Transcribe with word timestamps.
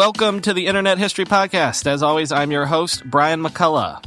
Welcome 0.00 0.40
to 0.40 0.54
the 0.54 0.66
Internet 0.66 0.96
History 0.96 1.26
Podcast. 1.26 1.86
As 1.86 2.02
always, 2.02 2.32
I'm 2.32 2.50
your 2.50 2.64
host, 2.64 3.04
Brian 3.04 3.42
McCullough. 3.42 4.02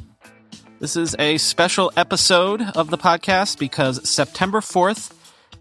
This 0.80 0.96
is 0.96 1.16
a 1.20 1.38
special 1.38 1.92
episode 1.96 2.64
of 2.64 2.90
the 2.90 2.98
podcast 2.98 3.60
because 3.60 4.10
September 4.10 4.60
4th 4.60 5.14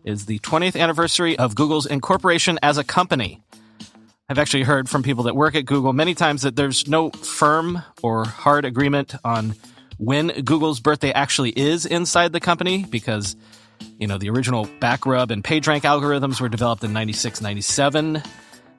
is 0.07 0.25
the 0.25 0.39
20th 0.39 0.75
anniversary 0.75 1.39
of 1.39 1.55
Google's 1.55 1.85
incorporation 1.85 2.59
as 2.63 2.79
a 2.79 2.83
company. 2.83 3.43
I've 4.27 4.39
actually 4.39 4.63
heard 4.63 4.89
from 4.89 5.03
people 5.03 5.25
that 5.25 5.37
work 5.37 5.55
at 5.55 5.67
Google 5.67 5.93
many 5.93 6.15
times 6.15 6.41
that 6.43 6.57
there's 6.57 6.89
no 6.89 7.11
firm 7.11 7.83
or 8.03 8.25
hard 8.25 8.65
agreement 8.65 9.15
on 9.27 9.55
when 9.99 10.29
Google's 10.29 10.81
birthday 10.81 11.13
actually 11.13 11.51
is 11.51 11.85
inside 11.85 12.33
the 12.33 12.41
company 12.41 12.87
because, 12.89 13.37
you 13.99 14.07
know, 14.07 14.17
the 14.17 14.31
original 14.31 14.65
backrub 14.65 15.31
and 15.31 15.45
PageRank 15.45 15.83
algorithms 15.83 16.41
were 16.41 16.49
developed 16.49 16.83
in 16.85 16.95
96, 16.95 17.43
97 17.43 18.23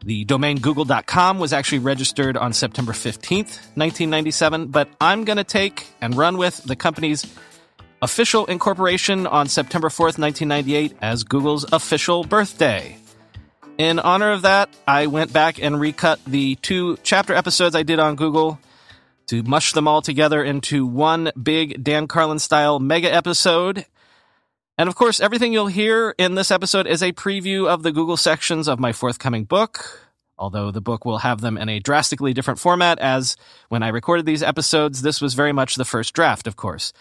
the 0.03 0.25
domain 0.25 0.59
google.com 0.59 1.39
was 1.39 1.53
actually 1.53 1.79
registered 1.79 2.35
on 2.35 2.53
September 2.53 2.91
15th, 2.91 3.59
1997, 3.75 4.67
but 4.67 4.89
I'm 4.99 5.23
going 5.23 5.37
to 5.37 5.43
take 5.43 5.87
and 6.01 6.15
run 6.15 6.37
with 6.37 6.63
the 6.63 6.75
company's 6.75 7.25
official 8.01 8.45
incorporation 8.47 9.25
on 9.25 9.47
September 9.47 9.87
4th, 9.87 10.19
1998 10.19 10.97
as 11.01 11.23
Google's 11.23 11.65
official 11.71 12.23
birthday. 12.23 12.97
In 13.77 13.97
honor 13.97 14.33
of 14.33 14.43
that, 14.43 14.69
I 14.87 15.07
went 15.07 15.33
back 15.33 15.61
and 15.61 15.79
recut 15.79 16.19
the 16.27 16.55
two 16.55 16.97
chapter 17.01 17.33
episodes 17.33 17.75
I 17.75 17.83
did 17.83 17.99
on 17.99 18.15
Google 18.15 18.59
to 19.27 19.41
mush 19.41 19.71
them 19.71 19.87
all 19.87 20.01
together 20.01 20.43
into 20.43 20.85
one 20.85 21.31
big 21.41 21.83
Dan 21.83 22.07
Carlin 22.07 22.39
style 22.39 22.79
mega 22.79 23.11
episode 23.11 23.85
and 24.77 24.89
of 24.89 24.95
course, 24.95 25.19
everything 25.19 25.53
you'll 25.53 25.67
hear 25.67 26.15
in 26.17 26.35
this 26.35 26.51
episode 26.51 26.87
is 26.87 27.03
a 27.03 27.11
preview 27.13 27.67
of 27.67 27.83
the 27.83 27.91
Google 27.91 28.17
sections 28.17 28.67
of 28.67 28.79
my 28.79 28.91
forthcoming 28.91 29.43
book, 29.45 30.09
although 30.37 30.71
the 30.71 30.81
book 30.81 31.05
will 31.05 31.19
have 31.19 31.41
them 31.41 31.57
in 31.57 31.69
a 31.69 31.79
drastically 31.79 32.33
different 32.33 32.59
format 32.59 32.99
as 32.99 33.37
when 33.69 33.83
I 33.83 33.89
recorded 33.89 34.25
these 34.25 34.43
episodes, 34.43 35.01
this 35.01 35.21
was 35.21 35.35
very 35.35 35.53
much 35.53 35.75
the 35.75 35.85
first 35.85 36.13
draft, 36.13 36.47
of 36.47 36.55
course. 36.55 36.91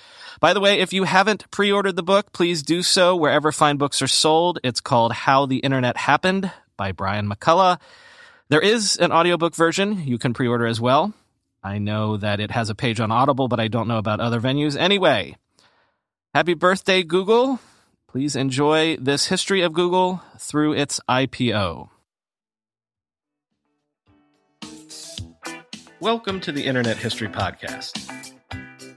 By 0.41 0.53
the 0.53 0.61
way, 0.61 0.81
if 0.81 0.93
you 0.93 1.05
haven't 1.05 1.51
pre-ordered 1.51 1.97
the 1.97 2.03
book, 2.03 2.33
please 2.33 2.63
do 2.63 2.83
so 2.83 3.17
wherever 3.17 3.53
fine 3.53 3.79
books 3.79 4.03
are 4.03 4.07
sold. 4.07 4.59
It's 4.63 4.81
called 4.81 5.13
How 5.13 5.47
the 5.47 5.59
Internet 5.59 5.97
Happened 5.97 6.51
by 6.77 6.93
Brian 6.93 7.29
McCullough. 7.29 7.81
There 8.49 8.61
is 8.61 8.97
an 8.99 9.13
audiobook 9.13 9.55
version 9.55 10.05
you 10.07 10.19
can 10.19 10.35
pre-order 10.35 10.67
as 10.67 10.81
well. 10.81 11.15
I 11.63 11.79
know 11.79 12.17
that 12.17 12.41
it 12.41 12.51
has 12.51 12.71
a 12.71 12.75
page 12.75 13.01
on 13.01 13.13
Audible, 13.13 13.49
but 13.49 13.61
I 13.61 13.69
don't 13.69 13.89
know 13.89 13.99
about 13.99 14.21
other 14.21 14.41
venues. 14.41 14.77
Anyway, 14.77 15.37
Happy 16.35 16.55
birthday, 16.55 17.03
Google. 17.03 17.61
Please 18.09 18.37
enjoy 18.37 18.97
this 18.97 19.27
history 19.27 19.61
of 19.61 19.75
Google 19.75 20.23
through 20.39 20.73
its 20.73 20.99
IPO. 21.07 21.91
Welcome 26.01 26.41
to 26.41 26.51
the 26.51 26.65
Internet 26.65 26.97
History 26.97 27.29
Podcast. 27.29 28.41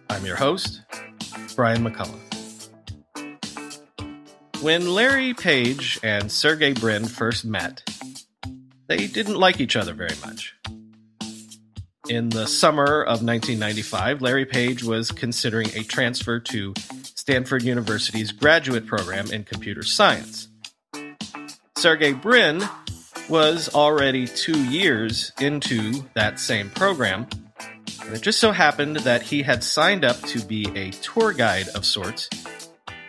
I'm 0.10 0.26
your 0.26 0.38
host, 0.38 0.84
Brian 1.58 1.84
McCullough. 1.84 2.22
When 4.62 4.94
Larry 4.94 5.34
Page 5.34 6.00
and 6.04 6.32
Sergey 6.32 6.72
Brin 6.72 7.04
first 7.04 7.44
met, 7.44 7.84
they 8.88 9.08
didn't 9.08 9.36
like 9.36 9.60
each 9.60 9.76
other 9.76 9.94
very 9.94 10.16
much. 10.26 10.56
In 12.08 12.30
the 12.30 12.46
summer 12.46 13.02
of 13.02 13.24
1995, 13.24 14.22
Larry 14.22 14.46
Page 14.46 14.84
was 14.84 15.12
considering 15.12 15.68
a 15.76 15.84
transfer 15.84 16.40
to 16.40 16.74
Stanford 17.16 17.64
University's 17.64 18.32
graduate 18.32 18.86
program 18.86 19.32
in 19.32 19.44
computer 19.44 19.82
science. 19.82 20.48
Sergey 21.76 22.14
Brin 22.14 22.62
was 23.28 23.74
already 23.74 24.28
two 24.28 24.64
years 24.66 25.32
into 25.40 26.04
that 26.14 26.40
same 26.40 26.70
program, 26.70 27.26
and 28.04 28.14
it 28.14 28.22
just 28.22 28.40
so 28.40 28.52
happened 28.52 28.98
that 28.98 29.24
he 29.24 29.42
had 29.42 29.64
signed 29.64 30.06
up 30.06 30.22
to 30.24 30.40
be 30.46 30.68
a 30.76 30.92
tour 30.92 31.34
guide 31.34 31.70
of 31.70 31.86
sorts 31.86 32.30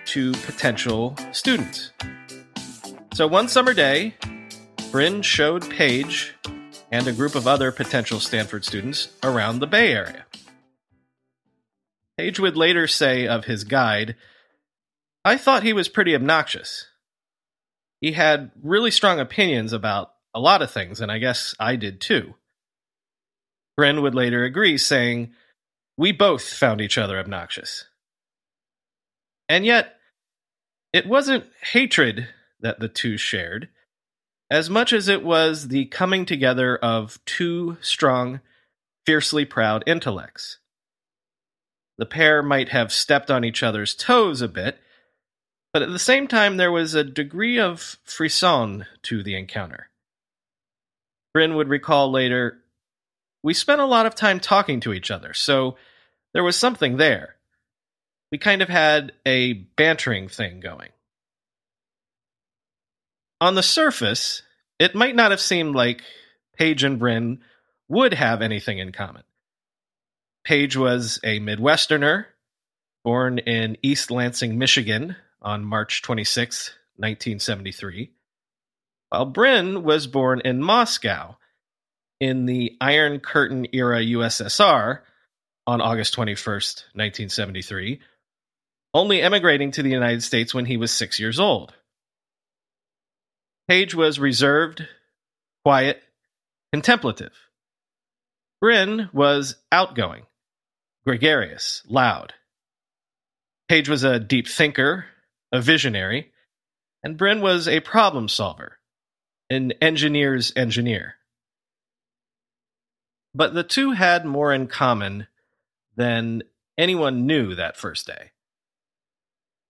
to 0.07 0.33
potential 0.33 1.15
students. 1.33 1.93
So 3.13 3.27
one 3.27 3.49
summer 3.49 3.75
day, 3.75 4.15
Brin 4.91 5.21
showed 5.21 5.69
Page 5.69 6.35
and 6.91 7.07
a 7.07 7.13
group 7.13 7.35
of 7.35 7.47
other 7.47 7.73
potential 7.73 8.21
Stanford 8.21 8.65
students 8.65 9.09
around 9.23 9.59
the 9.59 9.67
Bay 9.67 9.93
Area. 9.93 10.27
Page 12.17 12.41
would 12.41 12.57
later 12.57 12.87
say 12.87 13.27
of 13.27 13.45
his 13.45 13.65
guide, 13.65 14.17
I 15.25 15.37
thought 15.37 15.63
he 15.63 15.73
was 15.73 15.89
pretty 15.89 16.15
obnoxious. 16.15 16.87
He 18.01 18.13
had 18.13 18.53
really 18.63 18.91
strong 18.91 19.19
opinions 19.19 19.73
about 19.73 20.13
a 20.35 20.41
lot 20.41 20.63
of 20.63 20.71
things, 20.71 21.01
and 21.01 21.11
I 21.11 21.19
guess 21.19 21.55
I 21.59 21.77
did 21.77 22.01
too. 22.01 22.35
Brin 23.77 24.03
would 24.03 24.15
later 24.15 24.45
agree, 24.45 24.79
saying, 24.79 25.33
We 25.97 26.13
both 26.13 26.49
found 26.49 26.81
each 26.81 26.97
other 26.97 27.19
obnoxious. 27.19 27.87
And 29.49 29.67
yet, 29.67 29.97
it 30.93 31.07
wasn't 31.07 31.45
hatred 31.73 32.29
that 32.61 32.81
the 32.81 32.89
two 32.89 33.17
shared, 33.17 33.69
as 34.51 34.71
much 34.71 34.93
as 34.93 35.09
it 35.09 35.25
was 35.25 35.69
the 35.69 35.87
coming 35.87 36.25
together 36.25 36.77
of 36.77 37.19
two 37.25 37.77
strong, 37.81 38.41
fiercely 39.05 39.45
proud 39.45 39.83
intellects. 39.87 40.59
The 41.99 42.07
pair 42.07 42.43
might 42.43 42.69
have 42.69 42.93
stepped 42.93 43.31
on 43.31 43.45
each 43.45 43.63
other's 43.63 43.95
toes 43.95 44.43
a 44.43 44.49
bit, 44.49 44.79
but 45.73 45.83
at 45.83 45.91
the 45.91 45.99
same 45.99 46.27
time, 46.29 46.57
there 46.57 46.73
was 46.73 46.95
a 46.95 47.05
degree 47.05 47.59
of 47.59 47.99
frisson 48.05 48.87
to 49.03 49.23
the 49.23 49.37
encounter. 49.37 49.91
Brin 51.35 51.55
would 51.57 51.69
recall 51.69 52.11
later, 52.11 52.63
We 53.43 53.55
spent 53.55 53.81
a 53.81 53.87
lot 53.87 54.07
of 54.07 54.15
time 54.15 54.41
talking 54.41 54.81
to 54.81 54.93
each 54.93 55.11
other, 55.11 55.35
so 55.35 55.77
there 56.33 56.45
was 56.45 56.57
something 56.57 56.97
there. 56.97 57.37
We 58.33 58.39
kind 58.39 58.63
of 58.63 58.69
had 58.69 59.13
a 59.25 59.53
bantering 59.53 60.29
thing 60.29 60.61
going. 60.61 60.91
On 63.41 63.55
the 63.55 63.63
surface, 63.63 64.43
it 64.79 64.95
might 64.95 65.15
not 65.15 65.31
have 65.31 65.41
seemed 65.41 65.75
like 65.75 66.03
Page 66.57 66.85
and 66.85 66.99
Brin 66.99 67.41
would 67.89 68.15
have 68.15 68.43
anything 68.43 68.79
in 68.79 68.93
common. 68.93 69.23
Page 70.45 70.77
was 70.77 71.21
a 71.23 71.41
Midwesterner, 71.41 72.27
born 73.05 73.39
in 73.39 73.77
East 73.83 74.11
Lansing, 74.11 74.59
Michigan 74.59 75.17
on 75.43 75.65
March 75.65 76.03
26, 76.03 76.71
1973, 76.97 78.11
while 79.11 79.27
Brin 79.27 79.83
was 79.83 80.07
born 80.07 80.41
in 80.45 80.63
Moscow 80.63 81.37
in 82.21 82.47
the 82.47 82.77
Iron 82.81 83.21
Curtain 83.21 83.67
era 83.73 83.99
USSR 83.99 85.01
on 85.67 85.81
August 85.81 86.15
21, 86.15 86.35
1973, 86.35 88.01
only 88.95 89.21
emigrating 89.21 89.73
to 89.73 89.83
the 89.83 89.91
United 89.91 90.23
States 90.23 90.55
when 90.55 90.65
he 90.65 90.77
was 90.77 90.91
six 90.91 91.21
years 91.21 91.39
old. 91.39 91.75
Page 93.69 93.95
was 93.95 94.19
reserved, 94.19 94.87
quiet, 95.65 96.03
contemplative. 96.73 97.33
Brin 98.61 99.11
was 99.13 99.57
outgoing, 99.73 100.27
gregarious, 101.05 101.83
loud. 101.89 102.33
Page 103.69 103.89
was 103.89 104.05
a 104.05 104.21
deep 104.21 104.47
thinker, 104.49 105.07
a 105.51 105.61
visionary, 105.61 106.33
and 107.03 107.17
Brin 107.17 107.41
was 107.41 107.67
a 107.67 107.81
problem 107.81 108.29
solver, 108.29 108.79
an 109.51 109.73
engineer's 109.83 110.53
engineer. 110.55 111.17
But 113.35 113.53
the 113.53 113.65
two 113.65 113.91
had 113.93 114.25
more 114.25 114.53
in 114.53 114.69
common 114.69 115.27
than 115.97 116.43
anyone 116.79 117.27
knew 117.27 117.55
that 117.55 117.77
first 117.77 118.07
day. 118.07 118.31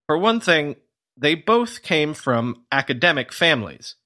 For 0.07 0.19
one 0.19 0.41
thing, 0.41 0.77
they 1.17 1.35
both 1.35 1.83
came 1.83 2.15
from 2.15 2.65
academic 2.71 3.33
families. 3.33 3.97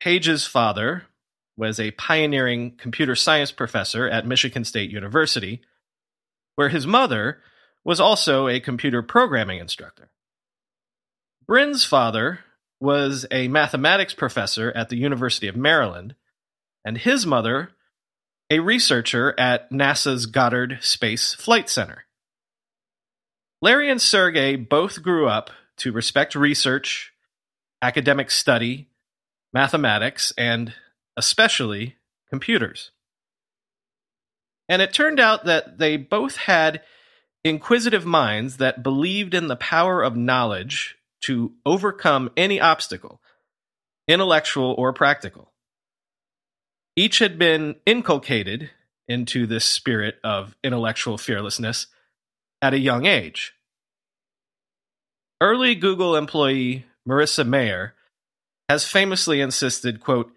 Page's 0.00 0.46
father 0.46 1.04
was 1.56 1.80
a 1.80 1.92
pioneering 1.92 2.76
computer 2.76 3.14
science 3.14 3.50
professor 3.50 4.06
at 4.06 4.26
Michigan 4.26 4.64
State 4.64 4.90
University 4.90 5.62
where 6.56 6.70
his 6.70 6.86
mother 6.86 7.42
was 7.84 8.00
also 8.00 8.48
a 8.48 8.58
computer 8.58 9.02
programming 9.02 9.60
instructor. 9.60 10.10
Brin's 11.46 11.84
father 11.84 12.40
was 12.80 13.24
a 13.30 13.46
mathematics 13.48 14.12
professor 14.12 14.72
at 14.74 14.88
the 14.88 14.96
University 14.96 15.46
of 15.46 15.56
Maryland, 15.56 16.14
and 16.84 16.98
his 16.98 17.24
mother 17.24 17.70
a 18.50 18.58
researcher 18.60 19.34
at 19.38 19.70
NASA's 19.70 20.26
Goddard 20.26 20.78
Space 20.80 21.34
Flight 21.34 21.68
Center. 21.68 22.04
Larry 23.60 23.90
and 23.90 24.00
Sergey 24.00 24.56
both 24.56 25.02
grew 25.02 25.28
up 25.28 25.50
to 25.78 25.92
respect 25.92 26.34
research, 26.34 27.12
academic 27.82 28.30
study, 28.30 28.88
mathematics, 29.52 30.32
and 30.36 30.74
especially 31.16 31.96
computers. 32.30 32.90
And 34.68 34.82
it 34.82 34.92
turned 34.92 35.20
out 35.20 35.44
that 35.44 35.78
they 35.78 35.96
both 35.96 36.36
had 36.36 36.82
inquisitive 37.44 38.04
minds 38.04 38.56
that 38.56 38.82
believed 38.82 39.34
in 39.34 39.46
the 39.46 39.56
power 39.56 40.02
of 40.02 40.16
knowledge 40.16 40.96
to 41.22 41.52
overcome 41.64 42.30
any 42.36 42.60
obstacle, 42.60 43.20
intellectual 44.08 44.74
or 44.76 44.92
practical. 44.92 45.52
Each 46.96 47.18
had 47.18 47.38
been 47.38 47.76
inculcated 47.84 48.70
into 49.08 49.46
this 49.46 49.64
spirit 49.64 50.16
of 50.24 50.56
intellectual 50.64 51.18
fearlessness 51.18 51.86
at 52.60 52.74
a 52.74 52.78
young 52.78 53.06
age. 53.06 53.54
Early 55.40 55.74
Google 55.74 56.16
employee 56.16 56.86
Marissa 57.06 57.46
Mayer 57.46 57.94
has 58.70 58.88
famously 58.88 59.40
insisted, 59.40 60.00
quote, 60.00 60.32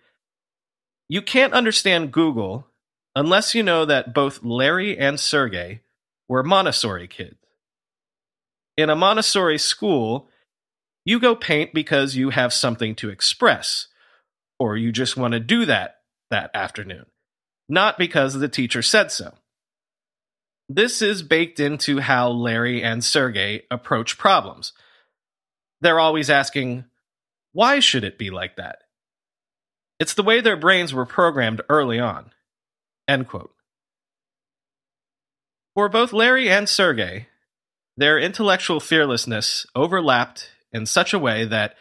You 1.07 1.21
can't 1.21 1.53
understand 1.53 2.11
Google 2.11 2.67
unless 3.15 3.55
you 3.55 3.63
know 3.63 3.85
that 3.85 4.13
both 4.13 4.43
Larry 4.43 4.97
and 4.97 5.19
Sergey 5.19 5.81
were 6.27 6.43
Montessori 6.43 7.07
kids. 7.07 7.37
In 8.75 8.89
a 8.89 8.95
Montessori 8.95 9.57
school, 9.57 10.29
you 11.05 11.19
go 11.19 11.35
paint 11.35 11.73
because 11.73 12.15
you 12.15 12.29
have 12.31 12.53
something 12.53 12.93
to 12.95 13.09
express, 13.09 13.87
or 14.59 14.75
you 14.75 14.91
just 14.91 15.17
want 15.17 15.33
to 15.33 15.39
do 15.39 15.65
that 15.65 16.01
that 16.29 16.51
afternoon, 16.53 17.05
not 17.67 17.97
because 17.97 18.33
the 18.35 18.49
teacher 18.49 18.81
said 18.81 19.11
so. 19.11 19.33
This 20.67 21.01
is 21.01 21.23
baked 21.23 21.59
into 21.59 21.99
how 21.99 22.29
Larry 22.29 22.83
and 22.83 23.03
Sergey 23.03 23.63
approach 23.71 24.17
problems. 24.17 24.73
They're 25.81 25.99
always 25.99 26.29
asking, 26.29 26.85
why 27.53 27.79
should 27.79 28.03
it 28.03 28.17
be 28.17 28.29
like 28.29 28.57
that? 28.57 28.79
It's 29.99 30.13
the 30.13 30.23
way 30.23 30.41
their 30.41 30.55
brains 30.55 30.93
were 30.93 31.05
programmed 31.05 31.61
early 31.69 31.99
on. 31.99 32.31
End 33.07 33.27
quote. 33.27 33.53
For 35.75 35.89
both 35.89 36.13
Larry 36.13 36.49
and 36.49 36.67
Sergey, 36.67 37.27
their 37.97 38.17
intellectual 38.17 38.79
fearlessness 38.79 39.65
overlapped 39.75 40.51
in 40.71 40.85
such 40.85 41.13
a 41.13 41.19
way 41.19 41.45
that 41.45 41.75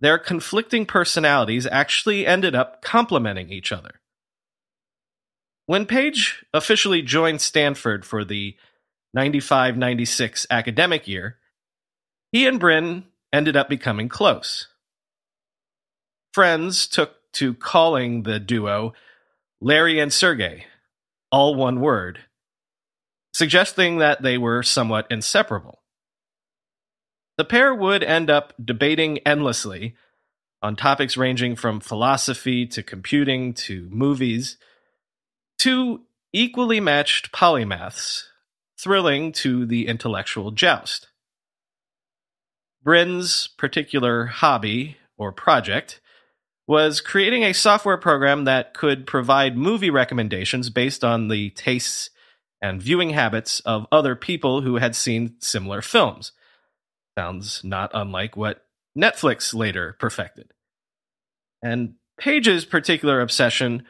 their 0.00 0.18
conflicting 0.18 0.86
personalities 0.86 1.66
actually 1.66 2.26
ended 2.26 2.54
up 2.54 2.82
complementing 2.82 3.50
each 3.50 3.72
other. 3.72 4.00
When 5.66 5.86
Page 5.86 6.44
officially 6.52 7.02
joined 7.02 7.40
Stanford 7.40 8.04
for 8.04 8.24
the 8.24 8.56
95 9.14 9.76
96 9.76 10.46
academic 10.50 11.06
year, 11.06 11.38
he 12.32 12.46
and 12.46 12.58
Brin 12.58 13.04
ended 13.32 13.56
up 13.56 13.68
becoming 13.68 14.08
close. 14.08 14.68
Friends 16.32 16.86
took 16.86 17.16
to 17.34 17.54
calling 17.54 18.22
the 18.22 18.38
duo 18.38 18.92
Larry 19.60 20.00
and 20.00 20.12
Sergey, 20.12 20.66
all 21.30 21.54
one 21.54 21.80
word, 21.80 22.20
suggesting 23.32 23.98
that 23.98 24.22
they 24.22 24.36
were 24.36 24.62
somewhat 24.62 25.06
inseparable. 25.10 25.82
The 27.38 27.44
pair 27.44 27.74
would 27.74 28.02
end 28.02 28.28
up 28.28 28.52
debating 28.62 29.18
endlessly 29.18 29.94
on 30.62 30.76
topics 30.76 31.16
ranging 31.16 31.56
from 31.56 31.80
philosophy 31.80 32.66
to 32.66 32.82
computing 32.82 33.52
to 33.54 33.88
movies 33.90 34.58
two 35.58 36.02
equally 36.32 36.80
matched 36.80 37.30
polymaths, 37.30 38.24
thrilling 38.78 39.32
to 39.32 39.64
the 39.64 39.86
intellectual 39.86 40.50
joust. 40.50 41.08
Brin's 42.82 43.48
particular 43.58 44.26
hobby 44.26 44.96
or 45.16 45.32
project 45.32 46.00
was 46.66 47.00
creating 47.00 47.42
a 47.44 47.52
software 47.52 47.96
program 47.96 48.44
that 48.44 48.74
could 48.74 49.06
provide 49.06 49.56
movie 49.56 49.90
recommendations 49.90 50.70
based 50.70 51.04
on 51.04 51.28
the 51.28 51.50
tastes 51.50 52.10
and 52.60 52.80
viewing 52.80 53.10
habits 53.10 53.60
of 53.60 53.86
other 53.90 54.14
people 54.14 54.62
who 54.62 54.76
had 54.76 54.94
seen 54.94 55.34
similar 55.40 55.82
films. 55.82 56.32
Sounds 57.18 57.62
not 57.64 57.90
unlike 57.92 58.36
what 58.36 58.64
Netflix 58.96 59.52
later 59.52 59.96
perfected. 59.98 60.52
And 61.62 61.94
Page's 62.18 62.64
particular 62.64 63.20
obsession 63.20 63.84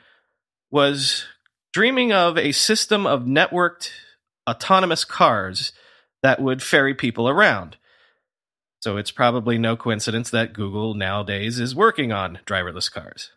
was 0.71 1.25
dreaming 1.73 2.13
of 2.13 2.39
a 2.39 2.53
system 2.53 3.07
of 3.07 3.23
networked 3.23 3.91
autonomous 4.49 5.05
cars 5.05 5.73
that 6.23 6.41
would 6.41 6.63
ferry 6.63 6.95
people 6.95 7.29
around. 7.29 7.77
So 8.83 8.97
it's 8.97 9.13
probably 9.13 9.59
no 9.59 9.77
coincidence 9.77 10.29
that 10.31 10.53
Google 10.53 10.95
nowadays 10.95 11.61
is 11.61 11.73
working 11.73 12.11
on 12.11 12.41
driverless 12.45 12.91
cars. 12.91 13.31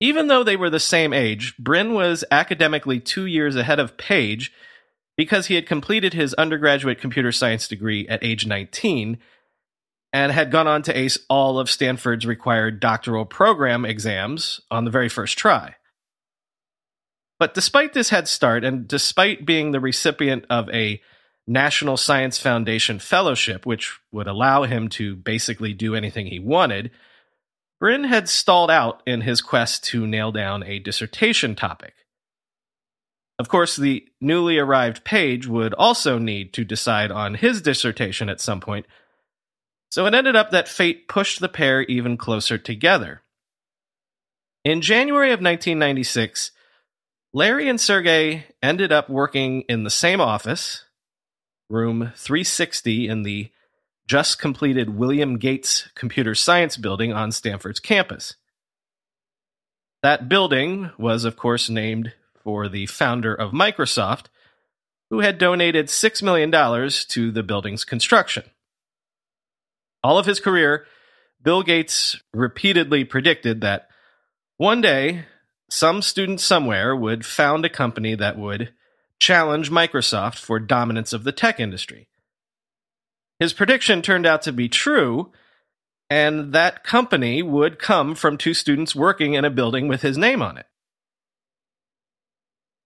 Even 0.00 0.26
though 0.26 0.42
they 0.42 0.56
were 0.56 0.70
the 0.70 0.80
same 0.80 1.12
age, 1.12 1.56
Brin 1.56 1.94
was 1.94 2.24
academically 2.32 2.98
two 2.98 3.26
years 3.26 3.54
ahead 3.54 3.78
of 3.78 3.96
Page 3.96 4.52
because 5.16 5.46
he 5.46 5.54
had 5.54 5.66
completed 5.66 6.12
his 6.12 6.34
undergraduate 6.34 7.00
computer 7.00 7.30
science 7.30 7.68
degree 7.68 8.08
at 8.08 8.24
age 8.24 8.46
19 8.46 9.18
and 10.12 10.32
had 10.32 10.50
gone 10.50 10.66
on 10.66 10.82
to 10.82 10.98
ace 10.98 11.18
all 11.28 11.60
of 11.60 11.70
Stanford's 11.70 12.26
required 12.26 12.80
doctoral 12.80 13.26
program 13.26 13.84
exams 13.84 14.60
on 14.72 14.84
the 14.84 14.90
very 14.90 15.08
first 15.08 15.38
try. 15.38 15.76
But 17.38 17.54
despite 17.54 17.92
this 17.92 18.08
head 18.08 18.26
start, 18.26 18.64
and 18.64 18.88
despite 18.88 19.46
being 19.46 19.70
the 19.70 19.78
recipient 19.78 20.46
of 20.50 20.68
a 20.70 21.00
National 21.50 21.96
Science 21.96 22.38
Foundation 22.38 23.00
fellowship, 23.00 23.66
which 23.66 23.98
would 24.12 24.28
allow 24.28 24.62
him 24.62 24.88
to 24.90 25.16
basically 25.16 25.72
do 25.72 25.96
anything 25.96 26.26
he 26.26 26.38
wanted, 26.38 26.92
Brin 27.80 28.04
had 28.04 28.28
stalled 28.28 28.70
out 28.70 29.02
in 29.04 29.22
his 29.22 29.42
quest 29.42 29.82
to 29.84 30.06
nail 30.06 30.30
down 30.30 30.62
a 30.62 30.78
dissertation 30.78 31.56
topic. 31.56 31.94
Of 33.36 33.48
course, 33.48 33.74
the 33.74 34.06
newly 34.20 34.58
arrived 34.58 35.02
Page 35.02 35.48
would 35.48 35.74
also 35.74 36.18
need 36.18 36.52
to 36.52 36.64
decide 36.64 37.10
on 37.10 37.34
his 37.34 37.60
dissertation 37.60 38.28
at 38.28 38.40
some 38.40 38.60
point, 38.60 38.86
so 39.90 40.06
it 40.06 40.14
ended 40.14 40.36
up 40.36 40.52
that 40.52 40.68
fate 40.68 41.08
pushed 41.08 41.40
the 41.40 41.48
pair 41.48 41.82
even 41.82 42.16
closer 42.16 42.58
together. 42.58 43.22
In 44.64 44.82
January 44.82 45.32
of 45.32 45.40
1996, 45.40 46.52
Larry 47.32 47.68
and 47.68 47.80
Sergey 47.80 48.44
ended 48.62 48.92
up 48.92 49.10
working 49.10 49.62
in 49.62 49.82
the 49.82 49.90
same 49.90 50.20
office, 50.20 50.84
room 51.70 52.12
360 52.16 53.08
in 53.08 53.22
the 53.22 53.50
just 54.06 54.40
completed 54.40 54.96
William 54.96 55.38
Gates 55.38 55.88
Computer 55.94 56.34
Science 56.34 56.76
building 56.76 57.12
on 57.12 57.30
Stanford's 57.30 57.78
campus. 57.78 58.34
That 60.02 60.28
building 60.28 60.90
was, 60.98 61.24
of 61.24 61.36
course, 61.36 61.70
named 61.70 62.12
for 62.42 62.68
the 62.68 62.86
founder 62.86 63.34
of 63.34 63.52
Microsoft, 63.52 64.26
who 65.10 65.20
had 65.20 65.38
donated 65.38 65.86
$6 65.86 66.22
million 66.22 66.50
to 66.90 67.30
the 67.30 67.42
building's 67.42 67.84
construction. 67.84 68.44
All 70.02 70.18
of 70.18 70.26
his 70.26 70.40
career, 70.40 70.86
Bill 71.42 71.62
Gates 71.62 72.20
repeatedly 72.32 73.04
predicted 73.04 73.60
that 73.60 73.88
one 74.56 74.80
day 74.80 75.26
some 75.70 76.02
student 76.02 76.40
somewhere 76.40 76.96
would 76.96 77.24
found 77.24 77.64
a 77.64 77.70
company 77.70 78.14
that 78.14 78.38
would 78.38 78.72
challenge 79.20 79.70
Microsoft 79.70 80.38
for 80.38 80.58
dominance 80.58 81.12
of 81.12 81.22
the 81.22 81.32
tech 81.32 81.60
industry. 81.60 82.08
His 83.38 83.52
prediction 83.52 84.02
turned 84.02 84.26
out 84.26 84.42
to 84.42 84.52
be 84.52 84.68
true, 84.68 85.30
and 86.10 86.52
that 86.52 86.82
company 86.82 87.42
would 87.42 87.78
come 87.78 88.16
from 88.16 88.36
two 88.36 88.54
students 88.54 88.96
working 88.96 89.34
in 89.34 89.44
a 89.44 89.50
building 89.50 89.86
with 89.86 90.02
his 90.02 90.18
name 90.18 90.42
on 90.42 90.58
it. 90.58 90.66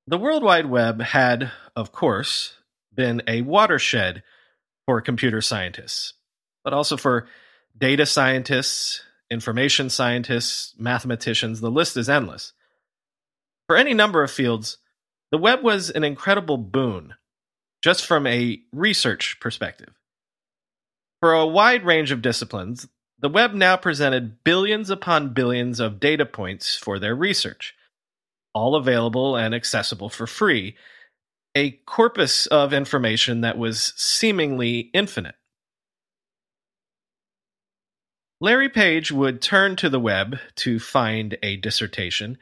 The 0.07 0.19
World 0.19 0.43
Wide 0.43 0.67
Web 0.67 1.01
had, 1.01 1.51
of 1.75 1.91
course, 1.91 2.57
been 2.95 3.23
a 3.27 3.41
watershed 3.41 4.23
for 4.85 5.01
computer 5.01 5.41
scientists 5.41 6.13
but 6.65 6.73
also 6.73 6.97
for 6.97 7.29
data 7.77 8.07
scientists, 8.07 9.03
information 9.31 9.91
scientists, 9.91 10.75
mathematicians. 10.79 11.61
The 11.61 11.71
list 11.71 11.97
is 11.97 12.09
endless. 12.09 12.53
For 13.69 13.77
any 13.77 13.95
number 13.95 14.23
of 14.23 14.31
fields, 14.31 14.79
the 15.31 15.39
web 15.39 15.63
was 15.63 15.91
an 15.91 16.05
incredible 16.05 16.57
boon, 16.57 17.15
just 17.83 18.07
from 18.07 18.27
a 18.27 18.61
research 18.73 19.39
perspective. 19.41 19.95
For 21.21 21.33
a 21.33 21.47
wide 21.47 21.85
range 21.85 22.11
of 22.11 22.23
disciplines, 22.23 22.87
the 23.19 23.29
web 23.29 23.55
now 23.55 23.77
presented 23.77 24.45
billions 24.45 24.91
upon 24.91 25.33
billions 25.33 25.81
of 25.81 26.01
data 26.01 26.27
points 26.27 26.77
for 26.77 26.99
their 26.99 27.15
research, 27.15 27.75
all 28.53 28.77
available 28.77 29.37
and 29.37 29.55
accessible 29.55 30.11
for 30.11 30.27
free, 30.27 30.77
a 31.55 31.71
corpus 31.71 32.47
of 32.47 32.73
information 32.73 33.41
that 33.41 33.57
was 33.57 33.95
seemingly 33.97 34.91
infinite. 34.93 35.37
Larry 38.41 38.69
Page 38.69 39.11
would 39.11 39.41
turn 39.41 39.77
to 39.77 39.89
the 39.89 40.01
web 40.01 40.39
to 40.57 40.79
find 40.79 41.39
a 41.43 41.57
dissertation, 41.57 42.37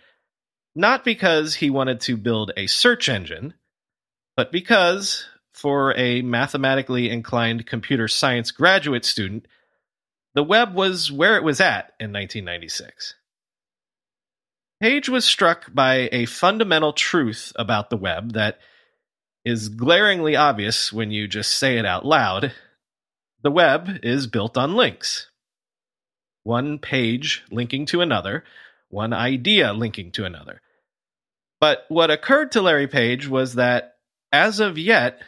not 0.74 1.04
because 1.04 1.54
he 1.54 1.70
wanted 1.70 2.00
to 2.02 2.16
build 2.16 2.52
a 2.56 2.66
search 2.66 3.08
engine, 3.08 3.54
but 4.36 4.52
because, 4.52 5.26
for 5.52 5.94
a 5.96 6.22
mathematically 6.22 7.10
inclined 7.10 7.66
computer 7.66 8.08
science 8.08 8.50
graduate 8.50 9.04
student, 9.04 9.46
the 10.34 10.42
web 10.42 10.74
was 10.74 11.12
where 11.12 11.36
it 11.36 11.44
was 11.44 11.60
at 11.60 11.92
in 12.00 12.12
1996. 12.12 13.14
Page 14.80 15.08
was 15.08 15.24
struck 15.24 15.72
by 15.72 16.08
a 16.10 16.24
fundamental 16.26 16.92
truth 16.92 17.52
about 17.56 17.90
the 17.90 17.96
web 17.96 18.32
that 18.32 18.58
is 19.44 19.68
glaringly 19.68 20.34
obvious 20.34 20.92
when 20.92 21.10
you 21.10 21.28
just 21.28 21.52
say 21.52 21.78
it 21.78 21.86
out 21.86 22.04
loud. 22.04 22.52
The 23.42 23.50
web 23.50 24.00
is 24.02 24.26
built 24.26 24.56
on 24.56 24.74
links. 24.74 25.28
One 26.44 26.78
page 26.78 27.44
linking 27.50 27.86
to 27.86 28.00
another, 28.00 28.44
one 28.92 29.12
idea 29.12 29.72
linking 29.72 30.12
to 30.12 30.24
another. 30.24 30.60
But 31.60 31.84
what 31.88 32.10
occurred 32.10 32.52
to 32.52 32.62
Larry 32.62 32.88
Page 32.88 33.28
was 33.28 33.54
that, 33.54 33.96
as 34.32 34.60
of 34.60 34.78
yet, 34.78 35.20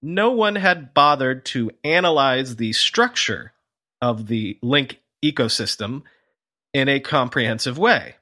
no 0.00 0.30
one 0.30 0.56
had 0.56 0.94
bothered 0.94 1.44
to 1.46 1.70
analyze 1.84 2.56
the 2.56 2.72
structure 2.72 3.52
of 4.00 4.26
the 4.26 4.58
link 4.62 5.00
ecosystem 5.24 6.02
in 6.72 6.88
a 6.88 7.00
comprehensive 7.00 7.78
way. 7.78 8.16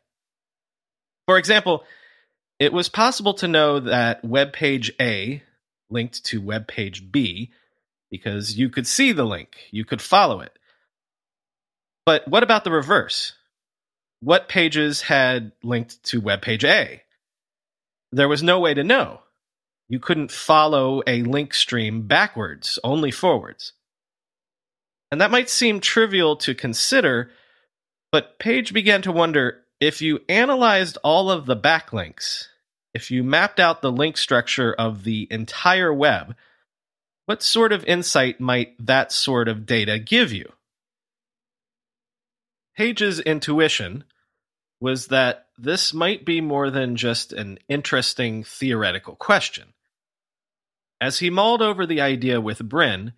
For 1.26 1.38
example, 1.38 1.84
it 2.58 2.72
was 2.72 2.88
possible 2.88 3.34
to 3.34 3.48
know 3.48 3.80
that 3.80 4.24
web 4.24 4.52
page 4.52 4.92
A 5.00 5.42
linked 5.88 6.24
to 6.26 6.40
web 6.40 6.66
page 6.66 7.10
B 7.10 7.50
because 8.10 8.58
you 8.58 8.68
could 8.68 8.86
see 8.86 9.12
the 9.12 9.24
link, 9.24 9.56
you 9.70 9.84
could 9.84 10.02
follow 10.02 10.40
it. 10.40 10.58
But 12.04 12.26
what 12.26 12.42
about 12.42 12.64
the 12.64 12.70
reverse? 12.70 13.34
What 14.20 14.48
pages 14.48 15.02
had 15.02 15.52
linked 15.62 16.02
to 16.04 16.20
web 16.20 16.42
page 16.42 16.64
A? 16.64 17.02
There 18.12 18.28
was 18.28 18.42
no 18.42 18.60
way 18.60 18.74
to 18.74 18.84
know. 18.84 19.20
You 19.88 19.98
couldn't 19.98 20.30
follow 20.30 21.02
a 21.06 21.22
link 21.22 21.54
stream 21.54 22.06
backwards, 22.06 22.78
only 22.84 23.10
forwards. 23.10 23.72
And 25.10 25.20
that 25.20 25.30
might 25.30 25.50
seem 25.50 25.80
trivial 25.80 26.36
to 26.36 26.54
consider, 26.54 27.30
but 28.12 28.38
Page 28.38 28.72
began 28.72 29.02
to 29.02 29.12
wonder 29.12 29.62
if 29.80 30.00
you 30.02 30.20
analyzed 30.28 30.98
all 31.02 31.30
of 31.30 31.46
the 31.46 31.56
backlinks, 31.56 32.44
if 32.94 33.10
you 33.10 33.24
mapped 33.24 33.58
out 33.58 33.82
the 33.82 33.90
link 33.90 34.16
structure 34.16 34.72
of 34.72 35.04
the 35.04 35.26
entire 35.30 35.92
web, 35.92 36.36
what 37.26 37.42
sort 37.42 37.72
of 37.72 37.84
insight 37.84 38.40
might 38.40 38.74
that 38.84 39.10
sort 39.10 39.48
of 39.48 39.66
data 39.66 39.98
give 39.98 40.32
you? 40.32 40.52
Page's 42.80 43.20
intuition 43.20 44.04
was 44.80 45.08
that 45.08 45.48
this 45.58 45.92
might 45.92 46.24
be 46.24 46.40
more 46.40 46.70
than 46.70 46.96
just 46.96 47.30
an 47.30 47.58
interesting 47.68 48.42
theoretical 48.42 49.16
question. 49.16 49.74
As 50.98 51.18
he 51.18 51.28
mulled 51.28 51.60
over 51.60 51.84
the 51.84 52.00
idea 52.00 52.40
with 52.40 52.66
Brin, 52.66 53.12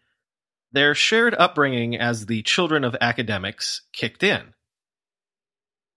their 0.72 0.96
shared 0.96 1.36
upbringing 1.38 1.96
as 1.96 2.26
the 2.26 2.42
children 2.42 2.82
of 2.82 2.96
academics 3.00 3.82
kicked 3.92 4.24
in. 4.24 4.52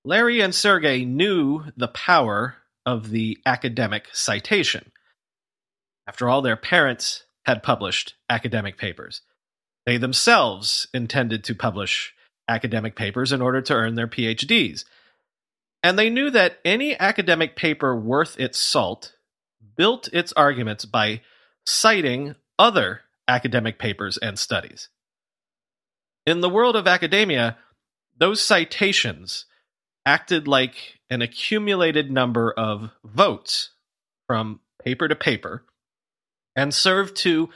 Larry 0.03 0.41
and 0.41 0.53
Sergey 0.53 1.03
knew 1.03 1.63
the 1.75 1.87
power 1.87 2.57
of 2.85 3.09
the 3.09 3.39
academic 3.47 4.09
citation. 4.13 4.91
After 6.05 6.29
all, 6.29 6.43
their 6.43 6.55
parents 6.55 7.23
had 7.47 7.63
published 7.63 8.13
academic 8.29 8.77
papers. 8.77 9.23
They 9.87 9.97
themselves 9.97 10.87
intended 10.93 11.43
to 11.45 11.55
publish 11.55 12.14
academic 12.47 12.95
papers 12.95 13.31
in 13.31 13.41
order 13.41 13.61
to 13.61 13.73
earn 13.73 13.95
their 13.95 14.07
PhDs. 14.07 14.85
And 15.83 15.99
they 15.99 16.09
knew 16.09 16.29
that 16.31 16.59
any 16.65 16.99
academic 16.99 17.55
paper 17.55 17.95
worth 17.95 18.39
its 18.39 18.57
salt 18.57 19.15
built 19.77 20.09
its 20.13 20.33
arguments 20.33 20.85
by 20.85 21.21
citing 21.65 22.35
other 22.57 23.01
academic 23.27 23.77
papers 23.79 24.17
and 24.17 24.37
studies. 24.37 24.89
In 26.25 26.41
the 26.41 26.49
world 26.49 26.75
of 26.75 26.87
academia, 26.87 27.57
those 28.17 28.41
citations 28.41 29.45
acted 30.05 30.47
like 30.47 30.99
an 31.09 31.21
accumulated 31.21 32.11
number 32.11 32.51
of 32.51 32.91
votes 33.03 33.71
from 34.27 34.59
paper 34.83 35.07
to 35.07 35.15
paper 35.15 35.63
and 36.55 36.73
served 36.73 37.15
to, 37.17 37.49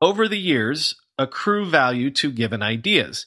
over 0.00 0.26
the 0.26 0.38
years, 0.38 0.96
accrue 1.18 1.66
value 1.66 2.10
to 2.10 2.32
given 2.32 2.62
ideas, 2.62 3.26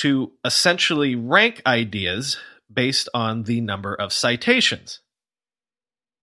to 0.00 0.32
essentially 0.44 1.14
rank 1.14 1.62
ideas 1.66 2.38
based 2.72 3.08
on 3.14 3.44
the 3.44 3.60
number 3.60 3.94
of 3.94 4.12
citations. 4.12 5.00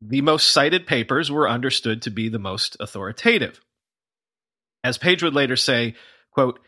The 0.01 0.21
most 0.21 0.51
cited 0.51 0.85
papers 0.85 1.31
were 1.31 1.49
understood 1.49 2.01
to 2.03 2.11
be 2.11 2.29
the 2.29 2.39
most 2.39 2.77
authoritative. 2.79 3.61
As 4.83 4.97
Page 4.97 5.23
would 5.23 5.33
later 5.33 5.55
say, 5.55 5.95
quote, 6.31 6.59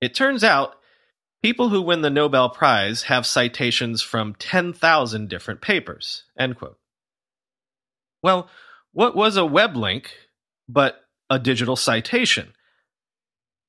it 0.00 0.14
turns 0.14 0.42
out 0.42 0.76
People 1.42 1.70
who 1.70 1.82
win 1.82 2.02
the 2.02 2.10
Nobel 2.10 2.48
Prize 2.48 3.04
have 3.04 3.26
citations 3.26 4.00
from 4.00 4.34
10,000 4.36 5.28
different 5.28 5.60
papers. 5.60 6.24
End 6.38 6.56
quote. 6.56 6.78
Well, 8.22 8.48
what 8.92 9.16
was 9.16 9.36
a 9.36 9.44
web 9.44 9.76
link 9.76 10.12
but 10.68 11.00
a 11.28 11.40
digital 11.40 11.74
citation? 11.74 12.52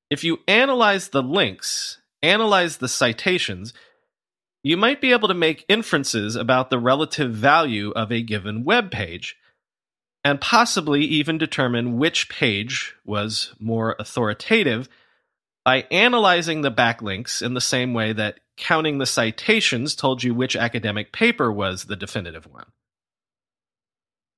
If 0.08 0.22
you 0.22 0.38
analyze 0.46 1.08
the 1.08 1.22
links, 1.22 1.98
analyze 2.24 2.78
the 2.78 2.88
citations, 2.88 3.72
you 4.62 4.76
might 4.76 5.00
be 5.00 5.12
able 5.12 5.28
to 5.28 5.34
make 5.34 5.66
inferences 5.68 6.36
about 6.36 6.70
the 6.70 6.78
relative 6.78 7.32
value 7.32 7.90
of 7.90 8.10
a 8.10 8.22
given 8.22 8.64
web 8.64 8.90
page, 8.90 9.36
and 10.24 10.40
possibly 10.40 11.02
even 11.02 11.36
determine 11.36 11.98
which 11.98 12.30
page 12.30 12.94
was 13.04 13.54
more 13.60 13.94
authoritative 13.98 14.88
by 15.64 15.86
analyzing 15.90 16.62
the 16.62 16.72
backlinks 16.72 17.42
in 17.42 17.54
the 17.54 17.60
same 17.60 17.92
way 17.92 18.12
that 18.12 18.40
counting 18.56 18.98
the 18.98 19.06
citations 19.06 19.94
told 19.94 20.22
you 20.22 20.34
which 20.34 20.56
academic 20.56 21.12
paper 21.12 21.52
was 21.52 21.84
the 21.84 21.96
definitive 21.96 22.46
one. 22.46 22.66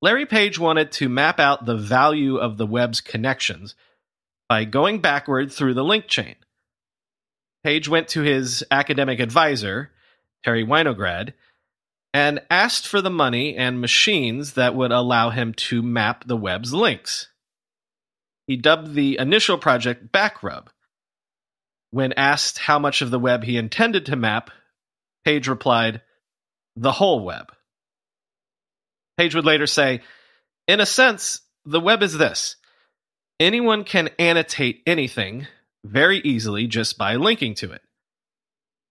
Larry 0.03 0.27
Page 0.27 0.59
wanted 0.59 0.93
to 0.93 1.09
map 1.09 1.41
out 1.41 1.67
the 1.67 1.77
value 1.77 2.37
of 2.37 2.59
the 2.59 2.67
web's 2.67 3.01
connections 3.01 3.75
by 4.49 4.65
going 4.65 5.01
backward 5.01 5.53
through 5.53 5.75
the 5.75 5.85
link 5.85 6.07
chain. 6.07 6.37
Page 7.67 7.89
went 7.89 8.07
to 8.11 8.23
his 8.23 8.65
academic 8.71 9.19
advisor, 9.19 9.91
Terry 10.45 10.65
Winograd, 10.65 11.33
and 12.15 12.41
asked 12.49 12.87
for 12.87 13.01
the 13.03 13.11
money 13.11 13.57
and 13.57 13.81
machines 13.81 14.53
that 14.53 14.77
would 14.77 14.93
allow 14.93 15.31
him 15.31 15.53
to 15.53 15.83
map 15.83 16.23
the 16.29 16.37
web's 16.37 16.73
links. 16.73 17.27
He 18.47 18.57
dubbed 18.57 18.95
the 18.95 19.19
initial 19.19 19.59
project 19.59 20.13
Backrub, 20.13 20.69
when 21.91 22.13
asked 22.13 22.59
how 22.59 22.79
much 22.79 23.03
of 23.03 23.11
the 23.11 23.19
web 23.19 23.43
he 23.43 23.57
intended 23.57 24.07
to 24.07 24.15
map, 24.15 24.53
Page 25.25 25.49
replied, 25.49 26.03
the 26.77 26.93
whole 26.93 27.25
web. 27.25 27.51
Page 29.19 29.35
would 29.35 29.45
later 29.45 29.67
say, 29.67 30.03
in 30.69 30.79
a 30.79 30.87
sense, 30.87 31.41
the 31.65 31.81
web 31.81 32.05
is 32.05 32.17
this. 32.17 32.55
Anyone 33.41 33.83
can 33.83 34.11
annotate 34.21 34.85
anything 34.87 35.49
very 35.87 36.19
easily 36.19 36.67
just 36.67 36.99
by 36.99 37.15
linking 37.17 37.55
to 37.57 37.73
it. 37.73 37.83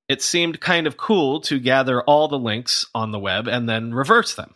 It 0.07 0.21
seemed 0.21 0.61
kind 0.61 0.85
of 0.85 0.97
cool 0.97 1.41
to 1.41 1.59
gather 1.59 2.01
all 2.01 2.27
the 2.27 2.37
links 2.37 2.85
on 2.93 3.11
the 3.11 3.19
web 3.19 3.47
and 3.47 3.67
then 3.67 3.93
reverse 3.93 4.35
them. 4.35 4.55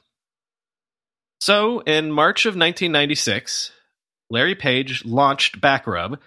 So, 1.41 1.79
in 1.79 2.11
March 2.11 2.45
of 2.45 2.51
1996, 2.51 3.71
Larry 4.29 4.55
Page 4.55 5.05
launched 5.05 5.61
Backrub 5.61 6.19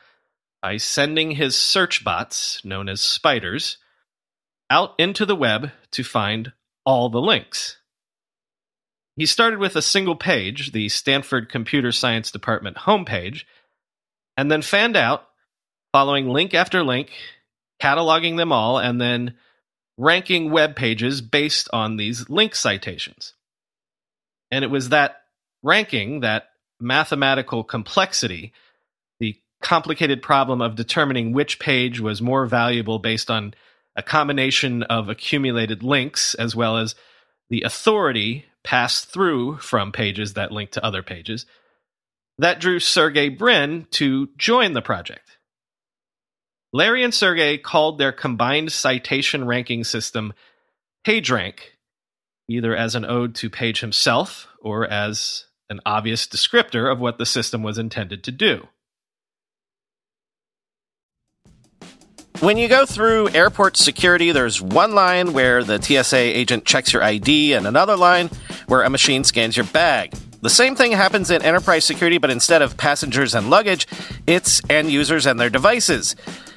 by 0.61 0.77
sending 0.77 1.33
his 1.33 1.57
search 1.57 2.03
bots, 2.03 2.65
known 2.65 2.89
as 2.89 3.01
spiders, 3.01 3.79
out 4.71 4.95
into 4.99 5.27
the 5.27 5.37
web 5.37 5.71
to 5.91 6.03
find 6.03 6.53
all 6.85 7.11
the 7.11 7.21
links. 7.21 7.79
He 9.17 9.27
started 9.27 9.59
with 9.59 9.77
a 9.77 9.83
single 9.83 10.17
page, 10.17 10.73
the 10.73 10.89
Stanford 10.89 11.51
Computer 11.51 11.93
Science 11.93 12.31
Department 12.31 12.79
homepage, 12.79 13.45
and 14.37 14.51
then 14.51 14.63
fanned 14.63 14.97
out, 14.97 15.29
following 15.93 16.29
link 16.29 16.55
after 16.55 16.83
link, 16.83 17.11
cataloging 17.81 18.37
them 18.37 18.51
all, 18.53 18.79
and 18.79 19.01
then 19.01 19.35
ranking 19.99 20.51
web 20.51 20.75
pages 20.75 21.21
based 21.21 21.69
on 21.73 21.97
these 21.97 22.29
link 22.29 22.55
citations. 22.55 23.35
And 24.51 24.65
it 24.65 24.71
was 24.71 24.89
that 24.89 25.23
ranking, 25.63 26.21
that 26.21 26.51
mathematical 26.81 27.63
complexity, 27.63 28.53
the 29.21 29.39
complicated 29.63 30.23
problem 30.23 30.61
of 30.61 30.75
determining 30.75 31.33
which 31.33 31.59
page 31.59 32.01
was 32.01 32.21
more 32.21 32.47
valuable 32.47 32.99
based 32.99 33.31
on 33.31 33.55
a 33.95 34.03
combination 34.03 34.83
of 34.85 35.09
accumulated 35.09 35.83
links 35.83 36.35
as 36.35 36.57
well 36.57 36.79
as 36.79 36.95
the 37.51 37.63
authority 37.63 38.47
passed 38.65 39.09
through 39.09 39.59
from 39.59 39.93
pages 39.93 40.35
that 40.35 40.53
link 40.53 40.71
to 40.71 40.85
other 40.85 41.03
pages. 41.03 41.47
That 42.39 42.61
drew 42.61 42.81
Sergey 42.81 43.29
Brin 43.29 43.87
to 43.93 44.31
join 44.39 44.73
the 44.73 44.83
project. 44.83 45.32
Larry 46.73 47.05
and 47.05 47.13
Sergey 47.13 47.59
called 47.59 47.99
their 47.99 48.13
combined 48.13 48.73
citation 48.73 49.47
ranking 49.47 49.85
system 49.85 50.33
PageRank, 51.07 51.59
either 52.49 52.75
as 52.75 52.95
an 52.95 53.05
ode 53.05 53.35
to 53.37 53.51
Page 53.51 53.81
himself 53.81 54.49
or 54.61 54.87
as 54.87 55.45
an 55.69 55.81
obvious 55.85 56.27
descriptor 56.27 56.91
of 56.91 56.99
what 56.99 57.19
the 57.19 57.27
system 57.27 57.63
was 57.63 57.77
intended 57.77 58.25
to 58.25 58.33
do. 58.33 58.69
When 62.41 62.57
you 62.57 62.69
go 62.69 62.87
through 62.87 63.29
airport 63.31 63.77
security, 63.77 64.33
there's 64.33 64.61
one 64.61 64.95
line 64.95 65.33
where 65.33 65.63
the 65.63 65.81
TSA 65.81 66.17
agent 66.17 66.65
checks 66.65 66.93
your 66.93 67.03
ID 67.03 67.53
and 67.53 67.67
another 67.67 67.97
line 67.97 68.31
where 68.67 68.83
a 68.83 68.91
machine 68.91 69.23
scans 69.25 69.57
your 69.57 69.67
bag. 69.67 70.13
The 70.41 70.51
same 70.51 70.75
thing 70.75 70.91
happens 70.91 71.31
in 71.31 71.41
enterprise 71.43 71.85
security, 71.85 72.19
but 72.19 72.31
instead 72.31 72.63
of 72.63 72.77
passengers 72.77 73.37
and 73.37 73.49
luggage, 73.49 73.87
it's 74.27 74.61
end 74.69 74.91
users 74.91 75.25
and 75.25 75.39
their 75.39 75.51
devices. 75.51 76.17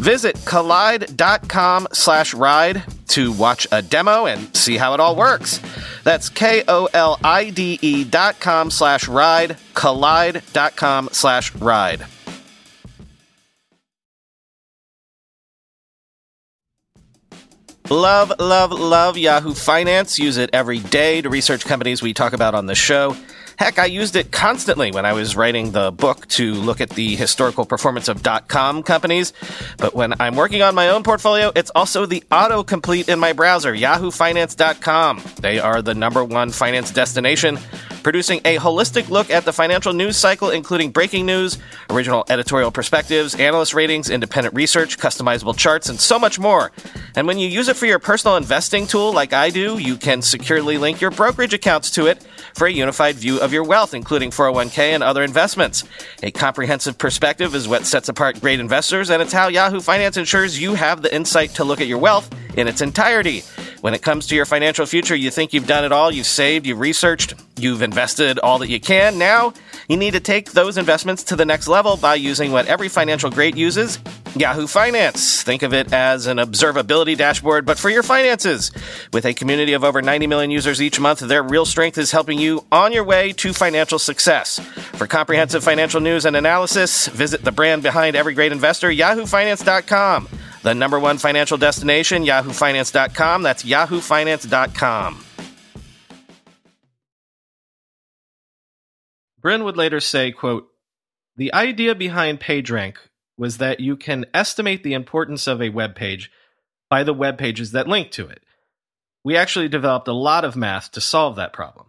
Visit 0.00 0.34
kolide.com 0.36 1.88
slash 1.92 2.32
ride 2.32 2.82
to 3.08 3.32
watch 3.32 3.66
a 3.70 3.82
demo 3.82 4.24
and 4.24 4.56
see 4.56 4.78
how 4.78 4.94
it 4.94 5.00
all 5.00 5.14
works. 5.14 5.60
That's 6.04 6.30
K-O-L-I-D-E 6.30 8.04
dot 8.04 8.40
com 8.40 8.70
slash 8.70 9.06
ride, 9.08 9.58
kolide.com 9.74 11.10
slash 11.12 11.54
ride. 11.54 12.06
Love, 17.90 18.32
love, 18.38 18.70
love 18.70 19.18
Yahoo 19.18 19.52
Finance. 19.52 20.18
Use 20.18 20.38
it 20.38 20.48
every 20.54 20.78
day 20.78 21.20
to 21.20 21.28
research 21.28 21.66
companies 21.66 22.00
we 22.00 22.14
talk 22.14 22.32
about 22.32 22.54
on 22.54 22.64
the 22.64 22.74
show. 22.74 23.16
Heck, 23.60 23.78
I 23.78 23.84
used 23.84 24.16
it 24.16 24.32
constantly 24.32 24.90
when 24.90 25.04
I 25.04 25.12
was 25.12 25.36
writing 25.36 25.72
the 25.72 25.92
book 25.92 26.26
to 26.28 26.54
look 26.54 26.80
at 26.80 26.88
the 26.88 27.14
historical 27.14 27.66
performance 27.66 28.08
of 28.08 28.22
dot 28.22 28.48
com 28.48 28.82
companies. 28.82 29.34
But 29.76 29.94
when 29.94 30.18
I'm 30.18 30.34
working 30.34 30.62
on 30.62 30.74
my 30.74 30.88
own 30.88 31.02
portfolio, 31.02 31.52
it's 31.54 31.70
also 31.74 32.06
the 32.06 32.24
autocomplete 32.30 33.10
in 33.10 33.18
my 33.18 33.34
browser, 33.34 33.74
yahoofinance.com. 33.74 35.22
They 35.42 35.58
are 35.58 35.82
the 35.82 35.94
number 35.94 36.24
one 36.24 36.52
finance 36.52 36.90
destination 36.90 37.58
producing 38.02 38.40
a 38.46 38.56
holistic 38.56 39.10
look 39.10 39.28
at 39.30 39.44
the 39.44 39.52
financial 39.52 39.92
news 39.92 40.16
cycle, 40.16 40.48
including 40.48 40.90
breaking 40.90 41.26
news, 41.26 41.58
original 41.90 42.24
editorial 42.30 42.70
perspectives, 42.70 43.34
analyst 43.34 43.74
ratings, 43.74 44.08
independent 44.08 44.54
research, 44.54 44.96
customizable 44.98 45.54
charts, 45.54 45.90
and 45.90 46.00
so 46.00 46.18
much 46.18 46.38
more. 46.38 46.72
And 47.14 47.26
when 47.26 47.38
you 47.38 47.46
use 47.46 47.68
it 47.68 47.76
for 47.76 47.84
your 47.84 47.98
personal 47.98 48.38
investing 48.38 48.86
tool, 48.86 49.12
like 49.12 49.34
I 49.34 49.50
do, 49.50 49.76
you 49.76 49.96
can 49.98 50.22
securely 50.22 50.78
link 50.78 51.02
your 51.02 51.10
brokerage 51.10 51.52
accounts 51.52 51.90
to 51.90 52.06
it 52.06 52.26
for 52.60 52.66
a 52.66 52.70
unified 52.70 53.14
view 53.14 53.40
of 53.40 53.54
your 53.54 53.64
wealth, 53.64 53.94
including 53.94 54.28
401k 54.28 54.92
and 54.92 55.02
other 55.02 55.22
investments. 55.22 55.82
A 56.22 56.30
comprehensive 56.30 56.98
perspective 56.98 57.54
is 57.54 57.66
what 57.66 57.86
sets 57.86 58.10
apart 58.10 58.38
great 58.38 58.60
investors, 58.60 59.08
and 59.08 59.22
it's 59.22 59.32
how 59.32 59.48
Yahoo 59.48 59.80
Finance 59.80 60.18
ensures 60.18 60.60
you 60.60 60.74
have 60.74 61.00
the 61.00 61.14
insight 61.14 61.54
to 61.54 61.64
look 61.64 61.80
at 61.80 61.86
your 61.86 61.96
wealth 61.96 62.28
in 62.58 62.68
its 62.68 62.82
entirety. 62.82 63.44
When 63.80 63.94
it 63.94 64.02
comes 64.02 64.26
to 64.26 64.34
your 64.34 64.44
financial 64.44 64.84
future, 64.84 65.16
you 65.16 65.30
think 65.30 65.52
you've 65.52 65.66
done 65.66 65.84
it 65.84 65.92
all, 65.92 66.12
you've 66.12 66.26
saved, 66.26 66.66
you've 66.66 66.80
researched, 66.80 67.34
you've 67.56 67.80
invested 67.80 68.38
all 68.38 68.58
that 68.58 68.68
you 68.68 68.78
can. 68.78 69.16
Now, 69.16 69.54
you 69.88 69.96
need 69.96 70.12
to 70.12 70.20
take 70.20 70.52
those 70.52 70.76
investments 70.76 71.24
to 71.24 71.36
the 71.36 71.46
next 71.46 71.66
level 71.66 71.96
by 71.96 72.16
using 72.16 72.52
what 72.52 72.66
every 72.66 72.88
financial 72.88 73.30
great 73.30 73.56
uses 73.56 73.98
Yahoo 74.36 74.66
Finance. 74.66 75.42
Think 75.42 75.62
of 75.62 75.72
it 75.72 75.92
as 75.92 76.26
an 76.26 76.36
observability 76.36 77.16
dashboard, 77.16 77.64
but 77.66 77.78
for 77.78 77.90
your 77.90 78.02
finances. 78.02 78.70
With 79.12 79.24
a 79.24 79.34
community 79.34 79.72
of 79.72 79.82
over 79.82 80.02
90 80.02 80.26
million 80.26 80.50
users 80.50 80.80
each 80.80 81.00
month, 81.00 81.20
their 81.20 81.42
real 81.42 81.66
strength 81.66 81.98
is 81.98 82.12
helping 82.12 82.38
you 82.38 82.64
on 82.70 82.92
your 82.92 83.04
way 83.04 83.32
to 83.32 83.52
financial 83.52 83.98
success. 83.98 84.60
For 84.94 85.06
comprehensive 85.06 85.64
financial 85.64 86.00
news 86.00 86.26
and 86.26 86.36
analysis, 86.36 87.08
visit 87.08 87.42
the 87.42 87.52
brand 87.52 87.82
behind 87.82 88.14
every 88.14 88.34
great 88.34 88.52
investor, 88.52 88.90
yahoofinance.com. 88.90 90.28
The 90.62 90.74
number 90.74 90.98
one 91.00 91.18
financial 91.18 91.56
destination, 91.56 92.24
yahoofinance.com. 92.24 93.42
That's 93.42 93.64
yahoofinance.com. 93.64 95.24
Brin 99.40 99.64
would 99.64 99.76
later 99.76 100.00
say, 100.00 100.32
quote, 100.32 100.68
The 101.36 101.54
idea 101.54 101.94
behind 101.94 102.40
PageRank 102.40 102.96
was 103.38 103.56
that 103.56 103.80
you 103.80 103.96
can 103.96 104.26
estimate 104.34 104.82
the 104.82 104.92
importance 104.92 105.46
of 105.46 105.62
a 105.62 105.70
web 105.70 105.94
page 105.94 106.30
by 106.90 107.04
the 107.04 107.14
web 107.14 107.38
pages 107.38 107.72
that 107.72 107.88
link 107.88 108.10
to 108.10 108.28
it. 108.28 108.42
We 109.24 109.36
actually 109.36 109.68
developed 109.68 110.08
a 110.08 110.12
lot 110.12 110.44
of 110.44 110.56
math 110.56 110.92
to 110.92 111.00
solve 111.00 111.36
that 111.36 111.54
problem. 111.54 111.86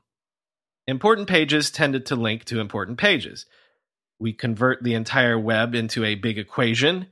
Important 0.87 1.27
pages 1.27 1.69
tended 1.69 2.05
to 2.05 2.15
link 2.15 2.45
to 2.45 2.61
important 2.61 2.97
pages. 2.97 3.45
We 4.19 4.31
convert 4.31 4.81
the 4.81 4.93
entire 4.93 5.37
web 5.37 5.75
into 5.75 6.05
a 6.05 6.15
big 6.15 6.37
equation 6.37 7.07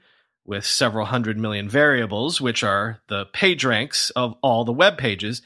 with 0.50 0.66
several 0.66 1.06
hundred 1.06 1.38
million 1.38 1.70
variables, 1.70 2.42
which 2.42 2.64
are 2.64 3.00
the 3.08 3.26
page 3.28 3.64
ranks 3.64 4.10
of 4.10 4.36
all 4.42 4.66
the 4.66 4.74
web 4.74 4.98
pages, 4.98 5.44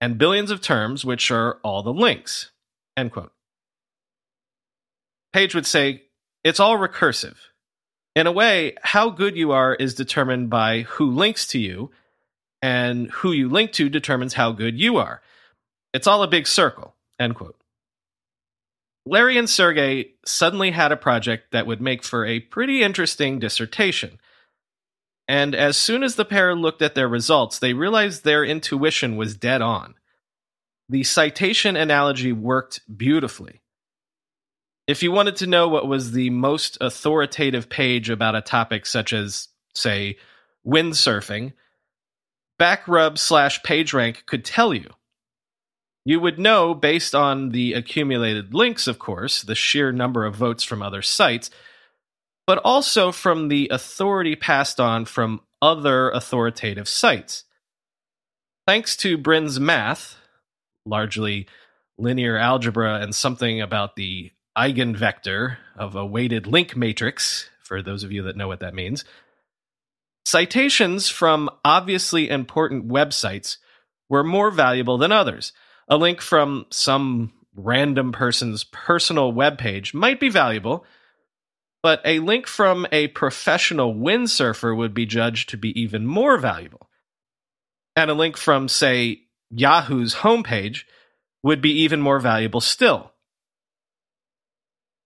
and 0.00 0.18
billions 0.18 0.52
of 0.52 0.60
terms, 0.60 1.04
which 1.04 1.32
are 1.32 1.58
all 1.64 1.82
the 1.82 1.92
links. 1.92 2.52
End 2.96 3.10
quote. 3.10 3.32
Page 5.32 5.52
would 5.52 5.66
say, 5.66 6.04
it's 6.44 6.60
all 6.60 6.78
recursive. 6.78 7.34
In 8.14 8.28
a 8.28 8.32
way, 8.32 8.76
how 8.82 9.10
good 9.10 9.36
you 9.36 9.50
are 9.50 9.74
is 9.74 9.94
determined 9.94 10.48
by 10.48 10.82
who 10.82 11.10
links 11.10 11.48
to 11.48 11.58
you, 11.58 11.90
and 12.62 13.10
who 13.10 13.32
you 13.32 13.48
link 13.48 13.72
to 13.72 13.88
determines 13.88 14.34
how 14.34 14.52
good 14.52 14.78
you 14.78 14.96
are. 14.96 15.22
It's 15.92 16.06
all 16.06 16.22
a 16.22 16.28
big 16.28 16.46
circle. 16.46 16.94
End 17.18 17.34
quote. 17.34 17.56
Larry 19.04 19.38
and 19.38 19.50
Sergey 19.50 20.12
suddenly 20.24 20.70
had 20.70 20.92
a 20.92 20.96
project 20.96 21.50
that 21.50 21.66
would 21.66 21.80
make 21.80 22.04
for 22.04 22.24
a 22.24 22.38
pretty 22.38 22.84
interesting 22.84 23.40
dissertation. 23.40 24.20
And 25.28 25.54
as 25.54 25.76
soon 25.76 26.02
as 26.02 26.14
the 26.14 26.24
pair 26.24 26.54
looked 26.54 26.82
at 26.82 26.94
their 26.94 27.08
results, 27.08 27.58
they 27.58 27.72
realized 27.72 28.24
their 28.24 28.44
intuition 28.44 29.16
was 29.16 29.36
dead 29.36 29.60
on. 29.60 29.94
The 30.88 31.02
citation 31.02 31.76
analogy 31.76 32.32
worked 32.32 32.80
beautifully. 32.96 33.60
If 34.86 35.02
you 35.02 35.10
wanted 35.10 35.36
to 35.36 35.48
know 35.48 35.66
what 35.66 35.88
was 35.88 36.12
the 36.12 36.30
most 36.30 36.78
authoritative 36.80 37.68
page 37.68 38.08
about 38.08 38.36
a 38.36 38.40
topic 38.40 38.86
such 38.86 39.12
as, 39.12 39.48
say, 39.74 40.16
windsurfing, 40.64 41.54
Backrub 42.58 43.18
slash 43.18 43.60
PageRank 43.62 44.26
could 44.26 44.44
tell 44.44 44.72
you. 44.72 44.90
You 46.04 46.20
would 46.20 46.38
know 46.38 46.72
based 46.72 47.16
on 47.16 47.50
the 47.50 47.72
accumulated 47.72 48.54
links, 48.54 48.86
of 48.86 49.00
course, 49.00 49.42
the 49.42 49.56
sheer 49.56 49.90
number 49.90 50.24
of 50.24 50.36
votes 50.36 50.62
from 50.62 50.80
other 50.80 51.02
sites, 51.02 51.50
but 52.46 52.58
also 52.58 53.12
from 53.12 53.48
the 53.48 53.68
authority 53.70 54.36
passed 54.36 54.78
on 54.78 55.04
from 55.04 55.40
other 55.60 56.10
authoritative 56.10 56.88
sites. 56.88 57.44
Thanks 58.66 58.96
to 58.98 59.18
Brin's 59.18 59.58
math, 59.58 60.16
largely 60.84 61.46
linear 61.98 62.36
algebra 62.36 63.00
and 63.00 63.14
something 63.14 63.60
about 63.60 63.96
the 63.96 64.32
eigenvector 64.56 65.56
of 65.76 65.94
a 65.94 66.06
weighted 66.06 66.46
link 66.46 66.76
matrix, 66.76 67.50
for 67.62 67.82
those 67.82 68.04
of 68.04 68.12
you 68.12 68.22
that 68.22 68.36
know 68.36 68.48
what 68.48 68.60
that 68.60 68.74
means, 68.74 69.04
citations 70.24 71.08
from 71.08 71.50
obviously 71.64 72.28
important 72.28 72.88
websites 72.88 73.58
were 74.08 74.24
more 74.24 74.50
valuable 74.50 74.98
than 74.98 75.12
others. 75.12 75.52
A 75.88 75.96
link 75.96 76.20
from 76.20 76.66
some 76.70 77.32
random 77.54 78.12
person's 78.12 78.64
personal 78.64 79.32
webpage 79.32 79.94
might 79.94 80.20
be 80.20 80.28
valuable, 80.28 80.84
but 81.86 82.00
a 82.04 82.18
link 82.18 82.48
from 82.48 82.84
a 82.90 83.06
professional 83.06 83.94
windsurfer 83.94 84.76
would 84.76 84.92
be 84.92 85.06
judged 85.06 85.50
to 85.50 85.56
be 85.56 85.68
even 85.80 86.04
more 86.04 86.36
valuable. 86.36 86.90
And 87.94 88.10
a 88.10 88.14
link 88.14 88.36
from, 88.36 88.66
say, 88.66 89.20
Yahoo's 89.50 90.16
homepage 90.16 90.80
would 91.44 91.62
be 91.62 91.70
even 91.82 92.00
more 92.00 92.18
valuable 92.18 92.60
still. 92.60 93.12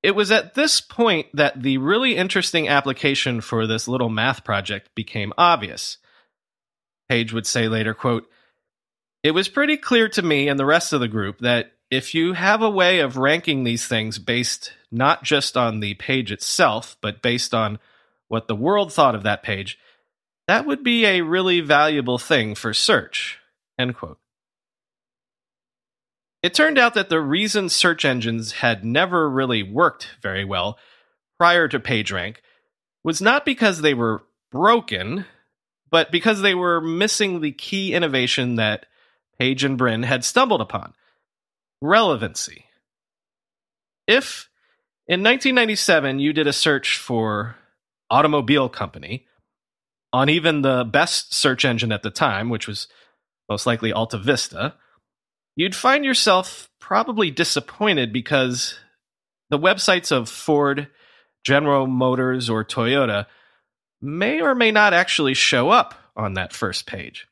It 0.03 0.13
was 0.13 0.33
at 0.33 0.55
this 0.55 0.81
point 0.81 1.27
that 1.35 1.63
the 1.63 1.77
really 1.77 2.17
interesting 2.17 2.67
application 2.67 3.43
for 3.43 3.67
this 3.67 3.87
little 3.87 4.09
math 4.09 4.43
project 4.43 4.89
became 4.95 5.35
obvious. 5.37 5.99
Page 7.11 7.35
would 7.35 7.47
say 7.47 7.69
later, 7.69 7.93
quote, 7.93 8.27
It 9.23 9.33
was 9.33 9.51
pretty 9.51 9.77
clear 9.77 10.09
to 10.09 10.23
me 10.23 10.49
and 10.49 10.59
the 10.59 10.65
rest 10.65 10.95
of 10.95 11.01
the 11.01 11.09
group 11.09 11.41
that 11.41 11.73
if 11.91 12.15
you 12.15 12.35
have 12.35 12.63
a 12.63 12.71
way 12.71 13.01
of 13.01 13.17
ranking 13.17 13.65
these 13.65 13.87
things 13.87 14.19
based 14.19 14.73
not 14.93 15.25
just 15.25 15.57
on 15.57 15.81
the 15.81 15.95
page 15.95 16.31
itself, 16.31 16.97
but 17.01 17.23
based 17.23 17.53
on 17.53 17.79
what 18.29 18.47
the 18.47 18.55
world 18.55 18.93
thought 18.93 19.15
of 19.15 19.25
that 19.25 19.43
page, 19.43 19.79
that 20.47 20.67
would 20.67 20.85
be 20.85 21.05
a 21.05 21.21
really 21.23 21.61
valuable 21.61 22.19
thing 22.19 22.55
for 22.55 22.73
search. 22.73 23.39
End 23.79 23.97
quote. 23.97 24.19
It 26.43 26.55
turned 26.55 26.79
out 26.79 26.95
that 26.95 27.09
the 27.09 27.21
reason 27.21 27.69
search 27.69 28.05
engines 28.05 28.53
had 28.53 28.85
never 28.85 29.29
really 29.29 29.63
worked 29.63 30.11
very 30.23 30.45
well 30.45 30.79
prior 31.39 31.69
to 31.69 31.81
PageRank 31.81 32.37
was 33.05 33.21
not 33.21 33.45
because 33.45 33.81
they 33.81 33.95
were 33.95 34.23
broken, 34.51 35.27
but 35.91 36.11
because 36.11 36.41
they 36.41 36.55
were 36.55 36.81
missing 36.81 37.41
the 37.41 37.53
key 37.53 37.93
innovation 37.93 38.57
that 38.57 38.87
Page 39.39 39.65
and 39.65 39.77
Brin 39.77 40.03
had 40.03 40.25
stumbled 40.25 40.61
upon 40.61 40.95
relevancy. 41.81 42.67
If 44.07 44.49
in 45.07 45.23
1997 45.23 46.19
you 46.19 46.33
did 46.33 46.47
a 46.47 46.53
search 46.53 46.99
for 46.99 47.57
automobile 48.11 48.69
company 48.69 49.27
on 50.13 50.29
even 50.29 50.63
the 50.63 50.85
best 50.85 51.33
search 51.33 51.65
engine 51.65 51.93
at 51.93 52.03
the 52.03 52.11
time, 52.11 52.49
which 52.49 52.67
was 52.67 52.89
most 53.49 53.67
likely 53.67 53.93
Alta 53.93 54.19
Vista, 54.19 54.75
you'd 55.57 55.77
find 55.77 56.05
yourself 56.05 56.69
probably 56.81 57.31
disappointed 57.31 58.13
because 58.13 58.79
the 59.51 59.59
websites 59.59 60.13
of 60.13 60.29
Ford, 60.29 60.89
General 61.45 61.87
Motors, 61.87 62.51
or 62.51 62.65
Toyota 62.65 63.27
may 64.01 64.41
or 64.41 64.55
may 64.55 64.71
not 64.71 64.95
actually 64.95 65.35
show 65.35 65.71
up 65.71 65.95
on 66.17 66.35
that 66.35 66.53
first 66.53 66.87
page. 66.87 67.27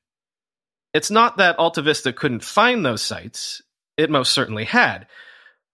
It's 0.95 1.11
not 1.11 1.37
that 1.37 1.59
Alta 1.59 1.83
Vista 1.83 2.13
couldn't 2.13 2.45
find 2.45 2.85
those 2.85 3.03
sites, 3.03 3.63
it 3.99 4.09
most 4.09 4.33
certainly 4.33 4.65
had. 4.65 5.07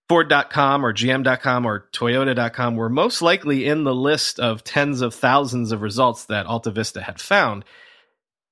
Ford.com 0.08 0.84
or 0.84 0.92
GM.com 0.92 1.64
or 1.64 1.88
Toyota.com 1.92 2.76
were 2.76 2.90
most 2.90 3.22
likely 3.22 3.66
in 3.66 3.84
the 3.84 3.94
list 3.94 4.40
of 4.40 4.64
tens 4.64 5.00
of 5.00 5.14
thousands 5.14 5.72
of 5.72 5.82
results 5.82 6.26
that 6.26 6.46
Alta 6.46 6.70
Vista 6.70 7.00
had 7.00 7.20
found. 7.20 7.64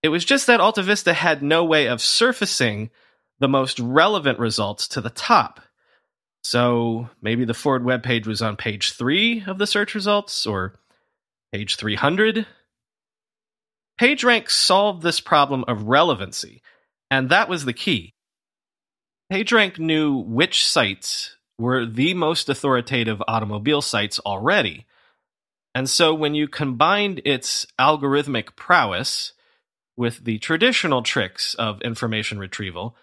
It 0.02 0.08
was 0.08 0.24
just 0.24 0.46
that 0.46 0.60
Alta 0.60 0.82
Vista 0.82 1.12
had 1.12 1.42
no 1.42 1.64
way 1.64 1.88
of 1.88 2.00
surfacing 2.00 2.90
the 3.38 3.48
most 3.48 3.78
relevant 3.80 4.38
results 4.38 4.88
to 4.88 5.00
the 5.00 5.10
top. 5.10 5.60
So 6.42 7.10
maybe 7.20 7.44
the 7.44 7.54
Ford 7.54 7.82
webpage 7.82 8.26
was 8.26 8.42
on 8.42 8.56
page 8.56 8.92
three 8.92 9.44
of 9.46 9.58
the 9.58 9.66
search 9.66 9.94
results 9.94 10.46
or 10.46 10.74
page 11.52 11.76
300. 11.76 12.46
PageRank 14.00 14.50
solved 14.50 15.02
this 15.02 15.20
problem 15.20 15.64
of 15.68 15.84
relevancy, 15.84 16.62
and 17.10 17.28
that 17.28 17.48
was 17.48 17.64
the 17.64 17.72
key. 17.72 18.11
PageRank 19.32 19.78
knew 19.78 20.14
which 20.14 20.66
sites 20.66 21.36
were 21.58 21.86
the 21.86 22.12
most 22.12 22.50
authoritative 22.50 23.22
automobile 23.26 23.80
sites 23.80 24.18
already. 24.18 24.84
And 25.74 25.88
so 25.88 26.12
when 26.12 26.34
you 26.34 26.46
combined 26.46 27.22
its 27.24 27.66
algorithmic 27.80 28.56
prowess 28.56 29.32
with 29.96 30.24
the 30.26 30.38
traditional 30.38 31.02
tricks 31.02 31.54
of 31.54 31.80
information 31.80 32.38
retrieval, 32.38 32.94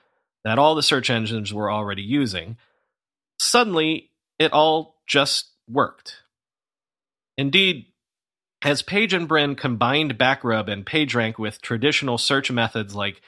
that 0.43 0.59
all 0.59 0.75
the 0.75 0.83
search 0.83 1.09
engines 1.09 1.51
were 1.51 1.71
already 1.71 2.03
using, 2.03 2.57
suddenly 3.39 4.11
it 4.37 4.53
all 4.53 5.01
just 5.07 5.47
worked. 5.67 6.17
Indeed, 7.39 7.87
as 8.61 8.83
Page 8.83 9.13
and 9.13 9.27
Brin 9.27 9.55
combined 9.55 10.19
Backrub 10.19 10.69
and 10.69 10.85
PageRank 10.85 11.39
with 11.39 11.59
traditional 11.59 12.19
search 12.19 12.51
methods 12.51 12.93
like 12.93 13.19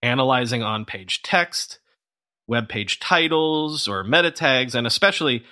analyzing 0.00 0.62
on 0.62 0.86
page 0.86 1.22
text, 1.22 1.79
web 2.50 2.68
page 2.68 3.00
titles, 3.00 3.88
or 3.88 4.04
meta 4.04 4.30
tags, 4.30 4.74
and 4.74 4.86
especially 4.86 5.44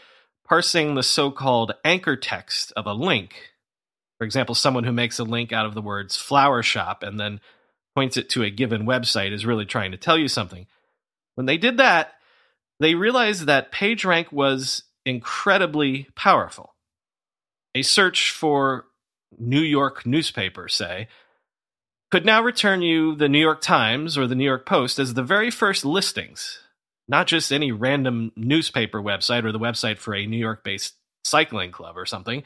parsing 0.47 0.95
the 0.95 1.03
so 1.03 1.31
called 1.31 1.73
anchor 1.85 2.17
text 2.17 2.73
of 2.77 2.87
a 2.87 2.93
link. 2.93 3.53
For 4.19 4.25
example, 4.25 4.55
someone 4.55 4.85
who 4.85 4.93
makes 4.93 5.19
a 5.19 5.25
link 5.25 5.53
out 5.53 5.65
of 5.65 5.75
the 5.75 5.81
words 5.81 6.17
flower 6.17 6.63
shop 6.63 7.05
and 7.05 7.19
then 7.19 7.41
points 7.95 8.17
it 8.17 8.29
to 8.31 8.43
a 8.43 8.51
given 8.51 8.85
website 8.85 9.33
is 9.33 9.47
really 9.47 9.65
trying 9.65 9.93
to 9.93 9.97
tell 9.97 10.19
you 10.19 10.27
something. 10.27 10.67
When 11.37 11.47
they 11.47 11.57
did 11.57 11.77
that, 11.77 12.15
they 12.81 12.95
realized 12.95 13.47
that 13.47 13.73
PageRank 13.73 14.33
was 14.33 14.83
incredibly 15.07 16.09
powerful. 16.17 16.75
A 17.75 17.83
search 17.83 18.33
for 18.33 18.87
New 19.39 19.61
York 19.61 20.05
newspaper, 20.05 20.69
say, 20.69 21.07
could 22.11 22.25
now 22.25 22.43
return 22.43 22.83
you 22.83 23.15
the 23.15 23.29
New 23.29 23.41
York 23.41 23.61
Times 23.61 24.19
or 24.19 24.27
the 24.27 24.35
New 24.35 24.45
York 24.45 24.67
Post 24.67 24.99
as 24.99 25.15
the 25.15 25.23
very 25.23 25.51
first 25.51 25.85
listings, 25.85 26.59
not 27.09 27.27
just 27.27 27.53
any 27.53 27.73
random 27.73 28.33
newspaper 28.37 29.01
website 29.01 29.45
or 29.45 29.53
the 29.53 29.59
website 29.59 29.99
for 29.99 30.15
a 30.15 30.27
New 30.27 30.37
York 30.37 30.63
based 30.63 30.95
cycling 31.25 31.73
club 31.73 31.97
or 31.97 32.07
something. 32.07 32.43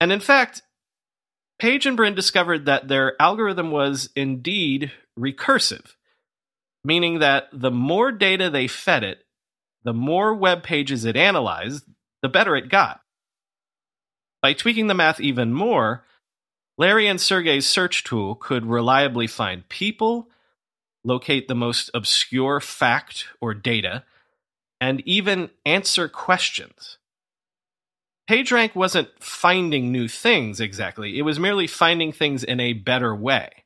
And 0.00 0.12
in 0.12 0.20
fact, 0.20 0.62
Page 1.58 1.86
and 1.86 1.96
Brin 1.96 2.14
discovered 2.14 2.66
that 2.66 2.88
their 2.88 3.20
algorithm 3.20 3.70
was 3.70 4.10
indeed 4.14 4.92
recursive 5.18 5.94
meaning 6.84 7.18
that 7.18 7.48
the 7.52 7.70
more 7.70 8.12
data 8.12 8.50
they 8.50 8.66
fed 8.66 9.04
it, 9.04 9.24
the 9.84 9.92
more 9.92 10.34
web 10.34 10.62
pages 10.62 11.04
it 11.04 11.16
analyzed, 11.16 11.84
the 12.22 12.28
better 12.28 12.56
it 12.56 12.68
got. 12.68 13.00
By 14.42 14.52
tweaking 14.52 14.86
the 14.86 14.94
math 14.94 15.20
even 15.20 15.52
more, 15.52 16.04
Larry 16.76 17.06
and 17.06 17.20
Sergey's 17.20 17.66
search 17.66 18.04
tool 18.04 18.34
could 18.36 18.64
reliably 18.64 19.26
find 19.26 19.68
people, 19.68 20.30
locate 21.04 21.48
the 21.48 21.54
most 21.54 21.90
obscure 21.94 22.60
fact 22.60 23.26
or 23.40 23.54
data, 23.54 24.04
and 24.80 25.00
even 25.06 25.50
answer 25.64 26.08
questions. 26.08 26.98
PageRank 28.30 28.74
wasn't 28.74 29.08
finding 29.20 29.90
new 29.90 30.06
things 30.08 30.60
exactly, 30.60 31.18
it 31.18 31.22
was 31.22 31.38
merely 31.38 31.66
finding 31.66 32.12
things 32.12 32.44
in 32.44 32.60
a 32.60 32.74
better 32.74 33.14
way 33.14 33.64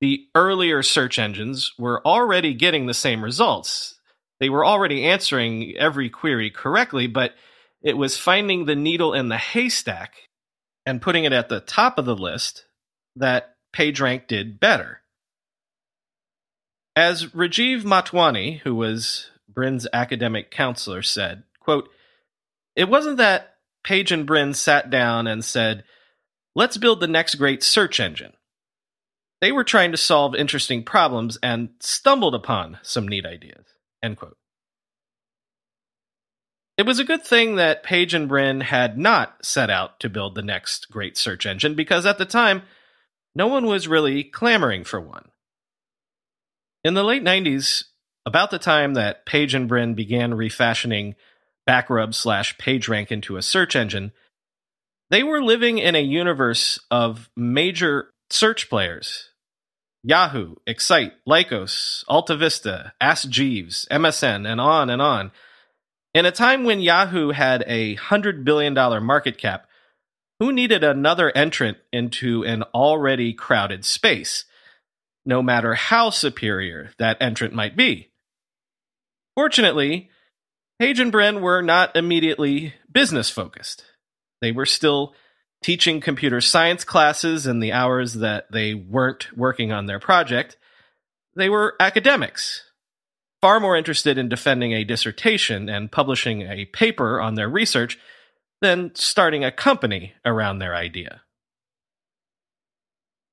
the 0.00 0.26
earlier 0.34 0.82
search 0.82 1.18
engines 1.18 1.72
were 1.78 2.06
already 2.06 2.54
getting 2.54 2.86
the 2.86 2.94
same 2.94 3.24
results. 3.24 3.98
They 4.40 4.50
were 4.50 4.64
already 4.64 5.04
answering 5.04 5.74
every 5.76 6.10
query 6.10 6.50
correctly, 6.50 7.06
but 7.06 7.34
it 7.82 7.96
was 7.96 8.18
finding 8.18 8.66
the 8.66 8.76
needle 8.76 9.14
in 9.14 9.28
the 9.28 9.38
haystack 9.38 10.14
and 10.84 11.00
putting 11.00 11.24
it 11.24 11.32
at 11.32 11.48
the 11.48 11.60
top 11.60 11.98
of 11.98 12.04
the 12.04 12.16
list 12.16 12.66
that 13.16 13.54
PageRank 13.74 14.26
did 14.26 14.60
better. 14.60 15.00
As 16.96 17.26
Rajeev 17.26 17.82
Motwani, 17.82 18.60
who 18.60 18.74
was 18.74 19.28
Brin's 19.46 19.86
academic 19.92 20.50
counselor, 20.50 21.02
said, 21.02 21.42
quote, 21.60 21.90
It 22.74 22.88
wasn't 22.88 23.18
that 23.18 23.56
Page 23.84 24.10
and 24.10 24.26
Brin 24.26 24.54
sat 24.54 24.88
down 24.88 25.26
and 25.26 25.44
said, 25.44 25.84
Let's 26.54 26.78
build 26.78 27.00
the 27.00 27.06
next 27.06 27.34
great 27.34 27.62
search 27.62 28.00
engine. 28.00 28.32
They 29.42 29.52
were 29.52 29.62
trying 29.62 29.90
to 29.92 29.98
solve 29.98 30.34
interesting 30.34 30.82
problems 30.82 31.38
and 31.42 31.68
stumbled 31.80 32.34
upon 32.34 32.78
some 32.82 33.06
neat 33.06 33.26
ideas. 33.26 33.66
End 34.02 34.16
quote. 34.16 34.38
It 36.78 36.86
was 36.86 36.98
a 36.98 37.04
good 37.04 37.24
thing 37.24 37.56
that 37.56 37.82
Page 37.82 38.14
and 38.14 38.26
Brin 38.26 38.62
had 38.62 38.96
not 38.96 39.44
set 39.44 39.68
out 39.68 40.00
to 40.00 40.08
build 40.08 40.34
the 40.34 40.42
next 40.42 40.90
great 40.90 41.18
search 41.18 41.44
engine 41.44 41.74
because 41.74 42.06
at 42.06 42.16
the 42.16 42.24
time, 42.24 42.62
no 43.34 43.46
one 43.48 43.66
was 43.66 43.86
really 43.86 44.24
clamoring 44.24 44.84
for 44.84 44.98
one. 45.00 45.30
In 46.86 46.94
the 46.94 47.02
late 47.02 47.24
90s, 47.24 47.82
about 48.24 48.52
the 48.52 48.60
time 48.60 48.94
that 48.94 49.26
Page 49.26 49.54
and 49.54 49.66
Brin 49.66 49.94
began 49.94 50.34
refashioning 50.34 51.16
Backrub 51.68 52.14
slash 52.14 52.56
PageRank 52.58 53.10
into 53.10 53.36
a 53.36 53.42
search 53.42 53.74
engine, 53.74 54.12
they 55.10 55.24
were 55.24 55.42
living 55.42 55.78
in 55.78 55.96
a 55.96 56.00
universe 56.00 56.78
of 56.88 57.28
major 57.36 58.12
search 58.30 58.70
players 58.70 59.30
Yahoo, 60.04 60.54
Excite, 60.64 61.14
Lycos, 61.28 62.04
AltaVista, 62.08 62.92
Ask 63.00 63.28
Jeeves, 63.28 63.88
MSN, 63.90 64.48
and 64.48 64.60
on 64.60 64.88
and 64.88 65.02
on. 65.02 65.32
In 66.14 66.24
a 66.24 66.30
time 66.30 66.62
when 66.62 66.80
Yahoo 66.80 67.30
had 67.30 67.64
a 67.66 67.96
$100 67.96 68.44
billion 68.44 68.74
market 69.02 69.38
cap, 69.38 69.66
who 70.38 70.52
needed 70.52 70.84
another 70.84 71.36
entrant 71.36 71.78
into 71.92 72.44
an 72.44 72.62
already 72.72 73.32
crowded 73.32 73.84
space, 73.84 74.44
no 75.26 75.42
matter 75.42 75.74
how 75.74 76.10
superior 76.10 76.90
that 76.98 77.18
entrant 77.20 77.52
might 77.52 77.76
be? 77.76 78.10
Fortunately, 79.34 80.08
Page 80.78 81.00
and 81.00 81.12
Brin 81.12 81.40
were 81.40 81.62
not 81.62 81.96
immediately 81.96 82.74
business 82.90 83.30
focused. 83.30 83.84
They 84.40 84.52
were 84.52 84.66
still 84.66 85.14
teaching 85.62 86.00
computer 86.00 86.40
science 86.40 86.84
classes 86.84 87.46
in 87.46 87.60
the 87.60 87.72
hours 87.72 88.14
that 88.14 88.50
they 88.52 88.74
weren't 88.74 89.36
working 89.36 89.72
on 89.72 89.86
their 89.86 89.98
project, 89.98 90.56
they 91.34 91.48
were 91.50 91.76
academics, 91.78 92.62
far 93.42 93.60
more 93.60 93.76
interested 93.76 94.16
in 94.16 94.28
defending 94.28 94.72
a 94.72 94.84
dissertation 94.84 95.68
and 95.68 95.92
publishing 95.92 96.42
a 96.42 96.64
paper 96.64 97.20
on 97.20 97.34
their 97.34 97.48
research 97.48 97.98
than 98.62 98.94
starting 98.94 99.44
a 99.44 99.52
company 99.52 100.14
around 100.24 100.58
their 100.58 100.74
idea. 100.74 101.22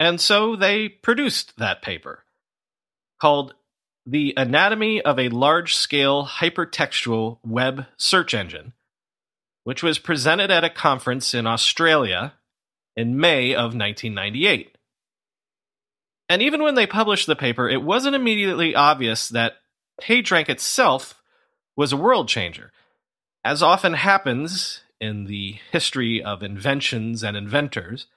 And 0.04 0.20
so 0.20 0.58
they 0.58 0.90
produced 0.90 1.58
that 1.60 1.82
paper 1.82 2.26
called 3.22 3.54
The 4.06 4.34
Anatomy 4.36 5.02
of 5.02 5.18
a 5.18 5.30
Large 5.30 5.78
Scale 5.78 6.26
Hypertextual 6.26 7.38
Web 7.46 7.86
Search 7.96 8.34
Engine, 8.34 8.74
which 9.64 9.82
was 9.82 10.00
presented 10.00 10.52
at 10.52 10.66
a 10.66 10.70
conference 10.70 11.34
in 11.34 11.48
Australia 11.48 12.34
in 12.98 13.18
May 13.18 13.54
of 13.54 13.76
1998. 13.76 14.78
And 16.28 16.42
even 16.42 16.62
when 16.62 16.76
they 16.76 16.86
published 16.86 17.28
the 17.28 17.34
paper, 17.38 17.70
it 17.70 17.82
wasn't 17.82 18.18
immediately 18.18 18.76
obvious 18.76 19.30
that 19.30 19.54
PageRank 20.02 20.50
itself 20.50 21.22
was 21.78 21.94
a 21.94 21.98
world 21.98 22.28
changer. 22.28 22.74
As 23.46 23.64
often 23.64 23.94
happens 23.94 24.82
in 25.00 25.28
the 25.28 25.60
history 25.72 26.22
of 26.22 26.44
inventions 26.44 27.24
and 27.24 27.38
inventors, 27.38 28.08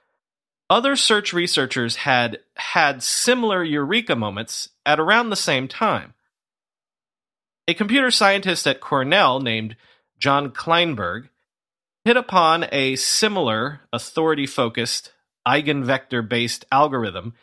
other 0.69 0.95
search 0.95 1.33
researchers 1.33 1.97
had 1.97 2.39
had 2.55 3.01
similar 3.01 3.63
eureka 3.63 4.15
moments 4.15 4.69
at 4.85 4.99
around 4.99 5.29
the 5.29 5.35
same 5.35 5.67
time. 5.67 6.13
A 7.67 7.73
computer 7.73 8.11
scientist 8.11 8.67
at 8.67 8.81
Cornell 8.81 9.39
named 9.39 9.75
Jon 10.19 10.51
Kleinberg 10.51 11.29
hit 12.05 12.17
upon 12.17 12.65
a 12.71 12.95
similar 12.95 13.81
authority 13.91 14.45
focused 14.45 15.11
eigenvector 15.47 16.27
based 16.27 16.65
algorithm 16.71 17.33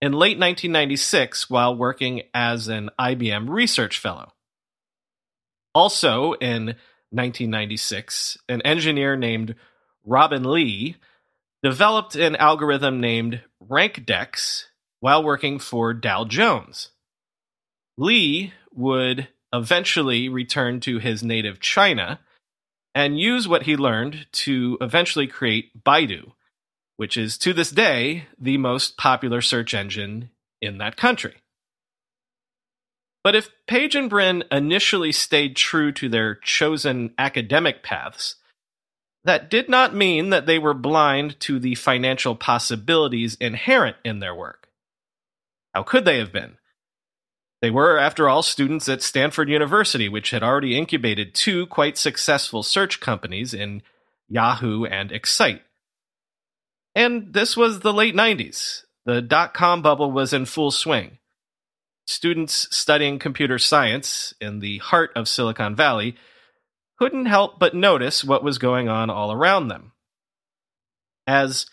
in 0.00 0.12
late 0.12 0.38
1996 0.38 1.50
while 1.50 1.74
working 1.74 2.22
as 2.32 2.68
an 2.68 2.90
IBM 2.98 3.48
research 3.48 3.98
fellow. 3.98 4.32
Also 5.74 6.32
in 6.34 6.66
1996, 7.10 8.38
an 8.48 8.62
engineer 8.62 9.16
named 9.16 9.54
Robin 10.04 10.44
Li 10.44 10.96
developed 11.62 12.14
an 12.14 12.36
algorithm 12.36 13.00
named 13.00 13.42
RankDex 13.62 14.64
while 15.00 15.22
working 15.22 15.58
for 15.58 15.94
Dow 15.94 16.24
Jones. 16.24 16.90
Li 17.96 18.52
would 18.72 19.28
eventually 19.52 20.28
return 20.28 20.80
to 20.80 20.98
his 20.98 21.22
native 21.22 21.60
China 21.60 22.20
and 22.94 23.18
use 23.18 23.48
what 23.48 23.64
he 23.64 23.76
learned 23.76 24.26
to 24.32 24.78
eventually 24.80 25.26
create 25.26 25.84
Baidu, 25.84 26.32
which 26.96 27.16
is 27.16 27.38
to 27.38 27.52
this 27.52 27.70
day 27.70 28.26
the 28.38 28.56
most 28.56 28.96
popular 28.96 29.40
search 29.40 29.74
engine 29.74 30.30
in 30.60 30.78
that 30.78 30.96
country. 30.96 31.36
But 33.24 33.34
if 33.34 33.50
Page 33.66 33.94
and 33.94 34.08
Brin 34.08 34.44
initially 34.50 35.12
stayed 35.12 35.56
true 35.56 35.92
to 35.92 36.08
their 36.08 36.36
chosen 36.36 37.14
academic 37.18 37.82
paths, 37.82 38.36
that 39.28 39.50
did 39.50 39.68
not 39.68 39.94
mean 39.94 40.30
that 40.30 40.46
they 40.46 40.58
were 40.58 40.74
blind 40.74 41.38
to 41.40 41.58
the 41.58 41.74
financial 41.74 42.34
possibilities 42.34 43.36
inherent 43.36 43.96
in 44.04 44.20
their 44.20 44.34
work. 44.34 44.68
How 45.74 45.82
could 45.82 46.04
they 46.04 46.18
have 46.18 46.32
been? 46.32 46.56
They 47.60 47.70
were, 47.70 47.98
after 47.98 48.28
all, 48.28 48.42
students 48.42 48.88
at 48.88 49.02
Stanford 49.02 49.48
University, 49.48 50.08
which 50.08 50.30
had 50.30 50.42
already 50.42 50.78
incubated 50.78 51.34
two 51.34 51.66
quite 51.66 51.98
successful 51.98 52.62
search 52.62 53.00
companies 53.00 53.52
in 53.52 53.82
Yahoo 54.28 54.84
and 54.84 55.10
Excite. 55.10 55.62
And 56.94 57.32
this 57.32 57.56
was 57.56 57.80
the 57.80 57.92
late 57.92 58.14
90s. 58.14 58.82
The 59.04 59.20
dot 59.22 59.54
com 59.54 59.82
bubble 59.82 60.12
was 60.12 60.32
in 60.32 60.44
full 60.44 60.70
swing. 60.70 61.18
Students 62.06 62.74
studying 62.74 63.18
computer 63.18 63.58
science 63.58 64.34
in 64.40 64.60
the 64.60 64.78
heart 64.78 65.10
of 65.14 65.28
Silicon 65.28 65.76
Valley 65.76 66.16
couldn't 66.98 67.26
help 67.26 67.58
but 67.58 67.74
notice 67.74 68.24
what 68.24 68.42
was 68.42 68.58
going 68.58 68.88
on 68.88 69.10
all 69.10 69.32
around 69.32 69.68
them. 69.68 69.92
As 71.26 71.66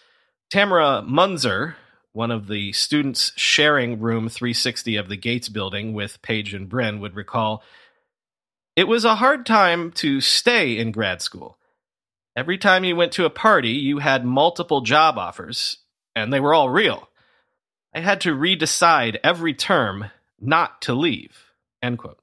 Tamara 0.49 1.03
Munzner, 1.07 1.75
one 2.13 2.31
of 2.31 2.47
the 2.47 2.71
students 2.73 3.33
sharing 3.35 3.99
room 3.99 4.29
360 4.29 4.95
of 4.95 5.09
the 5.09 5.17
Gates 5.17 5.49
building 5.49 5.93
with 5.93 6.21
Page 6.21 6.53
and 6.53 6.69
Brin, 6.69 6.99
would 6.99 7.15
recall, 7.15 7.63
it 8.75 8.88
was 8.88 9.05
a 9.05 9.15
hard 9.15 9.45
time 9.45 9.91
to 9.93 10.21
stay 10.21 10.77
in 10.77 10.91
grad 10.91 11.21
school. 11.21 11.57
Every 12.35 12.57
time 12.57 12.83
you 12.83 12.95
went 12.95 13.13
to 13.13 13.25
a 13.25 13.29
party, 13.29 13.71
you 13.71 13.99
had 13.99 14.25
multiple 14.25 14.81
job 14.81 15.17
offers, 15.17 15.77
and 16.15 16.31
they 16.31 16.39
were 16.39 16.53
all 16.53 16.69
real. 16.69 17.09
I 17.93 18.01
had 18.01 18.21
to 18.21 18.35
redecide 18.35 19.17
every 19.23 19.53
term 19.53 20.11
not 20.39 20.81
to 20.83 20.93
leave. 20.93 21.45
End 21.81 21.97
quote. 21.97 22.19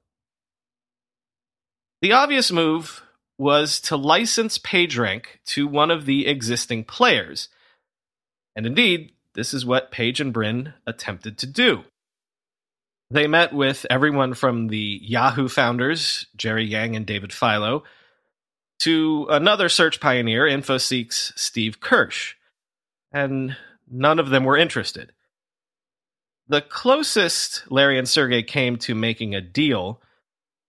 The 2.03 2.11
obvious 2.11 2.51
move 2.51 3.01
was 3.37 3.79
to 3.79 3.95
license 3.95 4.57
PageRank 4.57 5.23
to 5.45 5.65
one 5.65 5.89
of 5.89 6.05
the 6.05 6.27
existing 6.27 6.83
players. 6.83 7.47
And 8.57 8.65
indeed, 8.65 9.13
this 9.35 9.53
is 9.53 9.65
what 9.65 9.89
Page 9.89 10.19
and 10.19 10.33
Brin 10.33 10.73
attempted 10.85 11.37
to 11.37 11.47
do. 11.47 11.85
They 13.09 13.25
met 13.25 13.53
with 13.53 13.85
everyone 13.89 14.33
from 14.33 14.67
the 14.67 14.99
Yahoo 15.01 15.47
founders, 15.47 16.25
Jerry 16.35 16.65
Yang 16.65 16.97
and 16.97 17.05
David 17.05 17.31
Filo, 17.31 17.85
to 18.79 19.25
another 19.29 19.69
search 19.69 20.01
pioneer, 20.01 20.43
InfoSeek's 20.43 21.31
Steve 21.37 21.79
Kirsch. 21.79 22.35
And 23.13 23.55
none 23.89 24.19
of 24.19 24.29
them 24.29 24.43
were 24.43 24.57
interested. 24.57 25.13
The 26.49 26.59
closest 26.59 27.63
Larry 27.71 27.97
and 27.97 28.09
Sergey 28.09 28.43
came 28.43 28.75
to 28.79 28.93
making 28.93 29.33
a 29.33 29.39
deal 29.39 30.01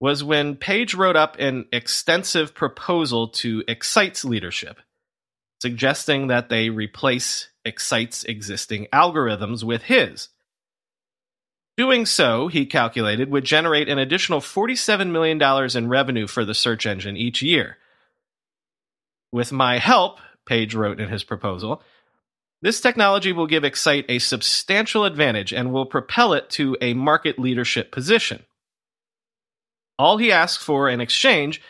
was 0.01 0.25
when 0.25 0.57
Page 0.57 0.95
wrote 0.95 1.17
up 1.17 1.37
an 1.39 1.67
extensive 1.73 2.55
proposal 2.55 3.29
to 3.29 3.63
Excite's 3.69 4.25
leadership, 4.25 4.79
suggesting 5.61 6.27
that 6.29 6.49
they 6.49 6.69
replace 6.69 7.49
Excite's 7.65 8.25
existing 8.25 8.87
algorithms 8.93 9.65
with 9.65 9.83
his. 9.83 10.29
Doing 11.77 12.07
so, 12.07 12.47
he 12.49 12.67
calculated, 12.67 13.31
would 13.31 13.45
generate 13.45 13.89
an 13.89 13.99
additional 13.99 14.41
$47 14.41 15.11
million 15.11 15.43
in 15.77 15.89
revenue 15.89 16.27
for 16.27 16.45
the 16.45 16.55
search 16.55 16.87
engine 16.87 17.17
each 17.17 17.43
year. 17.43 17.79
With 19.33 19.51
my 19.51 19.79
help, 19.79 20.21
Page 20.47 20.75
wrote 20.75 21.01
in 21.01 21.09
his 21.09 21.25
proposal, 21.25 21.83
this 22.63 22.81
technology 22.81 23.33
will 23.33 23.47
give 23.47 23.65
Excite 23.65 24.07
a 24.09 24.19
substantial 24.19 25.05
advantage 25.05 25.53
and 25.53 25.73
will 25.73 25.87
propel 25.87 26.33
it 26.33 26.49
to 26.51 26.77
a 26.81 26.95
market 26.95 27.39
leadership 27.39 27.91
position. 27.91 28.45
All 29.99 30.19
he 30.19 30.33
asked 30.33 30.61
for 30.61 30.89
in 30.89 31.01
exchange 31.01 31.61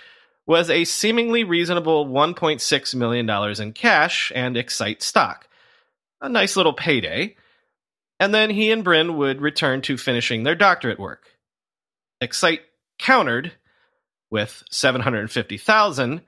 was 0.46 0.70
a 0.70 0.84
seemingly 0.84 1.44
reasonable 1.44 2.06
$1.6 2.06 2.94
million 2.94 3.60
in 3.60 3.72
cash 3.72 4.32
and 4.34 4.56
Excite 4.56 5.02
stock. 5.02 5.48
A 6.20 6.28
nice 6.28 6.56
little 6.56 6.72
payday. 6.72 7.36
And 8.20 8.34
then 8.34 8.50
he 8.50 8.70
and 8.70 8.84
Brin 8.84 9.16
would 9.16 9.40
return 9.40 9.82
to 9.82 9.96
finishing 9.96 10.42
their 10.42 10.54
doctorate 10.54 10.98
work. 10.98 11.30
Excite 12.20 12.62
countered 12.98 13.52
with 14.30 14.62
750,000, 14.70 16.20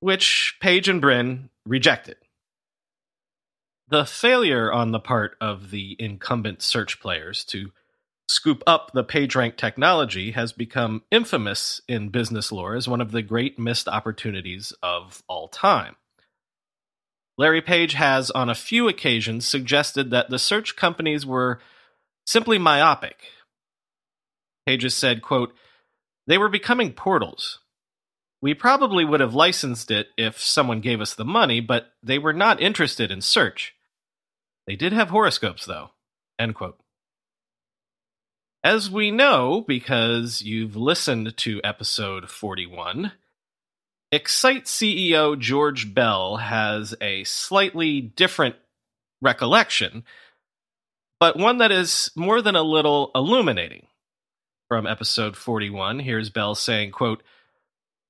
which 0.00 0.56
Page 0.60 0.88
and 0.88 1.00
Brin 1.00 1.50
rejected. 1.66 2.16
The 3.88 4.04
failure 4.04 4.72
on 4.72 4.90
the 4.90 5.00
part 5.00 5.36
of 5.40 5.70
the 5.70 5.96
incumbent 5.98 6.62
search 6.62 7.00
players 7.00 7.44
to 7.46 7.72
scoop 8.32 8.62
up 8.66 8.92
the 8.92 9.04
PageRank 9.04 9.56
technology 9.56 10.32
has 10.32 10.52
become 10.52 11.02
infamous 11.10 11.80
in 11.86 12.08
business 12.08 12.50
lore 12.50 12.74
as 12.74 12.88
one 12.88 13.00
of 13.00 13.12
the 13.12 13.22
great 13.22 13.58
missed 13.58 13.88
opportunities 13.88 14.72
of 14.82 15.22
all 15.28 15.48
time. 15.48 15.96
Larry 17.38 17.62
Page 17.62 17.94
has, 17.94 18.30
on 18.30 18.48
a 18.48 18.54
few 18.54 18.88
occasions, 18.88 19.46
suggested 19.46 20.10
that 20.10 20.30
the 20.30 20.38
search 20.38 20.76
companies 20.76 21.24
were 21.24 21.60
simply 22.26 22.58
myopic. 22.58 23.24
Page 24.66 24.82
has 24.82 24.94
said, 24.94 25.22
quote, 25.22 25.54
they 26.26 26.38
were 26.38 26.48
becoming 26.48 26.92
portals. 26.92 27.58
We 28.40 28.54
probably 28.54 29.04
would 29.04 29.20
have 29.20 29.34
licensed 29.34 29.90
it 29.90 30.08
if 30.16 30.40
someone 30.40 30.80
gave 30.80 31.00
us 31.00 31.14
the 31.14 31.24
money, 31.24 31.60
but 31.60 31.92
they 32.02 32.18
were 32.18 32.32
not 32.32 32.60
interested 32.60 33.10
in 33.10 33.20
search. 33.20 33.74
They 34.66 34.76
did 34.76 34.92
have 34.92 35.10
horoscopes, 35.10 35.64
though. 35.64 35.90
End 36.38 36.54
quote. 36.54 36.81
As 38.64 38.88
we 38.88 39.10
know, 39.10 39.64
because 39.66 40.40
you've 40.40 40.76
listened 40.76 41.36
to 41.38 41.60
episode 41.64 42.30
41, 42.30 43.10
Excite 44.12 44.66
CEO 44.66 45.36
George 45.36 45.92
Bell 45.92 46.36
has 46.36 46.94
a 47.00 47.24
slightly 47.24 48.00
different 48.00 48.54
recollection, 49.20 50.04
but 51.18 51.36
one 51.36 51.58
that 51.58 51.72
is 51.72 52.12
more 52.14 52.40
than 52.40 52.54
a 52.54 52.62
little 52.62 53.10
illuminating. 53.16 53.88
From 54.68 54.86
episode 54.86 55.36
41, 55.36 55.98
here's 55.98 56.30
Bell 56.30 56.54
saying, 56.54 56.92
quote, 56.92 57.24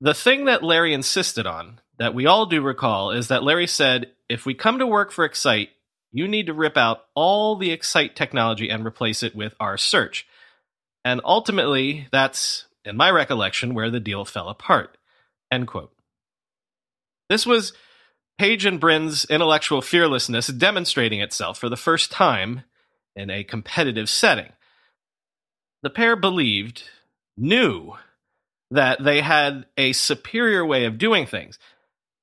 The 0.03 0.13
thing 0.13 0.45
that 0.45 0.63
Larry 0.63 0.93
insisted 0.93 1.47
on, 1.47 1.81
that 1.97 2.15
we 2.15 2.27
all 2.27 2.45
do 2.45 2.61
recall, 2.61 3.11
is 3.11 3.29
that 3.29 3.43
Larry 3.43 3.67
said, 3.67 4.11
if 4.29 4.45
we 4.45 4.53
come 4.53 4.81
to 4.81 4.87
work 4.87 5.13
for 5.13 5.25
Excite, 5.25 5.71
you 6.11 6.29
need 6.29 6.49
to 6.49 6.53
rip 6.53 6.77
out 6.77 7.07
all 7.15 7.57
the 7.57 7.71
Excite 7.71 8.15
technology 8.15 8.69
and 8.69 8.85
replace 8.85 9.23
it 9.23 9.35
with 9.35 9.55
our 9.59 9.79
search. 9.79 10.27
And 11.05 11.21
ultimately, 11.25 12.07
that's, 12.13 12.67
in 12.85 12.97
my 12.97 13.11
recollection, 13.11 13.75
where 13.75 13.91
the 13.91 14.01
deal 14.01 14.25
fell 14.25 14.49
apart. 14.49 14.97
End 15.51 15.67
quote. 15.67 15.93
This 17.29 17.45
was 17.47 17.73
Page 18.39 18.65
and 18.65 18.81
Brin's 18.81 19.25
intellectual 19.27 19.83
fearlessness 19.83 20.47
demonstrating 20.49 21.21
itself 21.21 21.59
for 21.59 21.69
the 21.69 21.77
first 21.77 22.11
time 22.11 22.63
in 23.15 23.31
a 23.31 23.45
competitive 23.45 24.09
setting. 24.09 24.53
the 25.83 25.91
pair 25.91 26.17
believed, 26.17 26.85
knew, 27.37 27.95
that 28.71 29.03
they 29.03 29.21
had 29.21 29.67
a 29.77 29.93
superior 29.93 30.65
way 30.65 30.85
of 30.85 30.99
doing 30.99 31.27
things. 31.27 31.59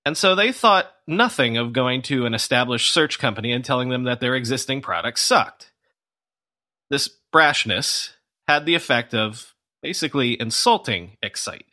And 0.05 0.17
so 0.17 0.33
they 0.33 0.51
thought 0.51 0.91
nothing 1.05 1.57
of 1.57 1.73
going 1.73 2.01
to 2.03 2.25
an 2.25 2.33
established 2.33 2.91
search 2.91 3.19
company 3.19 3.51
and 3.51 3.63
telling 3.63 3.89
them 3.89 4.05
that 4.05 4.19
their 4.19 4.35
existing 4.35 4.81
products 4.81 5.21
sucked. 5.21 5.71
This 6.89 7.09
brashness 7.33 8.11
had 8.49 8.65
the 8.65 8.73
effect 8.73 9.13
of 9.13 9.53
basically 9.83 10.35
insulting 10.41 11.17
Excite. 11.21 11.67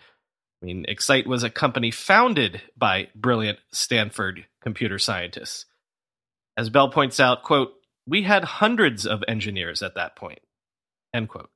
I 0.62 0.66
mean, 0.66 0.84
Excite 0.86 1.26
was 1.26 1.42
a 1.42 1.48
company 1.48 1.90
founded 1.90 2.60
by 2.76 3.08
brilliant 3.14 3.60
Stanford 3.72 4.44
computer 4.60 4.98
scientists. 4.98 5.64
As 6.54 6.68
Bell 6.68 6.90
points 6.90 7.18
out, 7.18 7.42
quote, 7.42 7.72
we 8.06 8.24
had 8.24 8.44
hundreds 8.44 9.06
of 9.06 9.24
engineers 9.26 9.82
at 9.82 9.94
that 9.94 10.16
point, 10.16 10.40
end 11.14 11.30
quote. 11.30 11.48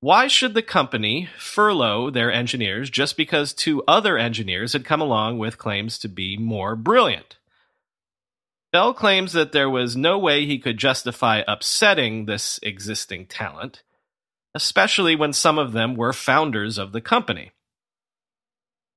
Why 0.00 0.26
should 0.26 0.54
the 0.54 0.62
company 0.62 1.28
furlough 1.38 2.10
their 2.10 2.32
engineers 2.32 2.90
just 2.90 3.16
because 3.16 3.52
two 3.52 3.84
other 3.86 4.18
engineers 4.18 4.72
had 4.72 4.84
come 4.84 5.00
along 5.00 5.38
with 5.38 5.58
claims 5.58 5.96
to 6.00 6.08
be 6.08 6.36
more 6.36 6.74
brilliant? 6.74 7.36
Bell 8.72 8.92
claims 8.92 9.32
that 9.32 9.52
there 9.52 9.70
was 9.70 9.96
no 9.96 10.18
way 10.18 10.44
he 10.44 10.58
could 10.58 10.76
justify 10.76 11.42
upsetting 11.46 12.24
this 12.24 12.58
existing 12.64 13.26
talent, 13.26 13.84
especially 14.58 15.14
when 15.14 15.32
some 15.32 15.56
of 15.56 15.70
them 15.70 15.94
were 15.94 16.12
founders 16.12 16.78
of 16.78 16.90
the 16.90 17.00
company. 17.00 17.52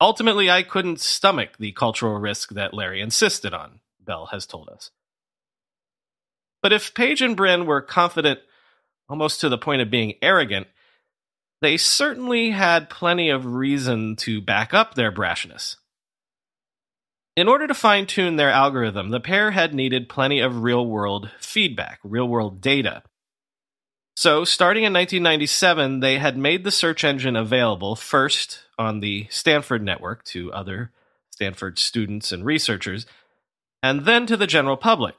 Ultimately, 0.02 0.50
I 0.50 0.64
couldn't 0.64 1.00
stomach 1.00 1.52
the 1.60 1.72
cultural 1.72 2.18
risk 2.18 2.50
that 2.50 2.74
Larry 2.74 3.00
insisted 3.00 3.54
on, 3.54 3.82
Bell 4.00 4.30
has 4.32 4.48
told 4.48 4.70
us. 4.70 4.90
But 6.64 6.74
if 6.74 6.96
Page 6.96 7.22
and 7.22 7.38
Brin 7.38 7.68
were 7.68 7.80
confident 7.80 8.40
almost 9.08 9.40
to 9.42 9.50
the 9.50 9.60
point 9.60 9.84
of 9.84 9.92
being 9.92 10.16
arrogant, 10.24 10.66
they 11.62 11.78
certainly 11.78 12.50
had 12.50 12.90
plenty 12.90 13.30
of 13.30 13.46
reason 13.46 14.16
to 14.16 14.42
back 14.42 14.74
up 14.74 14.96
their 14.96 15.12
brashness. 15.12 15.76
In 17.38 17.48
order 17.48 17.68
to 17.68 17.76
fine 17.76 18.08
tune 18.08 18.38
their 18.38 18.50
algorithm, 18.50 19.10
the 19.10 19.20
pair 19.20 19.52
had 19.52 19.76
needed 19.76 20.10
plenty 20.10 20.40
of 20.40 20.64
real 20.64 20.84
world 20.84 21.30
feedback, 21.40 22.00
real 22.04 22.28
world 22.28 22.62
data. 22.62 23.04
So, 24.16 24.44
starting 24.44 24.84
in 24.84 24.94
1997, 24.94 26.00
they 26.00 26.20
had 26.20 26.38
made 26.38 26.64
the 26.64 26.72
search 26.72 27.04
engine 27.04 27.36
available 27.36 27.96
first 27.96 28.64
on 28.78 29.00
the 29.00 29.28
Stanford 29.30 29.84
network 29.84 30.24
to 30.26 30.52
other 30.52 30.92
Stanford 31.32 31.80
students 31.80 32.32
and 32.32 32.46
researchers, 32.46 33.06
and 33.82 34.06
then 34.06 34.26
to 34.28 34.38
the 34.38 34.48
general 34.48 34.78
public. 34.78 35.16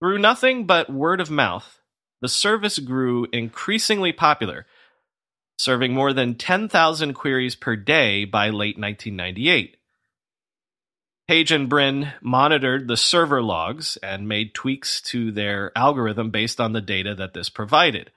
Through 0.00 0.18
nothing 0.18 0.66
but 0.66 0.92
word 0.92 1.20
of 1.20 1.30
mouth, 1.30 1.80
the 2.20 2.28
service 2.28 2.78
grew 2.78 3.26
increasingly 3.32 4.12
popular 4.12 4.66
serving 5.58 5.94
more 5.94 6.12
than 6.12 6.34
10,000 6.34 7.14
queries 7.14 7.54
per 7.54 7.76
day 7.76 8.24
by 8.24 8.46
late 8.46 8.78
1998. 8.78 9.76
Page 11.26 11.52
and 11.52 11.70
Brin 11.70 12.12
monitored 12.20 12.86
the 12.86 12.98
server 12.98 13.42
logs 13.42 13.96
and 14.02 14.28
made 14.28 14.52
tweaks 14.52 15.00
to 15.02 15.32
their 15.32 15.72
algorithm 15.74 16.30
based 16.30 16.60
on 16.60 16.72
the 16.72 16.82
data 16.82 17.14
that 17.14 17.32
this 17.32 17.48
provided. 17.48 18.10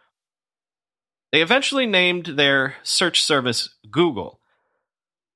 They 1.32 1.41
eventually 1.41 1.86
named 1.86 2.26
their 2.26 2.76
search 2.84 3.22
service 3.24 3.76
googol, 3.89 4.39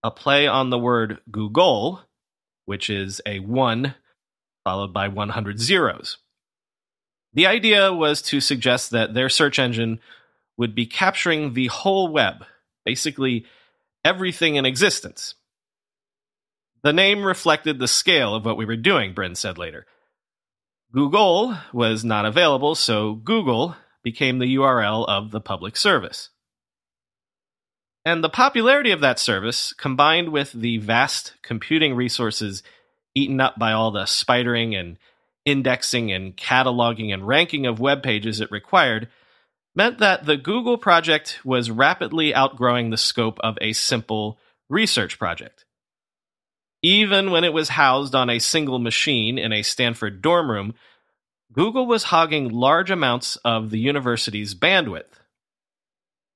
a 0.04 0.12
play 0.12 0.48
on 0.48 0.70
the 0.70 0.78
word 0.78 1.20
Google, 1.32 2.02
which 2.66 2.90
is 2.90 3.22
a 3.26 3.40
1 3.40 3.96
followed 4.66 4.94
by 4.94 5.08
100 5.08 5.60
zeros. 5.60 6.18
The 7.34 7.48
idea 7.48 7.94
was 7.94 8.22
to 8.24 8.42
suggest 8.42 8.92
that 8.92 9.14
their 9.14 9.30
search 9.30 9.60
engine 9.60 10.00
would 10.58 10.76
be 10.76 10.86
capturing 10.86 11.54
the 11.54 11.68
whole 11.68 12.10
web, 12.10 12.44
basically 12.86 13.46
everything 14.04 14.56
in 14.56 14.66
existence. 14.66 15.36
The 16.84 16.94
name 16.94 17.24
reflected 17.24 17.78
the 17.78 17.88
scale 17.88 18.34
of 18.34 18.44
what 18.44 18.58
we 18.58 18.66
were 18.66 18.76
doing, 18.76 19.14
Brin 19.14 19.36
said 19.36 19.58
later. 19.58 19.86
Googol 20.94 21.58
was 21.72 22.04
not 22.04 22.26
available, 22.26 22.76
so 22.76 23.14
Google 23.14 23.76
became 24.04 24.40
the 24.40 24.56
URL 24.56 25.08
of 25.08 25.32
the 25.32 25.40
public 25.40 25.78
service. 25.78 26.30
And 28.04 28.24
the 28.24 28.30
popularity 28.30 28.92
of 28.92 29.02
that 29.02 29.20
service, 29.20 29.74
combined 29.74 30.30
with 30.30 30.52
the 30.54 30.78
vast 30.80 31.34
computing 31.44 31.94
resources 31.94 32.64
eaten 33.14 33.40
up 33.40 33.60
by 33.60 33.74
all 33.74 33.92
the 33.92 34.04
spidering 34.04 34.76
and 34.78 34.98
indexing 35.46 36.12
and 36.12 36.36
cataloging 36.36 37.14
and 37.14 37.28
ranking 37.28 37.68
of 37.68 37.80
web 37.80 38.02
pages 38.02 38.42
it 38.42 38.52
required, 38.52 39.08
meant 39.76 40.00
that 40.00 40.26
the 40.26 40.38
Google 40.38 40.78
project 40.78 41.40
was 41.46 41.70
rapidly 41.70 42.34
outgrowing 42.34 42.90
the 42.90 42.98
scope 42.98 43.40
of 43.42 43.58
a 43.62 43.74
simple 43.74 44.40
research 44.68 45.20
project. 45.20 45.66
Even 46.84 47.30
when 47.30 47.44
it 47.44 47.54
was 47.54 47.70
housed 47.70 48.16
on 48.16 48.30
a 48.30 48.40
single 48.40 48.80
machine 48.80 49.38
in 49.38 49.54
a 49.54 49.62
Stanford 49.62 50.22
dorm 50.22 50.50
room, 50.50 50.74
Google 51.54 51.86
was 51.86 52.06
hogging 52.06 52.50
large 52.50 52.90
amounts 52.90 53.36
of 53.38 53.70
the 53.70 53.80
university's 53.80 54.56
bandwidth. 54.56 55.20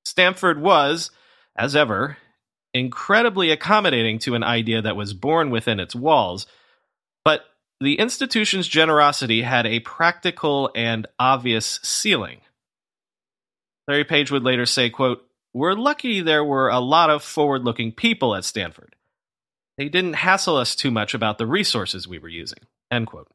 Stanford 0.04 0.62
was, 0.62 1.10
as 1.56 1.76
ever, 1.76 2.18
incredibly 2.74 3.50
accommodating 3.52 4.20
to 4.20 4.36
an 4.36 4.44
idea 4.44 4.82
that 4.82 4.96
was 4.96 5.14
born 5.14 5.50
within 5.50 5.80
its 5.80 5.96
walls, 5.96 6.46
but 7.24 7.46
the 7.80 7.98
institution's 8.00 8.68
generosity 8.68 9.42
had 9.42 9.66
a 9.66 9.80
practical 9.80 10.70
and 10.76 11.08
obvious 11.18 11.80
ceiling. 11.82 12.42
Larry 13.88 14.04
Page 14.04 14.32
would 14.32 14.44
later 14.44 14.66
say, 14.66 14.90
quote, 14.90 15.26
We're 15.54 15.74
lucky 15.74 16.22
there 16.22 16.44
were 16.44 16.70
a 16.70 16.80
lot 16.80 17.10
of 17.10 17.24
forward 17.24 17.64
looking 17.64 17.92
people 17.92 18.36
at 18.36 18.46
Stanford. 18.46 18.96
They 19.78 19.90
didn't 19.90 20.14
hassle 20.14 20.56
us 20.56 20.76
too 20.76 20.92
much 20.92 21.14
about 21.14 21.38
the 21.38 21.46
resources 21.46 22.08
we 22.08 22.20
were 22.20 22.30
using. 22.30 22.60
End 22.92 23.08
quote. 23.08 23.28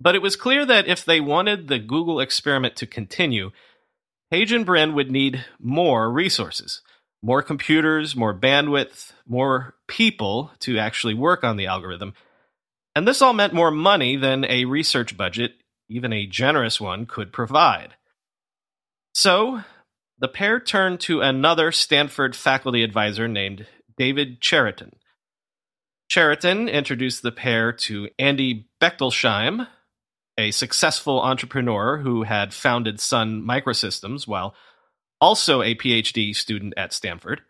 But 0.00 0.14
it 0.14 0.22
was 0.22 0.36
clear 0.36 0.64
that 0.66 0.86
if 0.86 1.04
they 1.04 1.20
wanted 1.20 1.68
the 1.68 1.78
Google 1.78 2.20
experiment 2.20 2.76
to 2.76 2.86
continue, 2.86 3.50
Page 4.30 4.52
and 4.52 4.66
Brin 4.66 4.94
would 4.94 5.10
need 5.10 5.44
more 5.58 6.10
resources, 6.10 6.82
more 7.22 7.42
computers, 7.42 8.14
more 8.14 8.38
bandwidth, 8.38 9.12
more 9.26 9.74
people 9.86 10.52
to 10.60 10.78
actually 10.78 11.14
work 11.14 11.42
on 11.42 11.56
the 11.56 11.66
algorithm. 11.66 12.12
And 12.94 13.08
this 13.08 13.22
all 13.22 13.32
meant 13.32 13.54
more 13.54 13.70
money 13.70 14.16
than 14.16 14.44
a 14.44 14.66
research 14.66 15.16
budget, 15.16 15.52
even 15.88 16.12
a 16.12 16.26
generous 16.26 16.80
one, 16.80 17.06
could 17.06 17.32
provide. 17.32 17.94
So 19.14 19.62
the 20.18 20.28
pair 20.28 20.60
turned 20.60 21.00
to 21.00 21.22
another 21.22 21.72
Stanford 21.72 22.36
faculty 22.36 22.82
advisor 22.82 23.28
named 23.28 23.66
David 23.98 24.40
Cheriton. 24.40 24.92
Cheriton 26.08 26.68
introduced 26.68 27.22
the 27.22 27.32
pair 27.32 27.72
to 27.72 28.08
Andy 28.18 28.68
Bechtolsheim, 28.80 29.66
a 30.38 30.52
successful 30.52 31.20
entrepreneur 31.20 31.98
who 31.98 32.22
had 32.22 32.54
founded 32.54 33.00
Sun 33.00 33.42
Microsystems 33.42 34.26
while 34.26 34.54
also 35.20 35.62
a 35.62 35.74
PhD 35.74 36.34
student 36.34 36.74
at 36.76 36.92
Stanford. 36.92 37.42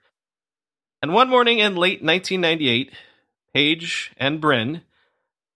And 1.02 1.12
one 1.12 1.28
morning 1.28 1.58
in 1.58 1.76
late 1.76 2.02
1998, 2.02 2.92
Page 3.54 4.12
and 4.16 4.40
Brin 4.40 4.82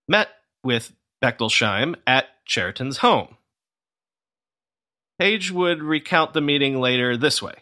met 0.07 0.29
with 0.63 0.93
Bechtolsheim 1.23 1.97
at 2.07 2.27
Cheriton's 2.45 2.99
home. 2.99 3.37
Page 5.19 5.51
would 5.51 5.83
recount 5.83 6.35
the 6.35 6.41
meeting 6.41 6.81
later 6.81 7.17
this 7.17 7.41
way. 7.41 7.55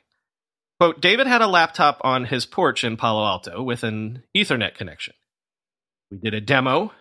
Quote, 0.81 0.99
David 0.99 1.27
had 1.27 1.43
a 1.43 1.47
laptop 1.47 2.01
on 2.05 2.25
his 2.25 2.47
porch 2.47 2.85
in 2.85 2.97
Palo 2.97 3.23
Alto 3.23 3.63
with 3.63 3.85
an 3.85 4.23
Ethernet 4.35 4.75
connection. 4.75 5.13
We 6.11 6.17
did 6.17 6.33
a 6.33 6.41
demo, 6.41 6.93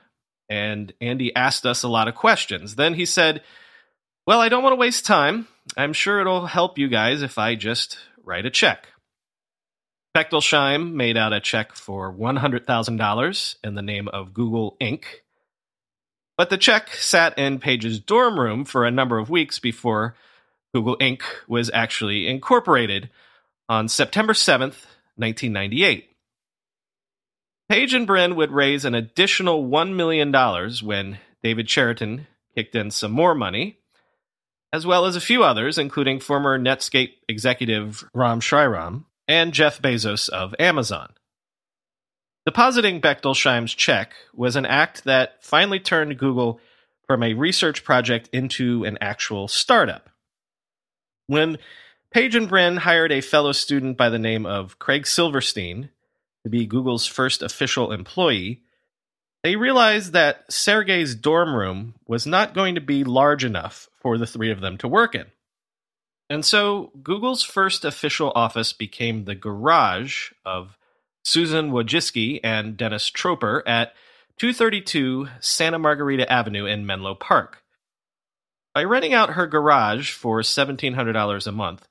and 0.50 0.92
Andy 1.00 1.34
asked 1.34 1.66
us 1.66 1.82
a 1.82 1.88
lot 1.88 2.10
of 2.10 2.16
questions. 2.16 2.76
Then 2.76 2.96
he 2.96 3.06
said, 3.06 3.42
Well, 4.28 4.42
I 4.42 4.50
don't 4.50 4.64
want 4.64 4.74
to 4.74 4.80
waste 4.80 5.06
time. 5.06 5.48
I'm 5.78 5.94
sure 5.94 6.20
it'll 6.20 6.48
help 6.48 6.78
you 6.78 6.90
guys 6.90 7.22
if 7.22 7.38
I 7.38 7.56
just 7.56 7.98
write 8.22 8.46
a 8.46 8.50
check. 8.50 8.90
Bechtolsheim 10.14 10.92
made 10.92 11.16
out 11.16 11.32
a 11.32 11.40
check 11.40 11.74
for 11.74 12.14
$100,000 12.14 13.56
in 13.64 13.76
the 13.76 13.82
name 13.82 14.10
of 14.10 14.34
Google 14.34 14.76
Inc. 14.82 15.06
But 16.38 16.50
the 16.50 16.58
check 16.58 16.90
sat 16.96 17.40
in 17.40 17.60
Page's 17.60 18.02
dorm 18.02 18.38
room 18.38 18.66
for 18.66 18.86
a 18.86 18.92
number 18.92 19.20
of 19.20 19.30
weeks 19.30 19.58
before 19.58 20.16
Google 20.74 20.98
Inc. 20.98 21.22
was 21.48 21.72
actually 21.74 22.28
incorporated 22.28 23.10
on 23.70 23.88
September 23.88 24.34
7th, 24.34 24.86
1998. 25.16 26.10
Page 27.70 27.94
and 27.94 28.08
Brin 28.08 28.36
would 28.36 28.52
raise 28.52 28.84
an 28.84 28.96
additional 28.96 29.64
$1 29.64 29.94
million 29.94 30.34
when 30.84 31.20
David 31.44 31.68
Cheriton 31.68 32.26
kicked 32.56 32.76
in 32.76 32.90
some 32.90 33.12
more 33.12 33.36
money, 33.36 33.78
as 34.74 34.88
well 34.88 35.06
as 35.06 35.16
a 35.16 35.22
few 35.22 35.44
others, 35.44 35.78
including 35.78 36.20
former 36.20 36.58
Netscape 36.58 37.12
executive 37.28 38.04
Ram 38.14 38.40
Shriram 38.42 39.06
and 39.28 39.54
Jeff 39.54 39.80
Bezos 39.80 40.30
of 40.30 40.56
Amazon. 40.58 41.14
Depositing 42.48 43.00
Bechtolsheim's 43.00 43.76
check 43.76 44.14
was 44.34 44.56
an 44.56 44.66
act 44.66 45.04
that 45.04 45.44
finally 45.44 45.80
turned 45.80 46.18
Google 46.18 46.60
from 47.06 47.22
a 47.22 47.36
research 47.36 47.84
project 47.84 48.30
into 48.34 48.84
an 48.86 48.98
actual 49.00 49.48
startup. 49.48 50.10
When 51.28 51.60
Page 52.12 52.34
and 52.34 52.50
Brin 52.50 52.78
hired 52.78 53.12
a 53.12 53.22
fellow 53.22 53.52
student 53.52 53.96
by 53.96 54.10
the 54.10 54.18
name 54.18 54.46
of 54.46 54.80
Craig 54.80 55.06
Silverstein 55.06 55.90
to 56.44 56.50
be 56.50 56.66
Google's 56.66 57.06
first 57.06 57.44
official 57.44 57.92
employee, 57.92 58.64
they 59.44 59.56
realized 59.56 60.14
that 60.14 60.52
Sergey's 60.52 61.14
dorm 61.14 61.56
room 61.56 61.94
was 62.08 62.26
not 62.26 62.56
going 62.56 62.74
to 62.76 62.82
be 62.82 63.04
large 63.04 63.46
enough 63.46 63.90
for 63.96 64.18
the 64.18 64.26
three 64.26 64.52
of 64.52 64.60
them 64.60 64.78
to 64.80 64.88
work 64.88 65.14
in. 65.14 65.28
And 66.32 66.44
so 66.44 66.92
Google's 67.04 67.44
first 67.44 67.86
official 67.86 68.32
office 68.36 68.74
became 68.74 69.26
the 69.26 69.36
garage 69.36 70.32
of 70.44 70.78
Susan 71.24 71.72
Wojcicki 71.72 72.40
and 72.44 72.76
Dennis 72.76 73.12
Troper 73.12 73.62
at 73.68 73.94
232 74.40 75.28
Santa 75.40 75.78
Margarita 75.78 76.32
Avenue 76.32 76.66
in 76.66 76.88
Menlo 76.88 77.14
Park. 77.14 77.64
By 78.74 78.84
renting 78.84 79.14
out 79.14 79.32
her 79.32 79.46
garage 79.46 80.12
for 80.12 80.42
$1,700 80.42 81.48
a 81.48 81.52
month, 81.52 81.88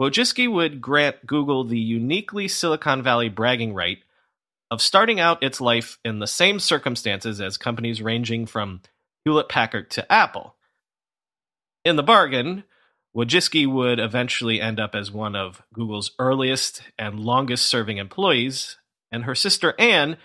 Wojcicki 0.00 0.50
would 0.50 0.80
grant 0.80 1.26
Google 1.26 1.64
the 1.64 1.78
uniquely 1.78 2.48
Silicon 2.48 3.02
Valley 3.02 3.28
bragging 3.28 3.74
right 3.74 3.98
of 4.70 4.80
starting 4.80 5.20
out 5.20 5.42
its 5.42 5.60
life 5.60 5.98
in 6.04 6.18
the 6.18 6.26
same 6.26 6.58
circumstances 6.58 7.40
as 7.40 7.58
companies 7.58 8.00
ranging 8.00 8.46
from 8.46 8.80
Hewlett 9.24 9.48
Packard 9.48 9.90
to 9.90 10.10
Apple. 10.10 10.56
In 11.84 11.96
the 11.96 12.02
bargain, 12.02 12.64
Wojcicki 13.14 13.66
would 13.66 13.98
eventually 14.00 14.60
end 14.60 14.80
up 14.80 14.94
as 14.94 15.12
one 15.12 15.36
of 15.36 15.62
Google's 15.74 16.12
earliest 16.18 16.82
and 16.98 17.20
longest 17.20 17.66
serving 17.66 17.98
employees, 17.98 18.78
and 19.10 19.24
her 19.24 19.34
sister 19.34 19.74
Anne 19.78 20.16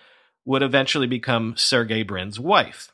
would 0.46 0.64
eventually 0.64 1.08
become 1.08 1.56
Sergey 1.58 2.04
Brin's 2.04 2.40
wife. 2.40 2.94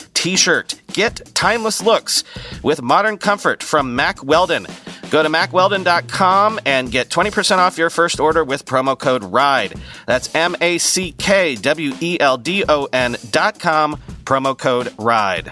t 0.13 0.35
shirt. 0.35 0.81
Get 0.93 1.21
timeless 1.33 1.81
looks 1.81 2.23
with 2.63 2.81
modern 2.81 3.17
comfort 3.17 3.63
from 3.63 3.95
Mack 3.95 4.23
Weldon. 4.23 4.67
Go 5.09 5.21
to 5.23 5.29
mackweldon.com 5.29 6.59
and 6.65 6.91
get 6.91 7.09
20% 7.09 7.57
off 7.57 7.77
your 7.77 7.89
first 7.89 8.19
order 8.19 8.43
with 8.43 8.65
promo 8.65 8.97
code 8.97 9.23
RIDE. 9.23 9.73
That's 10.07 10.33
M 10.33 10.55
A 10.61 10.77
C 10.77 11.11
K 11.13 11.55
W 11.55 11.93
E 11.99 12.17
L 12.19 12.37
D 12.37 12.63
O 12.67 12.87
N.com, 12.93 13.97
promo 14.23 14.57
code 14.57 14.93
RIDE. 14.97 15.51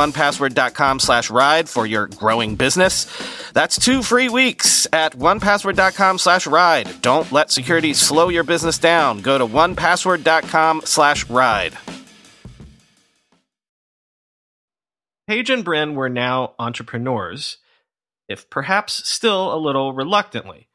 1password.com 0.01 0.99
slash 0.99 1.29
ride 1.29 1.69
for 1.69 1.85
your 1.85 2.07
growing 2.07 2.55
business. 2.55 3.05
That's 3.51 3.77
two 3.77 4.01
free 4.01 4.29
weeks 4.29 4.87
at 4.91 5.13
1password.com 5.13 6.17
slash 6.17 6.47
ride. 6.47 7.01
Don't 7.01 7.31
let 7.31 7.51
security 7.51 7.93
slow 7.93 8.29
your 8.29 8.43
business 8.43 8.79
down. 8.79 9.21
Go 9.21 9.37
to 9.37 9.45
1password.com 9.45 10.81
slash 10.85 11.29
ride. 11.29 11.77
Page 15.27 15.49
and 15.49 15.63
Brin 15.63 15.95
were 15.95 16.09
now 16.09 16.55
entrepreneurs, 16.59 17.57
if 18.27 18.49
perhaps 18.49 19.07
still 19.07 19.53
a 19.53 19.55
little 19.55 19.93
reluctantly. 19.93 20.67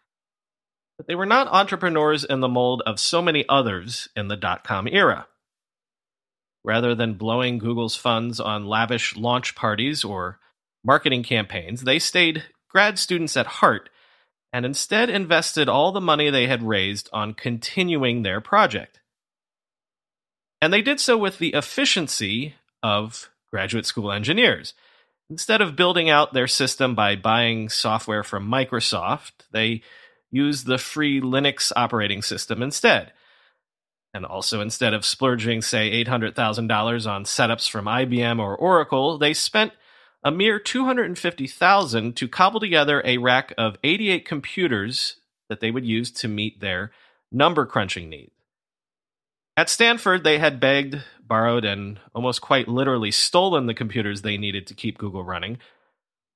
But 0.97 1.09
they 1.09 1.15
were 1.15 1.27
not 1.27 1.49
entrepreneurs 1.49 2.25
in 2.25 2.41
the 2.41 2.49
mold 2.49 2.83
of 2.87 2.99
so 2.99 3.21
many 3.21 3.45
others 3.49 4.09
in 4.17 4.29
the 4.29 4.37
dot 4.37 4.65
com 4.65 4.89
era. 4.89 5.27
Rather 6.67 6.97
than 6.97 7.15
blowing 7.15 7.59
Google's 7.59 7.95
funds 7.95 8.41
on 8.41 8.67
lavish 8.67 9.17
launch 9.17 9.55
parties 9.55 10.03
or 10.03 10.41
marketing 10.85 11.23
campaigns, 11.23 11.83
they 11.83 12.01
stayed 12.01 12.43
grad 12.69 12.99
students 12.99 13.37
at 13.37 13.47
heart 13.47 13.89
and 14.53 14.67
instead 14.67 15.09
invested 15.09 15.69
all 15.69 15.93
the 15.93 16.01
money 16.01 16.29
they 16.29 16.49
had 16.49 16.65
raised 16.65 17.09
on 17.13 17.35
continuing 17.35 18.23
their 18.23 18.41
project. 18.41 18.99
And 20.61 20.73
they 20.73 20.83
did 20.83 20.99
so 20.99 21.17
with 21.17 21.39
the 21.39 21.55
efficiency 21.55 22.57
of 22.83 23.31
graduate 23.51 23.87
school 23.87 24.11
engineers. 24.11 24.75
Instead 25.31 25.61
of 25.61 25.77
building 25.77 26.11
out 26.11 26.33
their 26.33 26.49
system 26.49 26.97
by 26.97 27.15
buying 27.15 27.69
software 27.69 28.25
from 28.25 28.49
Microsoft, 28.49 29.33
they 29.53 29.83
used 30.33 30.67
the 30.67 30.79
free 30.79 31.21
Linux 31.21 31.71
operating 31.77 32.23
system 32.23 32.61
instead. 32.61 33.13
And 34.17 34.25
also, 34.25 34.63
instead 34.63 34.95
of 34.95 35.05
splurging, 35.05 35.61
say, 35.61 36.03
$800,000 36.03 37.07
on 37.07 37.25
setups 37.25 37.69
from 37.69 37.85
IBM 37.85 38.39
or 38.39 38.57
Oracle, 38.57 39.19
they 39.19 39.35
spent 39.35 39.75
a 40.25 40.31
mere 40.31 40.59
250,000 40.59 42.17
to 42.17 42.27
cobble 42.27 42.59
together 42.59 43.03
a 43.05 43.19
rack 43.19 43.53
of 43.59 43.77
88 43.85 44.25
computers 44.25 45.17
that 45.51 45.61
they 45.61 45.71
would 45.71 45.85
use 45.85 46.11
to 46.13 46.29
meet 46.29 46.61
their 46.61 46.93
number 47.31 47.67
crunching 47.67 48.09
needs. 48.09 48.33
At 49.55 49.69
Stanford, 49.69 50.25
they 50.25 50.39
had 50.39 50.61
begged, 50.61 51.03
borrowed, 51.23 51.67
and 51.67 52.01
almost 52.15 52.41
quite 52.41 52.69
literally 52.69 53.11
stolen 53.11 53.67
the 53.67 53.75
computers 53.75 54.23
they 54.23 54.39
needed 54.39 54.67
to 54.69 54.75
keep 54.75 54.97
Google 54.97 55.25
running. 55.25 55.59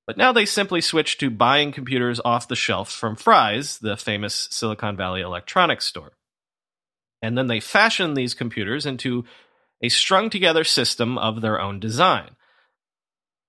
But 0.06 0.18
now 0.18 0.32
they 0.32 0.44
simply 0.44 0.82
switched 0.82 1.18
to 1.20 1.30
buying 1.30 1.72
computers 1.72 2.20
off 2.26 2.46
the 2.46 2.56
shelf 2.56 2.92
from 2.92 3.16
Fry's, 3.16 3.78
the 3.78 3.96
famous 3.96 4.48
Silicon 4.50 4.98
Valley 4.98 5.22
electronics 5.22 5.86
store. 5.86 6.12
And 7.22 7.36
then 7.36 7.48
they 7.48 7.60
fashioned 7.60 8.16
these 8.16 8.34
computers 8.34 8.86
into 8.86 9.24
a 9.82 9.88
strung 9.88 10.30
together 10.30 10.64
system 10.64 11.18
of 11.18 11.40
their 11.40 11.60
own 11.60 11.80
design. 11.80 12.30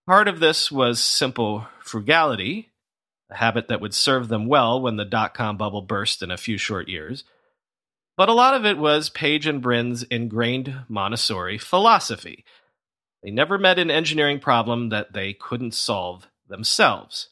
Part 0.08 0.28
of 0.28 0.40
this 0.40 0.72
was 0.72 1.00
simple 1.00 1.68
frugality, 1.84 2.70
a 3.30 3.38
habit 3.38 3.68
that 3.68 3.82
would 3.82 3.94
serve 3.94 4.28
them 4.28 4.46
well 4.48 4.82
when 4.82 4.98
the 4.98 5.06
dot 5.06 5.34
com 5.34 5.58
bubble 5.58 5.82
burst 5.82 6.22
in 6.22 6.32
a 6.32 6.38
few 6.38 6.58
short 6.58 6.90
years. 6.90 7.24
But 8.18 8.30
a 8.30 8.34
lot 8.34 8.54
of 8.54 8.66
it 8.66 8.78
was 8.78 9.10
Page 9.10 9.48
and 9.48 9.62
Brin's 9.62 10.04
ingrained 10.04 10.76
Montessori 10.90 11.58
philosophy. 11.58 12.44
They 13.24 13.32
never 13.32 13.58
met 13.58 13.80
an 13.80 13.90
engineering 13.90 14.40
problem 14.40 14.90
that 14.90 15.14
they 15.14 15.34
couldn't 15.34 15.74
solve 15.74 16.28
themselves. 16.48 17.30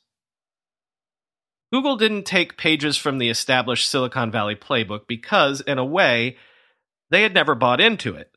Google 1.72 1.98
didn't 1.98 2.26
take 2.26 2.58
pages 2.58 2.98
from 2.98 3.20
the 3.20 3.30
established 3.30 3.90
Silicon 3.90 4.32
Valley 4.32 4.56
playbook 4.56 5.08
because, 5.08 5.62
in 5.62 5.78
a 5.78 5.86
way, 5.86 6.38
they 7.12 7.22
had 7.22 7.34
never 7.34 7.56
bought 7.56 7.80
into 7.80 8.16
it. 8.16 8.32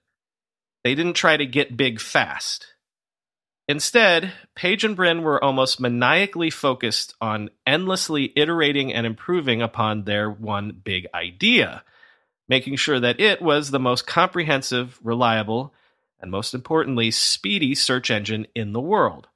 They 0.84 0.94
didn't 0.94 1.14
try 1.14 1.36
to 1.36 1.46
get 1.46 1.76
big 1.76 2.00
fast. 2.00 2.66
Instead, 3.68 4.32
Page 4.54 4.84
and 4.84 4.96
Brin 4.96 5.22
were 5.22 5.42
almost 5.42 5.80
maniacally 5.80 6.50
focused 6.50 7.14
on 7.20 7.48
endlessly 7.66 8.32
iterating 8.36 8.92
and 8.92 9.06
improving 9.06 9.62
upon 9.62 10.04
their 10.04 10.30
one 10.30 10.80
big 10.84 11.06
idea, 11.14 11.84
making 12.48 12.76
sure 12.76 13.00
that 13.00 13.20
it 13.20 13.40
was 13.40 13.70
the 13.70 13.78
most 13.78 14.06
comprehensive, 14.06 14.98
reliable, 15.02 15.72
and 16.20 16.30
most 16.30 16.54
importantly, 16.54 17.10
speedy 17.10 17.74
search 17.74 18.10
engine 18.10 18.46
in 18.54 18.72
the 18.72 18.80
world. 18.80 19.28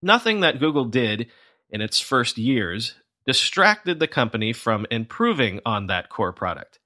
Nothing 0.00 0.40
that 0.40 0.60
Google 0.60 0.84
did 0.84 1.28
in 1.70 1.80
its 1.80 2.00
first 2.00 2.38
years 2.38 2.94
distracted 3.26 3.98
the 3.98 4.08
company 4.08 4.52
from 4.52 4.86
improving 4.90 5.60
on 5.66 5.86
that 5.86 6.08
core 6.08 6.32
product. 6.32 6.78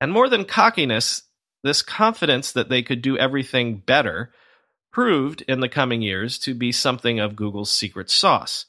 And 0.00 0.12
more 0.12 0.28
than 0.28 0.44
cockiness, 0.44 1.22
this 1.62 1.82
confidence 1.82 2.52
that 2.52 2.68
they 2.68 2.82
could 2.82 3.02
do 3.02 3.18
everything 3.18 3.78
better 3.78 4.32
proved 4.92 5.42
in 5.42 5.60
the 5.60 5.68
coming 5.68 6.00
years 6.00 6.38
to 6.38 6.54
be 6.54 6.72
something 6.72 7.18
of 7.20 7.36
Google's 7.36 7.70
secret 7.70 8.08
sauce. 8.08 8.66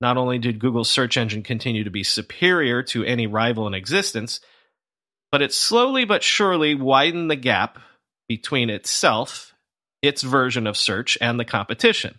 Not 0.00 0.16
only 0.18 0.38
did 0.38 0.58
Google's 0.58 0.90
search 0.90 1.16
engine 1.16 1.42
continue 1.42 1.84
to 1.84 1.90
be 1.90 2.02
superior 2.02 2.82
to 2.82 3.04
any 3.04 3.26
rival 3.26 3.66
in 3.66 3.74
existence, 3.74 4.40
but 5.32 5.40
it 5.40 5.52
slowly 5.52 6.04
but 6.04 6.22
surely 6.22 6.74
widened 6.74 7.30
the 7.30 7.36
gap 7.36 7.78
between 8.28 8.68
itself, 8.68 9.54
its 10.02 10.22
version 10.22 10.66
of 10.66 10.76
search, 10.76 11.16
and 11.20 11.40
the 11.40 11.44
competition. 11.44 12.18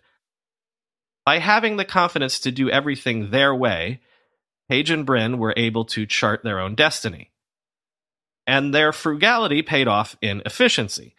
By 1.25 1.39
having 1.39 1.77
the 1.77 1.85
confidence 1.85 2.39
to 2.41 2.51
do 2.51 2.69
everything 2.69 3.31
their 3.31 3.53
way, 3.53 4.01
Page 4.69 4.89
and 4.89 5.05
Brin 5.05 5.37
were 5.37 5.53
able 5.57 5.85
to 5.85 6.05
chart 6.05 6.43
their 6.43 6.59
own 6.59 6.75
destiny. 6.75 7.31
And 8.47 8.73
their 8.73 8.91
frugality 8.91 9.61
paid 9.61 9.87
off 9.87 10.15
in 10.21 10.41
efficiency. 10.45 11.15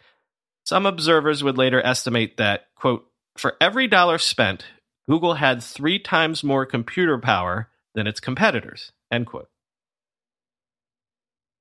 Some 0.65 0.85
observers 0.85 1.43
would 1.43 1.57
later 1.57 1.81
estimate 1.85 2.37
that, 2.37 2.67
quote, 2.75 3.05
for 3.37 3.55
every 3.61 3.87
dollar 3.87 4.17
spent, 4.17 4.65
Google 5.09 5.35
had 5.35 5.63
three 5.63 5.99
times 5.99 6.43
more 6.43 6.65
computer 6.65 7.17
power 7.17 7.69
than 7.95 8.07
its 8.07 8.19
competitors, 8.19 8.91
end 9.11 9.27
quote. 9.27 9.49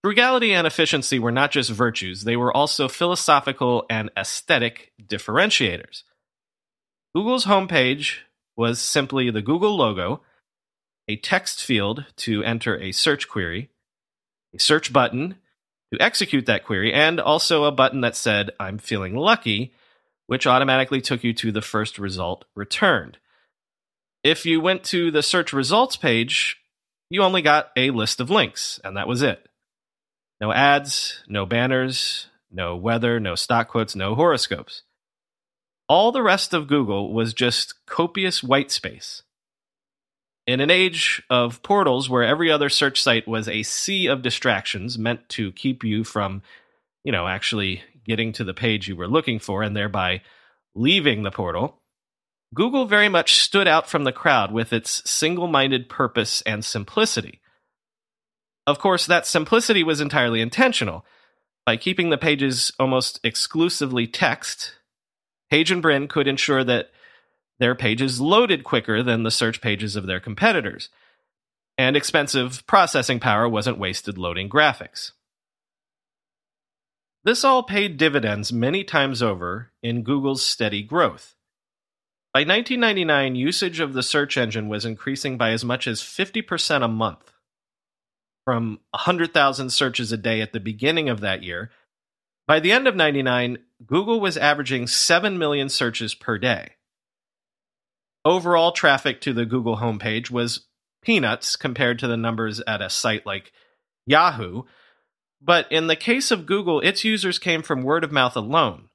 Frugality 0.02 0.52
and 0.52 0.66
efficiency 0.66 1.18
were 1.18 1.32
not 1.32 1.50
just 1.50 1.70
virtues, 1.70 2.24
they 2.24 2.36
were 2.36 2.56
also 2.56 2.88
philosophical 2.88 3.84
and 3.90 4.10
aesthetic 4.16 4.92
differentiators. 5.02 6.02
Google's 7.14 7.46
homepage 7.46 8.18
was 8.56 8.80
simply 8.80 9.30
the 9.30 9.42
Google 9.42 9.76
logo, 9.76 10.22
a 11.08 11.16
text 11.16 11.62
field 11.62 12.06
to 12.16 12.42
enter 12.42 12.78
a 12.78 12.92
search 12.92 13.28
query, 13.28 13.70
a 14.54 14.58
search 14.58 14.92
button, 14.92 15.36
to 15.92 16.00
execute 16.00 16.46
that 16.46 16.64
query, 16.64 16.92
and 16.92 17.20
also 17.20 17.64
a 17.64 17.72
button 17.72 18.00
that 18.00 18.16
said, 18.16 18.50
I'm 18.58 18.78
feeling 18.78 19.14
lucky, 19.14 19.72
which 20.26 20.46
automatically 20.46 21.00
took 21.00 21.22
you 21.22 21.32
to 21.34 21.52
the 21.52 21.62
first 21.62 21.98
result 21.98 22.44
returned. 22.54 23.18
If 24.24 24.44
you 24.44 24.60
went 24.60 24.82
to 24.84 25.12
the 25.12 25.22
search 25.22 25.52
results 25.52 25.96
page, 25.96 26.56
you 27.08 27.22
only 27.22 27.42
got 27.42 27.70
a 27.76 27.90
list 27.90 28.20
of 28.20 28.30
links, 28.30 28.80
and 28.82 28.96
that 28.96 29.06
was 29.06 29.22
it. 29.22 29.48
No 30.40 30.52
ads, 30.52 31.22
no 31.28 31.46
banners, 31.46 32.26
no 32.50 32.74
weather, 32.74 33.20
no 33.20 33.36
stock 33.36 33.68
quotes, 33.68 33.94
no 33.94 34.14
horoscopes. 34.16 34.82
All 35.88 36.10
the 36.10 36.22
rest 36.22 36.52
of 36.52 36.66
Google 36.66 37.12
was 37.12 37.34
just 37.34 37.86
copious 37.86 38.42
white 38.42 38.70
space. 38.70 39.22
In 40.46 40.60
an 40.60 40.70
age 40.70 41.22
of 41.28 41.62
portals 41.62 42.08
where 42.08 42.22
every 42.22 42.50
other 42.50 42.68
search 42.68 43.02
site 43.02 43.26
was 43.26 43.48
a 43.48 43.62
sea 43.62 44.06
of 44.06 44.22
distractions 44.22 44.98
meant 44.98 45.28
to 45.30 45.52
keep 45.52 45.84
you 45.84 46.04
from, 46.04 46.42
you 47.04 47.12
know, 47.12 47.26
actually 47.26 47.82
getting 48.04 48.32
to 48.32 48.44
the 48.44 48.54
page 48.54 48.88
you 48.88 48.96
were 48.96 49.08
looking 49.08 49.38
for 49.38 49.62
and 49.62 49.76
thereby 49.76 50.22
leaving 50.74 51.22
the 51.22 51.30
portal, 51.30 51.82
Google 52.54 52.86
very 52.86 53.08
much 53.08 53.40
stood 53.40 53.66
out 53.66 53.88
from 53.88 54.04
the 54.04 54.12
crowd 54.12 54.52
with 54.52 54.72
its 54.72 55.08
single 55.08 55.48
minded 55.48 55.88
purpose 55.88 56.42
and 56.42 56.64
simplicity. 56.64 57.40
Of 58.66 58.78
course, 58.78 59.06
that 59.06 59.26
simplicity 59.26 59.82
was 59.82 60.00
entirely 60.00 60.40
intentional. 60.40 61.04
By 61.64 61.76
keeping 61.76 62.10
the 62.10 62.18
pages 62.18 62.72
almost 62.78 63.18
exclusively 63.24 64.06
text, 64.06 64.76
Page 65.50 65.70
and 65.70 65.82
Brin 65.82 66.08
could 66.08 66.26
ensure 66.26 66.64
that 66.64 66.90
their 67.58 67.74
pages 67.74 68.20
loaded 68.20 68.64
quicker 68.64 69.02
than 69.02 69.22
the 69.22 69.30
search 69.30 69.60
pages 69.60 69.96
of 69.96 70.06
their 70.06 70.20
competitors, 70.20 70.88
and 71.78 71.96
expensive 71.96 72.66
processing 72.66 73.20
power 73.20 73.48
wasn't 73.48 73.78
wasted 73.78 74.18
loading 74.18 74.48
graphics. 74.48 75.12
This 77.24 77.44
all 77.44 77.62
paid 77.62 77.96
dividends 77.96 78.52
many 78.52 78.84
times 78.84 79.22
over 79.22 79.72
in 79.82 80.02
Google's 80.02 80.42
steady 80.42 80.82
growth. 80.82 81.34
By 82.32 82.40
1999, 82.40 83.34
usage 83.34 83.80
of 83.80 83.94
the 83.94 84.02
search 84.02 84.36
engine 84.36 84.68
was 84.68 84.84
increasing 84.84 85.38
by 85.38 85.50
as 85.50 85.64
much 85.64 85.86
as 85.86 86.02
50% 86.02 86.84
a 86.84 86.88
month. 86.88 87.32
From 88.44 88.80
100,000 88.90 89.70
searches 89.70 90.12
a 90.12 90.16
day 90.16 90.40
at 90.40 90.52
the 90.52 90.60
beginning 90.60 91.08
of 91.08 91.20
that 91.20 91.42
year, 91.42 91.70
by 92.46 92.60
the 92.60 92.72
end 92.72 92.86
of 92.86 92.96
99, 92.96 93.58
Google 93.84 94.20
was 94.20 94.36
averaging 94.36 94.86
7 94.86 95.38
million 95.38 95.68
searches 95.68 96.14
per 96.14 96.38
day 96.38 96.76
overall 98.26 98.72
traffic 98.72 99.20
to 99.20 99.32
the 99.32 99.46
Google 99.46 99.76
homepage 99.76 100.30
was 100.30 100.66
peanuts 101.00 101.54
compared 101.54 102.00
to 102.00 102.08
the 102.08 102.16
numbers 102.16 102.60
at 102.66 102.82
a 102.82 102.90
site 102.90 103.24
like 103.24 103.52
Yahoo. 104.04 104.64
But 105.40 105.70
in 105.70 105.86
the 105.86 105.96
case 105.96 106.32
of 106.32 106.44
Google, 106.44 106.80
its 106.80 107.04
users 107.04 107.38
came 107.38 107.62
from 107.62 107.84
word 107.84 108.02
of 108.02 108.10
mouth 108.10 108.36
alone. 108.36 108.88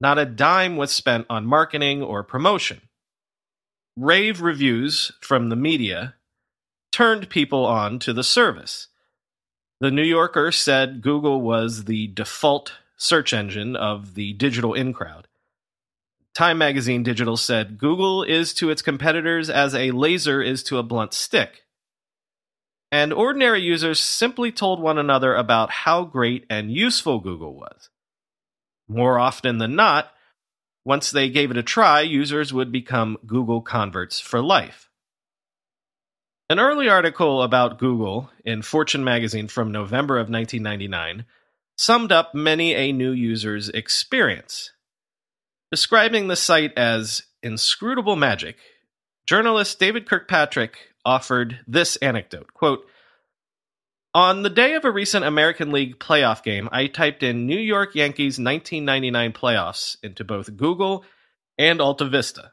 Not 0.00 0.18
a 0.18 0.26
dime 0.26 0.76
was 0.76 0.90
spent 0.90 1.26
on 1.30 1.46
marketing 1.46 2.02
or 2.02 2.24
promotion. 2.24 2.82
Rave 3.96 4.42
reviews 4.42 5.12
from 5.20 5.48
the 5.48 5.56
media 5.56 6.16
turned 6.90 7.30
people 7.30 7.64
on 7.64 8.00
to 8.00 8.12
the 8.12 8.24
service. 8.24 8.88
The 9.78 9.90
New 9.90 10.02
Yorker 10.02 10.52
said 10.52 11.02
Google 11.02 11.42
was 11.42 11.84
the 11.84 12.06
default 12.06 12.72
search 12.96 13.34
engine 13.34 13.76
of 13.76 14.14
the 14.14 14.32
digital 14.32 14.72
in 14.72 14.94
crowd. 14.94 15.28
Time 16.34 16.56
Magazine 16.56 17.02
Digital 17.02 17.36
said 17.36 17.76
Google 17.76 18.22
is 18.22 18.54
to 18.54 18.70
its 18.70 18.80
competitors 18.80 19.50
as 19.50 19.74
a 19.74 19.90
laser 19.90 20.40
is 20.40 20.62
to 20.64 20.78
a 20.78 20.82
blunt 20.82 21.12
stick. 21.12 21.64
And 22.90 23.12
ordinary 23.12 23.60
users 23.60 24.00
simply 24.00 24.50
told 24.50 24.80
one 24.80 24.96
another 24.96 25.34
about 25.34 25.70
how 25.70 26.04
great 26.04 26.46
and 26.48 26.72
useful 26.72 27.20
Google 27.20 27.54
was. 27.54 27.90
More 28.88 29.18
often 29.18 29.58
than 29.58 29.76
not, 29.76 30.10
once 30.86 31.10
they 31.10 31.28
gave 31.28 31.50
it 31.50 31.56
a 31.58 31.62
try, 31.62 32.00
users 32.00 32.50
would 32.50 32.72
become 32.72 33.18
Google 33.26 33.60
converts 33.60 34.20
for 34.20 34.40
life. 34.40 34.85
An 36.48 36.60
early 36.60 36.88
article 36.88 37.42
about 37.42 37.78
Google 37.78 38.30
in 38.44 38.62
Fortune 38.62 39.02
magazine 39.02 39.48
from 39.48 39.72
November 39.72 40.16
of 40.16 40.30
1999 40.30 41.24
summed 41.76 42.12
up 42.12 42.34
many 42.34 42.74
a 42.74 42.92
new 42.92 43.10
user's 43.10 43.68
experience 43.68 44.70
Describing 45.72 46.28
the 46.28 46.36
site 46.36 46.72
as 46.78 47.24
inscrutable 47.42 48.14
magic, 48.14 48.56
journalist 49.26 49.80
David 49.80 50.08
Kirkpatrick 50.08 50.78
offered 51.04 51.58
this 51.66 51.96
anecdote 51.96 52.54
quote, 52.54 52.86
On 54.14 54.42
the 54.42 54.50
day 54.50 54.74
of 54.74 54.84
a 54.84 54.92
recent 54.92 55.24
American 55.24 55.72
League 55.72 55.98
playoff 55.98 56.44
game, 56.44 56.68
I 56.70 56.86
typed 56.86 57.24
in 57.24 57.46
New 57.46 57.58
York 57.58 57.96
Yankees 57.96 58.38
1999 58.38 59.32
playoffs 59.32 59.96
into 60.04 60.22
both 60.22 60.56
Google 60.56 61.04
and 61.58 61.80
AltaVista. 61.80 62.50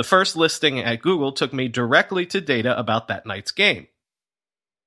The 0.00 0.04
first 0.04 0.34
listing 0.34 0.80
at 0.80 1.02
Google 1.02 1.30
took 1.30 1.52
me 1.52 1.68
directly 1.68 2.24
to 2.24 2.40
data 2.40 2.74
about 2.78 3.08
that 3.08 3.26
night's 3.26 3.52
game. 3.52 3.86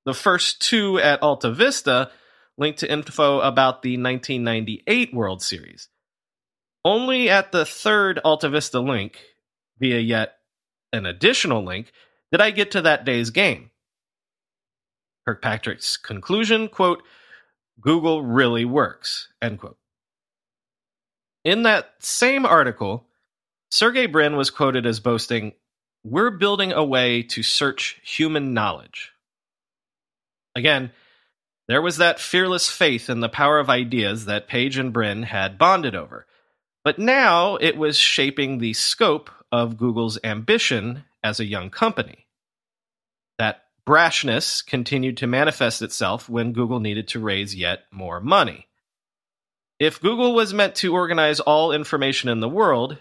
The 0.08 0.14
first 0.16 0.60
two 0.60 0.98
at 0.98 1.22
Alta 1.22 1.52
Vista 1.52 2.10
linked 2.58 2.80
to 2.80 2.92
info 2.92 3.40
about 3.40 3.84
the 3.84 3.92
1998 3.92 5.14
World 5.14 5.44
Series. 5.44 5.88
Only 6.84 7.30
at 7.30 7.52
the 7.52 7.64
third 7.64 8.22
Alta 8.26 8.50
Vista 8.50 8.80
link, 8.80 9.20
via 9.78 10.00
yet 10.00 10.38
an 10.92 11.06
additional 11.06 11.64
link, 11.64 11.92
did 12.32 12.42
I 12.42 12.50
get 12.50 12.72
to 12.72 12.82
that 12.82 13.06
day's 13.06 13.30
game. 13.30 13.70
Kirkpatrick's 15.28 15.96
conclusion, 15.96 16.70
quote, 16.70 17.04
Google 17.80 18.24
really 18.24 18.66
works, 18.66 19.28
end 19.44 19.60
quote. 19.60 19.78
In 21.44 21.62
that 21.62 21.92
same 22.00 22.48
article, 22.48 23.06
Sergey 23.74 24.06
Brin 24.06 24.36
was 24.36 24.52
quoted 24.52 24.86
as 24.86 25.00
boasting, 25.00 25.54
We're 26.04 26.30
building 26.30 26.74
a 26.74 26.84
way 26.84 27.24
to 27.24 27.42
search 27.42 28.00
human 28.04 28.54
knowledge. 28.54 29.14
Again, 30.56 30.92
there 31.68 31.82
was 31.82 31.98
that 31.98 32.20
fearless 32.20 32.70
faith 32.70 33.10
in 33.10 33.20
the 33.20 33.30
power 33.30 33.58
of 33.58 33.72
ideas 33.72 34.26
that 34.26 34.48
Page 34.48 34.78
and 34.78 34.94
Brin 34.94 35.24
had 35.24 35.58
bonded 35.58 35.96
over. 35.96 36.28
But 36.84 37.00
now 37.00 37.56
it 37.56 37.76
was 37.76 37.98
shaping 37.98 38.60
the 38.60 38.74
scope 38.74 39.32
of 39.52 39.76
Google's 39.76 40.20
ambition 40.24 41.06
as 41.24 41.40
a 41.40 41.46
young 41.46 41.72
company. 41.72 42.28
That 43.40 43.64
brashness 43.88 44.64
continued 44.64 45.18
to 45.18 45.26
manifest 45.26 45.82
itself 45.82 46.30
when 46.30 46.54
Google 46.54 46.80
needed 46.80 47.08
to 47.08 47.20
raise 47.20 47.56
yet 47.56 47.86
more 47.92 48.22
money. 48.22 48.68
If 49.80 50.00
Google 50.00 50.36
was 50.36 50.54
meant 50.54 50.76
to 50.76 50.94
organize 50.94 51.40
all 51.40 51.72
information 51.72 52.30
in 52.30 52.40
the 52.40 52.48
world, 52.48 53.00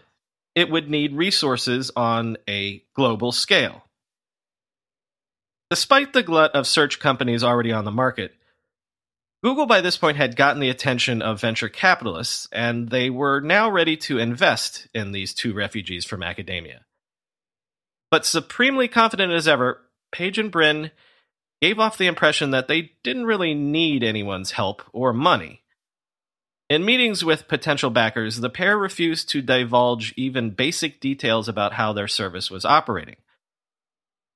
it 0.54 0.70
would 0.70 0.90
need 0.90 1.14
resources 1.14 1.90
on 1.96 2.36
a 2.48 2.82
global 2.94 3.32
scale. 3.32 3.84
Despite 5.70 6.12
the 6.12 6.22
glut 6.22 6.54
of 6.54 6.66
search 6.66 7.00
companies 7.00 7.42
already 7.42 7.72
on 7.72 7.84
the 7.84 7.90
market, 7.90 8.32
Google 9.42 9.66
by 9.66 9.80
this 9.80 9.96
point 9.96 10.18
had 10.18 10.36
gotten 10.36 10.60
the 10.60 10.68
attention 10.68 11.20
of 11.20 11.40
venture 11.40 11.68
capitalists, 11.68 12.46
and 12.52 12.90
they 12.90 13.10
were 13.10 13.40
now 13.40 13.70
ready 13.70 13.96
to 13.96 14.18
invest 14.18 14.86
in 14.94 15.12
these 15.12 15.34
two 15.34 15.52
refugees 15.52 16.04
from 16.04 16.22
academia. 16.22 16.84
But 18.10 18.26
supremely 18.26 18.86
confident 18.86 19.32
as 19.32 19.48
ever, 19.48 19.80
Page 20.12 20.38
and 20.38 20.52
Brin 20.52 20.90
gave 21.62 21.78
off 21.78 21.96
the 21.96 22.06
impression 22.06 22.50
that 22.50 22.68
they 22.68 22.92
didn't 23.02 23.24
really 23.24 23.54
need 23.54 24.04
anyone's 24.04 24.52
help 24.52 24.82
or 24.92 25.12
money. 25.12 25.61
In 26.72 26.86
meetings 26.86 27.22
with 27.22 27.48
potential 27.48 27.90
backers, 27.90 28.38
the 28.38 28.48
pair 28.48 28.78
refused 28.78 29.28
to 29.28 29.42
divulge 29.42 30.14
even 30.16 30.52
basic 30.52 31.00
details 31.00 31.46
about 31.46 31.74
how 31.74 31.92
their 31.92 32.08
service 32.08 32.50
was 32.50 32.64
operating. 32.64 33.16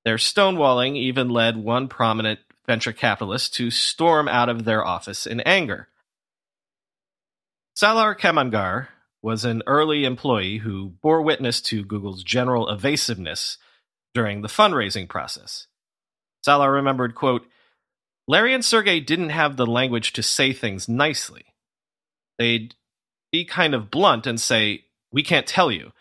Their 0.05 0.17
stonewalling 0.17 0.95
even 0.97 1.29
led 1.29 1.57
one 1.57 1.87
prominent 1.87 2.39
venture 2.67 2.93
capitalist 2.93 3.55
to 3.55 3.71
storm 3.71 4.27
out 4.27 4.49
of 4.49 4.65
their 4.65 4.85
office 4.85 5.25
in 5.25 5.39
anger. 5.39 5.87
Salar 7.73 8.13
Kamangar 8.13 8.89
was 9.23 9.43
an 9.43 9.63
early 9.65 10.05
employee 10.05 10.59
who 10.59 10.89
bore 11.01 11.23
witness 11.23 11.59
to 11.61 11.83
Google's 11.83 12.21
general 12.21 12.69
evasiveness 12.69 13.57
during 14.13 14.43
the 14.43 14.47
fundraising 14.47 15.09
process. 15.09 15.65
Salar 16.45 16.71
remembered, 16.71 17.15
quote, 17.15 17.47
Larry 18.27 18.53
and 18.53 18.63
Sergey 18.63 18.99
didn't 18.99 19.29
have 19.29 19.57
the 19.57 19.65
language 19.65 20.13
to 20.13 20.21
say 20.21 20.53
things 20.53 20.87
nicely. 20.87 21.47
They'd 22.37 22.75
be 23.31 23.45
kind 23.45 23.73
of 23.73 23.91
blunt 23.91 24.27
and 24.27 24.39
say, 24.39 24.85
We 25.11 25.23
can't 25.23 25.47
tell 25.47 25.71
you. 25.71 25.91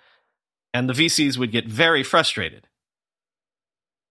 And 0.74 0.88
the 0.88 0.94
VCs 0.94 1.38
would 1.38 1.52
get 1.52 1.66
very 1.66 2.02
frustrated. 2.02 2.68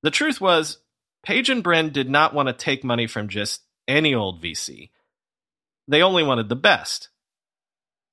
The 0.04 0.12
truth 0.12 0.42
was, 0.42 0.80
Page 1.24 1.50
and 1.50 1.64
Brin 1.64 1.92
did 1.92 2.10
not 2.10 2.34
want 2.34 2.48
to 2.48 2.54
take 2.54 2.84
money 2.84 3.08
from 3.08 3.28
just 3.28 3.62
any 3.88 4.14
old 4.14 4.42
VC. 4.44 4.90
They 5.88 6.02
only 6.02 6.24
wanted 6.24 6.50
the 6.50 6.56
best. 6.56 7.10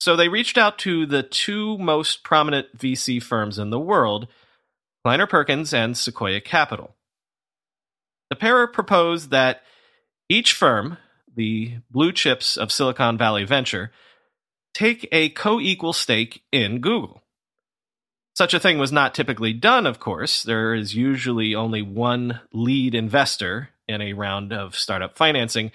So 0.01 0.17
they 0.17 0.29
reached 0.29 0.59
out 0.59 0.79
to 0.81 1.07
the 1.07 1.23
two 1.23 1.79
most 1.79 2.25
prominent 2.25 2.77
VC 2.77 3.23
firms 3.23 3.59
in 3.59 3.71
the 3.71 3.79
world, 3.79 4.29
Kleiner 5.05 5.27
Perkins 5.27 5.73
and 5.73 5.97
Sequoia 5.97 6.41
Capital. 6.41 6.97
The 8.31 8.37
pair 8.37 8.67
proposed 8.67 9.31
that 9.31 9.63
each 10.29 10.55
firm, 10.55 10.97
the 11.35 11.79
blue 11.91 12.13
chips 12.13 12.57
of 12.57 12.73
Silicon 12.73 13.19
Valley 13.19 13.45
Venture, 13.45 13.91
take 14.75 15.09
a 15.13 15.29
co 15.31 15.61
equal 15.61 15.93
stake 15.93 16.43
in 16.53 16.81
Google. 16.81 17.23
Such 18.35 18.55
a 18.55 18.61
thing 18.61 18.79
was 18.79 18.93
not 18.93 19.15
typically 19.15 19.53
done, 19.53 19.87
of 19.87 20.01
course. 20.01 20.43
There 20.43 20.75
is 20.75 20.95
usually 20.95 21.55
only 21.55 21.83
one 21.83 22.41
lead 22.53 22.95
investor 22.95 23.69
in 23.87 24.01
a 24.01 24.15
round 24.15 24.53
of 24.53 24.75
startup 24.75 25.17
financing. 25.17 25.71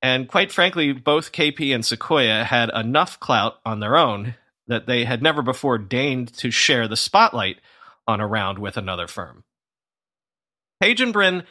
And 0.00 0.28
quite 0.28 0.52
frankly, 0.52 0.92
both 0.92 1.32
KP 1.32 1.74
and 1.74 1.84
Sequoia 1.84 2.44
had 2.44 2.70
enough 2.70 3.18
clout 3.18 3.54
on 3.64 3.80
their 3.80 3.96
own 3.96 4.36
that 4.66 4.86
they 4.86 5.04
had 5.04 5.22
never 5.22 5.42
before 5.42 5.78
deigned 5.78 6.32
to 6.34 6.50
share 6.50 6.86
the 6.86 6.96
spotlight 6.96 7.58
on 8.06 8.20
a 8.20 8.26
round 8.26 8.58
with 8.58 8.76
another 8.76 9.08
firm. 9.08 9.44
Page 10.80 11.00
and 11.00 11.12
Brin 11.12 11.44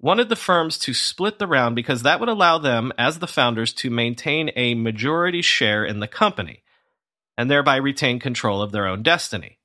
wanted 0.00 0.28
the 0.28 0.36
firms 0.36 0.78
to 0.78 0.94
split 0.94 1.38
the 1.38 1.46
round 1.46 1.76
because 1.76 2.02
that 2.02 2.20
would 2.20 2.28
allow 2.28 2.58
them, 2.58 2.92
as 2.98 3.18
the 3.18 3.26
founders, 3.26 3.72
to 3.74 3.90
maintain 3.90 4.50
a 4.56 4.74
majority 4.74 5.42
share 5.42 5.84
in 5.84 6.00
the 6.00 6.08
company 6.08 6.62
and 7.36 7.50
thereby 7.50 7.76
retain 7.76 8.18
control 8.18 8.62
of 8.62 8.72
their 8.72 8.86
own 8.86 9.02
destiny. 9.02 9.58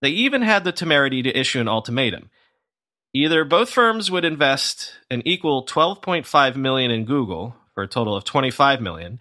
They 0.00 0.10
even 0.10 0.42
had 0.42 0.64
the 0.64 0.72
temerity 0.72 1.22
to 1.22 1.38
issue 1.38 1.60
an 1.60 1.68
ultimatum. 1.68 2.30
Either 3.12 3.44
both 3.44 3.70
firms 3.70 4.10
would 4.10 4.24
invest 4.24 4.94
an 5.10 5.22
equal 5.24 5.66
12.5 5.66 6.56
million 6.56 6.90
in 6.90 7.04
Google 7.04 7.56
for 7.74 7.82
a 7.82 7.88
total 7.88 8.16
of 8.16 8.24
25 8.24 8.80
million, 8.80 9.18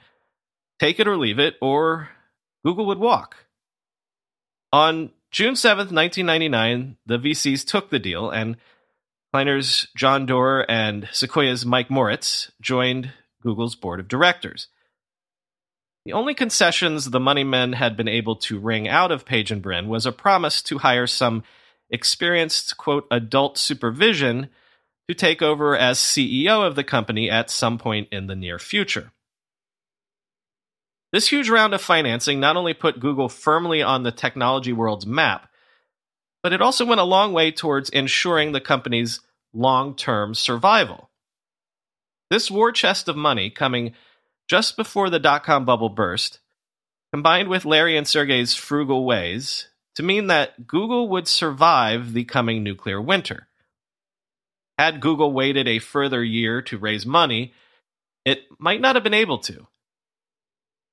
take 0.80 1.00
it 1.00 1.08
or 1.08 1.18
leave 1.18 1.40
it, 1.40 1.56
or 1.62 2.10
Google 2.64 2.86
would 2.86 3.00
walk. 3.00 3.48
On 4.72 5.12
June 5.32 5.56
7th, 5.56 5.92
1999, 5.92 6.98
the 7.06 7.18
VCs 7.18 7.66
took 7.66 7.90
the 7.90 8.00
deal 8.00 8.30
and 8.30 8.58
Kleiner's 9.32 9.88
John 9.96 10.26
Doerr 10.26 10.66
and 10.68 11.08
Sequoia's 11.12 11.66
Mike 11.66 11.92
Moritz 11.92 12.52
joined 12.62 13.14
Google's 13.44 13.76
board 13.76 14.00
of 14.00 14.08
directors. 14.08 14.68
The 16.06 16.14
only 16.14 16.34
concessions 16.34 17.10
the 17.10 17.20
money 17.20 17.44
men 17.44 17.74
had 17.74 17.96
been 17.96 18.08
able 18.08 18.36
to 18.38 18.60
wring 18.60 18.88
out 18.88 19.12
of 19.12 19.26
Page 19.26 19.52
and 19.52 19.62
Brin 19.62 19.88
was 19.88 20.06
a 20.06 20.12
promise 20.12 20.62
to 20.64 20.80
hire 20.80 21.06
some 21.06 21.44
experienced, 21.92 22.78
quote, 22.78 23.06
adult 23.12 23.58
supervision 23.58 24.50
to 25.08 25.14
take 25.14 25.42
over 25.42 25.78
as 25.78 26.00
CEO 26.00 26.66
of 26.66 26.76
the 26.76 26.84
company 26.84 27.30
at 27.30 27.50
some 27.50 27.78
point 27.78 28.08
in 28.12 28.28
the 28.28 28.36
near 28.36 28.58
future. 28.58 29.12
This 31.12 31.28
huge 31.28 31.50
round 31.50 31.74
of 31.74 31.82
financing 31.82 32.40
not 32.40 32.58
only 32.58 32.74
put 32.74 33.00
Google 33.00 33.30
firmly 33.30 33.82
on 33.82 34.04
the 34.04 34.12
technology 34.12 34.72
world's 34.72 35.08
map, 35.08 35.49
but 36.44 36.54
it 36.54 36.62
also 36.62 36.86
went 36.86 37.02
a 37.02 37.06
long 37.06 37.34
way 37.34 37.52
towards 37.52 37.90
ensuring 37.90 38.52
the 38.52 38.62
company's 38.62 39.20
long 39.54 39.96
term 39.96 40.34
survival. 40.34 41.10
This 42.30 42.52
war 42.52 42.72
chest 42.72 43.08
of 43.08 43.16
money 43.16 43.50
coming 43.50 43.94
just 44.48 44.78
before 44.78 45.10
the 45.10 45.20
dot 45.20 45.44
com 45.44 45.66
bubble 45.66 45.90
burst, 45.90 46.40
combined 47.12 47.48
with 47.48 47.66
Larry 47.66 47.98
and 47.98 48.08
Sergey's 48.08 48.56
frugal 48.56 49.06
ways, 49.06 49.68
to 49.96 50.04
mean 50.04 50.28
that 50.28 50.68
Google 50.68 51.10
would 51.10 51.28
survive 51.28 52.14
the 52.14 52.24
coming 52.24 52.64
nuclear 52.64 53.02
winter. 53.02 53.48
Had 54.78 55.02
Google 55.02 55.34
waited 55.34 55.68
a 55.68 55.80
further 55.80 56.24
year 56.24 56.62
to 56.62 56.78
raise 56.78 57.06
money, 57.06 57.54
it 58.24 58.44
might 58.60 58.80
not 58.80 58.96
have 58.96 59.04
been 59.04 59.14
able 59.14 59.40
to. 59.40 59.68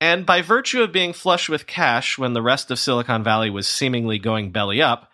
And 0.01 0.27
by 0.27 0.43
virtue 0.43 0.83
of 0.83 0.93
being 0.93 1.13
flush 1.13 1.49
with 1.49 1.67
cash 1.67 2.19
when 2.19 2.33
the 2.33 2.43
rest 2.43 2.71
of 2.71 2.79
Silicon 2.79 3.23
Valley 3.23 3.49
was 3.49 3.69
seemingly 3.69 4.19
going 4.19 4.51
belly 4.51 4.83
up, 4.83 5.11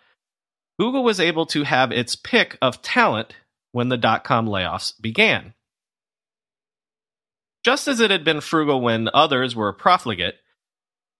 Google 0.83 1.05
was 1.05 1.21
able 1.21 1.45
to 1.45 1.63
have 1.63 1.93
its 1.93 2.13
pick 2.13 2.57
of 2.61 2.81
talent 2.81 3.37
when 3.71 3.87
the 3.87 3.95
dot 3.95 4.25
com 4.25 4.45
layoffs 4.45 4.91
began. 4.99 5.53
Just 7.63 7.87
as 7.87 8.01
it 8.01 8.11
had 8.11 8.25
been 8.25 8.41
frugal 8.41 8.81
when 8.81 9.09
others 9.13 9.55
were 9.55 9.71
profligate, 9.71 10.35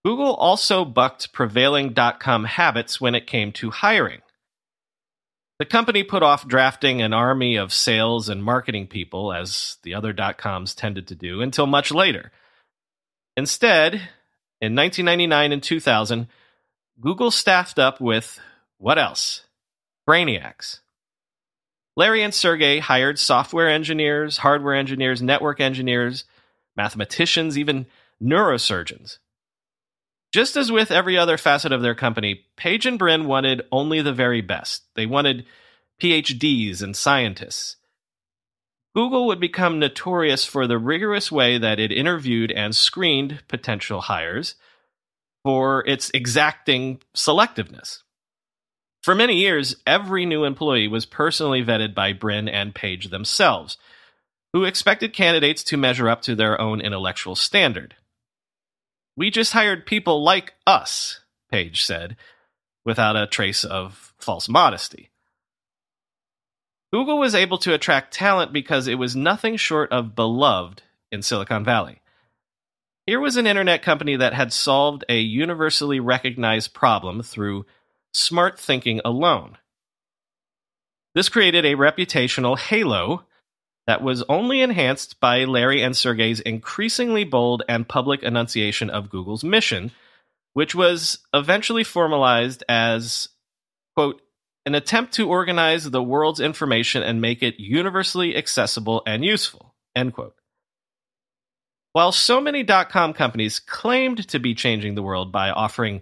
Google 0.03 0.33
also 0.33 0.83
bucked 0.83 1.31
prevailing 1.31 1.93
dot 1.93 2.19
com 2.19 2.43
habits 2.43 2.99
when 2.99 3.15
it 3.15 3.25
came 3.25 3.53
to 3.53 3.71
hiring. 3.71 4.19
The 5.59 5.65
company 5.65 6.03
put 6.03 6.23
off 6.23 6.45
drafting 6.45 7.01
an 7.01 7.13
army 7.13 7.55
of 7.55 7.71
sales 7.71 8.27
and 8.27 8.43
marketing 8.43 8.87
people, 8.87 9.31
as 9.31 9.77
the 9.83 9.93
other 9.93 10.11
dot 10.11 10.37
coms 10.37 10.75
tended 10.75 11.07
to 11.07 11.15
do, 11.15 11.39
until 11.39 11.67
much 11.67 11.89
later. 11.89 12.33
Instead, 13.37 13.93
in 14.59 14.75
1999 14.75 15.53
and 15.53 15.63
2000, 15.63 16.27
Google 16.99 17.31
staffed 17.31 17.79
up 17.79 18.01
with 18.01 18.41
what 18.77 18.99
else? 18.99 19.45
Brainiacs. 20.07 20.79
Larry 21.95 22.23
and 22.23 22.33
Sergey 22.33 22.79
hired 22.79 23.19
software 23.19 23.69
engineers, 23.69 24.37
hardware 24.37 24.75
engineers, 24.75 25.21
network 25.21 25.61
engineers, 25.61 26.25
mathematicians, 26.75 27.57
even 27.57 27.85
neurosurgeons. 28.21 29.19
Just 30.33 30.57
as 30.57 30.71
with 30.71 30.91
every 30.91 31.17
other 31.17 31.37
facet 31.37 31.71
of 31.71 31.83
their 31.83 31.93
company, 31.93 32.45
Page 32.57 32.87
and 32.87 32.97
Brin 32.97 33.25
wanted 33.25 33.61
only 33.71 34.01
the 34.01 34.13
very 34.13 34.41
best. 34.41 34.83
They 34.95 35.05
wanted 35.05 35.45
PhDs 36.01 36.81
and 36.81 36.95
scientists. 36.95 37.77
Google 38.95 39.27
would 39.27 39.39
become 39.39 39.79
notorious 39.79 40.45
for 40.45 40.67
the 40.67 40.77
rigorous 40.77 41.31
way 41.31 41.57
that 41.57 41.79
it 41.79 41.91
interviewed 41.91 42.51
and 42.51 42.75
screened 42.75 43.43
potential 43.47 44.01
hires 44.01 44.55
for 45.43 45.85
its 45.87 46.11
exacting 46.13 47.01
selectiveness. 47.15 48.02
For 49.03 49.13
many 49.13 49.35
years, 49.35 49.75
every 49.85 50.25
new 50.25 50.45
employee 50.45 50.87
was 50.87 51.05
personally 51.05 51.63
vetted 51.63 51.93
by 51.93 52.13
Brin 52.13 52.47
and 52.47 52.73
Page 52.73 53.09
themselves 53.09 53.77
who 54.53 54.63
expected 54.63 55.13
candidates 55.13 55.63
to 55.63 55.77
measure 55.77 56.07
up 56.07 56.21
to 56.21 56.35
their 56.35 56.61
own 56.61 56.79
intellectual 56.79 57.35
standard. 57.35 57.95
We 59.17 59.31
just 59.31 59.53
hired 59.53 59.85
people 59.85 60.23
like 60.23 60.53
us, 60.65 61.21
Page 61.51 61.83
said, 61.83 62.15
without 62.85 63.15
a 63.15 63.27
trace 63.27 63.63
of 63.63 64.13
false 64.19 64.47
modesty. 64.47 65.09
Google 66.93 67.17
was 67.17 67.33
able 67.33 67.57
to 67.59 67.73
attract 67.73 68.13
talent 68.13 68.53
because 68.53 68.87
it 68.87 68.99
was 68.99 69.15
nothing 69.15 69.57
short 69.57 69.91
of 69.91 70.15
beloved 70.15 70.83
in 71.11 71.23
Silicon 71.23 71.65
Valley. 71.65 72.01
Here 73.07 73.19
was 73.19 73.35
an 73.35 73.47
internet 73.47 73.81
company 73.81 74.15
that 74.15 74.33
had 74.33 74.53
solved 74.53 75.03
a 75.09 75.19
universally 75.19 75.99
recognized 75.99 76.73
problem 76.73 77.23
through 77.23 77.65
smart 78.13 78.59
thinking 78.59 79.01
alone. 79.03 79.57
This 81.15 81.29
created 81.29 81.65
a 81.65 81.75
reputational 81.75 82.57
halo 82.57 83.25
that 83.85 84.01
was 84.01 84.23
only 84.29 84.61
enhanced 84.61 85.19
by 85.19 85.43
Larry 85.43 85.81
and 85.81 85.95
Sergey's 85.95 86.39
increasingly 86.39 87.23
bold 87.23 87.63
and 87.67 87.87
public 87.87 88.23
enunciation 88.23 88.89
of 88.89 89.09
Google's 89.09 89.43
mission, 89.43 89.91
which 90.53 90.73
was 90.73 91.19
eventually 91.33 91.83
formalized 91.83 92.63
as, 92.69 93.27
quote, 93.95 94.21
an 94.65 94.73
attempt 94.73 95.13
to 95.15 95.27
organize 95.27 95.89
the 95.89 96.01
world's 96.01 96.39
information 96.39 97.03
and 97.03 97.19
make 97.19 97.43
it 97.43 97.59
universally 97.59 98.37
accessible 98.37 99.03
and 99.05 99.25
useful, 99.25 99.75
end 99.93 100.13
quote. 100.13 100.35
While 101.91 102.13
so 102.13 102.39
many 102.39 102.63
dot 102.63 102.89
com 102.89 103.13
companies 103.13 103.59
claimed 103.59 104.27
to 104.29 104.39
be 104.39 104.55
changing 104.55 104.95
the 104.95 105.03
world 105.03 105.31
by 105.31 105.49
offering 105.49 106.01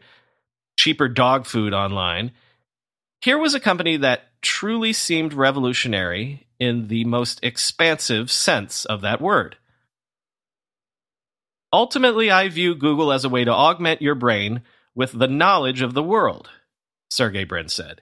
cheaper 0.81 1.07
dog 1.07 1.45
food 1.45 1.75
online, 1.75 2.31
here 3.21 3.37
was 3.37 3.53
a 3.53 3.59
company 3.59 3.97
that 3.97 4.23
truly 4.41 4.91
seemed 4.91 5.31
revolutionary 5.31 6.47
in 6.59 6.87
the 6.87 7.05
most 7.05 7.39
expansive 7.43 8.31
sense 8.31 8.83
of 8.85 9.01
that 9.01 9.21
word. 9.21 9.57
Ultimately, 11.71 12.31
I 12.31 12.49
view 12.49 12.73
Google 12.73 13.11
as 13.11 13.23
a 13.23 13.29
way 13.29 13.43
to 13.43 13.53
augment 13.53 14.01
your 14.01 14.15
brain 14.15 14.63
with 14.95 15.11
the 15.11 15.27
knowledge 15.27 15.83
of 15.83 15.93
the 15.93 16.01
world, 16.01 16.49
Sergey 17.11 17.43
Brin 17.43 17.69
said. 17.69 18.01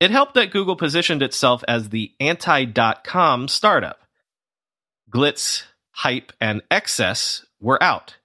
It 0.00 0.10
helped 0.10 0.34
that 0.34 0.50
Google 0.50 0.76
positioned 0.76 1.22
itself 1.22 1.62
as 1.68 1.90
the 1.90 2.12
anti 2.18 2.64
dot 2.64 3.04
com 3.04 3.46
startup. 3.46 4.00
Glitz, 5.10 5.64
hype, 5.90 6.32
and 6.40 6.62
excess 6.70 7.44
were 7.60 7.82
out. 7.82 8.16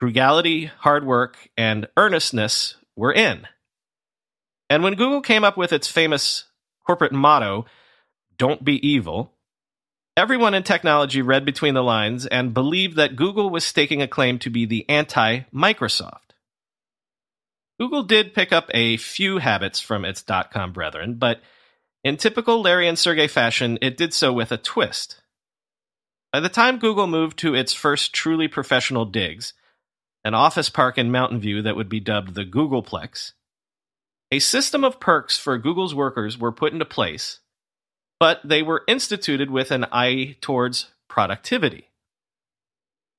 Frugality, 0.00 0.64
hard 0.64 1.04
work, 1.04 1.36
and 1.56 1.86
earnestness 1.96 2.76
were 2.96 3.12
in. 3.12 3.46
And 4.70 4.82
when 4.82 4.94
Google 4.94 5.20
came 5.20 5.44
up 5.44 5.56
with 5.56 5.72
its 5.72 5.88
famous 5.88 6.44
corporate 6.86 7.12
motto, 7.12 7.66
Don't 8.38 8.64
be 8.64 8.86
evil, 8.86 9.34
everyone 10.16 10.54
in 10.54 10.62
technology 10.62 11.20
read 11.20 11.44
between 11.44 11.74
the 11.74 11.82
lines 11.82 12.24
and 12.24 12.54
believed 12.54 12.96
that 12.96 13.16
Google 13.16 13.50
was 13.50 13.64
staking 13.64 14.00
a 14.00 14.08
claim 14.08 14.38
to 14.38 14.48
be 14.48 14.64
the 14.64 14.88
anti 14.88 15.40
Microsoft. 15.54 16.32
Google 17.78 18.02
did 18.02 18.34
pick 18.34 18.52
up 18.52 18.70
a 18.72 18.96
few 18.96 19.38
habits 19.38 19.80
from 19.80 20.06
its 20.06 20.22
dot 20.22 20.50
com 20.50 20.72
brethren, 20.72 21.16
but 21.16 21.40
in 22.02 22.16
typical 22.16 22.62
Larry 22.62 22.88
and 22.88 22.98
Sergey 22.98 23.26
fashion, 23.26 23.78
it 23.82 23.98
did 23.98 24.14
so 24.14 24.32
with 24.32 24.52
a 24.52 24.56
twist. 24.56 25.20
By 26.32 26.40
the 26.40 26.48
time 26.48 26.78
Google 26.78 27.06
moved 27.06 27.38
to 27.40 27.54
its 27.54 27.74
first 27.74 28.14
truly 28.14 28.48
professional 28.48 29.04
digs, 29.04 29.52
an 30.24 30.34
office 30.34 30.68
park 30.68 30.98
in 30.98 31.10
Mountain 31.10 31.40
View 31.40 31.62
that 31.62 31.76
would 31.76 31.88
be 31.88 32.00
dubbed 32.00 32.34
the 32.34 32.44
Googleplex, 32.44 33.32
a 34.32 34.38
system 34.38 34.84
of 34.84 35.00
perks 35.00 35.38
for 35.38 35.58
Google's 35.58 35.94
workers 35.94 36.38
were 36.38 36.52
put 36.52 36.72
into 36.72 36.84
place, 36.84 37.40
but 38.20 38.40
they 38.44 38.62
were 38.62 38.84
instituted 38.86 39.50
with 39.50 39.70
an 39.70 39.86
eye 39.90 40.36
towards 40.40 40.88
productivity. 41.08 41.88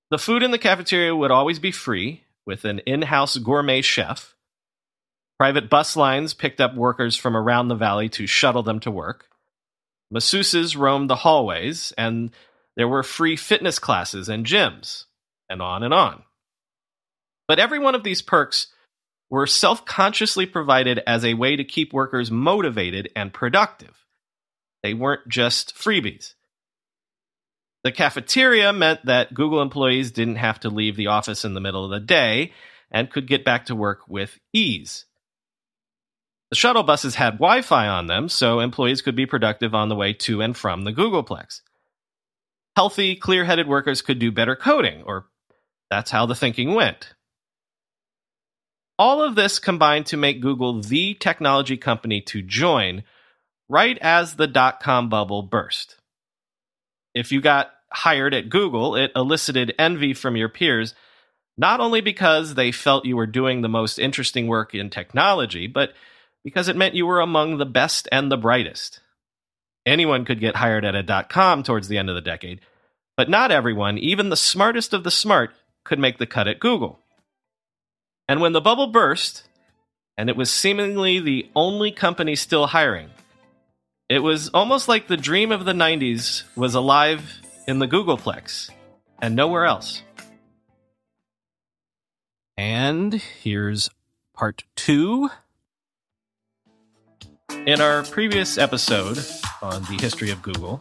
The 0.09 0.17
food 0.17 0.43
in 0.43 0.51
the 0.51 0.57
cafeteria 0.57 1.15
would 1.15 1.31
always 1.31 1.59
be 1.59 1.71
free, 1.71 2.23
with 2.45 2.65
an 2.65 2.79
in 2.79 3.03
house 3.03 3.37
gourmet 3.37 3.81
chef. 3.81 4.35
Private 5.37 5.69
bus 5.69 5.95
lines 5.95 6.33
picked 6.33 6.61
up 6.61 6.75
workers 6.75 7.15
from 7.15 7.35
around 7.35 7.67
the 7.67 7.75
valley 7.75 8.09
to 8.09 8.27
shuttle 8.27 8.63
them 8.63 8.79
to 8.81 8.91
work. 8.91 9.27
Masseuses 10.13 10.77
roamed 10.77 11.09
the 11.09 11.15
hallways, 11.15 11.93
and 11.97 12.31
there 12.75 12.87
were 12.87 13.03
free 13.03 13.35
fitness 13.35 13.79
classes 13.79 14.29
and 14.29 14.45
gyms, 14.45 15.05
and 15.49 15.61
on 15.61 15.83
and 15.83 15.93
on. 15.93 16.23
But 17.51 17.59
every 17.59 17.79
one 17.79 17.95
of 17.95 18.03
these 18.03 18.21
perks 18.21 18.67
were 19.29 19.45
self 19.45 19.83
consciously 19.83 20.45
provided 20.45 21.01
as 21.05 21.25
a 21.25 21.33
way 21.33 21.57
to 21.57 21.65
keep 21.65 21.91
workers 21.91 22.31
motivated 22.31 23.11
and 23.13 23.33
productive. 23.33 24.05
They 24.83 24.93
weren't 24.93 25.27
just 25.27 25.75
freebies. 25.75 26.35
The 27.83 27.91
cafeteria 27.91 28.71
meant 28.71 29.05
that 29.05 29.33
Google 29.33 29.61
employees 29.61 30.13
didn't 30.13 30.37
have 30.37 30.61
to 30.61 30.69
leave 30.69 30.95
the 30.95 31.07
office 31.07 31.43
in 31.43 31.53
the 31.53 31.59
middle 31.59 31.83
of 31.83 31.91
the 31.91 31.99
day 31.99 32.53
and 32.89 33.11
could 33.11 33.27
get 33.27 33.43
back 33.43 33.65
to 33.65 33.75
work 33.75 34.07
with 34.07 34.39
ease. 34.53 35.03
The 36.51 36.55
shuttle 36.55 36.83
buses 36.83 37.15
had 37.15 37.33
Wi 37.33 37.63
Fi 37.63 37.85
on 37.85 38.07
them, 38.07 38.29
so 38.29 38.61
employees 38.61 39.01
could 39.01 39.17
be 39.17 39.25
productive 39.25 39.75
on 39.75 39.89
the 39.89 39.95
way 39.97 40.13
to 40.13 40.41
and 40.41 40.55
from 40.55 40.85
the 40.85 40.93
Googleplex. 40.93 41.59
Healthy, 42.77 43.17
clear 43.17 43.43
headed 43.43 43.67
workers 43.67 44.01
could 44.01 44.19
do 44.19 44.31
better 44.31 44.55
coding, 44.55 45.03
or 45.03 45.25
that's 45.89 46.11
how 46.11 46.25
the 46.25 46.33
thinking 46.33 46.73
went. 46.73 47.13
All 49.01 49.23
of 49.23 49.33
this 49.33 49.57
combined 49.57 50.05
to 50.07 50.17
make 50.17 50.41
Google 50.41 50.79
the 50.79 51.15
technology 51.15 51.75
company 51.75 52.21
to 52.27 52.43
join 52.43 53.03
right 53.67 53.97
as 53.99 54.35
the 54.35 54.45
dot 54.45 54.79
com 54.79 55.09
bubble 55.09 55.41
burst. 55.41 55.95
If 57.15 57.31
you 57.31 57.41
got 57.41 57.71
hired 57.91 58.35
at 58.35 58.51
Google, 58.51 58.95
it 58.95 59.11
elicited 59.15 59.73
envy 59.79 60.13
from 60.13 60.35
your 60.35 60.49
peers, 60.49 60.93
not 61.57 61.79
only 61.79 62.01
because 62.01 62.53
they 62.53 62.71
felt 62.71 63.07
you 63.07 63.17
were 63.17 63.25
doing 63.25 63.61
the 63.61 63.67
most 63.67 63.97
interesting 63.97 64.45
work 64.45 64.75
in 64.75 64.91
technology, 64.91 65.65
but 65.65 65.93
because 66.43 66.67
it 66.67 66.77
meant 66.77 66.93
you 66.93 67.07
were 67.07 67.21
among 67.21 67.57
the 67.57 67.65
best 67.65 68.07
and 68.11 68.31
the 68.31 68.37
brightest. 68.37 68.99
Anyone 69.83 70.25
could 70.25 70.39
get 70.39 70.57
hired 70.57 70.85
at 70.85 70.93
a 70.93 71.01
dot 71.01 71.27
com 71.27 71.63
towards 71.63 71.87
the 71.87 71.97
end 71.97 72.09
of 72.09 72.15
the 72.15 72.21
decade, 72.21 72.61
but 73.17 73.31
not 73.31 73.49
everyone, 73.49 73.97
even 73.97 74.29
the 74.29 74.37
smartest 74.37 74.93
of 74.93 75.03
the 75.03 75.09
smart, 75.09 75.55
could 75.83 75.97
make 75.97 76.19
the 76.19 76.27
cut 76.27 76.47
at 76.47 76.59
Google. 76.59 76.99
And 78.31 78.39
when 78.39 78.53
the 78.53 78.61
bubble 78.61 78.87
burst, 78.87 79.43
and 80.17 80.29
it 80.29 80.37
was 80.37 80.49
seemingly 80.49 81.19
the 81.19 81.49
only 81.53 81.91
company 81.91 82.37
still 82.37 82.67
hiring, 82.67 83.09
it 84.07 84.19
was 84.19 84.47
almost 84.53 84.87
like 84.87 85.09
the 85.09 85.17
dream 85.17 85.51
of 85.51 85.65
the 85.65 85.73
90s 85.73 86.43
was 86.55 86.73
alive 86.73 87.41
in 87.67 87.79
the 87.79 87.89
Googleplex 87.89 88.69
and 89.21 89.35
nowhere 89.35 89.65
else. 89.65 90.03
And 92.55 93.15
here's 93.15 93.89
part 94.33 94.63
two. 94.77 95.29
In 97.65 97.81
our 97.81 98.03
previous 98.03 98.57
episode 98.57 99.17
on 99.61 99.81
the 99.81 99.97
history 99.99 100.29
of 100.29 100.41
Google, 100.41 100.79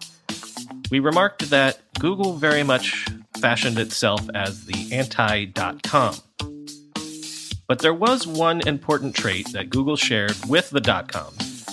we 0.92 1.00
remarked 1.00 1.50
that 1.50 1.80
Google 1.98 2.34
very 2.34 2.62
much 2.62 3.08
fashioned 3.40 3.80
itself 3.80 4.20
as 4.36 4.66
the 4.66 4.92
anti 4.92 5.46
dot 5.46 5.82
com. 5.82 6.14
But 7.70 7.78
there 7.78 7.94
was 7.94 8.26
one 8.26 8.66
important 8.66 9.14
trait 9.14 9.52
that 9.52 9.70
Google 9.70 9.94
shared 9.94 10.34
with 10.48 10.70
the 10.70 10.80
dot 10.80 11.06
coms 11.06 11.64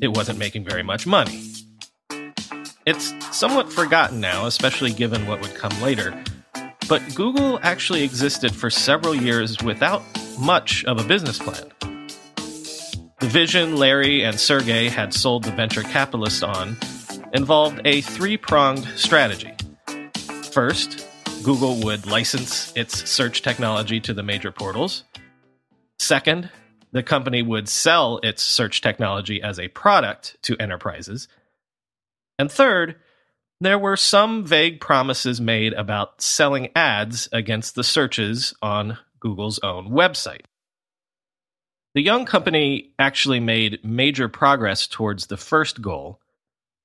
it 0.00 0.06
wasn't 0.16 0.38
making 0.38 0.64
very 0.64 0.84
much 0.84 1.08
money. 1.08 1.50
It's 2.86 3.12
somewhat 3.36 3.72
forgotten 3.72 4.20
now, 4.20 4.46
especially 4.46 4.92
given 4.92 5.26
what 5.26 5.40
would 5.40 5.56
come 5.56 5.72
later, 5.82 6.14
but 6.88 7.02
Google 7.16 7.58
actually 7.64 8.04
existed 8.04 8.54
for 8.54 8.70
several 8.70 9.12
years 9.12 9.60
without 9.60 10.04
much 10.38 10.84
of 10.84 11.00
a 11.00 11.08
business 11.08 11.40
plan. 11.40 11.68
The 13.18 13.26
vision 13.28 13.74
Larry 13.74 14.22
and 14.22 14.38
Sergey 14.38 14.88
had 14.88 15.12
sold 15.12 15.42
the 15.42 15.50
venture 15.50 15.82
capitalists 15.82 16.44
on 16.44 16.76
involved 17.32 17.80
a 17.84 18.02
three 18.02 18.36
pronged 18.36 18.84
strategy. 18.94 19.52
First, 20.52 21.04
Google 21.42 21.82
would 21.82 22.06
license 22.06 22.72
its 22.76 23.10
search 23.10 23.42
technology 23.42 23.98
to 23.98 24.14
the 24.14 24.22
major 24.22 24.52
portals. 24.52 25.02
Second, 26.04 26.50
the 26.92 27.02
company 27.02 27.40
would 27.40 27.66
sell 27.66 28.20
its 28.22 28.42
search 28.42 28.82
technology 28.82 29.40
as 29.40 29.58
a 29.58 29.68
product 29.68 30.36
to 30.42 30.54
enterprises. 30.58 31.28
And 32.38 32.52
third, 32.52 32.96
there 33.62 33.78
were 33.78 33.96
some 33.96 34.44
vague 34.44 34.82
promises 34.82 35.40
made 35.40 35.72
about 35.72 36.20
selling 36.20 36.68
ads 36.76 37.26
against 37.32 37.74
the 37.74 37.82
searches 37.82 38.52
on 38.60 38.98
Google's 39.18 39.58
own 39.60 39.88
website. 39.88 40.42
The 41.94 42.02
young 42.02 42.26
company 42.26 42.92
actually 42.98 43.40
made 43.40 43.82
major 43.82 44.28
progress 44.28 44.86
towards 44.86 45.28
the 45.28 45.38
first 45.38 45.80
goal 45.80 46.20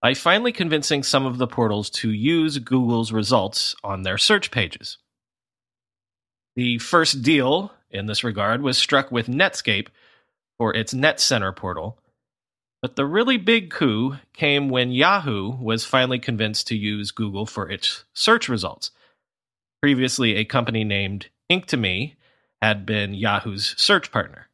by 0.02 0.14
finally 0.14 0.54
convincing 0.54 1.04
some 1.04 1.26
of 1.26 1.40
the 1.40 1.48
portals 1.48 1.90
to 1.90 2.10
use 2.10 2.58
Google's 2.58 3.12
results 3.12 3.76
on 3.84 4.04
their 4.04 4.18
search 4.18 4.50
pages. 4.50 4.98
The 6.56 6.78
first 6.78 7.22
deal 7.22 7.74
in 7.92 8.06
this 8.06 8.24
regard 8.24 8.62
was 8.62 8.78
struck 8.78 9.12
with 9.12 9.28
Netscape 9.28 9.88
for 10.58 10.76
its 10.76 10.94
NetCenter 10.94 11.56
portal. 11.56 11.98
But 12.82 12.96
the 12.96 13.06
really 13.06 13.38
big 13.38 13.72
coup 13.72 14.18
came 14.34 14.70
when 14.70 14.92
Yahoo 14.92 15.52
was 15.62 15.86
finally 15.86 16.20
convinced 16.20 16.68
to 16.68 16.78
use 16.78 17.12
Google 17.12 17.46
for 17.46 17.70
its 17.70 18.06
search 18.14 18.48
results. 18.48 18.92
Previously, 19.82 20.36
a 20.36 20.46
company 20.46 20.84
named 20.84 21.28
Inktomi 21.52 22.16
had 22.62 22.86
been 22.86 23.14
Yahoo's 23.14 23.74
search 23.78 24.12
partner. 24.12 24.48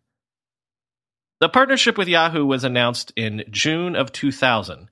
The 1.39 1.49
partnership 1.49 1.97
with 1.97 2.07
Yahoo 2.07 2.45
was 2.45 2.63
announced 2.63 3.11
in 3.15 3.43
June 3.49 3.95
of 3.95 4.11
2000 4.11 4.89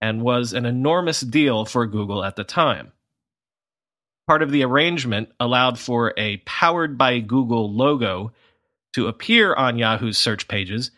and 0.00 0.22
was 0.22 0.52
an 0.52 0.64
enormous 0.64 1.20
deal 1.20 1.64
for 1.64 1.86
Google 1.86 2.24
at 2.24 2.36
the 2.36 2.44
time. 2.44 2.92
Part 4.26 4.42
of 4.42 4.50
the 4.50 4.62
arrangement 4.62 5.30
allowed 5.40 5.78
for 5.78 6.14
a 6.16 6.38
powered 6.38 6.96
by 6.96 7.18
Google 7.18 7.72
logo 7.72 8.32
to 8.94 9.08
appear 9.08 9.54
on 9.54 9.78
Yahoo's 9.78 10.18
search 10.18 10.48
pages, 10.48 10.90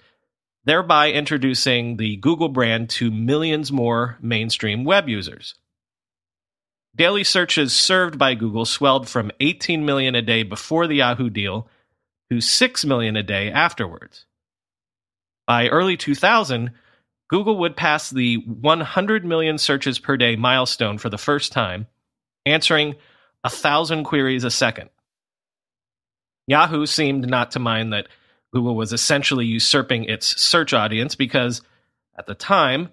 thereby 0.64 1.10
introducing 1.10 1.96
the 1.96 2.16
Google 2.16 2.48
brand 2.48 2.90
to 2.90 3.10
millions 3.10 3.72
more 3.72 4.18
mainstream 4.20 4.84
web 4.84 5.08
users. 5.08 5.54
Daily 6.96 7.24
searches 7.24 7.74
served 7.74 8.18
by 8.18 8.34
Google 8.34 8.64
swelled 8.64 9.08
from 9.08 9.32
18 9.40 9.84
million 9.84 10.14
a 10.14 10.22
day 10.22 10.42
before 10.42 10.86
the 10.86 10.96
Yahoo 10.96 11.28
deal 11.28 11.68
to 12.30 12.40
6 12.40 12.84
million 12.84 13.16
a 13.16 13.22
day 13.22 13.50
afterwards. 13.50 14.26
By 15.46 15.68
early 15.68 15.96
2000, 15.96 16.70
Google 17.28 17.58
would 17.58 17.76
pass 17.76 18.10
the 18.10 18.36
100 18.36 19.24
million 19.24 19.58
searches 19.58 19.98
per 19.98 20.16
day 20.16 20.36
milestone 20.36 20.98
for 20.98 21.08
the 21.08 21.18
first 21.18 21.52
time, 21.52 21.88
answering 22.46 22.94
1,000 23.44 24.04
queries 24.04 24.44
a 24.44 24.50
second. 24.50 24.90
Yahoo 26.46 26.86
seemed 26.86 27.28
not 27.28 27.50
to 27.52 27.58
mind 27.58 27.92
that 27.92 28.08
Google 28.52 28.74
was 28.74 28.92
essentially 28.92 29.46
usurping 29.46 30.04
its 30.04 30.40
search 30.40 30.72
audience 30.72 31.14
because, 31.14 31.62
at 32.16 32.26
the 32.26 32.34
time, 32.34 32.88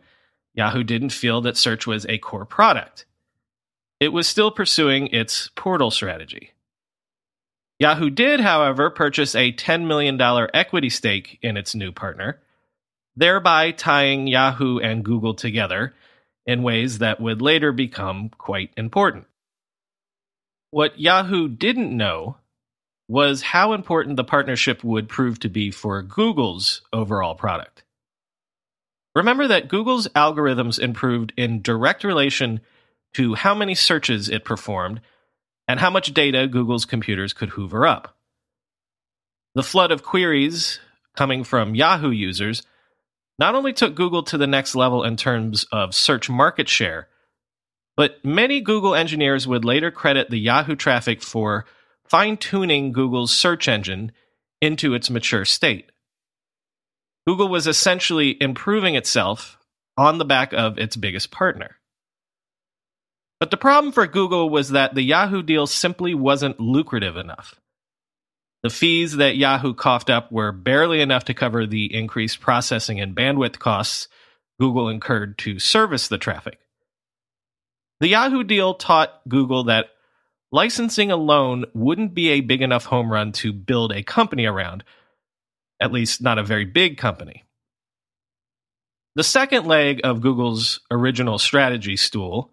Yahoo 0.53 0.83
didn't 0.83 1.11
feel 1.11 1.41
that 1.41 1.57
search 1.57 1.87
was 1.87 2.05
a 2.07 2.17
core 2.17 2.45
product. 2.45 3.05
It 3.99 4.09
was 4.09 4.27
still 4.27 4.51
pursuing 4.51 5.07
its 5.07 5.49
portal 5.55 5.91
strategy. 5.91 6.51
Yahoo 7.79 8.09
did, 8.09 8.39
however, 8.39 8.89
purchase 8.89 9.35
a 9.35 9.53
$10 9.53 9.87
million 9.87 10.19
equity 10.53 10.89
stake 10.89 11.39
in 11.41 11.57
its 11.57 11.73
new 11.73 11.91
partner, 11.91 12.39
thereby 13.15 13.71
tying 13.71 14.27
Yahoo 14.27 14.79
and 14.79 15.05
Google 15.05 15.33
together 15.33 15.93
in 16.45 16.63
ways 16.63 16.99
that 16.99 17.19
would 17.19 17.41
later 17.41 17.71
become 17.71 18.29
quite 18.37 18.71
important. 18.77 19.25
What 20.71 20.99
Yahoo 20.99 21.49
didn't 21.49 21.95
know 21.95 22.37
was 23.09 23.41
how 23.41 23.73
important 23.73 24.15
the 24.15 24.23
partnership 24.23 24.85
would 24.85 25.09
prove 25.09 25.37
to 25.39 25.49
be 25.49 25.69
for 25.69 26.01
Google's 26.01 26.81
overall 26.93 27.35
product. 27.35 27.83
Remember 29.13 29.47
that 29.47 29.67
Google's 29.67 30.07
algorithms 30.15 30.79
improved 30.79 31.33
in 31.35 31.61
direct 31.61 32.05
relation 32.05 32.61
to 33.15 33.35
how 33.35 33.53
many 33.53 33.75
searches 33.75 34.29
it 34.29 34.45
performed 34.45 35.01
and 35.67 35.77
how 35.77 35.89
much 35.89 36.13
data 36.13 36.47
Google's 36.47 36.85
computers 36.85 37.33
could 37.33 37.49
hoover 37.49 37.85
up. 37.85 38.15
The 39.55 39.63
flood 39.63 39.91
of 39.91 40.03
queries 40.03 40.79
coming 41.17 41.43
from 41.43 41.75
Yahoo 41.75 42.11
users 42.11 42.63
not 43.37 43.55
only 43.55 43.73
took 43.73 43.93
Google 43.93 44.23
to 44.23 44.37
the 44.37 44.47
next 44.47 44.75
level 44.75 45.03
in 45.03 45.17
terms 45.17 45.65
of 45.73 45.93
search 45.93 46.29
market 46.29 46.69
share, 46.69 47.09
but 47.97 48.23
many 48.23 48.61
Google 48.61 48.95
engineers 48.95 49.47
would 49.47 49.65
later 49.65 49.91
credit 49.91 50.29
the 50.29 50.39
Yahoo 50.39 50.75
traffic 50.75 51.21
for 51.21 51.65
fine 52.07 52.37
tuning 52.37 52.91
Google's 52.91 53.31
search 53.31 53.67
engine 53.67 54.11
into 54.61 54.93
its 54.93 55.09
mature 55.09 55.45
state. 55.45 55.91
Google 57.27 57.47
was 57.47 57.67
essentially 57.67 58.41
improving 58.41 58.95
itself 58.95 59.57
on 59.97 60.17
the 60.17 60.25
back 60.25 60.53
of 60.53 60.77
its 60.77 60.95
biggest 60.95 61.31
partner. 61.31 61.77
But 63.39 63.51
the 63.51 63.57
problem 63.57 63.91
for 63.91 64.05
Google 64.07 64.49
was 64.49 64.69
that 64.69 64.93
the 64.93 65.01
Yahoo 65.01 65.41
deal 65.41 65.67
simply 65.67 66.13
wasn't 66.13 66.59
lucrative 66.59 67.17
enough. 67.17 67.55
The 68.63 68.69
fees 68.69 69.17
that 69.17 69.37
Yahoo 69.37 69.73
coughed 69.73 70.09
up 70.09 70.31
were 70.31 70.51
barely 70.51 71.01
enough 71.01 71.23
to 71.25 71.33
cover 71.33 71.65
the 71.65 71.93
increased 71.93 72.39
processing 72.39 72.99
and 72.99 73.15
bandwidth 73.15 73.57
costs 73.57 74.07
Google 74.59 74.89
incurred 74.89 75.39
to 75.39 75.57
service 75.57 76.07
the 76.07 76.19
traffic. 76.19 76.59
The 78.01 78.07
Yahoo 78.07 78.43
deal 78.43 78.73
taught 78.73 79.21
Google 79.29 79.65
that 79.65 79.91
licensing 80.51 81.11
alone 81.11 81.65
wouldn't 81.75 82.15
be 82.15 82.29
a 82.29 82.41
big 82.41 82.63
enough 82.63 82.85
home 82.85 83.11
run 83.11 83.31
to 83.33 83.53
build 83.53 83.91
a 83.91 84.01
company 84.01 84.47
around, 84.47 84.83
at 85.79 85.91
least 85.91 86.19
not 86.19 86.39
a 86.39 86.43
very 86.43 86.65
big 86.65 86.97
company. 86.97 87.43
The 89.13 89.23
second 89.23 89.67
leg 89.67 90.01
of 90.03 90.21
Google's 90.21 90.79
original 90.89 91.37
strategy 91.37 91.95
stool 91.95 92.51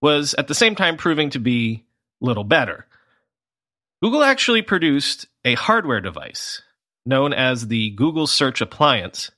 was 0.00 0.32
at 0.34 0.46
the 0.46 0.54
same 0.54 0.76
time 0.76 0.96
proving 0.96 1.30
to 1.30 1.40
be 1.40 1.84
little 2.20 2.44
better. 2.44 2.86
Google 4.00 4.22
actually 4.22 4.62
produced 4.62 5.26
a 5.44 5.54
hardware 5.54 6.00
device 6.00 6.62
known 7.04 7.32
as 7.32 7.66
the 7.66 7.90
Google 7.90 8.28
Search 8.28 8.60
Appliance, 8.60 9.32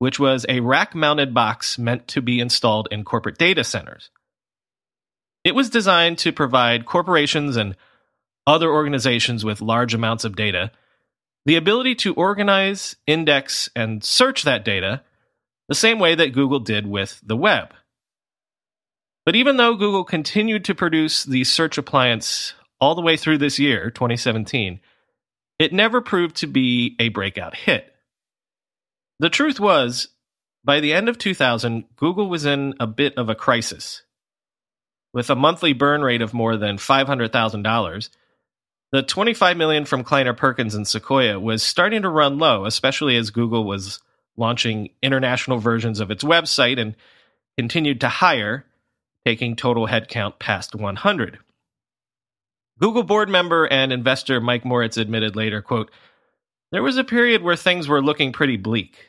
which 0.00 0.18
was 0.18 0.44
a 0.48 0.58
rack 0.58 0.96
mounted 0.96 1.32
box 1.32 1.78
meant 1.78 2.08
to 2.08 2.20
be 2.20 2.40
installed 2.40 2.88
in 2.90 3.04
corporate 3.04 3.38
data 3.38 3.62
centers. 3.62 4.10
It 5.48 5.54
was 5.54 5.70
designed 5.70 6.18
to 6.18 6.30
provide 6.30 6.84
corporations 6.84 7.56
and 7.56 7.74
other 8.46 8.70
organizations 8.70 9.46
with 9.46 9.62
large 9.62 9.94
amounts 9.94 10.26
of 10.26 10.36
data 10.36 10.70
the 11.46 11.56
ability 11.56 11.94
to 11.94 12.12
organize, 12.12 12.96
index, 13.06 13.70
and 13.74 14.04
search 14.04 14.42
that 14.42 14.62
data 14.62 15.02
the 15.66 15.74
same 15.74 15.98
way 15.98 16.14
that 16.14 16.34
Google 16.34 16.60
did 16.60 16.86
with 16.86 17.22
the 17.24 17.34
web. 17.34 17.72
But 19.24 19.36
even 19.36 19.56
though 19.56 19.74
Google 19.74 20.04
continued 20.04 20.66
to 20.66 20.74
produce 20.74 21.24
the 21.24 21.44
search 21.44 21.78
appliance 21.78 22.52
all 22.78 22.94
the 22.94 23.00
way 23.00 23.16
through 23.16 23.38
this 23.38 23.58
year, 23.58 23.88
2017, 23.88 24.80
it 25.58 25.72
never 25.72 26.02
proved 26.02 26.36
to 26.36 26.46
be 26.46 26.94
a 27.00 27.08
breakout 27.08 27.56
hit. 27.56 27.90
The 29.18 29.30
truth 29.30 29.58
was, 29.58 30.08
by 30.62 30.80
the 30.80 30.92
end 30.92 31.08
of 31.08 31.16
2000, 31.16 31.84
Google 31.96 32.28
was 32.28 32.44
in 32.44 32.74
a 32.78 32.86
bit 32.86 33.16
of 33.16 33.30
a 33.30 33.34
crisis. 33.34 34.02
With 35.18 35.30
a 35.30 35.34
monthly 35.34 35.72
burn 35.72 36.02
rate 36.02 36.22
of 36.22 36.32
more 36.32 36.56
than 36.56 36.76
$500,000, 36.76 38.08
the 38.92 39.02
25 39.02 39.56
million 39.56 39.84
from 39.84 40.04
Kleiner 40.04 40.32
Perkins 40.32 40.76
and 40.76 40.86
Sequoia 40.86 41.40
was 41.40 41.60
starting 41.60 42.02
to 42.02 42.08
run 42.08 42.38
low, 42.38 42.66
especially 42.66 43.16
as 43.16 43.30
Google 43.30 43.64
was 43.64 44.00
launching 44.36 44.90
international 45.02 45.58
versions 45.58 45.98
of 45.98 46.12
its 46.12 46.22
website 46.22 46.78
and 46.78 46.94
continued 47.56 48.00
to 48.02 48.08
hire, 48.08 48.64
taking 49.26 49.56
total 49.56 49.88
headcount 49.88 50.38
past 50.38 50.76
100. 50.76 51.40
Google 52.78 53.02
board 53.02 53.28
member 53.28 53.66
and 53.66 53.92
investor 53.92 54.40
Mike 54.40 54.64
Moritz 54.64 54.96
admitted 54.96 55.34
later, 55.34 55.60
quote, 55.60 55.90
There 56.70 56.84
was 56.84 56.96
a 56.96 57.02
period 57.02 57.42
where 57.42 57.56
things 57.56 57.88
were 57.88 58.00
looking 58.00 58.32
pretty 58.32 58.56
bleak. 58.56 59.08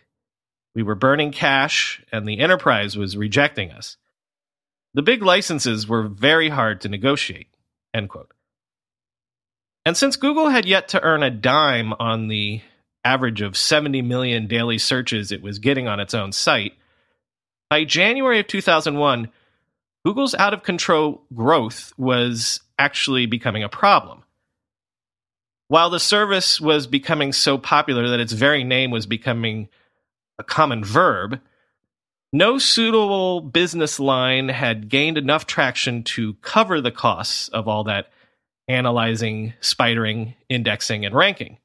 We 0.73 0.81
were 0.81 0.95
burning 0.95 1.31
cash 1.31 2.03
and 2.11 2.27
the 2.27 2.39
enterprise 2.39 2.97
was 2.97 3.15
rejecting 3.15 3.69
us. 3.69 3.97
The 4.93 5.01
big 5.01 5.21
licenses 5.21 5.87
were 5.87 6.07
very 6.07 6.49
hard 6.49 6.81
to 6.81 6.89
negotiate. 6.89 7.47
End 7.93 8.09
quote. 8.09 8.31
And 9.85 9.95
since 9.95 10.15
Google 10.15 10.49
had 10.49 10.65
yet 10.65 10.89
to 10.89 11.01
earn 11.01 11.23
a 11.23 11.29
dime 11.29 11.93
on 11.93 12.27
the 12.27 12.61
average 13.03 13.41
of 13.41 13.57
70 13.57 14.01
million 14.01 14.47
daily 14.47 14.77
searches 14.77 15.31
it 15.31 15.41
was 15.41 15.59
getting 15.59 15.87
on 15.87 15.99
its 15.99 16.13
own 16.13 16.31
site, 16.31 16.73
by 17.69 17.85
January 17.85 18.39
of 18.39 18.47
2001, 18.47 19.29
Google's 20.05 20.35
out 20.35 20.53
of 20.53 20.63
control 20.63 21.23
growth 21.33 21.93
was 21.97 22.61
actually 22.77 23.25
becoming 23.25 23.63
a 23.63 23.69
problem. 23.69 24.23
While 25.67 25.91
the 25.91 25.99
service 25.99 26.59
was 26.59 26.87
becoming 26.87 27.31
so 27.31 27.57
popular 27.59 28.07
that 28.09 28.19
its 28.19 28.33
very 28.33 28.63
name 28.63 28.89
was 28.89 29.05
becoming 29.05 29.69
a 30.39 30.43
common 30.43 30.83
verb, 30.83 31.39
no 32.31 32.57
suitable 32.57 33.41
business 33.41 33.99
line 33.99 34.49
had 34.49 34.89
gained 34.89 35.17
enough 35.17 35.45
traction 35.47 36.03
to 36.03 36.33
cover 36.35 36.81
the 36.81 36.91
costs 36.91 37.47
of 37.49 37.67
all 37.67 37.83
that 37.85 38.09
analyzing, 38.67 39.53
spidering, 39.61 40.35
indexing, 40.47 41.05
and 41.05 41.15
ranking. 41.15 41.57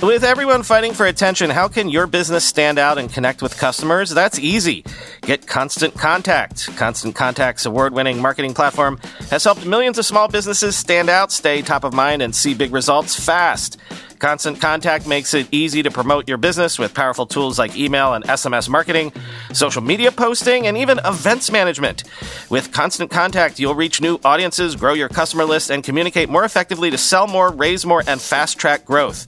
With 0.00 0.22
everyone 0.22 0.62
fighting 0.62 0.92
for 0.92 1.06
attention, 1.06 1.50
how 1.50 1.66
can 1.66 1.88
your 1.88 2.06
business 2.06 2.44
stand 2.44 2.78
out 2.78 2.98
and 2.98 3.12
connect 3.12 3.42
with 3.42 3.56
customers? 3.58 4.10
That's 4.10 4.38
easy. 4.38 4.84
Get 5.22 5.48
Constant 5.48 5.94
Contact. 5.94 6.68
Constant 6.76 7.16
Contact's 7.16 7.66
award 7.66 7.94
winning 7.94 8.22
marketing 8.22 8.54
platform 8.54 9.00
has 9.30 9.42
helped 9.42 9.66
millions 9.66 9.98
of 9.98 10.06
small 10.06 10.28
businesses 10.28 10.76
stand 10.76 11.10
out, 11.10 11.32
stay 11.32 11.62
top 11.62 11.82
of 11.82 11.92
mind, 11.92 12.22
and 12.22 12.32
see 12.32 12.54
big 12.54 12.72
results 12.72 13.18
fast. 13.18 13.76
Constant 14.18 14.60
Contact 14.60 15.06
makes 15.06 15.32
it 15.34 15.46
easy 15.52 15.82
to 15.82 15.90
promote 15.90 16.28
your 16.28 16.38
business 16.38 16.78
with 16.78 16.92
powerful 16.92 17.26
tools 17.26 17.58
like 17.58 17.76
email 17.76 18.14
and 18.14 18.24
SMS 18.24 18.68
marketing, 18.68 19.12
social 19.52 19.82
media 19.82 20.10
posting, 20.10 20.66
and 20.66 20.76
even 20.76 20.98
events 21.04 21.50
management. 21.50 22.04
With 22.50 22.72
Constant 22.72 23.10
Contact, 23.10 23.58
you'll 23.58 23.74
reach 23.74 24.00
new 24.00 24.18
audiences, 24.24 24.74
grow 24.74 24.94
your 24.94 25.08
customer 25.08 25.44
list, 25.44 25.70
and 25.70 25.84
communicate 25.84 26.28
more 26.28 26.44
effectively 26.44 26.90
to 26.90 26.98
sell 26.98 27.26
more, 27.26 27.50
raise 27.52 27.86
more, 27.86 28.02
and 28.06 28.20
fast 28.20 28.58
track 28.58 28.84
growth. 28.84 29.26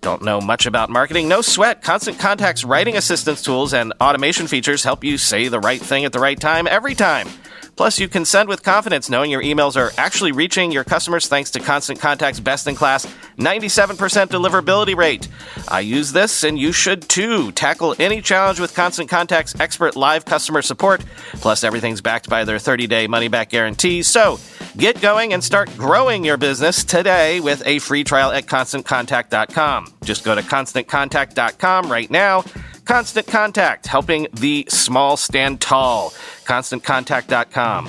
Don't 0.00 0.22
know 0.22 0.40
much 0.40 0.64
about 0.64 0.88
marketing? 0.88 1.28
No 1.28 1.42
sweat. 1.42 1.82
Constant 1.82 2.18
Contact's 2.18 2.64
writing 2.64 2.96
assistance 2.96 3.42
tools 3.42 3.74
and 3.74 3.92
automation 4.00 4.46
features 4.46 4.82
help 4.82 5.04
you 5.04 5.18
say 5.18 5.48
the 5.48 5.60
right 5.60 5.80
thing 5.80 6.06
at 6.06 6.12
the 6.12 6.18
right 6.18 6.40
time 6.40 6.66
every 6.66 6.94
time. 6.94 7.28
Plus, 7.76 7.98
you 7.98 8.08
can 8.08 8.24
send 8.24 8.48
with 8.48 8.62
confidence 8.62 9.08
knowing 9.08 9.30
your 9.30 9.42
emails 9.42 9.76
are 9.76 9.90
actually 9.96 10.32
reaching 10.32 10.70
your 10.70 10.84
customers 10.84 11.28
thanks 11.28 11.50
to 11.50 11.60
Constant 11.60 11.98
Contact's 11.98 12.40
best 12.40 12.66
in 12.66 12.74
class 12.74 13.06
97% 13.38 14.29
deliverability 14.30 14.96
rate. 14.96 15.28
I 15.68 15.80
use 15.80 16.12
this, 16.12 16.44
and 16.44 16.58
you 16.58 16.72
should 16.72 17.08
too. 17.08 17.52
Tackle 17.52 17.94
any 17.98 18.22
challenge 18.22 18.60
with 18.60 18.74
Constant 18.74 19.10
Contact's 19.10 19.58
expert 19.60 19.96
live 19.96 20.24
customer 20.24 20.62
support. 20.62 21.04
Plus, 21.34 21.64
everything's 21.64 22.00
backed 22.00 22.28
by 22.28 22.44
their 22.44 22.58
30 22.58 22.86
day 22.86 23.06
money 23.06 23.28
back 23.28 23.50
guarantee. 23.50 24.02
So, 24.02 24.38
get 24.76 25.00
going 25.00 25.32
and 25.32 25.42
start 25.42 25.76
growing 25.76 26.24
your 26.24 26.36
business 26.36 26.84
today 26.84 27.40
with 27.40 27.62
a 27.66 27.78
free 27.80 28.04
trial 28.04 28.30
at 28.30 28.46
ConstantContact.com. 28.46 29.94
Just 30.04 30.24
go 30.24 30.34
to 30.34 30.42
ConstantContact.com 30.42 31.90
right 31.90 32.10
now. 32.10 32.44
Constant 32.84 33.26
Contact, 33.26 33.86
helping 33.86 34.26
the 34.32 34.66
small 34.68 35.16
stand 35.16 35.60
tall. 35.60 36.10
ConstantContact.com. 36.44 37.88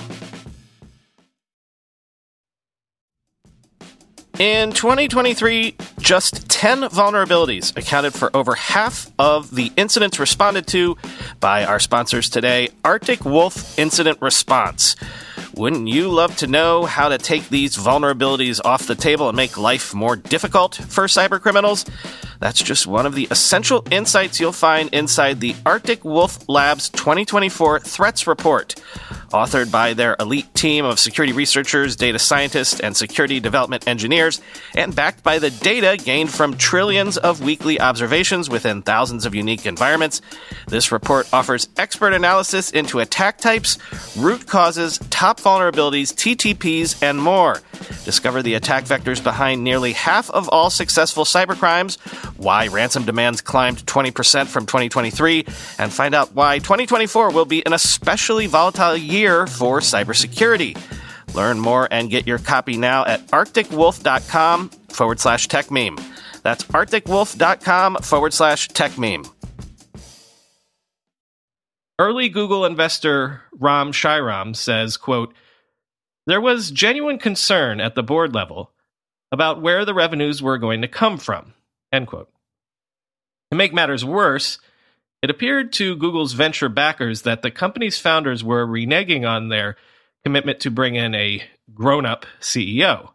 In 4.38 4.72
2023, 4.72 5.76
just 6.00 6.48
10 6.48 6.80
vulnerabilities 6.84 7.76
accounted 7.76 8.14
for 8.14 8.34
over 8.34 8.54
half 8.54 9.10
of 9.18 9.54
the 9.54 9.70
incidents 9.76 10.18
responded 10.18 10.66
to 10.68 10.96
by 11.38 11.64
our 11.64 11.78
sponsors 11.78 12.30
today, 12.30 12.70
Arctic 12.82 13.26
Wolf 13.26 13.78
Incident 13.78 14.18
Response. 14.22 14.96
Wouldn't 15.54 15.86
you 15.86 16.08
love 16.08 16.34
to 16.38 16.46
know 16.46 16.86
how 16.86 17.10
to 17.10 17.18
take 17.18 17.50
these 17.50 17.76
vulnerabilities 17.76 18.58
off 18.64 18.86
the 18.86 18.94
table 18.94 19.28
and 19.28 19.36
make 19.36 19.58
life 19.58 19.92
more 19.92 20.16
difficult 20.16 20.76
for 20.76 21.04
cybercriminals? 21.04 21.88
That's 22.40 22.62
just 22.62 22.86
one 22.86 23.04
of 23.04 23.14
the 23.14 23.28
essential 23.30 23.86
insights 23.90 24.40
you'll 24.40 24.52
find 24.52 24.88
inside 24.94 25.40
the 25.40 25.54
Arctic 25.66 26.04
Wolf 26.04 26.48
Labs 26.48 26.88
2024 26.88 27.80
Threats 27.80 28.26
Report 28.26 28.74
authored 29.32 29.70
by 29.70 29.94
their 29.94 30.14
elite 30.20 30.54
team 30.54 30.84
of 30.84 30.98
security 30.98 31.32
researchers, 31.32 31.96
data 31.96 32.18
scientists, 32.18 32.80
and 32.80 32.96
security 32.96 33.40
development 33.40 33.88
engineers, 33.88 34.40
and 34.74 34.94
backed 34.94 35.22
by 35.22 35.38
the 35.38 35.50
data 35.50 35.96
gained 36.02 36.30
from 36.30 36.56
trillions 36.56 37.16
of 37.16 37.42
weekly 37.42 37.80
observations 37.80 38.50
within 38.50 38.82
thousands 38.82 39.26
of 39.26 39.34
unique 39.34 39.66
environments. 39.66 40.20
This 40.68 40.92
report 40.92 41.32
offers 41.32 41.68
expert 41.76 42.12
analysis 42.12 42.70
into 42.70 43.00
attack 43.00 43.38
types, 43.38 43.78
root 44.16 44.46
causes, 44.46 44.98
top 45.10 45.40
vulnerabilities, 45.42 46.12
TTPs, 46.12 47.02
and 47.02 47.20
more. 47.20 47.60
Discover 48.04 48.42
the 48.42 48.54
attack 48.54 48.84
vectors 48.84 49.22
behind 49.22 49.62
nearly 49.62 49.92
half 49.92 50.30
of 50.30 50.48
all 50.48 50.70
successful 50.70 51.24
cybercrimes, 51.24 51.98
why 52.36 52.68
ransom 52.68 53.04
demands 53.04 53.40
climbed 53.40 53.84
20% 53.86 54.46
from 54.46 54.66
2023, 54.66 55.44
and 55.78 55.92
find 55.92 56.14
out 56.14 56.34
why 56.34 56.58
2024 56.58 57.30
will 57.30 57.44
be 57.44 57.64
an 57.66 57.72
especially 57.72 58.46
volatile 58.46 58.96
year 58.96 59.46
for 59.46 59.80
cybersecurity. 59.80 60.76
Learn 61.34 61.58
more 61.58 61.88
and 61.90 62.10
get 62.10 62.26
your 62.26 62.38
copy 62.38 62.76
now 62.76 63.04
at 63.04 63.26
arcticwolf.com 63.28 64.68
forward 64.68 65.20
slash 65.20 65.48
tech 65.48 65.70
meme. 65.70 65.96
That's 66.42 66.64
arcticwolf.com 66.64 67.96
forward 67.96 68.34
slash 68.34 68.68
tech 68.68 68.98
meme. 68.98 69.24
Early 72.02 72.28
Google 72.28 72.64
investor 72.64 73.42
Ram 73.52 73.92
Shriram 73.92 74.56
says, 74.56 74.96
quote, 74.96 75.32
there 76.26 76.40
was 76.40 76.72
genuine 76.72 77.16
concern 77.16 77.80
at 77.80 77.94
the 77.94 78.02
board 78.02 78.34
level 78.34 78.72
about 79.30 79.62
where 79.62 79.84
the 79.84 79.94
revenues 79.94 80.42
were 80.42 80.58
going 80.58 80.82
to 80.82 80.88
come 80.88 81.16
from. 81.16 81.54
End 81.92 82.08
quote. 82.08 82.28
To 83.52 83.56
make 83.56 83.72
matters 83.72 84.04
worse, 84.04 84.58
it 85.22 85.30
appeared 85.30 85.72
to 85.74 85.94
Google's 85.94 86.32
venture 86.32 86.68
backers 86.68 87.22
that 87.22 87.42
the 87.42 87.52
company's 87.52 88.00
founders 88.00 88.42
were 88.42 88.66
reneging 88.66 89.24
on 89.24 89.48
their 89.48 89.76
commitment 90.24 90.58
to 90.58 90.72
bring 90.72 90.96
in 90.96 91.14
a 91.14 91.44
grown 91.72 92.04
up 92.04 92.26
CEO. 92.40 93.10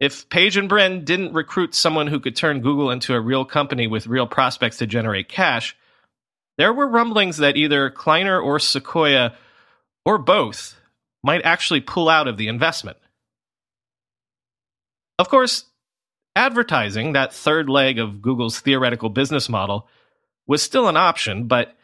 If 0.00 0.26
Page 0.30 0.56
and 0.56 0.70
Brin 0.70 1.04
didn't 1.04 1.34
recruit 1.34 1.74
someone 1.74 2.06
who 2.06 2.18
could 2.18 2.34
turn 2.34 2.62
Google 2.62 2.90
into 2.90 3.12
a 3.12 3.20
real 3.20 3.44
company 3.44 3.86
with 3.86 4.06
real 4.06 4.26
prospects 4.26 4.78
to 4.78 4.86
generate 4.86 5.28
cash, 5.28 5.76
there 6.58 6.72
were 6.72 6.86
rumblings 6.86 7.38
that 7.38 7.56
either 7.56 7.90
Kleiner 7.90 8.40
or 8.40 8.58
Sequoia, 8.58 9.34
or 10.04 10.18
both, 10.18 10.76
might 11.22 11.44
actually 11.44 11.80
pull 11.80 12.08
out 12.08 12.28
of 12.28 12.36
the 12.36 12.48
investment. 12.48 12.98
Of 15.18 15.28
course, 15.28 15.64
advertising, 16.34 17.12
that 17.12 17.32
third 17.32 17.68
leg 17.68 17.98
of 17.98 18.22
Google's 18.22 18.60
theoretical 18.60 19.08
business 19.08 19.48
model, 19.48 19.88
was 20.46 20.62
still 20.62 20.88
an 20.88 20.96
option, 20.96 21.46
but 21.46 21.76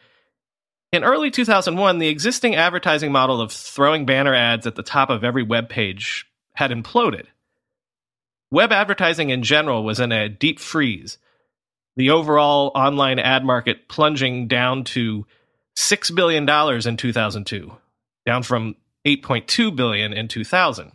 in 0.91 1.03
early 1.03 1.29
2001, 1.31 1.99
the 1.99 2.07
existing 2.07 2.55
advertising 2.55 3.11
model 3.11 3.41
of 3.41 3.51
throwing 3.51 4.05
banner 4.05 4.33
ads 4.33 4.65
at 4.65 4.75
the 4.75 4.83
top 4.83 5.09
of 5.09 5.23
every 5.23 5.43
web 5.43 5.69
page 5.69 6.25
had 6.53 6.71
imploded. 6.71 7.25
Web 8.51 8.71
advertising 8.71 9.29
in 9.29 9.43
general 9.43 9.83
was 9.83 9.99
in 9.99 10.11
a 10.11 10.27
deep 10.27 10.59
freeze, 10.59 11.19
the 11.95 12.11
overall 12.11 12.71
online 12.75 13.19
ad 13.19 13.43
market 13.43 13.87
plunging 13.87 14.47
down 14.47 14.83
to 14.85 15.25
$6 15.77 16.15
billion 16.15 16.47
in 16.87 16.97
2002, 16.97 17.71
down 18.25 18.43
from 18.43 18.75
8.2 19.05 19.75
billion 19.75 20.13
in 20.13 20.27
2000. 20.27 20.91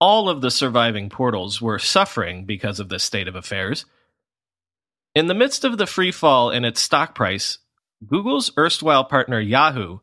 All 0.00 0.28
of 0.28 0.40
the 0.40 0.50
surviving 0.50 1.10
portals 1.10 1.60
were 1.60 1.78
suffering 1.78 2.44
because 2.44 2.78
of 2.78 2.88
this 2.88 3.02
state 3.02 3.28
of 3.28 3.34
affairs. 3.34 3.84
In 5.14 5.26
the 5.26 5.34
midst 5.34 5.64
of 5.64 5.78
the 5.78 5.86
free 5.86 6.12
fall 6.12 6.50
in 6.50 6.64
its 6.64 6.80
stock 6.80 7.14
price, 7.14 7.58
Google's 8.06 8.52
erstwhile 8.56 9.04
partner 9.04 9.40
Yahoo 9.40 9.98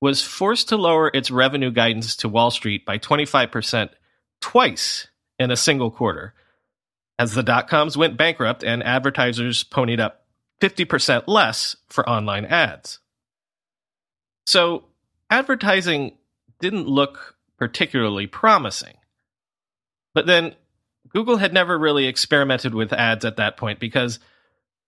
was 0.00 0.22
forced 0.22 0.68
to 0.68 0.76
lower 0.76 1.10
its 1.14 1.30
revenue 1.30 1.70
guidance 1.70 2.14
to 2.16 2.28
Wall 2.28 2.50
Street 2.50 2.84
by 2.84 2.98
25% 2.98 3.88
twice 4.40 5.08
in 5.38 5.50
a 5.50 5.56
single 5.56 5.90
quarter, 5.90 6.34
as 7.18 7.34
the 7.34 7.42
dot 7.42 7.68
coms 7.68 7.96
went 7.96 8.16
bankrupt 8.16 8.64
and 8.64 8.82
advertisers 8.82 9.64
ponied 9.64 10.00
up 10.00 10.24
50% 10.60 11.24
less 11.26 11.76
for 11.88 12.08
online 12.08 12.44
ads. 12.44 12.98
So, 14.46 14.84
advertising 15.30 16.16
didn't 16.60 16.86
look 16.86 17.36
particularly 17.58 18.26
promising. 18.26 18.94
But 20.14 20.26
then 20.26 20.54
Google 21.08 21.36
had 21.36 21.52
never 21.52 21.78
really 21.78 22.06
experimented 22.06 22.74
with 22.74 22.92
ads 22.92 23.24
at 23.24 23.36
that 23.36 23.56
point 23.56 23.80
because 23.80 24.18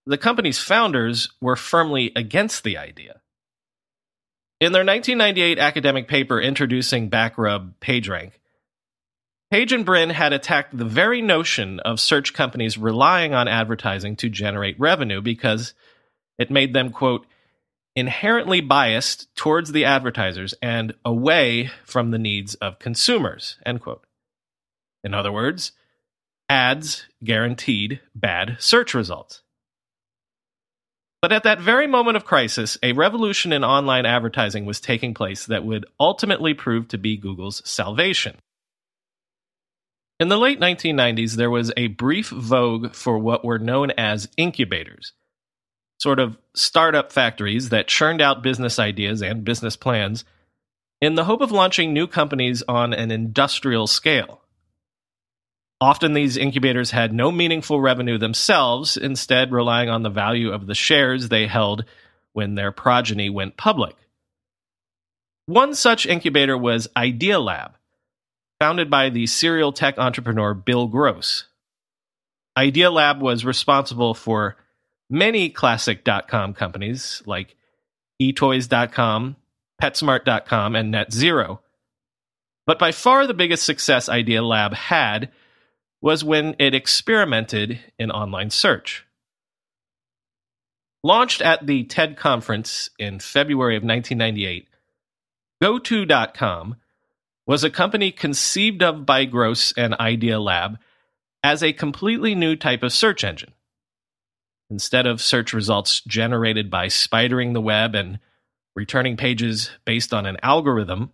the 0.07 0.19
company's 0.19 0.59
founders 0.59 1.29
were 1.41 1.57
firmly 1.57 2.13
against 2.17 2.65
the 2.65 2.79
idea. 2.79 3.21
In 4.61 4.73
their 4.73 4.85
1998 4.85 5.59
academic 5.59 6.09
paper 6.09 6.41
introducing 6.41 7.11
Backrub 7.11 7.75
PageRank, 7.81 8.33
Page 9.51 9.73
and 9.73 9.85
Brin 9.85 10.11
had 10.11 10.33
attacked 10.33 10.77
the 10.77 10.85
very 10.85 11.23
notion 11.23 11.79
of 11.81 12.01
search 12.01 12.35
companies 12.35 12.77
relying 12.77 13.33
on 13.33 13.47
advertising 13.47 14.17
to 14.17 14.29
generate 14.29 14.79
revenue 14.81 15.21
because 15.21 15.73
it 16.37 16.51
made 16.51 16.75
them, 16.75 16.91
quote, 16.91 17.27
inherently 17.95 18.61
biased 18.61 19.35
towards 19.37 19.71
the 19.71 19.85
advertisers 19.85 20.53
and 20.61 20.95
away 21.05 21.71
from 21.85 22.11
the 22.11 22.19
needs 22.19 22.57
of 22.57 22.79
consumers, 22.81 23.57
end 23.65 23.81
quote. 23.81 24.05
In 25.05 25.15
other 25.15 25.33
words, 25.33 25.73
ads 26.49 27.07
guaranteed 27.23 28.01
bad 28.15 28.57
search 28.59 28.95
results. 28.95 29.43
But 31.23 31.33
at 31.33 31.45
that 31.45 31.61
very 31.61 31.87
moment 31.87 32.17
of 32.17 32.25
crisis, 32.25 32.77
a 32.83 32.93
revolution 32.93 33.53
in 33.53 33.65
online 33.65 34.07
advertising 34.07 34.67
was 34.67 34.81
taking 34.81 35.15
place 35.15 35.47
that 35.47 35.65
would 35.65 35.87
ultimately 35.99 36.53
prove 36.53 36.89
to 36.89 36.99
be 36.99 37.17
Google's 37.17 37.63
salvation. 37.69 38.37
In 40.19 40.29
the 40.29 40.39
late 40.39 40.61
1990s, 40.61 41.35
there 41.35 41.51
was 41.51 41.73
a 41.77 41.89
brief 41.89 42.29
vogue 42.29 42.95
for 42.95 43.19
what 43.19 43.45
were 43.45 43.59
known 43.59 43.91
as 43.93 44.29
incubators 44.37 45.13
sort 45.99 46.19
of 46.19 46.37
startup 46.55 47.13
factories 47.13 47.71
that 47.71 47.89
churned 47.89 48.21
out 48.21 48.43
business 48.43 48.79
ideas 48.79 49.23
and 49.23 49.45
business 49.45 49.77
plans 49.77 50.25
in 51.01 51.15
the 51.15 51.25
hope 51.25 51.41
of 51.41 51.53
launching 51.53 51.93
new 51.93 52.07
companies 52.07 52.63
on 52.69 52.93
an 52.93 53.11
industrial 53.11 53.87
scale. 53.87 54.41
Often 55.81 56.15
these 56.15 56.37
incubators 56.37 56.91
had 56.91 57.13
no 57.13 57.31
meaningful 57.31 57.81
revenue 57.81 58.17
themselves, 58.17 58.97
instead, 58.97 59.53
relying 59.53 59.91
on 59.91 60.03
the 60.03 60.11
value 60.11 60.51
of 60.51 60.67
the 60.67 60.75
shares 60.75 61.29
they 61.29 61.47
held 61.47 61.85
when 62.33 62.55
their 62.55 62.73
progeny 62.73 63.29
went 63.29 63.59
public. 63.59 63.95
One 65.45 65.75
such 65.75 66.07
incubator 66.07 66.57
was 66.57 66.89
Idealab, 66.97 67.73
founded 68.61 68.91
by 68.91 69.11
the 69.11 69.27
serial 69.27 69.73
tech 69.73 69.99
entrepreneur 69.99 70.55
Bill 70.55 70.87
Gross. 70.87 71.45
Idealab 72.57 73.21
was 73.21 73.45
responsible 73.45 74.15
for 74.15 74.57
many 75.11 75.51
classic.com 75.51 76.55
companies 76.55 77.23
like 77.27 77.57
etoys.com, 78.21 79.37
petsmart.com, 79.81 80.75
and 80.75 80.95
NetZero. 80.95 81.59
But 82.67 82.79
by 82.79 82.93
far 82.93 83.27
the 83.27 83.35
biggest 83.35 83.65
success 83.65 84.09
Idealab 84.09 84.73
had 84.73 85.31
was 86.01 86.25
when 86.25 86.57
it 86.59 86.75
experimented 86.75 87.81
in 87.99 88.11
online 88.11 88.51
search. 88.51 89.05
Launched 91.05 91.41
at 91.41 91.67
the 91.67 91.85
TED 91.85 92.17
conference 92.17 92.91
in 92.99 93.21
February 93.21 93.77
of 93.77 93.85
1998, 93.85 94.67
GoTo.com 95.63 96.77
was 97.47 97.63
a 97.63 97.71
company 97.71 98.11
conceived 98.11 98.83
of 98.83 99.07
by 99.07 99.25
Gross 99.25 99.73
and 99.77 99.95
Idealab 99.95 100.79
as 101.43 101.63
a 101.63 101.73
completely 101.73 102.35
new 102.35 102.57
type 102.57 102.83
of 102.83 102.93
search 102.93 103.23
engine. 103.23 103.53
Instead 104.69 105.07
of 105.07 105.21
search 105.21 105.53
results 105.53 106.01
generated 106.01 106.71
by 106.71 106.87
spidering 106.87 107.53
the 107.53 107.61
web 107.61 107.95
and 107.95 108.19
returning 108.75 109.17
pages 109.17 109.71
based 109.85 110.13
on 110.13 110.27
an 110.27 110.37
algorithm, 110.43 111.13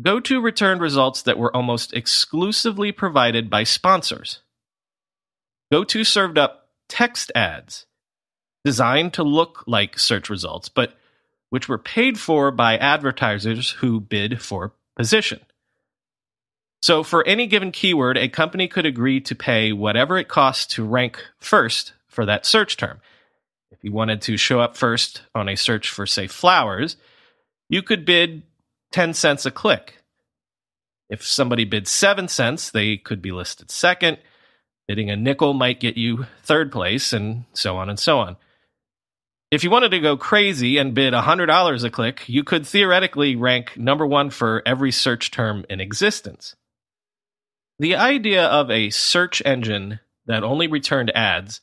GoTo 0.00 0.40
returned 0.40 0.80
results 0.80 1.22
that 1.22 1.38
were 1.38 1.54
almost 1.54 1.92
exclusively 1.92 2.90
provided 2.90 3.48
by 3.48 3.62
sponsors. 3.62 4.40
GoTo 5.72 6.02
served 6.02 6.36
up 6.36 6.68
text 6.88 7.30
ads 7.34 7.86
designed 8.64 9.12
to 9.14 9.22
look 9.22 9.62
like 9.66 9.98
search 9.98 10.28
results, 10.28 10.68
but 10.68 10.94
which 11.50 11.68
were 11.68 11.78
paid 11.78 12.18
for 12.18 12.50
by 12.50 12.76
advertisers 12.76 13.70
who 13.70 14.00
bid 14.00 14.42
for 14.42 14.72
position. 15.02 15.40
So, 16.80 17.02
for 17.02 17.26
any 17.26 17.48
given 17.48 17.72
keyword, 17.72 18.16
a 18.16 18.28
company 18.28 18.68
could 18.68 18.86
agree 18.86 19.20
to 19.22 19.34
pay 19.34 19.72
whatever 19.72 20.16
it 20.16 20.28
costs 20.28 20.64
to 20.76 20.84
rank 20.84 21.18
first 21.40 21.92
for 22.06 22.24
that 22.24 22.46
search 22.46 22.76
term. 22.76 23.00
If 23.72 23.78
you 23.82 23.90
wanted 23.90 24.22
to 24.22 24.36
show 24.36 24.60
up 24.60 24.76
first 24.76 25.22
on 25.34 25.48
a 25.48 25.56
search 25.56 25.90
for, 25.90 26.06
say, 26.06 26.28
flowers, 26.28 26.96
you 27.68 27.82
could 27.82 28.04
bid 28.04 28.44
10 28.92 29.12
cents 29.12 29.44
a 29.44 29.50
click. 29.50 29.98
If 31.10 31.26
somebody 31.26 31.64
bid 31.64 31.88
7 31.88 32.28
cents, 32.28 32.70
they 32.70 32.96
could 32.96 33.20
be 33.20 33.32
listed 33.32 33.72
second. 33.72 34.18
Bidding 34.86 35.10
a 35.10 35.16
nickel 35.16 35.52
might 35.52 35.80
get 35.80 35.96
you 35.96 36.26
third 36.44 36.70
place, 36.70 37.12
and 37.12 37.44
so 37.54 37.76
on 37.76 37.90
and 37.90 37.98
so 37.98 38.20
on. 38.20 38.36
If 39.52 39.62
you 39.62 39.68
wanted 39.68 39.90
to 39.90 40.00
go 40.00 40.16
crazy 40.16 40.78
and 40.78 40.94
bid 40.94 41.12
$100 41.12 41.84
a 41.84 41.90
click, 41.90 42.26
you 42.26 42.42
could 42.42 42.66
theoretically 42.66 43.36
rank 43.36 43.76
number 43.76 44.06
one 44.06 44.30
for 44.30 44.62
every 44.64 44.90
search 44.90 45.30
term 45.30 45.66
in 45.68 45.78
existence. 45.78 46.56
The 47.78 47.94
idea 47.96 48.46
of 48.46 48.70
a 48.70 48.88
search 48.88 49.42
engine 49.44 50.00
that 50.24 50.42
only 50.42 50.68
returned 50.68 51.14
ads 51.14 51.60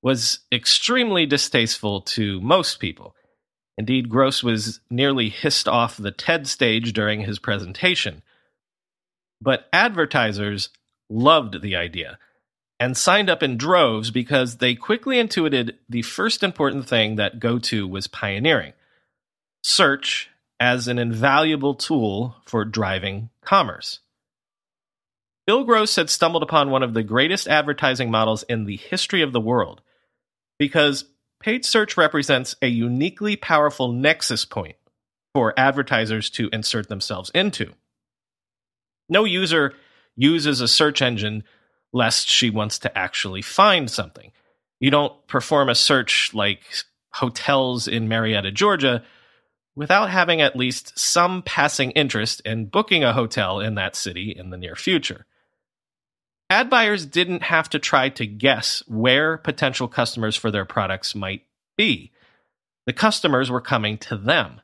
was 0.00 0.38
extremely 0.52 1.26
distasteful 1.26 2.02
to 2.02 2.40
most 2.40 2.78
people. 2.78 3.16
Indeed, 3.76 4.08
Gross 4.08 4.44
was 4.44 4.78
nearly 4.88 5.28
hissed 5.28 5.66
off 5.66 5.96
the 5.96 6.12
TED 6.12 6.46
stage 6.46 6.92
during 6.92 7.22
his 7.22 7.40
presentation. 7.40 8.22
But 9.40 9.66
advertisers 9.72 10.68
loved 11.10 11.62
the 11.62 11.74
idea 11.74 12.20
and 12.80 12.96
signed 12.96 13.28
up 13.28 13.42
in 13.42 13.56
droves 13.56 14.10
because 14.10 14.58
they 14.58 14.74
quickly 14.74 15.18
intuited 15.18 15.76
the 15.88 16.02
first 16.02 16.42
important 16.42 16.88
thing 16.88 17.16
that 17.16 17.40
GoTo 17.40 17.86
was 17.86 18.06
pioneering 18.06 18.72
search 19.62 20.30
as 20.60 20.88
an 20.88 20.98
invaluable 20.98 21.74
tool 21.74 22.36
for 22.46 22.64
driving 22.64 23.28
commerce. 23.42 24.00
Bill 25.46 25.64
Gross 25.64 25.96
had 25.96 26.10
stumbled 26.10 26.42
upon 26.42 26.70
one 26.70 26.82
of 26.82 26.94
the 26.94 27.02
greatest 27.02 27.48
advertising 27.48 28.10
models 28.10 28.42
in 28.44 28.64
the 28.64 28.76
history 28.76 29.22
of 29.22 29.32
the 29.32 29.40
world 29.40 29.82
because 30.58 31.04
paid 31.40 31.64
search 31.64 31.96
represents 31.96 32.54
a 32.60 32.68
uniquely 32.68 33.36
powerful 33.36 33.92
nexus 33.92 34.44
point 34.44 34.76
for 35.34 35.58
advertisers 35.58 36.30
to 36.30 36.48
insert 36.52 36.88
themselves 36.88 37.30
into. 37.34 37.72
No 39.08 39.24
user 39.24 39.74
uses 40.16 40.60
a 40.60 40.68
search 40.68 41.00
engine 41.00 41.44
lest 41.92 42.28
she 42.28 42.50
wants 42.50 42.78
to 42.80 42.98
actually 42.98 43.42
find 43.42 43.90
something. 43.90 44.32
You 44.80 44.90
don't 44.90 45.26
perform 45.26 45.68
a 45.68 45.74
search 45.74 46.32
like 46.34 46.60
hotels 47.12 47.88
in 47.88 48.08
Marietta, 48.08 48.52
Georgia, 48.52 49.02
without 49.74 50.10
having 50.10 50.40
at 50.40 50.56
least 50.56 50.98
some 50.98 51.42
passing 51.42 51.90
interest 51.92 52.40
in 52.44 52.66
booking 52.66 53.04
a 53.04 53.12
hotel 53.12 53.60
in 53.60 53.74
that 53.76 53.96
city 53.96 54.34
in 54.36 54.50
the 54.50 54.58
near 54.58 54.76
future 54.76 55.26
ad 56.50 56.70
buyers 56.70 57.06
didn't 57.06 57.42
have 57.42 57.68
to 57.70 57.78
try 57.78 58.08
to 58.08 58.26
guess 58.26 58.82
where 58.86 59.36
potential 59.38 59.88
customers 59.88 60.36
for 60.36 60.50
their 60.50 60.64
products 60.64 61.14
might 61.14 61.42
be. 61.76 62.10
The 62.86 62.92
customers 62.92 63.50
were 63.50 63.60
coming 63.60 63.98
to 63.98 64.16
them. 64.16 64.60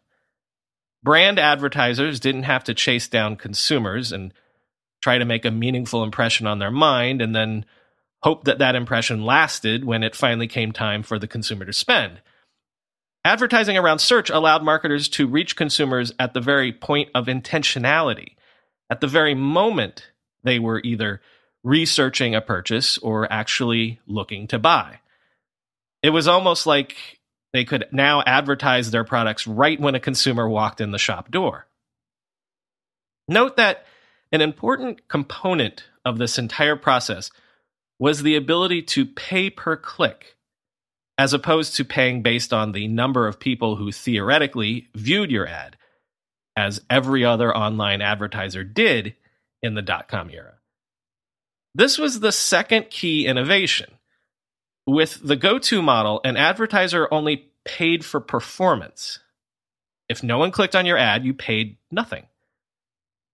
Brand 1.03 1.39
advertisers 1.39 2.21
didn't 2.21 2.45
have 2.45 2.65
to 2.65 2.75
chase 2.75 3.09
down 3.09 3.37
consumers 3.37 4.13
and 4.13 4.33
try 5.05 5.19
to 5.19 5.25
make 5.27 5.45
a 5.45 5.51
meaningful 5.51 6.03
impression 6.03 6.47
on 6.47 6.59
their 6.59 6.71
mind 6.71 7.21
and 7.21 7.37
then 7.37 7.67
hope 8.23 8.45
that 8.45 8.59
that 8.59 8.75
impression 8.75 9.23
lasted 9.23 9.85
when 9.85 10.03
it 10.03 10.17
finally 10.17 10.49
came 10.49 10.73
time 10.73 11.03
for 11.03 11.19
the 11.19 11.29
consumer 11.29 11.67
to 11.67 11.75
spend. 11.75 12.23
Advertising 13.23 13.77
around 13.77 13.99
search 13.99 14.31
allowed 14.31 14.63
marketers 14.63 15.11
to 15.11 15.27
reach 15.27 15.57
consumers 15.57 16.15
at 16.19 16.33
the 16.33 16.41
very 16.41 16.73
point 16.73 17.11
of 17.15 17.27
intentionality, 17.27 18.37
at 18.89 19.03
the 19.03 19.07
very 19.07 19.35
moment 19.35 20.11
they 20.43 20.59
were 20.59 20.81
either 20.83 21.21
researching 21.63 22.35
a 22.35 22.41
purchase 22.41 22.97
or 22.97 23.31
actually 23.31 24.01
looking 24.07 24.47
to 24.47 24.59
buy. 24.59 25.01
It 26.03 26.11
was 26.11 26.27
almost 26.27 26.67
like 26.67 26.97
they 27.53 27.67
could 27.67 27.89
now 27.93 28.23
advertise 28.27 28.91
their 28.91 29.05
products 29.05 29.47
right 29.47 29.79
when 29.79 29.95
a 29.95 30.01
consumer 30.01 30.49
walked 30.49 30.81
in 30.81 30.93
the 30.93 30.99
shop 30.99 31.31
door. 31.31 31.67
Note 33.29 33.59
that 33.59 33.85
an 34.35 34.41
important 34.41 35.07
component 35.07 35.85
of 36.05 36.19
this 36.19 36.39
entire 36.39 36.75
process 36.75 37.31
was 38.01 38.23
the 38.23 38.35
ability 38.35 38.83
to 38.83 39.07
pay 39.07 39.49
per 39.49 39.77
click, 39.77 40.37
as 41.17 41.33
opposed 41.33 41.77
to 41.77 41.85
paying 41.85 42.21
based 42.21 42.53
on 42.53 42.73
the 42.73 42.89
number 42.89 43.29
of 43.29 43.39
people 43.39 43.77
who 43.77 43.93
theoretically 43.93 44.89
viewed 44.97 45.31
your 45.31 45.47
ad, 45.47 45.77
as 46.57 46.83
every 46.91 47.25
other 47.25 47.57
online 47.57 48.03
advertiser 48.03 48.65
did 48.65 49.15
in 49.63 49.75
the 49.75 49.83
dot 49.83 50.09
com 50.09 50.29
era. 50.31 50.55
This 51.77 51.97
was 51.97 52.19
the 52.19 52.33
second 52.33 52.91
key 52.91 53.27
innovation. 53.27 53.91
With 54.87 55.21
the 55.23 55.37
GoTo 55.37 55.81
model, 55.81 56.21
an 56.25 56.37
advertiser 56.37 57.07
only 57.13 57.53
paid 57.65 58.05
for 58.05 58.21
performance. 58.21 59.21
If 60.09 60.23
no 60.25 60.39
one 60.39 60.51
clicked 60.51 60.77
on 60.77 60.87
your 60.87 60.99
ad, 60.99 61.25
you 61.25 61.35
paid 61.35 61.77
nothing. 61.91 62.27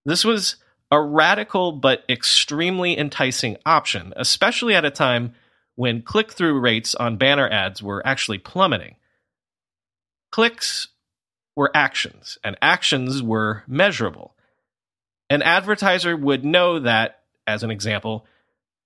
This 0.04 0.24
was 0.24 0.56
a 0.90 1.00
radical 1.00 1.72
but 1.72 2.04
extremely 2.08 2.98
enticing 2.98 3.56
option, 3.64 4.12
especially 4.16 4.74
at 4.74 4.84
a 4.84 4.90
time 4.90 5.34
when 5.76 6.02
click 6.02 6.32
through 6.32 6.58
rates 6.58 6.94
on 6.94 7.16
banner 7.16 7.48
ads 7.48 7.82
were 7.82 8.06
actually 8.06 8.38
plummeting. 8.38 8.96
Clicks 10.32 10.88
were 11.56 11.70
actions, 11.74 12.38
and 12.44 12.56
actions 12.60 13.22
were 13.22 13.64
measurable. 13.66 14.34
An 15.28 15.42
advertiser 15.42 16.16
would 16.16 16.44
know 16.44 16.80
that 16.80 17.20
as 17.46 17.62
an 17.62 17.70
example, 17.70 18.26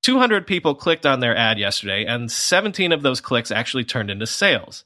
200 0.03 0.47
people 0.47 0.75
clicked 0.75 1.07
on 1.07 1.21
their 1.21 1.37
ad 1.37 1.59
yesterday, 1.59 2.05
and 2.05 2.31
17 2.31 2.93
of 2.93 3.03
those 3.03 3.21
clicks 3.21 3.51
actually 3.51 3.85
turned 3.85 4.11
into 4.11 4.27
sales. 4.27 4.85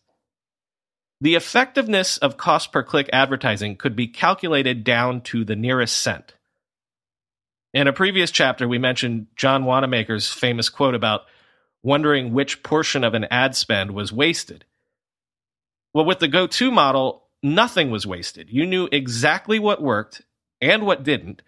The 1.20 1.34
effectiveness 1.34 2.18
of 2.18 2.36
cost 2.36 2.70
per 2.70 2.82
click 2.82 3.10
advertising 3.12 3.76
could 3.76 3.96
be 3.96 4.06
calculated 4.06 4.84
down 4.84 5.20
to 5.22 5.44
the 5.44 5.56
nearest 5.56 5.96
cent. 5.96 6.34
In 7.78 7.86
a 7.86 7.92
previous 7.92 8.32
chapter, 8.32 8.66
we 8.66 8.78
mentioned 8.78 9.28
John 9.36 9.64
Wanamaker's 9.64 10.32
famous 10.32 10.68
quote 10.68 10.96
about 10.96 11.26
wondering 11.80 12.32
which 12.32 12.64
portion 12.64 13.04
of 13.04 13.14
an 13.14 13.26
ad 13.30 13.54
spend 13.54 13.92
was 13.92 14.12
wasted. 14.12 14.64
Well, 15.94 16.04
with 16.04 16.18
the 16.18 16.26
GoTo 16.26 16.72
model, 16.72 17.28
nothing 17.40 17.92
was 17.92 18.04
wasted. 18.04 18.50
You 18.50 18.66
knew 18.66 18.88
exactly 18.90 19.60
what 19.60 19.80
worked 19.80 20.22
and 20.60 20.86
what 20.86 21.04
didn't, 21.04 21.40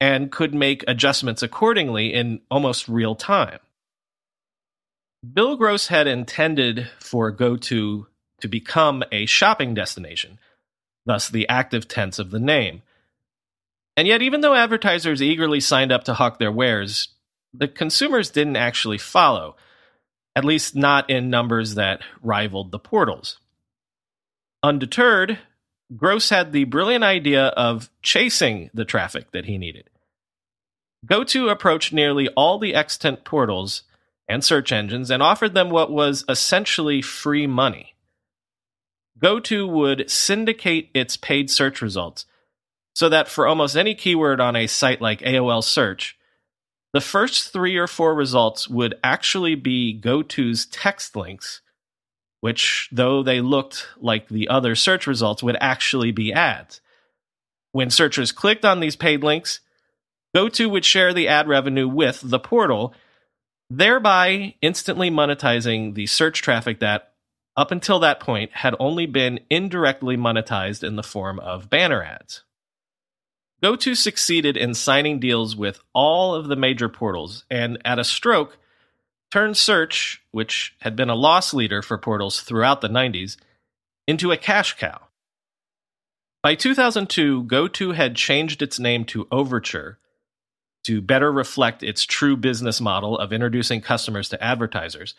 and 0.00 0.32
could 0.32 0.54
make 0.54 0.82
adjustments 0.88 1.42
accordingly 1.42 2.10
in 2.10 2.40
almost 2.50 2.88
real 2.88 3.14
time. 3.14 3.58
Bill 5.30 5.58
Gross 5.58 5.88
had 5.88 6.06
intended 6.06 6.88
for 7.00 7.30
GoTo 7.30 8.06
to 8.40 8.48
become 8.48 9.04
a 9.12 9.26
shopping 9.26 9.74
destination, 9.74 10.38
thus 11.04 11.28
the 11.28 11.46
active 11.50 11.86
tense 11.86 12.18
of 12.18 12.30
the 12.30 12.40
name. 12.40 12.80
And 13.96 14.06
yet, 14.06 14.20
even 14.20 14.42
though 14.42 14.54
advertisers 14.54 15.22
eagerly 15.22 15.60
signed 15.60 15.90
up 15.90 16.04
to 16.04 16.14
hawk 16.14 16.38
their 16.38 16.52
wares, 16.52 17.08
the 17.54 17.68
consumers 17.68 18.30
didn't 18.30 18.56
actually 18.56 18.98
follow, 18.98 19.56
at 20.34 20.44
least 20.44 20.76
not 20.76 21.08
in 21.08 21.30
numbers 21.30 21.76
that 21.76 22.02
rivaled 22.22 22.72
the 22.72 22.78
portals. 22.78 23.38
Undeterred, 24.62 25.38
Gross 25.94 26.30
had 26.30 26.52
the 26.52 26.64
brilliant 26.64 27.04
idea 27.04 27.46
of 27.46 27.90
chasing 28.02 28.70
the 28.74 28.84
traffic 28.84 29.30
that 29.30 29.46
he 29.46 29.56
needed. 29.56 29.88
GoTo 31.06 31.48
approached 31.48 31.92
nearly 31.92 32.28
all 32.30 32.58
the 32.58 32.74
extant 32.74 33.24
portals 33.24 33.82
and 34.28 34.42
search 34.42 34.72
engines 34.72 35.10
and 35.10 35.22
offered 35.22 35.54
them 35.54 35.70
what 35.70 35.92
was 35.92 36.24
essentially 36.28 37.00
free 37.00 37.46
money. 37.46 37.94
GoTo 39.18 39.66
would 39.66 40.10
syndicate 40.10 40.90
its 40.92 41.16
paid 41.16 41.50
search 41.50 41.80
results 41.80 42.26
so 42.96 43.10
that 43.10 43.28
for 43.28 43.46
almost 43.46 43.76
any 43.76 43.94
keyword 43.94 44.40
on 44.40 44.56
a 44.56 44.66
site 44.66 45.02
like 45.02 45.20
AOL 45.20 45.62
Search, 45.62 46.16
the 46.92 47.00
first 47.00 47.52
three 47.52 47.76
or 47.76 47.86
four 47.86 48.14
results 48.14 48.68
would 48.68 48.94
actually 49.04 49.54
be 49.54 49.92
GoTo's 49.92 50.64
text 50.66 51.14
links 51.14 51.60
which, 52.46 52.88
though 52.92 53.24
they 53.24 53.40
looked 53.40 53.88
like 53.98 54.28
the 54.28 54.48
other 54.48 54.76
search 54.76 55.08
results, 55.08 55.42
would 55.42 55.56
actually 55.60 56.12
be 56.12 56.32
ads. 56.32 56.80
When 57.72 57.90
searchers 57.90 58.30
clicked 58.30 58.64
on 58.64 58.78
these 58.78 58.94
paid 58.94 59.24
links, 59.24 59.58
GoTo 60.32 60.68
would 60.68 60.84
share 60.84 61.12
the 61.12 61.26
ad 61.26 61.48
revenue 61.48 61.88
with 61.88 62.20
the 62.22 62.38
portal, 62.38 62.94
thereby 63.68 64.54
instantly 64.62 65.10
monetizing 65.10 65.94
the 65.94 66.06
search 66.06 66.40
traffic 66.40 66.78
that, 66.78 67.14
up 67.56 67.72
until 67.72 67.98
that 67.98 68.20
point, 68.20 68.52
had 68.52 68.76
only 68.78 69.06
been 69.06 69.40
indirectly 69.50 70.16
monetized 70.16 70.84
in 70.84 70.94
the 70.94 71.02
form 71.02 71.40
of 71.40 71.68
banner 71.68 72.00
ads. 72.00 72.44
GoTo 73.62 73.94
succeeded 73.94 74.56
in 74.56 74.74
signing 74.74 75.18
deals 75.18 75.56
with 75.56 75.80
all 75.94 76.34
of 76.34 76.48
the 76.48 76.56
major 76.56 76.88
portals, 76.88 77.44
and 77.50 77.78
at 77.84 77.98
a 77.98 78.04
stroke, 78.04 78.58
turned 79.30 79.56
search, 79.56 80.22
which 80.30 80.74
had 80.80 80.94
been 80.94 81.10
a 81.10 81.14
loss 81.14 81.54
leader 81.54 81.82
for 81.82 81.98
portals 81.98 82.40
throughout 82.40 82.80
the 82.80 82.88
90s, 82.88 83.36
into 84.06 84.30
a 84.30 84.36
cash 84.36 84.76
cow. 84.76 85.08
By 86.42 86.54
2002, 86.54 87.44
GoTo 87.44 87.92
had 87.92 88.14
changed 88.14 88.62
its 88.62 88.78
name 88.78 89.04
to 89.06 89.26
Overture 89.32 89.98
to 90.84 91.00
better 91.00 91.32
reflect 91.32 91.82
its 91.82 92.04
true 92.04 92.36
business 92.36 92.80
model 92.80 93.18
of 93.18 93.32
introducing 93.32 93.80
customers 93.80 94.28
to 94.28 94.44
advertisers, 94.44 95.14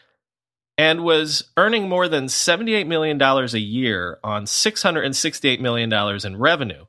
and 0.77 1.03
was 1.03 1.49
earning 1.57 1.89
more 1.89 2.07
than 2.07 2.27
$78 2.27 2.87
million 2.87 3.21
a 3.21 3.57
year 3.57 4.19
on 4.23 4.45
$668 4.45 5.59
million 5.59 5.91
in 6.25 6.37
revenue, 6.37 6.85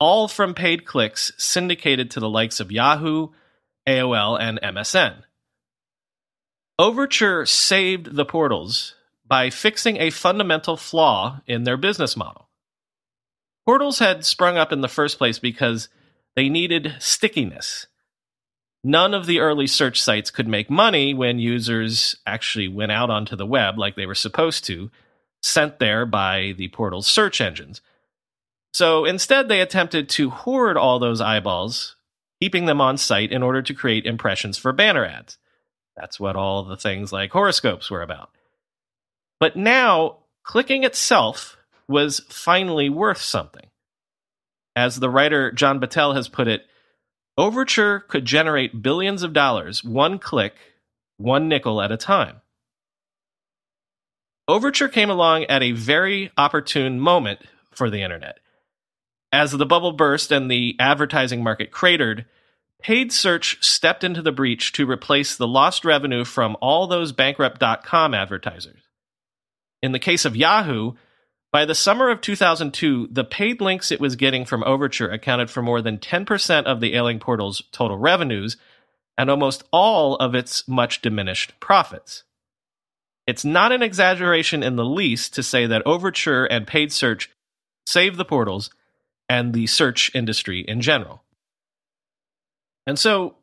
all 0.00 0.28
from 0.28 0.54
paid 0.54 0.84
clicks 0.84 1.32
syndicated 1.36 2.10
to 2.10 2.20
the 2.20 2.28
likes 2.28 2.60
of 2.60 2.72
Yahoo, 2.72 3.28
AOL, 3.86 4.38
and 4.40 4.60
MSN. 4.62 5.22
Overture 6.78 7.44
saved 7.44 8.14
the 8.14 8.24
portals 8.24 8.94
by 9.26 9.50
fixing 9.50 9.96
a 9.98 10.10
fundamental 10.10 10.76
flaw 10.76 11.40
in 11.46 11.64
their 11.64 11.76
business 11.76 12.16
model. 12.16 12.48
Portals 13.66 13.98
had 13.98 14.24
sprung 14.24 14.56
up 14.56 14.72
in 14.72 14.80
the 14.80 14.88
first 14.88 15.18
place 15.18 15.38
because 15.38 15.88
they 16.36 16.48
needed 16.48 16.94
stickiness. 17.00 17.86
None 18.84 19.12
of 19.12 19.26
the 19.26 19.40
early 19.40 19.66
search 19.66 20.00
sites 20.00 20.30
could 20.30 20.46
make 20.46 20.70
money 20.70 21.12
when 21.12 21.38
users 21.38 22.16
actually 22.24 22.68
went 22.68 22.92
out 22.92 23.10
onto 23.10 23.34
the 23.34 23.44
web 23.44 23.76
like 23.76 23.96
they 23.96 24.06
were 24.06 24.14
supposed 24.14 24.64
to, 24.66 24.90
sent 25.42 25.78
there 25.78 26.06
by 26.06 26.54
the 26.56 26.68
portal's 26.68 27.06
search 27.06 27.40
engines. 27.40 27.82
So 28.72 29.04
instead, 29.04 29.48
they 29.48 29.60
attempted 29.60 30.08
to 30.10 30.30
hoard 30.30 30.76
all 30.76 30.98
those 30.98 31.20
eyeballs, 31.20 31.96
keeping 32.40 32.66
them 32.66 32.80
on 32.80 32.96
site 32.96 33.32
in 33.32 33.42
order 33.42 33.62
to 33.62 33.74
create 33.74 34.06
impressions 34.06 34.58
for 34.58 34.72
banner 34.72 35.04
ads. 35.04 35.38
That's 35.96 36.20
what 36.20 36.36
all 36.36 36.64
the 36.64 36.76
things 36.76 37.12
like 37.12 37.32
horoscopes 37.32 37.90
were 37.90 38.02
about. 38.02 38.30
But 39.40 39.56
now, 39.56 40.18
clicking 40.44 40.84
itself 40.84 41.56
was 41.88 42.20
finally 42.28 42.88
worth 42.88 43.20
something. 43.20 43.66
As 44.76 45.00
the 45.00 45.10
writer 45.10 45.50
John 45.50 45.80
Battelle 45.80 46.14
has 46.14 46.28
put 46.28 46.46
it, 46.46 46.64
Overture 47.36 48.00
could 48.00 48.24
generate 48.24 48.82
billions 48.82 49.22
of 49.22 49.32
dollars, 49.32 49.84
one 49.84 50.18
click, 50.18 50.54
one 51.18 51.48
nickel 51.48 51.80
at 51.80 51.92
a 51.92 51.96
time. 51.96 52.40
Overture 54.48 54.88
came 54.88 55.08
along 55.08 55.44
at 55.44 55.62
a 55.62 55.70
very 55.70 56.32
opportune 56.36 56.98
moment 56.98 57.40
for 57.70 57.90
the 57.90 58.02
internet. 58.02 58.40
As 59.32 59.52
the 59.52 59.66
bubble 59.66 59.92
burst 59.92 60.32
and 60.32 60.50
the 60.50 60.76
advertising 60.78 61.42
market 61.42 61.70
cratered, 61.70 62.24
paid 62.80 63.12
search 63.12 63.62
stepped 63.62 64.04
into 64.04 64.22
the 64.22 64.32
breach 64.32 64.72
to 64.72 64.90
replace 64.90 65.36
the 65.36 65.46
lost 65.46 65.84
revenue 65.84 66.24
from 66.24 66.56
all 66.60 66.86
those 66.86 67.12
bankrupt.com 67.12 68.14
advertisers. 68.14 68.80
In 69.82 69.92
the 69.92 69.98
case 69.98 70.24
of 70.24 70.36
Yahoo, 70.36 70.92
by 71.52 71.64
the 71.64 71.74
summer 71.74 72.10
of 72.10 72.20
2002, 72.20 73.08
the 73.10 73.24
paid 73.24 73.60
links 73.60 73.90
it 73.90 74.00
was 74.00 74.16
getting 74.16 74.44
from 74.44 74.64
Overture 74.64 75.10
accounted 75.10 75.50
for 75.50 75.62
more 75.62 75.80
than 75.80 75.98
10% 75.98 76.64
of 76.64 76.80
the 76.80 76.94
ailing 76.94 77.18
portal's 77.18 77.62
total 77.72 77.96
revenues 77.96 78.56
and 79.16 79.30
almost 79.30 79.64
all 79.72 80.16
of 80.16 80.34
its 80.34 80.66
much 80.68 81.00
diminished 81.00 81.58
profits. 81.58 82.24
It's 83.26 83.44
not 83.44 83.72
an 83.72 83.82
exaggeration 83.82 84.62
in 84.62 84.76
the 84.76 84.84
least 84.84 85.34
to 85.34 85.42
say 85.42 85.66
that 85.66 85.86
Overture 85.86 86.46
and 86.46 86.66
paid 86.66 86.92
search 86.92 87.30
saved 87.86 88.16
the 88.16 88.24
portals 88.24 88.70
and 89.28 89.52
the 89.52 89.66
search 89.66 90.10
industry 90.14 90.60
in 90.60 90.80
general. 90.80 91.22
And 92.86 92.98
so, 92.98 93.36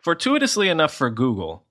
fortuitously 0.00 0.68
enough 0.68 0.92
for 0.92 1.10
Google, 1.10 1.64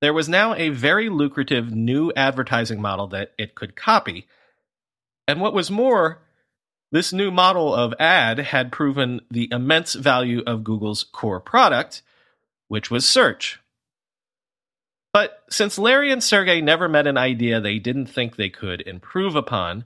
there 0.00 0.12
was 0.12 0.28
now 0.28 0.54
a 0.54 0.70
very 0.70 1.08
lucrative 1.08 1.74
new 1.74 2.12
advertising 2.16 2.80
model 2.80 3.06
that 3.08 3.32
it 3.38 3.54
could 3.54 3.76
copy. 3.76 4.26
And 5.28 5.40
what 5.40 5.54
was 5.54 5.70
more, 5.70 6.22
this 6.92 7.12
new 7.12 7.30
model 7.30 7.74
of 7.74 7.94
ad 7.98 8.38
had 8.38 8.72
proven 8.72 9.20
the 9.30 9.48
immense 9.52 9.94
value 9.94 10.42
of 10.46 10.64
Google's 10.64 11.04
core 11.04 11.40
product, 11.40 12.02
which 12.68 12.90
was 12.90 13.08
search. 13.08 13.60
But 15.12 15.42
since 15.50 15.78
Larry 15.78 16.12
and 16.12 16.22
Sergey 16.22 16.60
never 16.60 16.88
met 16.88 17.06
an 17.06 17.16
idea 17.16 17.60
they 17.60 17.78
didn't 17.78 18.06
think 18.06 18.36
they 18.36 18.48
could 18.48 18.80
improve 18.82 19.34
upon, 19.34 19.84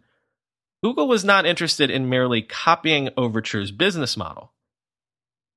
Google 0.85 1.09
was 1.09 1.25
not 1.25 1.47
interested 1.47 1.91
in 1.91 2.11
merely 2.11 2.43
copying 2.43 3.09
Overture's 3.17 3.71
business 3.71 4.19
model. 4.19 4.53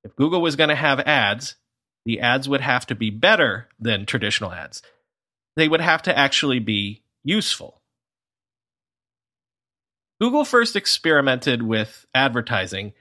If 0.02 0.16
Google 0.16 0.40
was 0.40 0.56
going 0.56 0.70
to 0.70 0.74
have 0.74 1.00
ads, 1.00 1.56
the 2.06 2.20
ads 2.20 2.48
would 2.48 2.62
have 2.62 2.86
to 2.86 2.94
be 2.94 3.10
better 3.10 3.68
than 3.78 4.06
traditional 4.06 4.54
ads. 4.54 4.80
They 5.54 5.68
would 5.68 5.82
have 5.82 6.00
to 6.04 6.16
actually 6.16 6.60
be 6.60 7.02
useful. 7.22 7.82
Google 10.18 10.46
first 10.46 10.76
experimented 10.76 11.60
with 11.60 12.06
advertising 12.14 12.94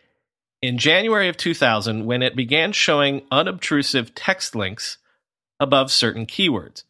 in 0.61 0.77
January 0.79 1.29
of 1.29 1.37
2000 1.37 2.05
when 2.05 2.21
it 2.21 2.35
began 2.35 2.73
showing 2.73 3.21
unobtrusive 3.31 4.13
text 4.15 4.53
links 4.53 4.97
above 5.61 5.93
certain 5.93 6.25
keywords. 6.25 6.83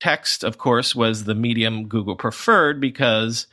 Text, 0.00 0.42
of 0.42 0.58
course, 0.58 0.96
was 0.96 1.22
the 1.22 1.36
medium 1.36 1.86
Google 1.86 2.16
preferred 2.16 2.80
because 2.80 3.46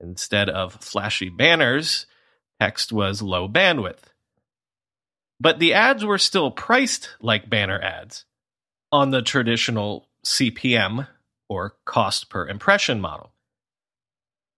Instead 0.00 0.48
of 0.48 0.74
flashy 0.74 1.28
banners, 1.28 2.06
text 2.60 2.92
was 2.92 3.22
low 3.22 3.48
bandwidth. 3.48 4.12
But 5.40 5.58
the 5.58 5.74
ads 5.74 6.04
were 6.04 6.18
still 6.18 6.50
priced 6.50 7.10
like 7.20 7.50
banner 7.50 7.80
ads 7.80 8.24
on 8.90 9.10
the 9.10 9.22
traditional 9.22 10.08
CPM 10.24 11.08
or 11.48 11.74
cost 11.84 12.30
per 12.30 12.48
impression 12.48 13.00
model. 13.00 13.32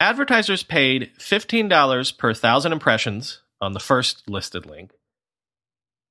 Advertisers 0.01 0.63
paid 0.63 1.11
$15 1.19 2.19
per 2.19 2.33
thousand 2.33 2.73
impressions 2.73 3.43
on 3.61 3.73
the 3.73 3.81
first 3.81 4.29
listed 4.29 4.65
link, 4.65 4.93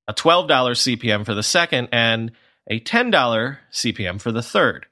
a 0.06 0.12
$12 0.12 0.46
CPM 0.48 1.24
for 1.24 1.34
the 1.34 1.42
second, 1.42 1.88
and 1.90 2.32
a 2.68 2.80
$10 2.80 3.58
CPM 3.72 4.20
for 4.20 4.30
the 4.30 4.42
third. 4.42 4.86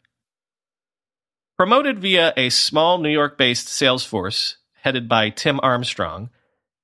Promoted 1.59 1.99
via 2.01 2.35
a 2.37 2.51
small 2.51 2.99
New 2.99 3.09
York 3.09 3.39
based 3.39 3.69
sales 3.69 4.05
force 4.05 4.57
headed 4.83 5.09
by 5.09 5.31
Tim 5.31 5.59
Armstrong, 5.63 6.29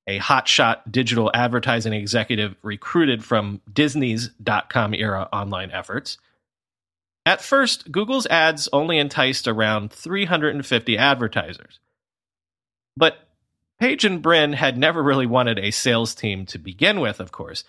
a 0.06 0.18
hotshot 0.18 0.90
digital 0.90 1.30
advertising 1.34 1.92
executive 1.92 2.56
recruited 2.62 3.22
from 3.22 3.60
Disney's 3.70 4.28
dot 4.42 4.70
com 4.70 4.94
era 4.94 5.28
online 5.30 5.70
efforts. 5.70 6.16
At 7.26 7.42
first, 7.42 7.92
Google's 7.92 8.26
ads 8.26 8.68
only 8.72 8.98
enticed 8.98 9.46
around 9.46 9.92
350 9.92 10.96
advertisers. 10.96 11.78
But 12.96 13.28
Page 13.78 14.04
and 14.04 14.22
Brin 14.22 14.54
had 14.54 14.78
never 14.78 15.02
really 15.02 15.26
wanted 15.26 15.58
a 15.58 15.70
sales 15.70 16.14
team 16.14 16.46
to 16.46 16.58
begin 16.58 17.00
with, 17.00 17.20
of 17.20 17.30
course. 17.30 17.64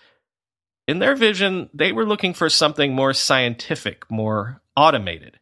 In 0.88 1.00
their 1.00 1.14
vision, 1.14 1.68
they 1.74 1.92
were 1.92 2.06
looking 2.06 2.34
for 2.34 2.48
something 2.48 2.94
more 2.94 3.12
scientific, 3.12 4.10
more 4.10 4.62
automated. 4.76 5.38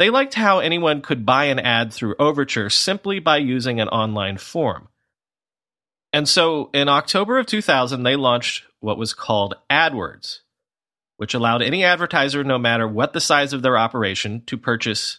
They 0.00 0.08
liked 0.08 0.32
how 0.32 0.60
anyone 0.60 1.02
could 1.02 1.26
buy 1.26 1.44
an 1.44 1.58
ad 1.58 1.92
through 1.92 2.14
Overture 2.18 2.70
simply 2.70 3.18
by 3.18 3.36
using 3.36 3.80
an 3.80 3.88
online 3.88 4.38
form. 4.38 4.88
And 6.10 6.26
so 6.26 6.70
in 6.72 6.88
October 6.88 7.38
of 7.38 7.44
2000, 7.44 8.02
they 8.02 8.16
launched 8.16 8.64
what 8.78 8.96
was 8.96 9.12
called 9.12 9.56
AdWords, 9.68 10.38
which 11.18 11.34
allowed 11.34 11.60
any 11.60 11.84
advertiser, 11.84 12.42
no 12.42 12.58
matter 12.58 12.88
what 12.88 13.12
the 13.12 13.20
size 13.20 13.52
of 13.52 13.60
their 13.60 13.76
operation, 13.76 14.42
to 14.46 14.56
purchase 14.56 15.18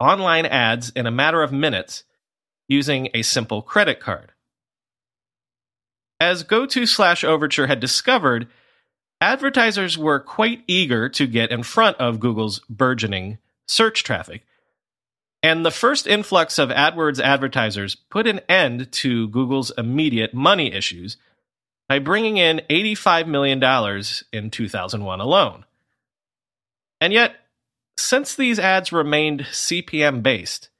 online 0.00 0.46
ads 0.46 0.88
in 0.96 1.06
a 1.06 1.10
matter 1.10 1.42
of 1.42 1.52
minutes 1.52 2.04
using 2.66 3.10
a 3.12 3.20
simple 3.20 3.60
credit 3.60 4.00
card. 4.00 4.32
As 6.18 6.44
GoTo 6.44 6.86
slash 6.86 7.24
Overture 7.24 7.66
had 7.66 7.78
discovered, 7.78 8.48
advertisers 9.20 9.98
were 9.98 10.18
quite 10.18 10.64
eager 10.66 11.10
to 11.10 11.26
get 11.26 11.50
in 11.50 11.62
front 11.62 11.98
of 11.98 12.20
Google's 12.20 12.60
burgeoning 12.70 13.36
search 13.66 14.04
traffic. 14.04 14.42
And 15.42 15.64
the 15.64 15.70
first 15.70 16.06
influx 16.06 16.58
of 16.58 16.70
AdWords 16.70 17.20
advertisers 17.20 17.94
put 17.94 18.26
an 18.26 18.40
end 18.48 18.90
to 18.92 19.28
Google's 19.28 19.72
immediate 19.76 20.34
money 20.34 20.72
issues 20.72 21.16
by 21.88 21.98
bringing 21.98 22.38
in 22.38 22.62
$85 22.70 23.26
million 23.26 23.62
in 24.32 24.50
2001 24.50 25.20
alone. 25.20 25.64
And 27.00 27.12
yet, 27.12 27.36
since 27.98 28.34
these 28.34 28.58
ads 28.58 28.92
remained 28.92 29.42
CPM 29.42 30.22
based, 30.22 30.70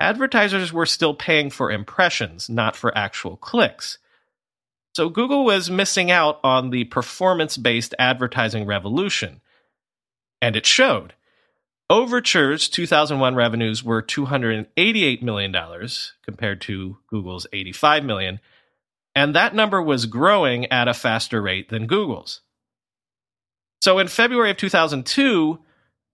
advertisers 0.00 0.72
were 0.72 0.86
still 0.86 1.14
paying 1.14 1.50
for 1.50 1.70
impressions, 1.70 2.50
not 2.50 2.76
for 2.76 2.96
actual 2.98 3.36
clicks. 3.36 3.98
So 4.94 5.08
Google 5.08 5.44
was 5.44 5.70
missing 5.70 6.10
out 6.10 6.40
on 6.44 6.70
the 6.70 6.84
performance 6.84 7.56
based 7.56 7.94
advertising 7.98 8.66
revolution 8.66 9.40
And 10.40 10.56
it 10.56 10.66
showed. 10.66 11.14
Overture's 11.92 12.70
2001 12.70 13.34
revenues 13.34 13.84
were 13.84 14.02
$288 14.02 15.20
million 15.20 15.54
compared 16.24 16.62
to 16.62 16.96
Google's 17.06 17.46
85 17.52 18.02
million, 18.02 18.40
and 19.14 19.34
that 19.34 19.54
number 19.54 19.82
was 19.82 20.06
growing 20.06 20.64
at 20.72 20.88
a 20.88 20.94
faster 20.94 21.42
rate 21.42 21.68
than 21.68 21.86
Google's. 21.86 22.40
So 23.82 23.98
in 23.98 24.08
February 24.08 24.52
of 24.52 24.56
2002, 24.56 25.58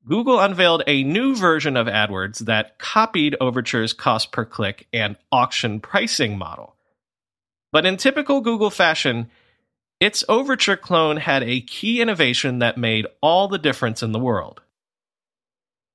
Google 0.05 0.41
unveiled 0.41 0.83
a 0.89 1.05
new 1.05 1.37
version 1.37 1.77
of 1.77 1.87
AdWords 1.87 2.41
that 2.47 2.81
copied 2.81 3.37
Overture's 3.41 3.93
cost 3.93 4.33
per 4.33 4.45
click 4.45 4.89
and 4.93 5.17
auction 5.31 5.79
pricing 5.79 6.37
model. 6.37 6.75
But 7.71 7.87
in 7.87 7.99
typical 7.99 8.41
Google 8.41 8.71
fashion, 8.71 9.31
its 10.01 10.25
Overture 10.29 10.77
clone 10.77 11.19
had 11.19 11.45
a 11.45 11.61
key 11.61 12.01
innovation 12.01 12.59
that 12.59 12.79
made 12.79 13.07
all 13.21 13.47
the 13.47 13.59
difference 13.59 14.03
in 14.03 14.11
the 14.11 14.19
world. 14.19 14.61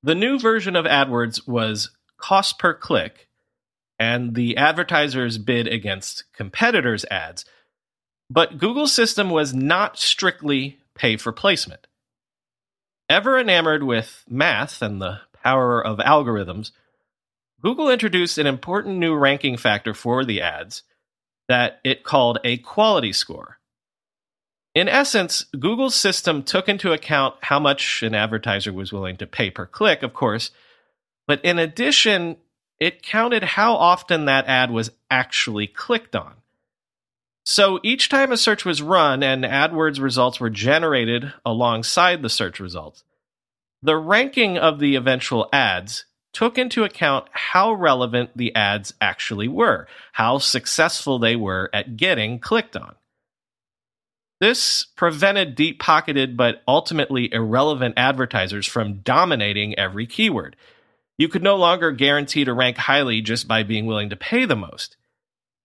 The 0.03 0.15
new 0.15 0.37
version 0.37 0.75
of 0.75 0.85
AdWords 0.85 1.47
was 1.47 1.91
cost 2.17 2.59
per 2.59 2.73
click, 2.73 3.29
and 3.97 4.35
the 4.35 4.57
advertisers 4.57 5.37
bid 5.37 5.65
against 5.67 6.25
competitors' 6.33 7.05
ads. 7.09 7.45
But 8.29 8.57
Google's 8.57 8.91
system 8.91 9.29
was 9.29 9.53
not 9.53 9.97
strictly 9.97 10.79
pay 10.93 11.15
for 11.15 11.31
placement. 11.31 11.87
Ever 13.09 13.39
enamored 13.39 13.83
with 13.83 14.25
math 14.27 14.81
and 14.81 15.01
the 15.01 15.21
power 15.41 15.81
of 15.85 15.99
algorithms, 15.99 16.71
Google 17.61 17.89
introduced 17.89 18.37
an 18.37 18.47
important 18.47 18.97
new 18.97 19.15
ranking 19.15 19.55
factor 19.55 19.93
for 19.93 20.25
the 20.25 20.41
ads 20.41 20.83
that 21.47 21.79
it 21.85 22.03
called 22.03 22.39
a 22.43 22.57
quality 22.57 23.13
score. 23.13 23.59
In 24.75 24.89
essence, 24.89 25.45
Google's 25.59 25.95
system 25.95 26.41
took 26.41 26.67
into 26.67 26.91
account 26.91 27.35
how 27.41 27.59
much 27.59 28.01
an 28.01 28.15
advertiser 28.15 28.73
was 28.73 28.91
willing 28.91 29.17
to 29.17 29.27
pay 29.27 29.51
per 29.51 29.67
click, 29.67 30.01
of 30.01 30.13
course, 30.13 30.49
but 31.27 31.43
in 31.45 31.59
addition, 31.59 32.37
it 32.79 33.03
counted 33.03 33.43
how 33.43 33.75
often 33.75 34.25
that 34.25 34.47
ad 34.47 34.71
was 34.71 34.91
actually 35.11 35.67
clicked 35.67 36.15
on. 36.15 36.33
So 37.45 37.79
each 37.83 38.09
time 38.09 38.31
a 38.31 38.37
search 38.37 38.65
was 38.65 38.81
run 38.81 39.21
and 39.21 39.43
AdWords 39.43 40.01
results 40.01 40.39
were 40.39 40.49
generated 40.49 41.33
alongside 41.45 42.21
the 42.21 42.29
search 42.29 42.59
results, 42.59 43.03
the 43.81 43.97
ranking 43.97 44.57
of 44.57 44.79
the 44.79 44.95
eventual 44.95 45.49
ads 45.51 46.05
took 46.31 46.57
into 46.57 46.83
account 46.83 47.27
how 47.31 47.73
relevant 47.73 48.31
the 48.35 48.55
ads 48.55 48.93
actually 48.99 49.47
were, 49.47 49.87
how 50.13 50.39
successful 50.39 51.19
they 51.19 51.35
were 51.35 51.69
at 51.73 51.95
getting 51.95 52.39
clicked 52.39 52.75
on. 52.75 52.95
This 54.43 54.87
prevented 54.97 55.55
deep 55.55 55.79
pocketed 55.79 56.35
but 56.35 56.63
ultimately 56.67 57.31
irrelevant 57.31 57.93
advertisers 57.95 58.67
from 58.67 58.95
dominating 58.95 59.79
every 59.79 60.05
keyword. 60.05 60.57
You 61.17 61.29
could 61.29 61.43
no 61.43 61.55
longer 61.55 61.93
guarantee 61.93 62.43
to 62.43 62.53
rank 62.53 62.75
highly 62.75 63.21
just 63.21 63.47
by 63.47 63.63
being 63.63 63.85
willing 63.85 64.09
to 64.09 64.17
pay 64.17 64.43
the 64.43 64.57
most. 64.57 64.97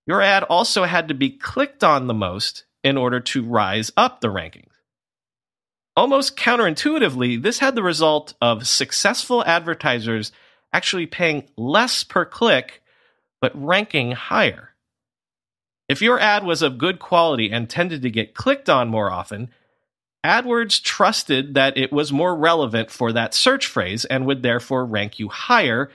Your 0.06 0.22
ad 0.22 0.44
also 0.44 0.84
had 0.84 1.08
to 1.08 1.14
be 1.14 1.28
clicked 1.28 1.82
on 1.82 2.06
the 2.06 2.14
most 2.14 2.66
in 2.84 2.96
order 2.96 3.18
to 3.18 3.44
rise 3.44 3.90
up 3.96 4.20
the 4.20 4.28
rankings. 4.28 4.70
Almost 5.96 6.36
counterintuitively, 6.36 7.42
this 7.42 7.58
had 7.58 7.74
the 7.74 7.82
result 7.82 8.34
of 8.40 8.68
successful 8.68 9.44
advertisers 9.44 10.30
actually 10.72 11.06
paying 11.06 11.48
less 11.56 12.04
per 12.04 12.24
click, 12.24 12.80
but 13.40 13.50
ranking 13.60 14.12
higher. 14.12 14.76
If 15.88 16.02
your 16.02 16.20
ad 16.20 16.44
was 16.44 16.62
of 16.62 16.78
good 16.78 16.98
quality 16.98 17.50
and 17.50 17.68
tended 17.68 18.02
to 18.02 18.10
get 18.10 18.34
clicked 18.34 18.68
on 18.68 18.88
more 18.88 19.10
often, 19.10 19.50
AdWords 20.24 20.82
trusted 20.82 21.54
that 21.54 21.78
it 21.78 21.92
was 21.92 22.12
more 22.12 22.36
relevant 22.36 22.90
for 22.90 23.12
that 23.12 23.34
search 23.34 23.66
phrase 23.66 24.04
and 24.04 24.26
would 24.26 24.42
therefore 24.42 24.84
rank 24.84 25.18
you 25.18 25.28
higher, 25.28 25.90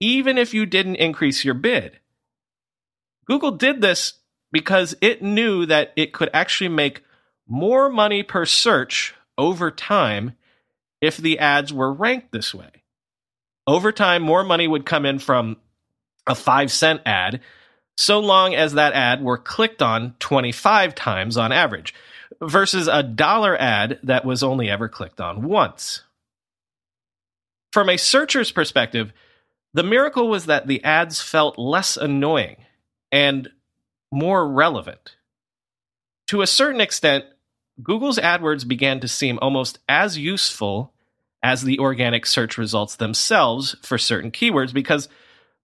even 0.00 0.38
if 0.38 0.52
you 0.52 0.66
didn't 0.66 0.96
increase 0.96 1.44
your 1.44 1.54
bid. 1.54 2.00
Google 3.26 3.52
did 3.52 3.80
this 3.80 4.14
because 4.50 4.96
it 5.00 5.22
knew 5.22 5.66
that 5.66 5.92
it 5.94 6.12
could 6.12 6.30
actually 6.34 6.68
make 6.68 7.04
more 7.46 7.88
money 7.88 8.22
per 8.22 8.44
search 8.44 9.14
over 9.38 9.70
time 9.70 10.32
if 11.00 11.16
the 11.16 11.38
ads 11.38 11.72
were 11.72 11.92
ranked 11.92 12.32
this 12.32 12.52
way. 12.52 12.82
Over 13.66 13.92
time, 13.92 14.22
more 14.22 14.42
money 14.42 14.66
would 14.66 14.84
come 14.84 15.06
in 15.06 15.18
from 15.18 15.58
a 16.26 16.34
five 16.34 16.72
cent 16.72 17.02
ad 17.06 17.40
so 17.96 18.18
long 18.20 18.54
as 18.54 18.74
that 18.74 18.92
ad 18.92 19.22
were 19.22 19.38
clicked 19.38 19.82
on 19.82 20.14
25 20.20 20.94
times 20.94 21.36
on 21.36 21.52
average, 21.52 21.94
versus 22.40 22.88
a 22.88 23.02
dollar 23.02 23.60
ad 23.60 23.98
that 24.02 24.24
was 24.24 24.42
only 24.42 24.70
ever 24.70 24.88
clicked 24.88 25.20
on 25.20 25.42
once. 25.42 26.02
From 27.72 27.88
a 27.88 27.96
searcher's 27.96 28.50
perspective, 28.50 29.12
the 29.74 29.82
miracle 29.82 30.28
was 30.28 30.46
that 30.46 30.66
the 30.66 30.82
ads 30.82 31.20
felt 31.20 31.58
less 31.58 31.96
annoying 31.96 32.56
and 33.12 33.48
more 34.10 34.48
relevant. 34.48 35.16
To 36.28 36.42
a 36.42 36.46
certain 36.46 36.80
extent, 36.80 37.24
Google's 37.82 38.18
AdWords 38.18 38.66
began 38.66 39.00
to 39.00 39.08
seem 39.08 39.38
almost 39.40 39.78
as 39.88 40.18
useful 40.18 40.92
as 41.42 41.62
the 41.62 41.78
organic 41.78 42.26
search 42.26 42.58
results 42.58 42.96
themselves 42.96 43.76
for 43.82 43.96
certain 43.96 44.30
keywords 44.30 44.74
because 44.74 45.08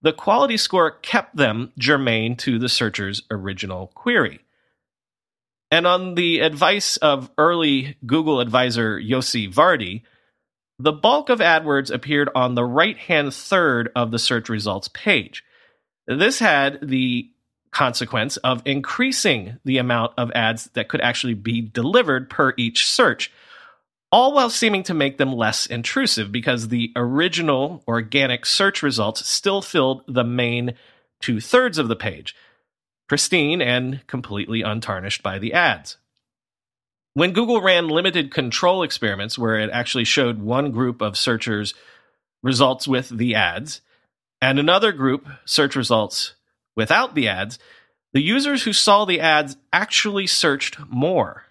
the 0.07 0.13
quality 0.13 0.57
score 0.57 0.93
kept 0.93 1.35
them 1.35 1.73
germane 1.81 2.37
to 2.37 2.61
the 2.61 2.69
searcher's 2.69 3.23
original 3.29 3.89
query. 3.89 4.39
And 5.73 5.85
on 5.85 6.15
the 6.15 6.39
advice 6.39 6.97
of 6.99 7.29
early 7.37 7.97
Google 8.07 8.39
advisor 8.39 9.01
Yossi 9.01 9.53
Vardi, 9.53 10.03
the 10.79 10.93
bulk 10.93 11.29
of 11.29 11.41
AdWords 11.41 11.93
appeared 11.93 12.29
on 12.37 12.55
the 12.55 12.65
right 12.65 12.97
hand 12.97 13.35
third 13.35 13.91
of 13.97 14.13
the 14.13 14.21
search 14.21 14.49
results 14.49 14.87
page. 14.87 15.43
This 16.07 16.39
had 16.39 16.79
the 16.89 17.29
consequence 17.73 18.37
of 18.37 18.63
increasing 18.65 19.59
the 19.65 19.79
amount 19.79 20.13
of 20.17 20.31
ads 20.37 20.67
that 20.75 20.89
could 20.89 21.01
actually 21.01 21.35
be 21.35 21.63
delivered 21.63 22.31
per 22.31 22.55
each 22.57 22.89
search, 22.89 23.33
all 24.17 24.33
while 24.33 24.49
seeming 24.49 24.83
to 24.83 24.95
make 24.95 25.19
them 25.19 25.31
less 25.31 25.67
intrusive 25.67 26.33
because 26.33 26.69
the 26.69 26.91
original 26.97 27.85
organic 27.87 28.47
search 28.47 28.83
results 28.83 29.29
still 29.29 29.61
filled 29.61 30.03
the 30.09 30.25
main 30.25 30.73
two 31.21 31.39
thirds 31.39 31.77
of 31.77 31.89
the 31.89 31.95
page, 31.95 32.35
pristine 33.11 33.61
and 33.61 34.01
completely 34.07 34.63
untarnished 34.63 35.23
by 35.23 35.39
the 35.39 35.53
ads. 35.53 35.99
When 37.13 37.35
Google 37.35 37.61
ran 37.61 37.89
limited 37.89 38.31
control 38.33 38.83
experiments 38.83 39.39
where 39.39 39.61
it 39.61 39.69
actually 39.71 40.05
showed 40.05 40.41
one 40.41 40.71
group 40.71 41.03
of 41.03 41.19
searchers 41.19 41.75
results 42.43 42.89
with 42.89 43.11
the 43.11 43.35
ads 43.35 43.83
and 44.41 44.59
another 44.59 44.93
group 44.93 45.29
search 45.45 45.77
results 45.77 46.37
without 46.75 47.15
the 47.15 47.29
ads, 47.29 47.59
the 48.15 48.23
users 48.23 48.63
who 48.63 48.73
saw 48.73 49.05
the 49.05 49.21
ads 49.21 49.59
actually 49.75 50.27
searched 50.27 50.79
more. 50.89 51.46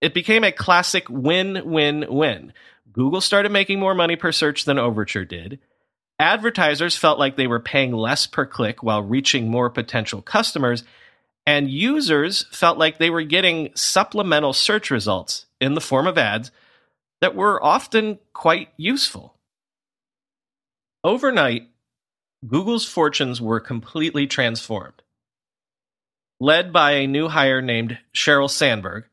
It 0.00 0.14
became 0.14 0.44
a 0.44 0.52
classic 0.52 1.08
win 1.08 1.62
win 1.64 2.06
win. 2.08 2.52
Google 2.92 3.20
started 3.20 3.52
making 3.52 3.80
more 3.80 3.94
money 3.94 4.16
per 4.16 4.32
search 4.32 4.64
than 4.64 4.78
Overture 4.78 5.24
did. 5.24 5.58
Advertisers 6.18 6.96
felt 6.96 7.18
like 7.18 7.36
they 7.36 7.46
were 7.46 7.60
paying 7.60 7.92
less 7.92 8.26
per 8.26 8.46
click 8.46 8.82
while 8.82 9.02
reaching 9.02 9.50
more 9.50 9.68
potential 9.68 10.22
customers. 10.22 10.82
And 11.46 11.70
users 11.70 12.44
felt 12.50 12.78
like 12.78 12.98
they 12.98 13.10
were 13.10 13.22
getting 13.22 13.70
supplemental 13.74 14.52
search 14.52 14.90
results 14.90 15.46
in 15.60 15.74
the 15.74 15.80
form 15.80 16.06
of 16.06 16.18
ads 16.18 16.50
that 17.20 17.34
were 17.34 17.62
often 17.62 18.18
quite 18.32 18.68
useful. 18.76 19.34
Overnight, 21.04 21.68
Google's 22.46 22.86
fortunes 22.86 23.40
were 23.40 23.60
completely 23.60 24.26
transformed. 24.26 25.02
Led 26.40 26.72
by 26.72 26.92
a 26.92 27.06
new 27.06 27.28
hire 27.28 27.62
named 27.62 27.98
Sheryl 28.12 28.50
Sandberg, 28.50 29.04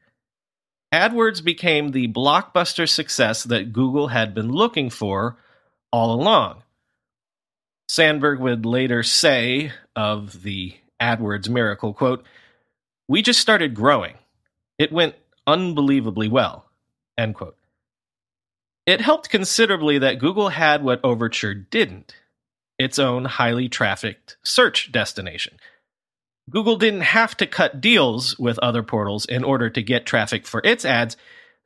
AdWords 0.93 1.43
became 1.43 1.89
the 1.89 2.07
blockbuster 2.07 2.87
success 2.87 3.43
that 3.45 3.73
Google 3.73 4.09
had 4.09 4.35
been 4.35 4.51
looking 4.51 4.91
for 4.91 5.37
all 5.91 6.13
along. 6.13 6.61
Sandberg 7.89 8.39
would 8.39 8.63
later 8.63 9.01
say 9.01 9.71
of 9.95 10.43
the 10.43 10.77
AdWords 11.01 11.49
miracle, 11.49 11.95
quote, 11.95 12.23
"We 13.07 13.23
just 13.23 13.39
started 13.39 13.73
growing. 13.73 14.19
It 14.77 14.91
went 14.91 15.15
unbelievably 15.47 16.29
well." 16.29 16.69
End 17.17 17.33
quote. 17.33 17.57
It 18.85 19.01
helped 19.01 19.29
considerably 19.29 19.97
that 19.97 20.19
Google 20.19 20.49
had 20.49 20.83
what 20.83 21.03
Overture 21.03 21.55
didn't, 21.55 22.15
its 22.77 22.99
own 22.99 23.25
highly 23.25 23.67
trafficked 23.67 24.37
search 24.43 24.91
destination. 24.91 25.59
Google 26.49 26.75
didn't 26.75 27.01
have 27.01 27.37
to 27.37 27.47
cut 27.47 27.79
deals 27.79 28.37
with 28.37 28.59
other 28.59 28.83
portals 28.83 29.25
in 29.25 29.43
order 29.43 29.69
to 29.69 29.81
get 29.81 30.05
traffic 30.05 30.45
for 30.45 30.61
its 30.63 30.83
ads, 30.83 31.15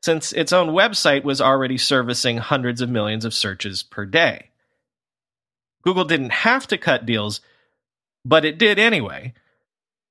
since 0.03 0.31
its 0.33 0.53
own 0.53 0.69
website 0.69 1.23
was 1.23 1.41
already 1.41 1.77
servicing 1.77 2.37
hundreds 2.37 2.81
of 2.81 2.89
millions 2.89 3.25
of 3.25 3.33
searches 3.33 3.81
per 3.81 4.05
day. 4.05 4.51
Google 5.83 6.05
didn't 6.05 6.31
have 6.31 6.67
to 6.67 6.77
cut 6.77 7.05
deals, 7.05 7.41
but 8.23 8.45
it 8.45 8.59
did 8.59 8.77
anyway, 8.77 9.33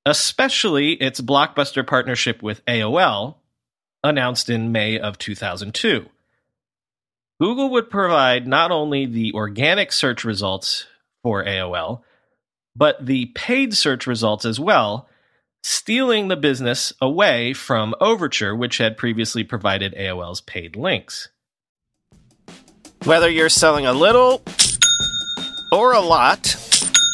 especially 0.04 0.92
its 0.92 1.20
blockbuster 1.20 1.86
partnership 1.86 2.42
with 2.42 2.64
AOL, 2.66 3.36
announced 4.02 4.50
in 4.50 4.72
May 4.72 4.98
of 4.98 5.18
2002. 5.18 6.06
Google 7.40 7.70
would 7.70 7.90
provide 7.90 8.46
not 8.46 8.70
only 8.70 9.04
the 9.04 9.32
organic 9.34 9.92
search 9.92 10.24
results 10.24 10.86
for 11.22 11.44
AOL, 11.44 12.00
but 12.76 13.04
the 13.04 13.26
paid 13.34 13.74
search 13.74 14.06
results 14.06 14.44
as 14.44 14.60
well, 14.60 15.08
stealing 15.62 16.28
the 16.28 16.36
business 16.36 16.92
away 17.00 17.52
from 17.54 17.94
Overture, 18.00 18.54
which 18.54 18.78
had 18.78 18.96
previously 18.96 19.42
provided 19.42 19.94
AOL's 19.94 20.40
paid 20.42 20.76
links. 20.76 21.28
Whether 23.04 23.30
you're 23.30 23.48
selling 23.48 23.86
a 23.86 23.92
little 23.92 24.42
or 25.72 25.92
a 25.92 26.00
lot, 26.00 26.42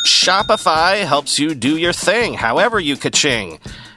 Shopify 0.07 1.05
helps 1.05 1.39
you 1.39 1.55
do 1.55 1.77
your 1.77 1.93
thing, 1.93 2.35
however 2.35 2.81
you 2.81 2.97
ka-ching. 2.97 3.61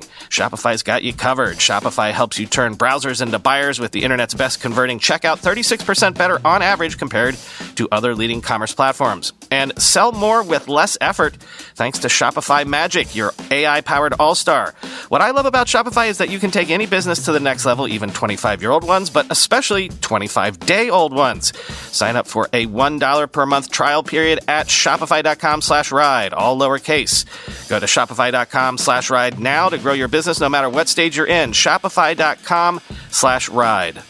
Shopify's 0.00 0.82
got 0.82 1.02
you 1.02 1.12
covered. 1.12 1.56
Shopify 1.58 2.12
helps 2.12 2.38
you 2.38 2.46
turn 2.46 2.76
browsers 2.76 3.22
into 3.22 3.38
buyers 3.38 3.78
with 3.78 3.92
the 3.92 4.02
internet's 4.02 4.34
best 4.34 4.60
converting 4.60 4.98
checkout, 4.98 5.40
36% 5.40 6.16
better 6.16 6.40
on 6.44 6.62
average 6.62 6.98
compared 6.98 7.36
to 7.76 7.88
other 7.92 8.14
leading 8.14 8.40
commerce 8.40 8.74
platforms. 8.74 9.32
And 9.50 9.80
sell 9.80 10.12
more 10.12 10.42
with 10.42 10.68
less 10.68 10.96
effort 11.00 11.36
thanks 11.74 11.98
to 12.00 12.08
Shopify 12.08 12.66
Magic, 12.66 13.14
your 13.14 13.32
AI 13.50 13.80
powered 13.82 14.14
all 14.14 14.34
star. 14.34 14.74
What 15.08 15.20
I 15.20 15.30
love 15.30 15.46
about 15.46 15.66
Shopify 15.66 16.08
is 16.08 16.18
that 16.18 16.30
you 16.30 16.38
can 16.38 16.50
take 16.50 16.70
any 16.70 16.86
business 16.86 17.24
to 17.26 17.32
the 17.32 17.40
next 17.40 17.66
level, 17.66 17.86
even 17.86 18.10
25 18.10 18.62
year 18.62 18.70
old 18.70 18.84
ones, 18.84 19.10
but 19.10 19.26
especially 19.30 19.88
25 19.88 20.58
day 20.60 20.88
old 20.90 21.12
ones. 21.12 21.52
Sign 21.94 22.16
up 22.16 22.26
for 22.26 22.48
a 22.52 22.66
$1 22.66 23.32
per 23.32 23.46
month 23.46 23.70
trial 23.70 24.02
period 24.02 24.40
at 24.48 24.68
shopify.com 24.68 25.60
slash 25.60 25.92
ride, 25.92 26.32
all 26.32 26.58
lowercase. 26.58 27.26
Go 27.68 27.78
to 27.78 27.86
shopify.com 27.86 28.78
slash 28.78 29.10
ride 29.10 29.38
now 29.38 29.68
to 29.68 29.78
grow 29.82 29.92
your 29.92 30.08
business 30.08 30.40
no 30.40 30.48
matter 30.48 30.70
what 30.70 30.88
stage 30.88 31.16
you're 31.16 31.26
in. 31.26 31.52
Shopify.com 31.52 32.80
slash 33.10 33.48
ride. 33.48 34.02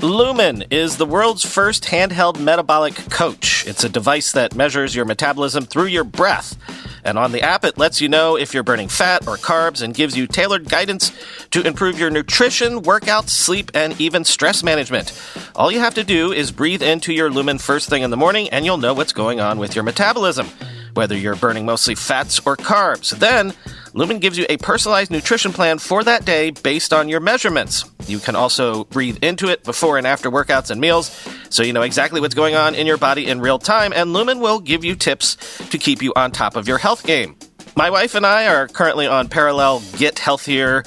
Lumen 0.00 0.62
is 0.70 0.96
the 0.96 1.04
world's 1.04 1.44
first 1.44 1.86
handheld 1.86 2.38
metabolic 2.38 2.94
coach. 3.10 3.66
It's 3.66 3.82
a 3.82 3.88
device 3.88 4.30
that 4.30 4.54
measures 4.54 4.94
your 4.94 5.04
metabolism 5.04 5.64
through 5.64 5.86
your 5.86 6.04
breath. 6.04 6.56
And 7.02 7.18
on 7.18 7.32
the 7.32 7.42
app, 7.42 7.64
it 7.64 7.78
lets 7.78 8.00
you 8.00 8.08
know 8.08 8.36
if 8.36 8.54
you're 8.54 8.62
burning 8.62 8.86
fat 8.86 9.26
or 9.26 9.36
carbs 9.36 9.82
and 9.82 9.92
gives 9.92 10.16
you 10.16 10.28
tailored 10.28 10.68
guidance 10.68 11.10
to 11.50 11.66
improve 11.66 11.98
your 11.98 12.10
nutrition, 12.10 12.82
workouts, 12.82 13.30
sleep, 13.30 13.72
and 13.74 14.00
even 14.00 14.24
stress 14.24 14.62
management. 14.62 15.20
All 15.56 15.72
you 15.72 15.80
have 15.80 15.94
to 15.94 16.04
do 16.04 16.30
is 16.30 16.52
breathe 16.52 16.82
into 16.82 17.12
your 17.12 17.28
Lumen 17.28 17.58
first 17.58 17.88
thing 17.88 18.04
in 18.04 18.10
the 18.10 18.16
morning, 18.16 18.48
and 18.50 18.64
you'll 18.64 18.78
know 18.78 18.94
what's 18.94 19.12
going 19.12 19.40
on 19.40 19.58
with 19.58 19.74
your 19.74 19.82
metabolism 19.82 20.46
whether 20.94 21.16
you're 21.16 21.36
burning 21.36 21.66
mostly 21.66 21.94
fats 21.94 22.40
or 22.46 22.56
carbs. 22.56 23.10
Then, 23.18 23.52
Lumen 23.94 24.18
gives 24.18 24.38
you 24.38 24.46
a 24.48 24.56
personalized 24.58 25.10
nutrition 25.10 25.52
plan 25.52 25.78
for 25.78 26.04
that 26.04 26.24
day 26.24 26.50
based 26.50 26.92
on 26.92 27.08
your 27.08 27.20
measurements. 27.20 27.84
You 28.06 28.18
can 28.18 28.36
also 28.36 28.84
breathe 28.84 29.18
into 29.22 29.48
it 29.48 29.64
before 29.64 29.98
and 29.98 30.06
after 30.06 30.30
workouts 30.30 30.70
and 30.70 30.80
meals, 30.80 31.10
so 31.50 31.62
you 31.62 31.72
know 31.72 31.82
exactly 31.82 32.20
what's 32.20 32.34
going 32.34 32.54
on 32.54 32.74
in 32.74 32.86
your 32.86 32.98
body 32.98 33.26
in 33.26 33.40
real 33.40 33.58
time, 33.58 33.92
and 33.92 34.12
Lumen 34.12 34.40
will 34.40 34.60
give 34.60 34.84
you 34.84 34.94
tips 34.94 35.36
to 35.70 35.78
keep 35.78 36.02
you 36.02 36.12
on 36.16 36.30
top 36.30 36.56
of 36.56 36.68
your 36.68 36.78
health 36.78 37.04
game. 37.04 37.36
My 37.78 37.90
wife 37.90 38.16
and 38.16 38.26
I 38.26 38.48
are 38.48 38.66
currently 38.66 39.06
on 39.06 39.28
parallel 39.28 39.84
get 39.96 40.18
healthier, 40.18 40.82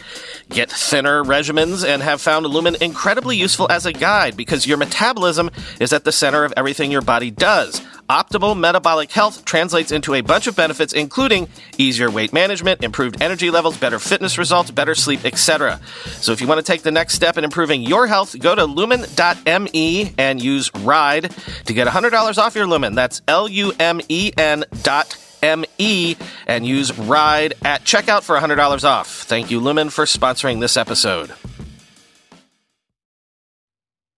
get 0.49 0.69
thinner 0.69 1.23
regimens 1.23 1.88
and 1.88 2.01
have 2.03 2.19
found 2.19 2.45
Lumen 2.45 2.76
incredibly 2.81 3.38
useful 3.38 3.65
as 3.72 3.85
a 3.85 3.93
guide 3.93 4.35
because 4.35 4.68
your 4.68 4.76
metabolism 4.76 5.51
is 5.80 5.93
at 5.93 6.03
the 6.03 6.11
center 6.11 6.43
of 6.43 6.53
everything 6.57 6.91
your 6.91 7.01
body 7.01 7.31
does. 7.31 7.80
Optimal 8.09 8.59
metabolic 8.59 9.09
health 9.09 9.45
translates 9.45 9.93
into 9.93 10.15
a 10.15 10.22
bunch 10.22 10.47
of 10.47 10.57
benefits, 10.57 10.91
including 10.91 11.47
easier 11.77 12.11
weight 12.11 12.34
management, 12.34 12.84
improved 12.84 13.22
energy 13.22 13.49
levels, 13.49 13.77
better 13.77 13.97
fitness 13.97 14.38
results, 14.38 14.69
better 14.69 14.93
sleep, 14.93 15.23
etc. 15.23 15.80
So 16.19 16.34
if 16.34 16.41
you 16.41 16.47
want 16.47 16.59
to 16.59 16.69
take 16.69 16.81
the 16.81 16.91
next 16.91 17.13
step 17.13 17.38
in 17.38 17.45
improving 17.45 17.84
your 17.84 18.05
health, 18.05 18.38
go 18.38 18.53
to 18.53 18.65
lumen.me 18.65 20.13
and 20.18 20.43
use 20.43 20.69
RIDE 20.76 21.34
to 21.68 21.73
get 21.73 21.88
$100 21.88 22.38
off 22.38 22.53
your 22.53 22.68
Lumen. 22.68 22.95
That's 22.95 23.22
L 23.30 23.47
U 23.47 23.72
M 23.80 24.01
E 24.09 24.34
N 24.38 24.65
dot 24.84 25.15
M-E 25.41 26.15
and 26.47 26.65
use 26.65 26.97
RIDE 26.97 27.53
at 27.63 27.84
checkout 27.84 28.23
for 28.23 28.38
$100 28.38 28.84
off. 28.84 29.07
Thank 29.23 29.51
you, 29.51 29.59
Lumen, 29.59 29.89
for 29.89 30.05
sponsoring 30.05 30.59
this 30.59 30.77
episode. 30.77 31.31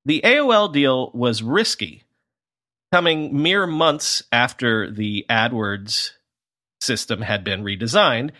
The 0.05 0.21
AOL 0.23 0.71
deal 0.73 1.11
was 1.13 1.41
risky, 1.41 2.03
coming 2.91 3.41
mere 3.41 3.65
months 3.65 4.23
after 4.31 4.91
the 4.91 5.25
AdWords 5.29 6.11
system 6.81 7.21
had 7.21 7.43
been 7.43 7.63
redesigned. 7.63 8.31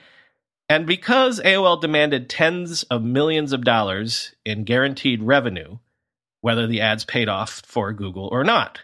And 0.69 0.85
because 0.85 1.39
AOL 1.39 1.79
demanded 1.79 2.29
tens 2.29 2.83
of 2.83 3.03
millions 3.03 3.53
of 3.53 3.63
dollars 3.63 4.33
in 4.45 4.63
guaranteed 4.63 5.23
revenue, 5.23 5.77
whether 6.41 6.67
the 6.67 6.81
ads 6.81 7.05
paid 7.05 7.29
off 7.29 7.61
for 7.65 7.93
Google 7.93 8.27
or 8.31 8.43
not. 8.43 8.81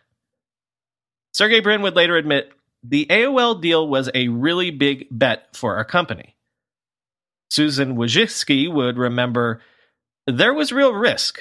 Sergey 1.33 1.59
Brin 1.59 1.81
would 1.81 1.95
later 1.95 2.15
admit 2.15 2.51
the 2.83 3.05
AOL 3.09 3.61
deal 3.61 3.87
was 3.87 4.09
a 4.13 4.29
really 4.29 4.71
big 4.71 5.07
bet 5.11 5.55
for 5.55 5.75
our 5.75 5.85
company. 5.85 6.35
Susan 7.49 7.95
Wojcicki 7.95 8.71
would 8.71 8.97
remember 8.97 9.61
there 10.27 10.53
was 10.53 10.71
real 10.71 10.93
risk. 10.93 11.39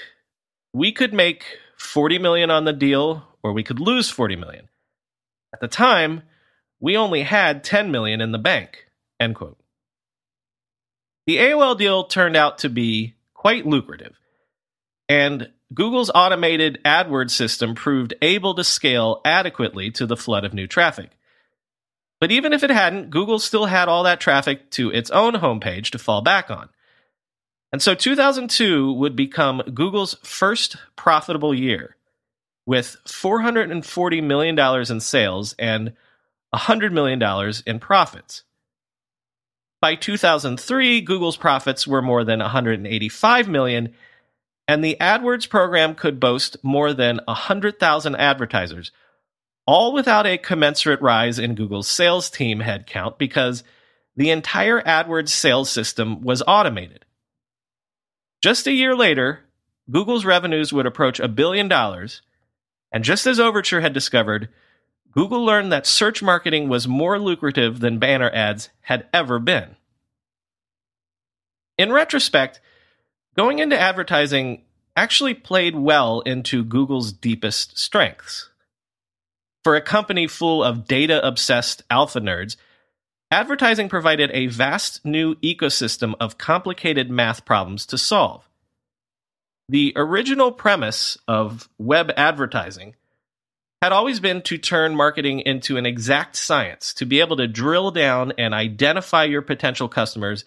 We 0.73 0.93
could 0.93 1.13
make 1.13 1.45
40 1.77 2.19
million 2.19 2.51
on 2.51 2.65
the 2.65 2.73
deal 2.73 3.25
or 3.43 3.53
we 3.53 3.63
could 3.63 3.81
lose 3.81 4.11
40 4.11 4.37
million. 4.37 4.69
At 5.53 5.61
the 5.61 5.69
time, 5.69 6.23
we 6.81 6.97
only 6.97 7.23
had 7.23 7.65
10 7.65 7.91
million 7.91 8.21
in 8.21 8.33
the 8.33 8.39
bank. 8.39 8.87
End 9.21 9.35
quote. 9.35 9.59
The 11.27 11.39
AOL 11.39 11.77
deal 11.77 12.05
turned 12.05 12.37
out 12.37 12.59
to 12.59 12.71
be 12.71 13.15
quite 13.35 13.67
lucrative, 13.67 14.19
and 15.09 15.51
Google's 15.75 16.11
automated 16.15 16.81
AdWords 16.85 17.31
system 17.33 17.75
proved 17.75 18.15
able 18.23 18.55
to 18.55 18.65
scale 18.65 19.21
adequately 19.25 19.91
to 19.93 20.07
the 20.07 20.17
flood 20.17 20.45
of 20.45 20.55
new 20.55 20.67
traffic. 20.67 21.11
But 22.21 22.33
even 22.33 22.53
if 22.53 22.63
it 22.65 22.71
hadn't, 22.71 23.11
Google 23.11 23.39
still 23.39 23.67
had 23.67 23.89
all 23.89 24.03
that 24.03 24.21
traffic 24.21 24.71
to 24.73 24.91
its 24.91 25.11
own 25.11 25.35
homepage 25.35 25.91
to 25.91 25.99
fall 25.99 26.21
back 26.21 26.51
on. 26.51 26.69
And 27.73 27.83
so 27.83 27.95
2002 27.95 28.93
would 28.95 29.15
become 29.15 29.63
Google's 29.75 30.15
first 30.23 30.77
profitable 30.97 31.55
year 31.55 31.97
with 32.67 32.97
$440 33.07 34.23
million 34.23 34.59
in 34.91 35.01
sales 35.01 35.55
and 35.59 35.93
$100 36.55 36.93
million 36.93 37.53
in 37.67 37.79
profits. 37.79 38.43
By 39.81 39.95
2003, 39.95 41.01
Google's 41.03 41.37
profits 41.37 41.87
were 41.87 42.03
more 42.03 42.25
than 42.25 42.41
185 42.41 43.49
million, 43.49 43.95
and 44.67 44.83
the 44.83 44.97
AdWords 45.01 45.49
program 45.49 45.95
could 45.95 46.19
boast 46.19 46.57
more 46.65 46.93
than 46.93 47.21
100,000 47.27 48.17
advertisers, 48.17 48.91
all 49.69 49.93
without 49.93 50.27
a 50.27 50.39
commensurate 50.39 51.03
rise 51.03 51.39
in 51.39 51.55
Google's 51.55 51.87
sales 51.87 52.31
team 52.31 52.61
headcount 52.61 53.19
because 53.19 53.63
the 54.17 54.31
entire 54.31 54.81
AdWords 54.81 55.29
sales 55.29 55.69
system 55.69 56.23
was 56.23 56.43
automated. 56.47 57.05
Just 58.41 58.67
a 58.67 58.73
year 58.73 58.97
later, 58.97 59.41
Google's 59.91 60.25
revenues 60.25 60.73
would 60.73 60.87
approach 60.87 61.21
a 61.21 61.29
billion 61.29 61.69
dollars, 61.69 62.23
and 62.91 63.05
just 63.05 63.27
as 63.27 63.39
Overture 63.39 63.83
had 63.83 63.93
discovered, 63.93 64.49
Google 65.13 65.45
learned 65.45 65.71
that 65.71 65.87
search 65.87 66.23
marketing 66.23 66.71
was 66.71 66.89
more 66.89 67.19
lucrative 67.19 67.81
than 67.81 67.99
banner 67.99 68.31
ads 68.31 68.71
had 68.81 69.07
ever 69.13 69.39
been. 69.39 69.77
In 71.77 71.93
retrospect, 71.93 72.63
going 73.37 73.59
into 73.59 73.79
advertising 73.79 74.63
actually 74.97 75.35
played 75.35 75.77
well 75.77 76.21
into 76.23 76.65
Google's 76.65 77.13
deepest 77.13 77.77
strengths. 77.77 78.49
For 79.65 79.77
a 79.77 79.81
company 79.81 80.27
full 80.27 80.63
of 80.63 80.87
data 80.87 81.27
obsessed 81.27 81.83
alpha 81.91 82.21
nerds, 82.21 82.57
advertising 83.31 83.89
provided 83.89 84.31
a 84.33 84.47
vast 84.47 85.05
new 85.05 85.35
ecosystem 85.37 86.15
of 86.21 86.39
complicated 86.39 87.11
math 87.11 87.45
problems 87.45 87.85
to 87.87 87.99
solve. 87.99 88.49
The 89.69 89.93
original 89.97 90.53
premise 90.53 91.19
of 91.29 91.69
web 91.79 92.11
advertising 92.17 92.95
had 93.83 93.93
always 93.93 94.19
been 94.19 94.43
to 94.43 94.59
turn 94.59 94.97
marketing 94.97 95.41
into 95.41 95.77
an 95.77 95.87
exact 95.87 96.37
science, 96.37 96.95
to 96.95 97.05
be 97.05 97.21
able 97.21 97.37
to 97.37 97.47
drill 97.47 97.91
down 97.91 98.33
and 98.39 98.55
identify 98.55 99.25
your 99.25 99.43
potential 99.43 99.89
customers 99.89 100.45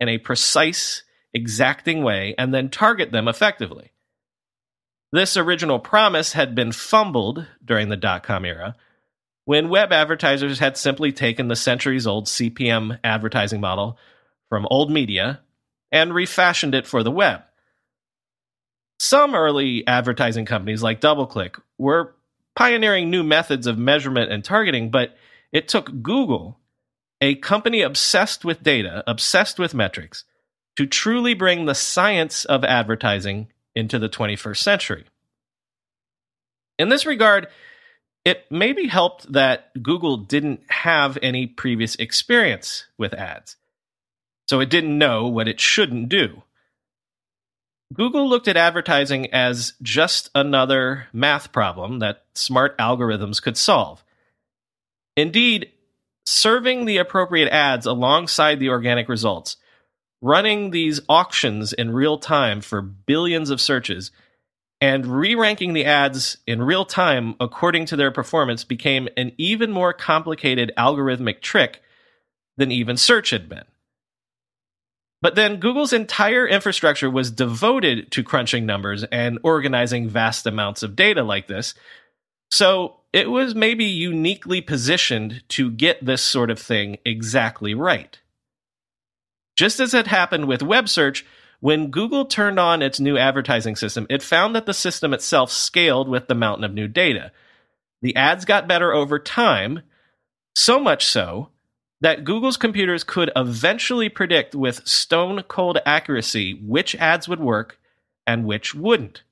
in 0.00 0.08
a 0.08 0.18
precise, 0.18 1.02
exacting 1.34 2.02
way 2.02 2.34
and 2.38 2.52
then 2.52 2.68
target 2.68 3.12
them 3.12 3.28
effectively. 3.28 3.92
This 5.12 5.36
original 5.36 5.78
promise 5.78 6.32
had 6.32 6.54
been 6.54 6.72
fumbled 6.72 7.46
during 7.62 7.90
the 7.90 7.96
dot 7.96 8.22
com 8.22 8.44
era 8.44 8.74
when 9.44 9.68
web 9.68 9.92
advertisers 9.92 10.58
had 10.58 10.76
simply 10.76 11.12
taken 11.12 11.48
the 11.48 11.56
centuries 11.56 12.06
old 12.06 12.26
CPM 12.26 12.98
advertising 13.04 13.60
model 13.60 13.98
from 14.48 14.66
old 14.70 14.90
media 14.90 15.40
and 15.90 16.14
refashioned 16.14 16.74
it 16.74 16.86
for 16.86 17.02
the 17.02 17.10
web. 17.10 17.42
Some 18.98 19.34
early 19.34 19.86
advertising 19.86 20.46
companies 20.46 20.82
like 20.82 21.00
DoubleClick 21.00 21.60
were 21.76 22.14
pioneering 22.54 23.10
new 23.10 23.22
methods 23.22 23.66
of 23.66 23.76
measurement 23.76 24.30
and 24.32 24.44
targeting, 24.44 24.90
but 24.90 25.16
it 25.50 25.68
took 25.68 26.02
Google, 26.02 26.58
a 27.20 27.34
company 27.34 27.82
obsessed 27.82 28.44
with 28.44 28.62
data, 28.62 29.02
obsessed 29.06 29.58
with 29.58 29.74
metrics, 29.74 30.24
to 30.76 30.86
truly 30.86 31.34
bring 31.34 31.66
the 31.66 31.74
science 31.74 32.44
of 32.44 32.64
advertising 32.64 33.48
into 33.74 33.98
the 33.98 34.08
21st 34.08 34.56
century. 34.56 35.04
In 36.78 36.88
this 36.88 37.06
regard, 37.06 37.48
it 38.24 38.44
maybe 38.50 38.86
helped 38.86 39.32
that 39.32 39.82
Google 39.82 40.16
didn't 40.16 40.60
have 40.68 41.18
any 41.22 41.46
previous 41.46 41.94
experience 41.96 42.86
with 42.96 43.14
ads, 43.14 43.56
so 44.48 44.60
it 44.60 44.70
didn't 44.70 44.96
know 44.96 45.26
what 45.26 45.48
it 45.48 45.60
shouldn't 45.60 46.08
do. 46.08 46.42
Google 47.92 48.28
looked 48.28 48.48
at 48.48 48.56
advertising 48.56 49.32
as 49.32 49.74
just 49.82 50.30
another 50.34 51.08
math 51.12 51.52
problem 51.52 51.98
that 51.98 52.24
smart 52.34 52.76
algorithms 52.78 53.42
could 53.42 53.56
solve. 53.56 54.02
Indeed, 55.16 55.70
serving 56.24 56.84
the 56.84 56.96
appropriate 56.96 57.50
ads 57.50 57.84
alongside 57.84 58.60
the 58.60 58.70
organic 58.70 59.08
results, 59.08 59.56
running 60.22 60.70
these 60.70 61.00
auctions 61.08 61.72
in 61.72 61.90
real 61.90 62.16
time 62.16 62.60
for 62.62 62.80
billions 62.80 63.50
of 63.50 63.60
searches, 63.60 64.10
and 64.80 65.04
re 65.06 65.34
ranking 65.34 65.74
the 65.74 65.84
ads 65.84 66.38
in 66.46 66.62
real 66.62 66.84
time 66.84 67.34
according 67.40 67.84
to 67.86 67.96
their 67.96 68.10
performance 68.10 68.64
became 68.64 69.08
an 69.16 69.32
even 69.36 69.70
more 69.70 69.92
complicated 69.92 70.72
algorithmic 70.78 71.42
trick 71.42 71.82
than 72.56 72.72
even 72.72 72.96
search 72.96 73.30
had 73.30 73.48
been. 73.48 73.64
But 75.20 75.36
then 75.36 75.60
Google's 75.60 75.92
entire 75.92 76.48
infrastructure 76.48 77.08
was 77.08 77.30
devoted 77.30 78.10
to 78.10 78.24
crunching 78.24 78.66
numbers 78.66 79.04
and 79.04 79.38
organizing 79.44 80.08
vast 80.08 80.46
amounts 80.46 80.82
of 80.82 80.96
data 80.96 81.22
like 81.22 81.46
this. 81.46 81.74
So 82.50 82.96
it 83.12 83.30
was 83.30 83.54
maybe 83.54 83.84
uniquely 83.84 84.60
positioned 84.60 85.44
to 85.50 85.70
get 85.70 86.04
this 86.04 86.22
sort 86.22 86.50
of 86.50 86.58
thing 86.58 86.98
exactly 87.04 87.72
right. 87.72 88.18
Just 89.62 89.78
as 89.78 89.94
it 89.94 90.08
happened 90.08 90.46
with 90.46 90.60
web 90.60 90.88
search, 90.88 91.24
when 91.60 91.92
Google 91.92 92.24
turned 92.24 92.58
on 92.58 92.82
its 92.82 92.98
new 92.98 93.16
advertising 93.16 93.76
system, 93.76 94.08
it 94.10 94.20
found 94.20 94.56
that 94.56 94.66
the 94.66 94.74
system 94.74 95.14
itself 95.14 95.52
scaled 95.52 96.08
with 96.08 96.26
the 96.26 96.34
mountain 96.34 96.64
of 96.64 96.74
new 96.74 96.88
data. 96.88 97.30
The 98.00 98.16
ads 98.16 98.44
got 98.44 98.66
better 98.66 98.92
over 98.92 99.20
time, 99.20 99.82
so 100.56 100.80
much 100.80 101.06
so 101.06 101.50
that 102.00 102.24
Google's 102.24 102.56
computers 102.56 103.04
could 103.04 103.30
eventually 103.36 104.08
predict 104.08 104.56
with 104.56 104.84
stone 104.84 105.44
cold 105.44 105.78
accuracy 105.86 106.54
which 106.54 106.96
ads 106.96 107.28
would 107.28 107.38
work 107.38 107.78
and 108.26 108.44
which 108.44 108.74
wouldn't. 108.74 109.22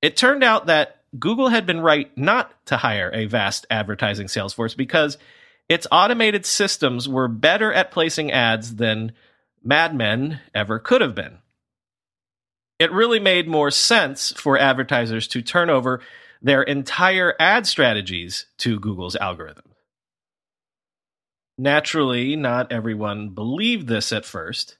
It 0.00 0.16
turned 0.16 0.44
out 0.44 0.66
that 0.66 1.02
Google 1.18 1.48
had 1.48 1.66
been 1.66 1.80
right 1.80 2.16
not 2.16 2.52
to 2.66 2.76
hire 2.76 3.10
a 3.12 3.26
vast 3.26 3.66
advertising 3.68 4.28
sales 4.28 4.54
force 4.54 4.74
because 4.74 5.18
its 5.68 5.86
automated 5.90 6.44
systems 6.44 7.08
were 7.08 7.28
better 7.28 7.72
at 7.72 7.90
placing 7.90 8.30
ads 8.32 8.76
than 8.76 9.12
Mad 9.62 9.94
Men 9.94 10.40
ever 10.54 10.78
could 10.78 11.00
have 11.00 11.14
been. 11.14 11.38
It 12.78 12.92
really 12.92 13.20
made 13.20 13.46
more 13.46 13.70
sense 13.70 14.32
for 14.32 14.58
advertisers 14.58 15.28
to 15.28 15.42
turn 15.42 15.70
over 15.70 16.00
their 16.42 16.62
entire 16.62 17.34
ad 17.38 17.66
strategies 17.66 18.46
to 18.58 18.80
Google's 18.80 19.14
algorithm. 19.16 19.72
Naturally, 21.58 22.34
not 22.34 22.72
everyone 22.72 23.30
believed 23.30 23.86
this 23.86 24.12
at 24.12 24.24
first. 24.24 24.78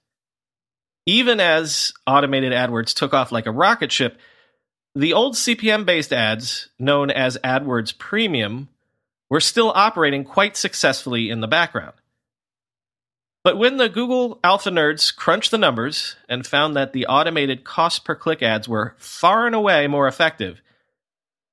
Even 1.06 1.38
as 1.38 1.92
automated 2.06 2.52
AdWords 2.52 2.94
took 2.94 3.14
off 3.14 3.30
like 3.30 3.46
a 3.46 3.52
rocket 3.52 3.92
ship, 3.92 4.18
the 4.94 5.12
old 5.12 5.34
CPM 5.34 5.84
based 5.86 6.12
ads, 6.12 6.68
known 6.78 7.10
as 7.10 7.38
AdWords 7.44 7.96
Premium, 7.96 8.68
were 9.32 9.40
still 9.40 9.72
operating 9.74 10.24
quite 10.24 10.58
successfully 10.58 11.30
in 11.30 11.40
the 11.40 11.48
background. 11.48 11.94
But 13.42 13.56
when 13.56 13.78
the 13.78 13.88
Google 13.88 14.38
alpha 14.44 14.68
nerds 14.68 15.16
crunched 15.16 15.50
the 15.50 15.56
numbers 15.56 16.16
and 16.28 16.46
found 16.46 16.76
that 16.76 16.92
the 16.92 17.06
automated 17.06 17.64
cost 17.64 18.04
per 18.04 18.14
click 18.14 18.42
ads 18.42 18.68
were 18.68 18.94
far 18.98 19.46
and 19.46 19.54
away 19.54 19.86
more 19.86 20.06
effective, 20.06 20.60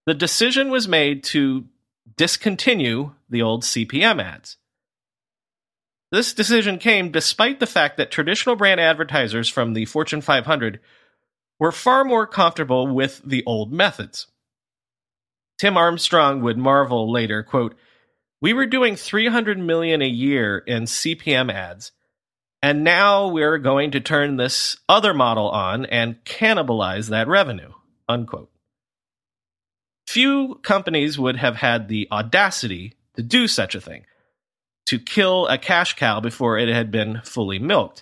the 0.05 0.13
decision 0.13 0.69
was 0.69 0.89
made 0.89 1.23
to 1.23 1.69
discontinue 2.17 3.13
the 3.29 3.41
old 3.41 3.63
CPM 3.63 4.21
ads. 4.21 4.57
This 6.11 6.33
decision 6.33 6.79
came 6.79 7.11
despite 7.11 7.61
the 7.61 7.65
fact 7.65 7.95
that 7.95 8.11
traditional 8.11 8.57
brand 8.57 8.81
advertisers 8.81 9.47
from 9.47 9.73
the 9.73 9.85
Fortune 9.85 10.19
500 10.19 10.81
were 11.61 11.71
far 11.71 12.03
more 12.03 12.27
comfortable 12.27 12.87
with 12.87 13.21
the 13.23 13.41
old 13.45 13.71
methods. 13.71 14.27
Tim 15.59 15.77
Armstrong 15.77 16.41
would 16.41 16.57
marvel 16.57 17.11
later, 17.11 17.43
quote, 17.43 17.77
"We 18.41 18.53
were 18.53 18.65
doing 18.65 18.95
300 18.95 19.59
million 19.59 20.01
a 20.01 20.07
year 20.07 20.59
in 20.59 20.87
CPM 20.87 21.49
ads, 21.49 21.91
and 22.61 22.83
now 22.83 23.27
we're 23.27 23.57
going 23.57 23.91
to 23.91 23.99
turn 23.99 24.37
this 24.37 24.77
other 24.87 25.13
model 25.13 25.49
on 25.49 25.85
and 25.85 26.23
cannibalize 26.23 27.09
that 27.09 27.27
revenue." 27.27 27.73
Unquote. 28.07 28.49
Few 30.07 30.55
companies 30.63 31.19
would 31.19 31.35
have 31.35 31.57
had 31.57 31.87
the 31.87 32.07
audacity 32.11 32.95
to 33.15 33.21
do 33.21 33.47
such 33.47 33.75
a 33.75 33.81
thing 33.81 34.05
to 34.87 34.97
kill 34.97 35.45
a 35.47 35.57
cash 35.57 35.93
cow 35.95 36.19
before 36.19 36.57
it 36.57 36.69
had 36.69 36.89
been 36.89 37.21
fully 37.23 37.59
milked. 37.59 38.01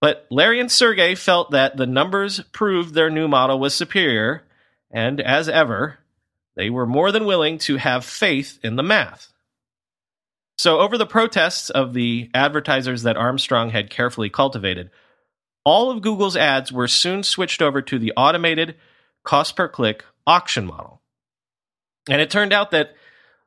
But 0.00 0.26
Larry 0.28 0.58
and 0.58 0.72
Sergey 0.72 1.14
felt 1.14 1.52
that 1.52 1.76
the 1.76 1.86
numbers 1.86 2.40
proved 2.50 2.94
their 2.94 3.10
new 3.10 3.28
model 3.28 3.60
was 3.60 3.74
superior, 3.74 4.42
and 4.90 5.20
as 5.20 5.48
ever, 5.48 6.00
they 6.56 6.70
were 6.70 6.86
more 6.86 7.12
than 7.12 7.26
willing 7.26 7.58
to 7.58 7.76
have 7.76 8.04
faith 8.04 8.58
in 8.62 8.76
the 8.76 8.82
math. 8.82 9.32
So, 10.56 10.78
over 10.78 10.96
the 10.96 11.06
protests 11.06 11.70
of 11.70 11.94
the 11.94 12.30
advertisers 12.32 13.02
that 13.02 13.16
Armstrong 13.16 13.70
had 13.70 13.90
carefully 13.90 14.30
cultivated, 14.30 14.90
all 15.64 15.90
of 15.90 16.02
Google's 16.02 16.36
ads 16.36 16.70
were 16.70 16.88
soon 16.88 17.22
switched 17.22 17.60
over 17.60 17.82
to 17.82 17.98
the 17.98 18.12
automated 18.16 18.76
cost 19.24 19.56
per 19.56 19.68
click 19.68 20.04
auction 20.26 20.66
model. 20.66 21.00
And 22.08 22.20
it 22.20 22.30
turned 22.30 22.52
out 22.52 22.70
that 22.70 22.94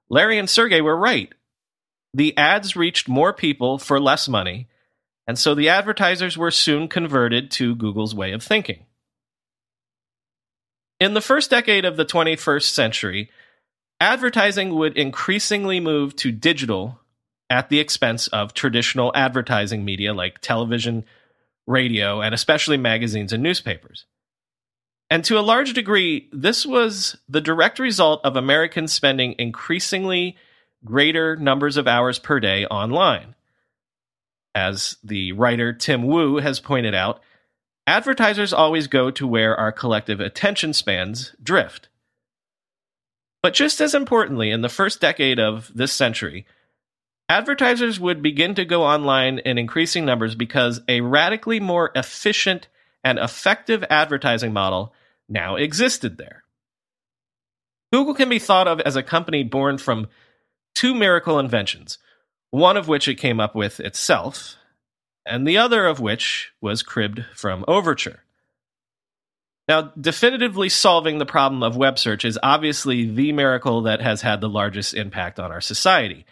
Larry 0.10 0.38
and 0.38 0.50
Sergey 0.50 0.82
were 0.82 0.98
right 0.98 1.32
the 2.18 2.36
ads 2.36 2.76
reached 2.76 3.08
more 3.08 3.32
people 3.32 3.78
for 3.78 4.00
less 4.00 4.28
money, 4.28 4.68
and 5.28 5.38
so 5.38 5.54
the 5.54 5.70
advertisers 5.70 6.36
were 6.36 6.50
soon 6.50 6.88
converted 6.88 7.52
to 7.52 7.76
Google's 7.76 8.16
way 8.16 8.32
of 8.32 8.42
thinking. 8.42 8.87
In 11.00 11.14
the 11.14 11.22
first 11.22 11.52
decade 11.52 11.86
of 11.86 11.96
the 11.96 12.06
21st 12.06 12.70
century, 12.70 13.30
advertising 14.00 14.76
would 14.76 14.98
increasingly 14.98 15.80
move 15.80 16.16
to 16.18 16.32
digital 16.32 17.00
at 17.50 17.70
the 17.70 17.80
expense 17.80 18.28
of 18.28 18.54
traditional 18.54 19.12
advertising 19.16 19.86
media 19.86 20.14
like 20.14 20.40
television, 20.40 21.06
radio, 21.68 22.22
and 22.22 22.34
especially 22.34 22.78
magazines 22.78 23.32
and 23.32 23.44
newspapers. 23.44 24.06
And 25.10 25.24
to 25.26 25.40
a 25.40 25.42
large 25.42 25.74
degree, 25.74 26.28
this 26.34 26.66
was 26.66 27.16
the 27.30 27.42
direct 27.42 27.80
result 27.80 28.20
of 28.26 28.36
Americans 28.36 28.92
spending 28.92 29.36
increasingly 29.38 30.36
greater 30.84 31.36
numbers 31.36 31.78
of 31.78 31.88
hours 31.88 32.20
per 32.20 32.40
day 32.40 32.66
online. 32.66 33.36
As 34.54 34.98
the 35.04 35.32
writer 35.34 35.72
Tim 35.72 36.08
Wu 36.08 36.38
has 36.38 36.60
pointed 36.60 36.96
out, 36.96 37.22
advertisers 37.88 38.52
always 38.52 38.88
go 38.88 39.10
to 39.10 39.26
where 39.26 39.56
our 39.56 39.72
collective 39.72 40.20
attention 40.20 40.74
spans 40.74 41.34
drift. 41.42 41.88
But 43.42 43.54
just 43.54 43.80
as 43.80 43.96
importantly, 43.96 44.52
in 44.52 44.62
the 44.62 44.70
first 44.70 45.00
decade 45.00 45.40
of 45.40 45.72
this 45.74 45.94
century, 45.94 46.46
advertisers 47.30 48.00
would 48.00 48.22
begin 48.22 48.54
to 48.56 48.66
go 48.66 48.84
online 48.84 49.40
in 49.40 49.58
increasing 49.58 50.06
numbers 50.06 50.36
because 50.36 50.82
a 50.88 51.02
radically 51.02 51.60
more 51.62 51.92
efficient 51.96 52.68
and 53.04 53.18
effective 53.18 53.86
advertising 53.90 54.52
model 54.52 54.94
now 55.30 55.56
existed 55.56 56.18
there. 56.18 56.44
Google 57.94 58.14
can 58.14 58.28
be 58.28 58.40
thought 58.40 58.68
of 58.68 58.82
as 58.82 58.98
a 58.98 59.04
company 59.04 59.44
born 59.44 59.78
from 59.78 60.08
two 60.76 60.94
miracle 60.94 61.40
inventions, 61.40 62.00
one 62.52 62.76
of 62.76 62.90
which 62.90 63.08
it 63.08 63.16
came 63.16 63.40
up 63.40 63.56
with 63.56 63.80
itself, 63.80 64.58
and 65.28 65.48
the 65.48 65.58
other 65.58 65.86
of 65.86 66.00
which 66.00 66.52
was 66.62 66.84
cribbed 66.84 67.26
from 67.36 67.66
Overture. 67.68 68.24
Now, 69.68 69.92
definitively 70.00 70.70
solving 70.70 71.18
the 71.18 71.26
problem 71.26 71.62
of 71.62 71.76
web 71.76 72.00
search 72.00 72.24
is 72.24 72.40
obviously 72.42 73.10
the 73.10 73.34
miracle 73.34 73.82
that 73.82 74.02
has 74.02 74.22
had 74.22 74.40
the 74.40 74.50
largest 74.50 74.94
impact 74.94 75.40
on 75.40 75.52
our 75.52 75.60
society. 75.60 76.26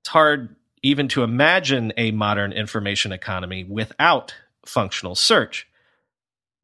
It's 0.00 0.10
hard 0.10 0.54
even 0.82 1.08
to 1.08 1.22
imagine 1.22 1.92
a 1.96 2.10
modern 2.10 2.52
information 2.52 3.12
economy 3.12 3.64
without 3.64 4.34
functional 4.66 5.14
search. 5.14 5.66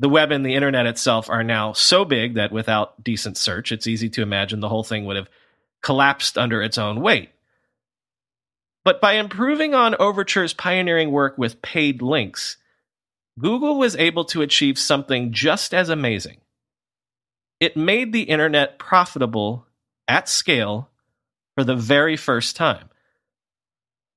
The 0.00 0.08
web 0.08 0.30
and 0.30 0.44
the 0.44 0.54
internet 0.54 0.86
itself 0.86 1.30
are 1.30 1.42
now 1.42 1.72
so 1.72 2.04
big 2.04 2.34
that 2.34 2.52
without 2.52 3.02
decent 3.02 3.36
search, 3.36 3.72
it's 3.72 3.86
easy 3.86 4.10
to 4.10 4.22
imagine 4.22 4.60
the 4.60 4.68
whole 4.68 4.84
thing 4.84 5.06
would 5.06 5.16
have 5.16 5.30
collapsed 5.82 6.36
under 6.36 6.62
its 6.62 6.78
own 6.78 7.00
weight. 7.00 7.30
But 8.89 9.02
by 9.02 9.16
improving 9.16 9.74
on 9.74 9.97
Overture's 9.97 10.55
pioneering 10.55 11.10
work 11.10 11.36
with 11.36 11.60
paid 11.60 12.01
links, 12.01 12.56
Google 13.39 13.77
was 13.77 13.94
able 13.97 14.24
to 14.24 14.40
achieve 14.40 14.78
something 14.78 15.31
just 15.31 15.74
as 15.74 15.90
amazing. 15.90 16.39
It 17.60 17.77
made 17.77 18.15
the 18.15 18.23
internet 18.23 18.78
profitable 18.78 19.66
at 20.09 20.27
scale 20.27 20.89
for 21.55 21.65
the 21.65 21.77
very 21.77 22.16
first 22.16 22.56
time. 22.56 22.89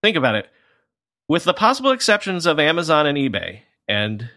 Think 0.01 0.15
about 0.15 0.35
it. 0.35 0.47
With 1.27 1.43
the 1.43 1.53
possible 1.53 1.91
exceptions 1.91 2.45
of 2.45 2.57
Amazon 2.57 3.07
and 3.07 3.17
eBay, 3.17 3.63
and 3.89 4.29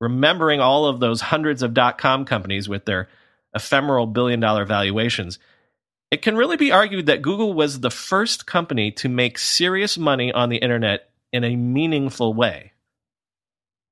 remembering 0.00 0.58
all 0.58 0.86
of 0.86 0.98
those 0.98 1.20
hundreds 1.20 1.62
of 1.62 1.72
dot 1.72 1.98
com 1.98 2.24
companies 2.24 2.68
with 2.68 2.84
their 2.84 3.08
ephemeral 3.54 4.08
billion 4.08 4.40
dollar 4.40 4.64
valuations, 4.64 5.38
it 6.12 6.20
can 6.20 6.36
really 6.36 6.58
be 6.58 6.70
argued 6.70 7.06
that 7.06 7.22
Google 7.22 7.54
was 7.54 7.80
the 7.80 7.90
first 7.90 8.44
company 8.46 8.90
to 8.92 9.08
make 9.08 9.38
serious 9.38 9.96
money 9.96 10.30
on 10.30 10.50
the 10.50 10.58
internet 10.58 11.08
in 11.32 11.42
a 11.42 11.56
meaningful 11.56 12.34
way. 12.34 12.72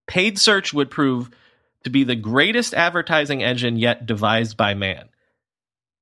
Paid 0.06 0.38
search 0.38 0.74
would 0.74 0.90
prove 0.90 1.30
to 1.84 1.88
be 1.88 2.04
the 2.04 2.14
greatest 2.14 2.74
advertising 2.74 3.42
engine 3.42 3.78
yet 3.78 4.04
devised 4.04 4.58
by 4.58 4.74
man. 4.74 5.08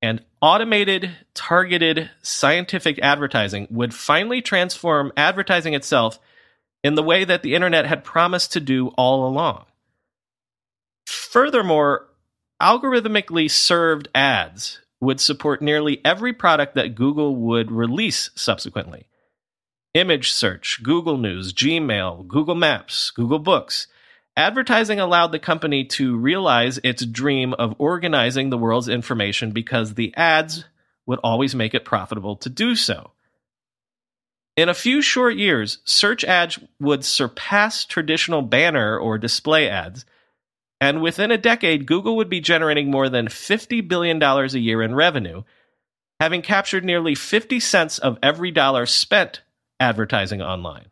And 0.03 0.25
automated, 0.43 1.09
targeted, 1.35 2.11
scientific 2.21 2.99
advertising 2.99 3.69
would 3.71 3.95
finally 3.95 4.43
transform 4.43 5.13
advertising 5.17 5.75
itself 5.75 6.19
in 6.83 6.97
the 6.97 7.03
way 7.05 7.25
that 7.25 7.45
the 7.45 7.55
internet 7.55 7.87
had 7.87 8.03
promised 8.03 8.55
to 8.55 8.61
do 8.61 8.89
all 8.99 9.29
along. 9.29 9.67
Furthermore, 11.07 12.09
algorithmically 12.61 13.49
served 13.49 14.09
ads 14.17 14.81
would 15.01 15.21
support 15.21 15.63
nearly 15.63 16.01
every 16.05 16.33
product 16.33 16.75
that 16.75 16.95
Google 16.95 17.37
would 17.37 17.71
release 17.71 18.31
subsequently. 18.35 19.07
Image 19.95 20.33
search, 20.33 20.81
Google 20.83 21.17
News, 21.17 21.53
Gmail, 21.53 22.27
Google 22.27 22.55
Maps, 22.55 23.11
Google 23.11 23.39
Books. 23.39 23.87
Advertising 24.37 25.01
allowed 25.01 25.33
the 25.33 25.39
company 25.39 25.85
to 25.85 26.17
realize 26.17 26.79
its 26.85 27.05
dream 27.05 27.55
of 27.55 27.75
organizing 27.79 28.51
the 28.51 28.59
world's 28.59 28.89
information 28.89 29.51
because 29.51 29.95
the 29.95 30.15
ads 30.17 30.65
would 31.07 31.19
always 31.25 31.55
make 31.55 31.75
it 31.75 31.85
profitable 31.85 32.37
to 32.37 32.49
do 32.49 32.77
so. 32.77 33.13
In 34.57 34.69
a 34.69 34.75
few 34.75 35.01
short 35.03 35.37
years, 35.37 35.79
search 35.85 36.25
ads 36.25 36.59
would 36.81 37.05
surpass 37.05 37.85
traditional 37.85 38.43
banner 38.43 38.99
or 38.99 39.17
display 39.17 39.69
ads 39.69 40.05
and 40.81 41.03
within 41.03 41.31
a 41.31 41.39
decade, 41.39 41.87
Google 41.87 42.17
would 42.17 42.29
be 42.29 42.41
generating 42.41 42.91
more 42.91 43.09
than 43.09 43.27
$50 43.27 43.87
billion 43.89 44.23
a 44.23 44.47
year 44.59 44.83
in 44.83 44.95
revenue, 44.95 45.43
having 46.21 46.43
captured 46.43 46.85
nearly 46.85 47.15
50 47.15 47.59
cents 47.59 47.99
of 47.99 48.19
every 48.23 48.51
dollar 48.51 48.87
spent 48.87 49.43
advertising 49.81 50.41
online. 50.41 50.87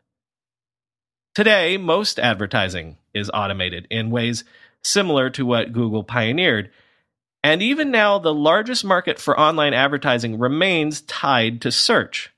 Today, 1.34 1.76
most 1.76 2.18
advertising 2.18 2.96
is 3.14 3.30
automated 3.32 3.86
in 3.90 4.10
ways 4.10 4.44
similar 4.82 5.30
to 5.30 5.46
what 5.46 5.72
Google 5.72 6.02
pioneered. 6.02 6.70
And 7.44 7.62
even 7.62 7.90
now, 7.90 8.18
the 8.18 8.34
largest 8.34 8.84
market 8.84 9.20
for 9.20 9.38
online 9.38 9.74
advertising 9.74 10.38
remains 10.38 11.02
tied 11.02 11.60
to 11.60 11.70
search. 11.70 12.32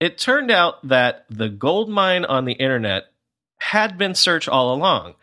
It 0.00 0.18
turned 0.18 0.50
out 0.50 0.86
that 0.88 1.24
the 1.30 1.48
gold 1.48 1.88
mine 1.88 2.24
on 2.24 2.46
the 2.46 2.52
internet 2.52 3.04
had 3.58 3.96
been 3.96 4.14
search 4.14 4.48
all 4.48 4.74
along 4.74 5.14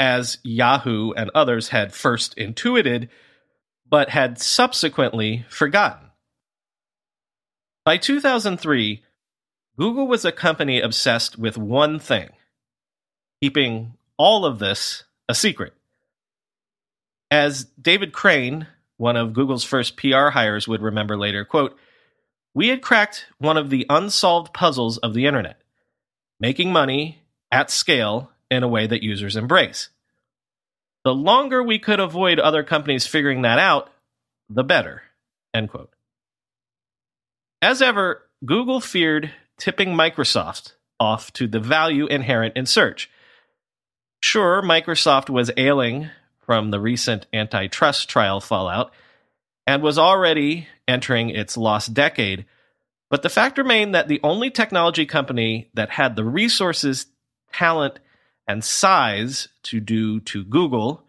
as 0.00 0.38
Yahoo 0.42 1.12
and 1.12 1.30
others 1.34 1.68
had 1.68 1.92
first 1.92 2.36
intuited, 2.36 3.08
but 3.88 4.10
had 4.10 4.40
subsequently 4.40 5.44
forgotten. 5.48 6.08
By 7.84 7.96
2003, 7.96 9.02
Google 9.78 10.06
was 10.06 10.24
a 10.24 10.32
company 10.32 10.80
obsessed 10.80 11.38
with 11.38 11.56
one 11.56 11.98
thing 11.98 12.30
keeping 13.40 13.94
all 14.16 14.44
of 14.44 14.58
this 14.58 15.04
a 15.28 15.34
secret. 15.34 15.74
As 17.30 17.64
David 17.80 18.12
Krane, 18.12 18.66
one 18.96 19.16
of 19.16 19.32
Google's 19.32 19.64
first 19.64 19.96
PR 19.96 20.30
hires, 20.30 20.66
would 20.66 20.82
remember 20.82 21.16
later, 21.16 21.44
quote, 21.44 21.76
we 22.54 22.68
had 22.68 22.82
cracked 22.82 23.26
one 23.38 23.56
of 23.56 23.70
the 23.70 23.86
unsolved 23.88 24.52
puzzles 24.52 24.98
of 24.98 25.14
the 25.14 25.26
internet, 25.26 25.60
making 26.40 26.72
money 26.72 27.22
at 27.52 27.70
scale 27.70 28.32
in 28.50 28.62
a 28.62 28.68
way 28.68 28.86
that 28.86 29.02
users 29.02 29.36
embrace. 29.36 29.90
The 31.04 31.14
longer 31.14 31.62
we 31.62 31.78
could 31.78 32.00
avoid 32.00 32.38
other 32.38 32.62
companies 32.62 33.06
figuring 33.06 33.42
that 33.42 33.58
out, 33.58 33.90
the 34.48 34.64
better. 34.64 35.02
End 35.54 35.70
quote. 35.70 35.90
As 37.62 37.82
ever, 37.82 38.22
Google 38.44 38.80
feared 38.80 39.30
tipping 39.58 39.90
Microsoft 39.90 40.72
off 41.00 41.32
to 41.34 41.46
the 41.46 41.60
value 41.60 42.06
inherent 42.06 42.56
in 42.56 42.66
search. 42.66 43.10
Sure, 44.20 44.62
Microsoft 44.62 45.30
was 45.30 45.50
ailing 45.56 46.10
from 46.40 46.70
the 46.70 46.80
recent 46.80 47.26
antitrust 47.32 48.08
trial 48.08 48.40
fallout 48.40 48.92
and 49.66 49.82
was 49.82 49.98
already 49.98 50.66
entering 50.86 51.30
its 51.30 51.56
lost 51.56 51.94
decade, 51.94 52.46
but 53.10 53.22
the 53.22 53.28
fact 53.28 53.58
remained 53.58 53.94
that 53.94 54.08
the 54.08 54.20
only 54.22 54.50
technology 54.50 55.06
company 55.06 55.70
that 55.74 55.90
had 55.90 56.16
the 56.16 56.24
resources, 56.24 57.06
talent, 57.52 57.98
and 58.48 58.64
size 58.64 59.48
to 59.64 59.78
do 59.78 60.18
to 60.20 60.42
Google 60.42 61.04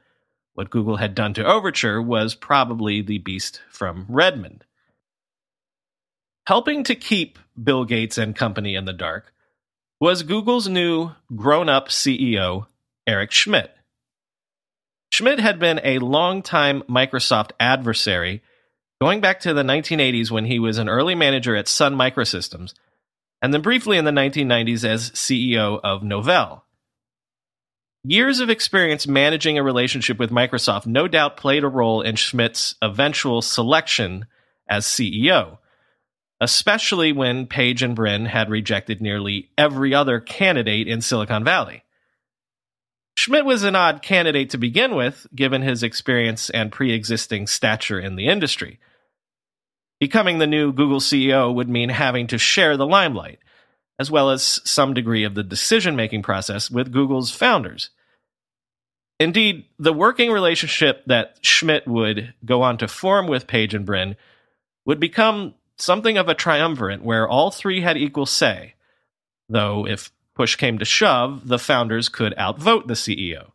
what 0.59 0.69
Google 0.69 0.97
had 0.97 1.15
done 1.15 1.33
to 1.35 1.45
Overture 1.45 2.01
was 2.01 2.35
probably 2.35 3.01
the 3.01 3.19
beast 3.19 3.61
from 3.69 4.05
Redmond. 4.09 4.65
Helping 6.47 6.83
to 6.83 6.95
keep 6.95 7.39
Bill 7.63 7.85
Gates 7.85 8.17
and 8.17 8.35
company 8.35 8.75
in 8.75 8.83
the 8.83 8.91
dark 8.91 9.33
was 10.01 10.23
Google's 10.23 10.67
new 10.67 11.11
grown 11.33 11.69
up 11.69 11.87
CEO, 11.87 12.67
Eric 13.07 13.31
Schmidt. 13.31 13.71
Schmidt 15.13 15.39
had 15.39 15.59
been 15.59 15.79
a 15.81 15.99
longtime 15.99 16.81
Microsoft 16.89 17.51
adversary 17.57 18.41
going 18.99 19.21
back 19.21 19.39
to 19.39 19.53
the 19.53 19.63
1980s 19.63 20.29
when 20.29 20.43
he 20.43 20.59
was 20.59 20.77
an 20.77 20.89
early 20.89 21.15
manager 21.15 21.55
at 21.55 21.69
Sun 21.69 21.95
Microsystems, 21.95 22.73
and 23.41 23.53
then 23.53 23.61
briefly 23.61 23.97
in 23.97 24.03
the 24.03 24.11
1990s 24.11 24.83
as 24.83 25.11
CEO 25.11 25.79
of 25.81 26.01
Novell. 26.01 26.63
Years 28.03 28.39
of 28.39 28.49
experience 28.49 29.07
managing 29.07 29.57
a 29.57 29.63
relationship 29.63 30.19
with 30.19 30.31
Microsoft 30.31 30.85
no 30.85 31.07
doubt 31.07 31.35
played 31.35 31.65
a 31.65 31.67
role 31.67 32.01
in 32.01 32.15
Schmidt's 32.15 32.75
eventual 32.81 33.41
selection 33.41 34.25
as 34.69 34.85
CEO, 34.85 35.57
especially 36.39 37.11
when 37.11 37.45
Page 37.45 37.83
and 37.83 37.95
Brin 37.95 38.25
had 38.25 38.49
rejected 38.49 39.01
nearly 39.01 39.49
every 39.57 39.93
other 39.93 40.21
candidate 40.21 40.87
in 40.87 41.01
Silicon 41.01 41.43
Valley. 41.43 41.83
Schmidt 43.15 43.43
was 43.43 43.63
an 43.63 43.75
odd 43.75 44.01
candidate 44.01 44.51
to 44.51 44.57
begin 44.57 44.95
with, 44.95 45.27
given 45.35 45.61
his 45.61 45.83
experience 45.83 46.49
and 46.49 46.71
pre 46.71 46.93
existing 46.93 47.47
stature 47.47 47.99
in 47.99 48.15
the 48.15 48.27
industry. 48.27 48.79
Becoming 49.99 50.37
the 50.37 50.47
new 50.47 50.71
Google 50.71 51.01
CEO 51.01 51.53
would 51.53 51.67
mean 51.67 51.89
having 51.89 52.27
to 52.27 52.37
share 52.37 52.77
the 52.77 52.87
limelight, 52.87 53.39
as 53.99 54.09
well 54.09 54.31
as 54.31 54.61
some 54.63 54.93
degree 54.93 55.25
of 55.25 55.35
the 55.35 55.43
decision 55.43 55.95
making 55.95 56.23
process 56.23 56.71
with 56.71 56.93
Google's 56.93 57.31
founders. 57.31 57.89
Indeed, 59.19 59.65
the 59.77 59.91
working 59.91 60.31
relationship 60.31 61.03
that 61.07 61.37
Schmidt 61.41 61.85
would 61.85 62.33
go 62.45 62.61
on 62.61 62.77
to 62.77 62.87
form 62.87 63.27
with 63.27 63.47
Page 63.47 63.73
and 63.73 63.85
Brin 63.85 64.15
would 64.85 65.01
become 65.01 65.53
something 65.75 66.17
of 66.17 66.29
a 66.29 66.33
triumvirate 66.33 67.03
where 67.03 67.27
all 67.27 67.51
three 67.51 67.81
had 67.81 67.97
equal 67.97 68.25
say, 68.25 68.75
though 69.49 69.85
if 69.85 70.11
push 70.35 70.55
came 70.55 70.79
to 70.79 70.85
shove, 70.85 71.49
the 71.49 71.59
founders 71.59 72.07
could 72.07 72.33
outvote 72.37 72.87
the 72.87 72.93
CEO. 72.93 73.51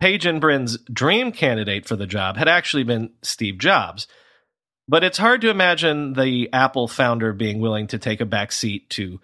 Page 0.00 0.26
and 0.26 0.40
Brin's 0.40 0.78
dream 0.92 1.30
candidate 1.30 1.86
for 1.86 1.94
the 1.94 2.08
job 2.08 2.36
had 2.36 2.48
actually 2.48 2.82
been 2.82 3.10
Steve 3.22 3.58
Jobs 3.58 4.08
but 4.88 5.04
it's 5.04 5.18
hard 5.18 5.40
to 5.42 5.50
imagine 5.50 6.14
the 6.14 6.48
Apple 6.52 6.88
founder 6.88 7.32
being 7.32 7.60
willing 7.60 7.86
to 7.88 7.98
take 7.98 8.20
a 8.20 8.26
back 8.26 8.52
seat 8.52 8.88
to 8.90 9.20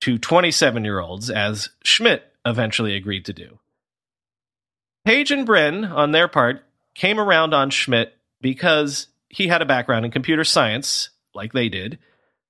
to 0.00 0.18
27 0.18 0.84
year 0.84 1.00
olds, 1.00 1.30
as 1.30 1.70
Schmidt 1.82 2.24
eventually 2.44 2.94
agreed 2.94 3.24
to 3.24 3.32
do. 3.32 3.58
Page 5.04 5.30
and 5.30 5.46
Brin, 5.46 5.84
on 5.84 6.12
their 6.12 6.28
part, 6.28 6.64
came 6.94 7.18
around 7.18 7.54
on 7.54 7.70
Schmidt 7.70 8.14
because 8.40 9.06
he 9.28 9.48
had 9.48 9.62
a 9.62 9.66
background 9.66 10.04
in 10.04 10.10
computer 10.10 10.44
science, 10.44 11.10
like 11.34 11.52
they 11.52 11.68
did, 11.68 11.98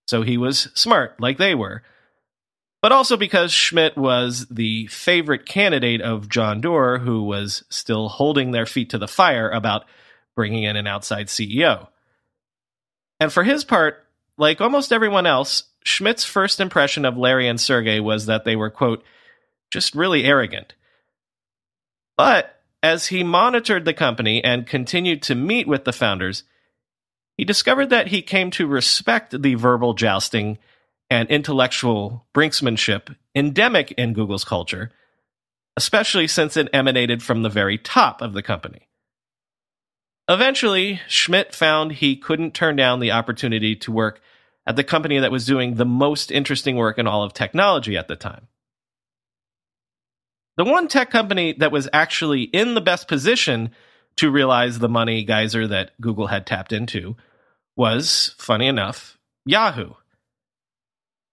so 0.07 0.23
he 0.23 0.37
was 0.37 0.69
smart, 0.75 1.21
like 1.21 1.39
they 1.39 1.55
were, 1.55 1.83
but 2.83 2.93
also 2.93 3.17
because 3.17 3.53
Schmidt 3.53 3.97
was 3.97 4.47
the 4.51 4.87
favorite 4.89 5.47
candidate 5.47 6.03
of 6.03 6.29
John 6.29 6.61
Doerr, 6.61 6.99
who 6.99 7.23
was 7.23 7.65
still 7.71 8.09
holding 8.09 8.51
their 8.51 8.67
feet 8.67 8.91
to 8.91 8.99
the 8.99 9.09
fire 9.09 9.49
about 9.49 9.85
bringing 10.37 10.65
in 10.65 10.77
an 10.77 10.87
outside 10.87 11.29
CEO. 11.29 11.89
And 13.21 13.33
for 13.33 13.45
his 13.45 13.65
part, 13.65 14.07
like 14.37 14.61
almost 14.61 14.93
everyone 14.93 15.27
else, 15.27 15.65
Schmidt's 15.85 16.25
first 16.25 16.61
impression 16.61 17.05
of 17.05 17.17
Larry 17.17 17.47
and 17.47 17.61
Sergey 17.61 18.01
was 18.01 18.27
that 18.27 18.45
they 18.45 18.57
were, 18.57 18.71
quote, 18.71 19.05
just 19.71 19.95
really 19.95 20.25
arrogant. 20.25 20.75
But 22.17 22.61
as 22.83 23.07
he 23.07 23.23
monitored 23.23 23.85
the 23.85 23.95
company 23.95 24.43
and 24.43 24.67
continued 24.67 25.23
to 25.23 25.35
meet 25.35 25.67
with 25.67 25.85
the 25.85 25.93
founders, 25.93 26.45
he 27.37 27.45
discovered 27.45 27.91
that 27.91 28.09
he 28.09 28.23
came 28.23 28.51
to 28.53 28.67
respect 28.67 29.43
the 29.43 29.55
verbal 29.55 29.95
jousting 29.95 30.59
and 31.11 31.29
intellectual 31.29 32.27
brinksmanship 32.35 33.15
endemic 33.35 33.93
in 33.93 34.13
Google's 34.13 34.45
culture, 34.45 34.93
especially 35.77 36.27
since 36.29 36.57
it 36.57 36.69
emanated 36.73 37.23
from 37.23 37.43
the 37.43 37.49
very 37.49 37.79
top 37.79 38.23
of 38.23 38.33
the 38.33 38.43
company. 38.43 38.89
Eventually, 40.29 41.01
Schmidt 41.07 41.55
found 41.55 41.93
he 41.93 42.17
couldn't 42.17 42.55
turn 42.55 42.77
down 42.77 43.01
the 43.01 43.13
opportunity 43.13 43.77
to 43.77 43.93
work 43.93 44.21
at 44.67 44.77
the 44.77 44.85
company 44.85 45.19
that 45.19 45.33
was 45.33 45.45
doing 45.45 45.75
the 45.75 45.85
most 45.85 46.31
interesting 46.31 46.77
work 46.77 46.99
in 46.99 47.07
all 47.07 47.23
of 47.23 47.35
technology 47.35 47.97
at 47.97 48.09
the 48.09 48.17
time. 48.17 48.49
The 50.57 50.65
one 50.65 50.89
tech 50.89 51.11
company 51.11 51.53
that 51.59 51.73
was 51.73 51.89
actually 51.93 52.43
in 52.43 52.75
the 52.75 52.81
best 52.81 53.09
position 53.09 53.73
to 54.17 54.31
realize 54.31 54.79
the 54.79 54.89
money 54.89 55.25
geyser 55.25 55.67
that 55.67 56.01
Google 56.01 56.29
had 56.29 56.47
tapped 56.47 56.73
into 56.73 57.17
was, 57.77 58.35
funny 58.39 58.67
enough, 58.67 59.19
Yahoo. 59.45 59.95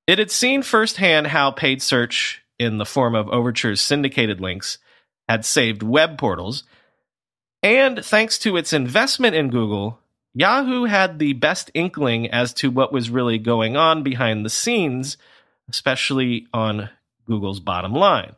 It 0.07 0.19
had 0.19 0.31
seen 0.31 0.63
firsthand 0.63 1.27
how 1.27 1.51
paid 1.51 1.81
search 1.81 2.41
in 2.57 2.77
the 2.77 2.85
form 2.85 3.15
of 3.15 3.29
Overture's 3.29 3.79
syndicated 3.79 4.41
links 4.41 4.79
had 5.29 5.45
saved 5.45 5.83
web 5.83 6.17
portals 6.17 6.63
and 7.63 8.03
thanks 8.03 8.39
to 8.39 8.57
its 8.57 8.73
investment 8.73 9.35
in 9.35 9.49
Google, 9.49 9.99
Yahoo 10.33 10.85
had 10.85 11.19
the 11.19 11.33
best 11.33 11.69
inkling 11.73 12.29
as 12.31 12.53
to 12.55 12.71
what 12.71 12.93
was 12.93 13.09
really 13.09 13.37
going 13.37 13.75
on 13.75 14.03
behind 14.03 14.45
the 14.45 14.49
scenes, 14.49 15.17
especially 15.69 16.47
on 16.53 16.89
Google's 17.27 17.59
bottom 17.59 17.93
line. 17.93 18.35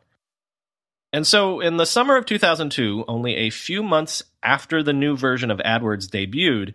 And 1.12 1.26
so, 1.26 1.60
in 1.60 1.76
the 1.76 1.86
summer 1.86 2.16
of 2.16 2.26
2002, 2.26 3.04
only 3.06 3.36
a 3.36 3.50
few 3.50 3.84
months 3.84 4.24
after 4.42 4.82
the 4.82 4.92
new 4.92 5.16
version 5.16 5.50
of 5.50 5.58
AdWords 5.58 6.08
debuted, 6.08 6.74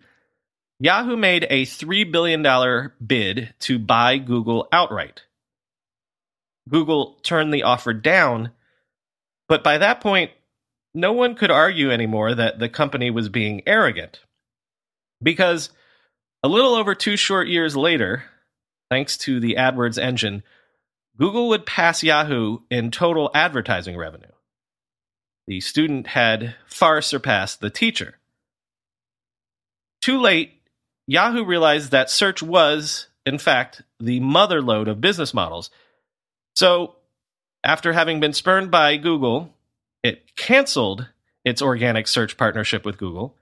Yahoo 0.80 1.18
made 1.18 1.46
a 1.50 1.66
$3 1.66 2.10
billion 2.10 2.92
bid 3.06 3.54
to 3.60 3.78
buy 3.78 4.18
Google 4.18 4.70
outright. 4.72 5.24
Google 6.70 7.20
turned 7.22 7.54
the 7.54 7.64
offer 7.64 7.94
down, 7.94 8.52
but 9.50 9.62
by 9.62 9.78
that 9.80 10.00
point, 10.00 10.32
no 10.94 11.14
one 11.14 11.36
could 11.36 11.52
argue 11.52 11.91
anymore 11.91 12.34
that 12.36 12.60
the 12.60 12.70
company 12.70 13.11
was 13.11 13.30
being 13.30 13.61
arrogant. 13.66 14.22
Because 15.22 15.70
a 16.44 16.48
little 16.48 16.76
over 16.76 16.95
two 16.95 17.18
short 17.18 17.48
years 17.48 17.76
later, 17.76 18.24
thanks 18.90 19.18
to 19.18 19.40
the 19.40 19.56
AdWords 19.56 20.02
engine, 20.02 20.44
Google 21.18 21.49
would 21.49 21.66
pass 21.66 22.02
Yahoo 22.02 22.60
in 22.70 22.91
total 22.91 23.30
advertising 23.34 23.98
revenue. 23.98 24.32
The 25.48 25.60
student 25.60 26.07
had 26.07 26.56
far 26.66 27.02
surpassed 27.02 27.60
the 27.60 27.70
teacher. 27.70 28.16
Too 30.02 30.20
late, 30.20 30.61
Yahoo 31.07 31.44
realized 31.44 31.91
that 31.91 32.10
search 32.10 32.41
was, 32.41 33.07
in 33.26 33.38
fact, 33.38 33.82
the 33.99 34.20
mother 34.20 34.61
lode 34.61 34.88
of 34.88 35.02
business 35.02 35.34
models. 35.34 35.70
So, 36.56 36.95
after 37.64 37.91
having 37.91 38.20
been 38.20 38.34
spurned 38.34 38.72
by 38.72 38.95
Google 38.95 39.53
it 40.04 40.36
canceled 40.36 41.08
its 41.46 41.62
organic 41.62 42.08
search 42.08 42.38
partnership 42.38 42.86
with 42.86 42.98
Google, 42.98 43.36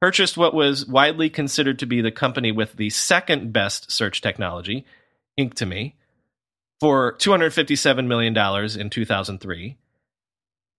purchased 0.00 0.36
what 0.36 0.54
was 0.54 0.86
widely 0.86 1.30
considered 1.30 1.78
to 1.78 1.86
be 1.86 2.00
the 2.00 2.10
company 2.10 2.52
with 2.52 2.74
the 2.74 2.90
second 2.90 3.52
best 3.52 3.90
search 3.90 4.20
technology, 4.20 4.84
Inktomi, 5.38 5.94
for 6.80 7.14
$257 7.14 8.06
million 8.06 8.36
in 8.80 8.90
2003, 8.90 9.76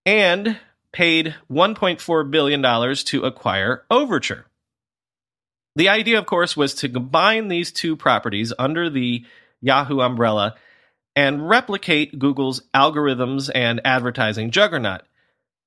and 0.05 0.57
paid 0.91 1.35
$1.4 1.51 2.31
billion 2.31 2.95
to 2.95 3.25
acquire 3.25 3.83
Overture. 3.89 4.45
The 5.75 5.89
idea, 5.89 6.17
of 6.17 6.25
course, 6.25 6.57
was 6.57 6.73
to 6.75 6.89
combine 6.89 7.49
these 7.49 7.71
two 7.71 7.95
properties 7.95 8.51
under 8.57 8.89
the 8.89 9.25
Yahoo 9.61 9.99
umbrella 9.99 10.55
and 11.17 11.49
replicate 11.49 12.19
Google's 12.19 12.61
algorithms 12.75 13.49
and 13.55 13.81
advertising 13.83 14.51
juggernaut, 14.51 15.01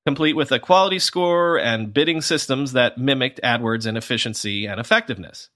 complete 0.07 0.37
with 0.37 0.53
a 0.53 0.61
quality 0.61 1.01
score 1.01 1.59
and 1.59 1.93
bidding 1.93 2.21
systems 2.21 2.73
that 2.73 2.99
mimicked 2.99 3.41
AdWords 3.43 3.85
in 3.85 3.97
efficiency 3.97 4.67
and 4.67 4.79
effectiveness. 4.79 5.49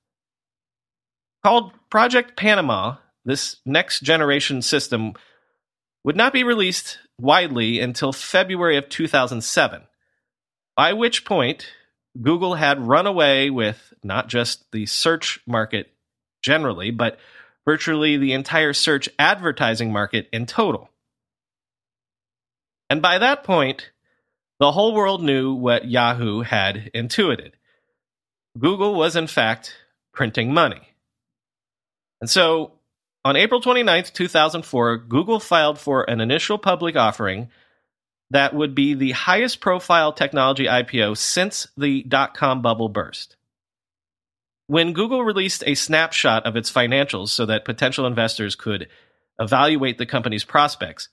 Called 1.45 1.71
Project 1.91 2.37
Panama, 2.37 2.97
this 3.25 3.59
next 3.65 4.01
generation 4.01 4.63
system 4.63 5.13
would 6.03 6.17
not 6.17 6.33
be 6.33 6.43
released 6.43 6.99
widely 7.21 7.79
until 7.79 8.13
February 8.13 8.77
of 8.77 8.89
2007, 8.89 9.83
by 10.75 10.93
which 10.93 11.25
point 11.25 11.69
Google 12.21 12.57
had 12.57 12.85
run 12.85 13.07
away 13.07 13.49
with 13.49 13.95
not 14.03 14.27
just 14.27 14.65
the 14.73 14.87
search 14.87 15.39
market 15.47 15.93
generally, 16.43 16.91
but 16.91 17.17
virtually 17.65 18.17
the 18.17 18.33
entire 18.33 18.73
search 18.73 19.09
advertising 19.19 19.93
market 19.93 20.29
in 20.33 20.47
total. 20.47 20.91
And 22.91 23.01
by 23.01 23.19
that 23.19 23.45
point, 23.45 23.91
the 24.61 24.73
whole 24.73 24.95
world 24.95 25.23
knew 25.23 25.55
what 25.55 25.89
Yahoo 25.89 26.43
had 26.43 26.91
intuited. 26.95 27.53
Google 28.59 28.95
was, 28.95 29.17
in 29.17 29.27
fact, 29.27 29.75
printing 30.13 30.55
money. 30.55 30.81
And 32.21 32.31
so, 32.31 32.73
on 33.25 33.37
April 33.37 33.61
29th, 33.61 34.13
2004, 34.13 34.99
Google 34.99 35.41
filed 35.41 35.79
for 35.79 36.09
an 36.09 36.21
initial 36.21 36.59
public 36.59 36.95
offering 36.95 37.49
that 38.31 38.55
would 38.55 38.75
be 38.75 38.95
the 38.95 39.13
highest 39.13 39.61
profile 39.61 40.13
technology 40.13 40.67
IPO 40.67 41.17
since 41.17 41.69
the 41.77 42.03
dot 42.03 42.35
com 42.35 42.63
bubble 42.63 42.89
burst. 42.89 43.37
When 44.67 44.93
Google 44.93 45.23
released 45.23 45.63
a 45.67 45.75
snapshot 45.75 46.47
of 46.47 46.57
its 46.57 46.73
financials 46.73 47.29
so 47.29 47.47
that 47.47 47.65
potential 47.65 48.07
investors 48.07 48.55
could 48.55 48.89
evaluate 49.39 49.99
the 49.99 50.07
company's 50.07 50.45
prospects, 50.45 51.09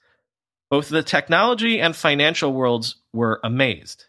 both 0.70 0.88
the 0.88 1.04
technology 1.04 1.82
and 1.82 1.96
financial 1.96 2.54
worlds 2.54 2.96
were 3.12 3.42
amazed. 3.44 4.06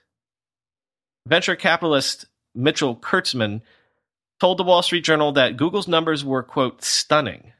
Venture 1.27 1.57
capitalist 1.57 2.27
Mitchell 2.55 2.95
Kertzman 2.95 3.63
told 4.39 4.59
the 4.59 4.65
Wall 4.65 4.83
Street 4.83 5.05
Journal 5.05 5.33
that 5.33 5.57
Google's 5.57 5.89
numbers 5.89 6.25
were, 6.25 6.43
quote, 6.43 6.83
stunning. 6.83 7.53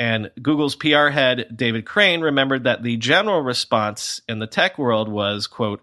And 0.00 0.30
Google's 0.42 0.76
PR 0.76 1.08
head, 1.08 1.46
David 1.54 1.84
Krane, 1.84 2.22
remembered 2.22 2.64
that 2.64 2.82
the 2.82 2.96
general 2.96 3.40
response 3.40 4.20
in 4.28 4.38
the 4.38 4.46
tech 4.46 4.78
world 4.78 5.08
was, 5.08 5.46
quote, 5.46 5.82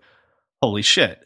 holy 0.62 0.82
shit. 0.82 1.26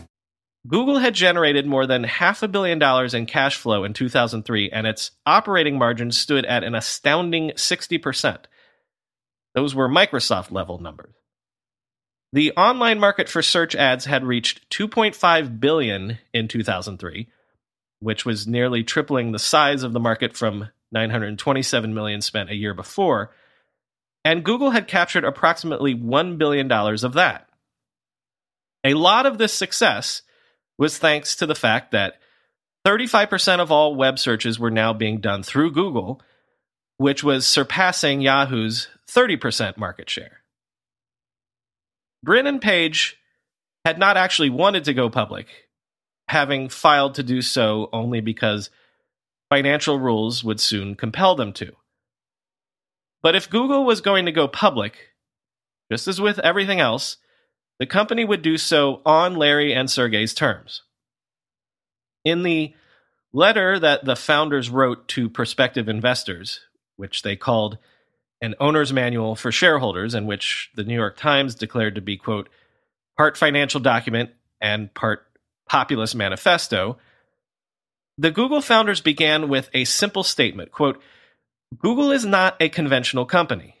Google 0.67 0.99
had 0.99 1.15
generated 1.15 1.65
more 1.65 1.87
than 1.87 2.03
half 2.03 2.43
a 2.43 2.47
billion 2.47 2.77
dollars 2.77 3.13
in 3.13 3.25
cash 3.25 3.57
flow 3.57 3.83
in 3.83 3.93
2003, 3.93 4.69
and 4.69 4.85
its 4.85 5.11
operating 5.25 5.77
margin 5.77 6.11
stood 6.11 6.45
at 6.45 6.63
an 6.63 6.75
astounding 6.75 7.51
60%. 7.51 8.45
Those 9.55 9.73
were 9.73 9.89
Microsoft 9.89 10.51
level 10.51 10.77
numbers. 10.77 11.15
The 12.33 12.51
online 12.53 12.99
market 12.99 13.27
for 13.27 13.41
search 13.41 13.75
ads 13.75 14.05
had 14.05 14.23
reached 14.23 14.69
2.5 14.69 15.59
billion 15.59 16.19
in 16.33 16.47
2003, 16.47 17.27
which 17.99 18.25
was 18.25 18.47
nearly 18.47 18.83
tripling 18.83 19.31
the 19.31 19.39
size 19.39 19.83
of 19.83 19.93
the 19.93 19.99
market 19.99 20.37
from 20.37 20.69
927 20.91 21.93
million 21.93 22.21
spent 22.21 22.49
a 22.49 22.55
year 22.55 22.73
before, 22.73 23.33
and 24.23 24.45
Google 24.45 24.69
had 24.69 24.87
captured 24.87 25.25
approximately 25.25 25.95
$1 25.95 26.37
billion 26.37 26.71
of 26.71 27.13
that. 27.13 27.49
A 28.83 28.93
lot 28.93 29.25
of 29.25 29.37
this 29.37 29.53
success 29.53 30.21
was 30.81 30.97
thanks 30.97 31.35
to 31.35 31.45
the 31.45 31.53
fact 31.53 31.91
that 31.91 32.15
35% 32.87 33.59
of 33.59 33.71
all 33.71 33.93
web 33.93 34.17
searches 34.17 34.57
were 34.57 34.71
now 34.71 34.91
being 34.91 35.19
done 35.21 35.43
through 35.43 35.71
Google, 35.71 36.19
which 36.97 37.23
was 37.23 37.45
surpassing 37.45 38.19
Yahoo's 38.19 38.87
30% 39.07 39.77
market 39.77 40.09
share. 40.09 40.41
Brin 42.23 42.47
and 42.47 42.59
Page 42.59 43.17
had 43.85 43.99
not 43.99 44.17
actually 44.17 44.49
wanted 44.49 44.85
to 44.85 44.95
go 44.95 45.07
public, 45.07 45.45
having 46.27 46.67
filed 46.67 47.13
to 47.13 47.21
do 47.21 47.43
so 47.43 47.87
only 47.93 48.19
because 48.19 48.71
financial 49.51 49.99
rules 49.99 50.43
would 50.43 50.59
soon 50.59 50.95
compel 50.95 51.35
them 51.35 51.53
to. 51.53 51.73
But 53.21 53.35
if 53.35 53.51
Google 53.51 53.85
was 53.85 54.01
going 54.01 54.25
to 54.25 54.31
go 54.31 54.47
public, 54.47 55.11
just 55.91 56.07
as 56.07 56.19
with 56.19 56.39
everything 56.39 56.79
else, 56.79 57.17
the 57.81 57.87
company 57.87 58.23
would 58.23 58.43
do 58.43 58.59
so 58.59 59.01
on 59.07 59.33
Larry 59.33 59.73
and 59.73 59.89
Sergey's 59.89 60.35
terms. 60.35 60.83
In 62.23 62.43
the 62.43 62.75
letter 63.33 63.79
that 63.79 64.05
the 64.05 64.15
founders 64.15 64.69
wrote 64.69 65.07
to 65.07 65.27
prospective 65.31 65.89
investors, 65.89 66.59
which 66.97 67.23
they 67.23 67.35
called 67.35 67.79
an 68.39 68.53
owner's 68.59 68.93
manual 68.93 69.35
for 69.35 69.51
shareholders, 69.51 70.13
and 70.13 70.27
which 70.27 70.69
the 70.75 70.83
New 70.83 70.93
York 70.93 71.17
Times 71.17 71.55
declared 71.55 71.95
to 71.95 72.01
be, 72.01 72.17
quote, 72.17 72.49
part 73.17 73.35
financial 73.35 73.79
document 73.79 74.29
and 74.61 74.93
part 74.93 75.25
populist 75.67 76.13
manifesto, 76.13 76.99
the 78.15 78.29
Google 78.29 78.61
founders 78.61 79.01
began 79.01 79.49
with 79.49 79.71
a 79.73 79.85
simple 79.85 80.23
statement, 80.23 80.71
quote, 80.71 81.01
Google 81.79 82.11
is 82.11 82.27
not 82.27 82.57
a 82.59 82.69
conventional 82.69 83.25
company, 83.25 83.73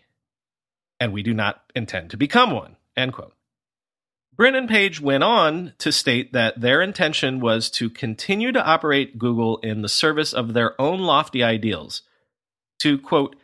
and 0.99 1.13
we 1.13 1.21
do 1.21 1.35
not 1.35 1.61
intend 1.75 2.09
to 2.09 2.17
become 2.17 2.49
one, 2.49 2.77
end 2.97 3.13
quote. 3.13 3.35
Brin 4.35 4.67
Page 4.67 5.01
went 5.01 5.23
on 5.23 5.73
to 5.79 5.91
state 5.91 6.33
that 6.33 6.59
their 6.59 6.81
intention 6.81 7.39
was 7.39 7.69
to 7.71 7.89
continue 7.89 8.51
to 8.51 8.65
operate 8.65 9.19
Google 9.19 9.57
in 9.57 9.81
the 9.81 9.89
service 9.89 10.33
of 10.33 10.53
their 10.53 10.79
own 10.79 10.99
lofty 10.99 11.43
ideals, 11.43 12.03
to, 12.79 12.97
quote, 12.97 13.35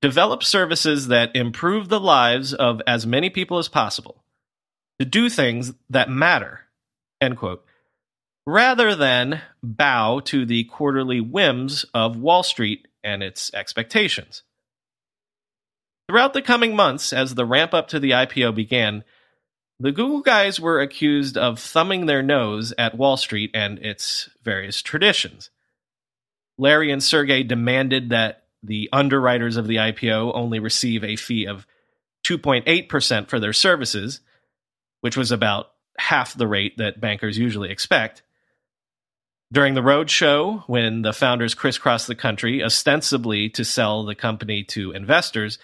develop 0.00 0.42
services 0.42 1.08
that 1.08 1.36
improve 1.36 1.88
the 1.88 2.00
lives 2.00 2.54
of 2.54 2.80
as 2.86 3.06
many 3.06 3.28
people 3.28 3.58
as 3.58 3.68
possible, 3.68 4.24
to 4.98 5.04
do 5.04 5.28
things 5.28 5.72
that 5.90 6.08
matter, 6.08 6.60
end 7.20 7.36
quote, 7.36 7.64
rather 8.46 8.94
than 8.94 9.42
bow 9.62 10.20
to 10.20 10.46
the 10.46 10.64
quarterly 10.64 11.20
whims 11.20 11.84
of 11.92 12.16
Wall 12.16 12.42
Street 12.42 12.88
and 13.04 13.22
its 13.22 13.52
expectations. 13.52 14.42
Throughout 16.08 16.32
the 16.32 16.42
coming 16.42 16.74
months, 16.74 17.12
as 17.12 17.34
the 17.34 17.46
ramp 17.46 17.74
up 17.74 17.88
to 17.88 18.00
the 18.00 18.10
IPO 18.10 18.54
began, 18.54 19.04
the 19.80 19.92
Google 19.92 20.20
guys 20.20 20.60
were 20.60 20.80
accused 20.80 21.38
of 21.38 21.58
thumbing 21.58 22.04
their 22.04 22.22
nose 22.22 22.74
at 22.76 22.96
Wall 22.96 23.16
Street 23.16 23.50
and 23.54 23.78
its 23.78 24.28
various 24.42 24.82
traditions. 24.82 25.50
Larry 26.58 26.92
and 26.92 27.02
Sergey 27.02 27.42
demanded 27.42 28.10
that 28.10 28.44
the 28.62 28.90
underwriters 28.92 29.56
of 29.56 29.66
the 29.66 29.76
IPO 29.76 30.32
only 30.34 30.58
receive 30.58 31.02
a 31.02 31.16
fee 31.16 31.46
of 31.46 31.66
2.8% 32.26 33.28
for 33.28 33.40
their 33.40 33.54
services, 33.54 34.20
which 35.00 35.16
was 35.16 35.32
about 35.32 35.70
half 35.98 36.34
the 36.34 36.46
rate 36.46 36.76
that 36.76 37.00
bankers 37.00 37.38
usually 37.38 37.70
expect. 37.70 38.22
During 39.50 39.72
the 39.72 39.80
roadshow, 39.80 40.62
when 40.66 41.00
the 41.00 41.14
founders 41.14 41.54
crisscrossed 41.54 42.06
the 42.06 42.14
country, 42.14 42.62
ostensibly 42.62 43.48
to 43.50 43.64
sell 43.64 44.04
the 44.04 44.14
company 44.14 44.62
to 44.64 44.92
investors, 44.92 45.58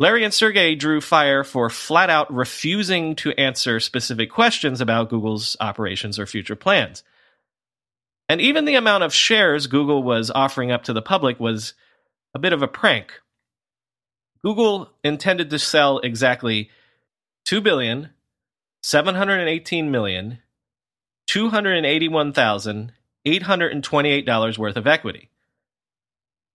Larry 0.00 0.22
and 0.22 0.32
Sergey 0.32 0.76
drew 0.76 1.00
fire 1.00 1.42
for 1.42 1.68
flat 1.68 2.08
out 2.08 2.32
refusing 2.32 3.16
to 3.16 3.32
answer 3.32 3.80
specific 3.80 4.30
questions 4.30 4.80
about 4.80 5.10
Google's 5.10 5.56
operations 5.58 6.20
or 6.20 6.26
future 6.26 6.54
plans. 6.54 7.02
And 8.28 8.40
even 8.40 8.64
the 8.64 8.76
amount 8.76 9.02
of 9.02 9.12
shares 9.12 9.66
Google 9.66 10.04
was 10.04 10.30
offering 10.30 10.70
up 10.70 10.84
to 10.84 10.92
the 10.92 11.02
public 11.02 11.40
was 11.40 11.74
a 12.34 12.38
bit 12.38 12.52
of 12.52 12.62
a 12.62 12.68
prank. 12.68 13.20
Google 14.42 14.92
intended 15.02 15.50
to 15.50 15.58
sell 15.58 15.98
exactly 15.98 16.70
2 17.46 17.60
billion 17.60 18.10
718 18.82 19.90
million 19.90 20.38
281,828 21.26 24.26
dollars 24.26 24.56
worth 24.58 24.76
of 24.76 24.86
equity. 24.86 25.28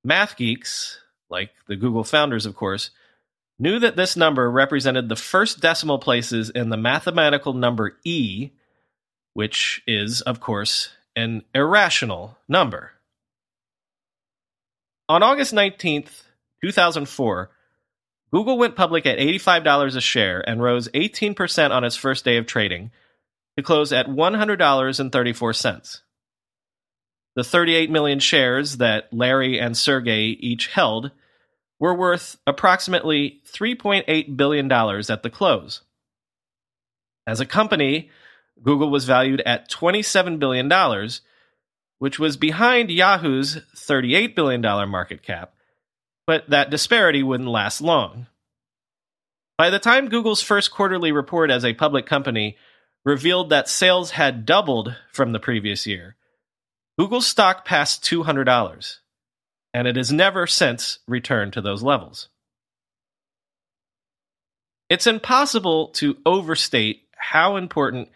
Math 0.03 0.38
geeks, 0.38 0.99
like 1.30 1.49
the 1.68 1.76
Google 1.76 2.06
founders 2.06 2.45
of 2.45 2.56
course, 2.56 2.91
knew 3.64 3.80
that 3.80 3.95
this 3.95 4.18
number 4.18 4.52
represented 4.52 5.07
the 5.07 5.15
first 5.15 5.61
decimal 5.61 5.98
places 5.98 6.49
in 6.49 6.68
the 6.69 6.76
mathematical 6.76 7.53
number 7.53 7.98
e, 8.03 8.52
which 9.34 9.81
is, 9.88 10.19
of 10.22 10.41
course, 10.41 10.90
an 11.15 11.44
irrational 11.56 12.38
number. 12.49 12.91
On 15.07 15.23
August 15.23 15.53
19th, 15.53 16.23
2004, 16.61 17.52
Google 18.34 18.57
went 18.57 18.76
public 18.76 19.06
at 19.06 19.18
$85 19.18 19.95
a 19.95 20.02
share 20.02 20.44
and 20.48 20.61
rose 20.61 20.90
18% 20.90 21.72
on 21.72 21.85
its 21.85 21.95
first 21.95 22.26
day 22.26 22.35
of 22.35 22.45
trading 22.45 22.91
to 23.57 23.64
close 23.64 23.94
at 23.94 24.07
$100.34. 24.07 26.02
The 27.35 27.44
38 27.44 27.90
million 27.90 28.19
shares 28.19 28.77
that 28.77 29.07
Larry 29.14 29.57
and 29.57 29.77
Sergey 29.77 30.38
each 30.40 30.68
held 30.68 31.11
were 31.79 31.93
worth 31.93 32.37
approximately 32.47 33.41
$3.8 33.51 34.37
billion 34.37 34.71
at 34.71 35.23
the 35.23 35.29
close. 35.29 35.81
As 37.27 37.39
a 37.39 37.45
company, 37.45 38.09
Google 38.61 38.89
was 38.89 39.05
valued 39.05 39.41
at 39.45 39.69
$27 39.69 40.39
billion, 40.39 40.71
which 41.99 42.19
was 42.19 42.37
behind 42.37 42.89
Yahoo's 42.89 43.61
$38 43.75 44.35
billion 44.35 44.61
market 44.89 45.23
cap, 45.23 45.53
but 46.27 46.49
that 46.49 46.69
disparity 46.69 47.23
wouldn't 47.23 47.49
last 47.49 47.81
long. 47.81 48.27
By 49.57 49.69
the 49.69 49.79
time 49.79 50.09
Google's 50.09 50.41
first 50.41 50.71
quarterly 50.71 51.11
report 51.11 51.51
as 51.51 51.63
a 51.63 51.73
public 51.73 52.05
company 52.05 52.57
revealed 53.05 53.49
that 53.49 53.69
sales 53.69 54.11
had 54.11 54.45
doubled 54.45 54.95
from 55.11 55.31
the 55.31 55.39
previous 55.39 55.85
year, 55.85 56.15
Google's 56.97 57.27
stock 57.27 57.65
passed 57.65 58.03
$200 58.03 58.99
and 59.73 59.87
it 59.87 59.95
has 59.95 60.11
never 60.11 60.45
since 60.45 60.99
returned 61.07 61.53
to 61.53 61.61
those 61.61 61.81
levels. 61.81 62.29
It's 64.89 65.07
impossible 65.07 65.87
to 65.93 66.17
overstate 66.25 67.07
how 67.17 67.55
important 67.55 68.09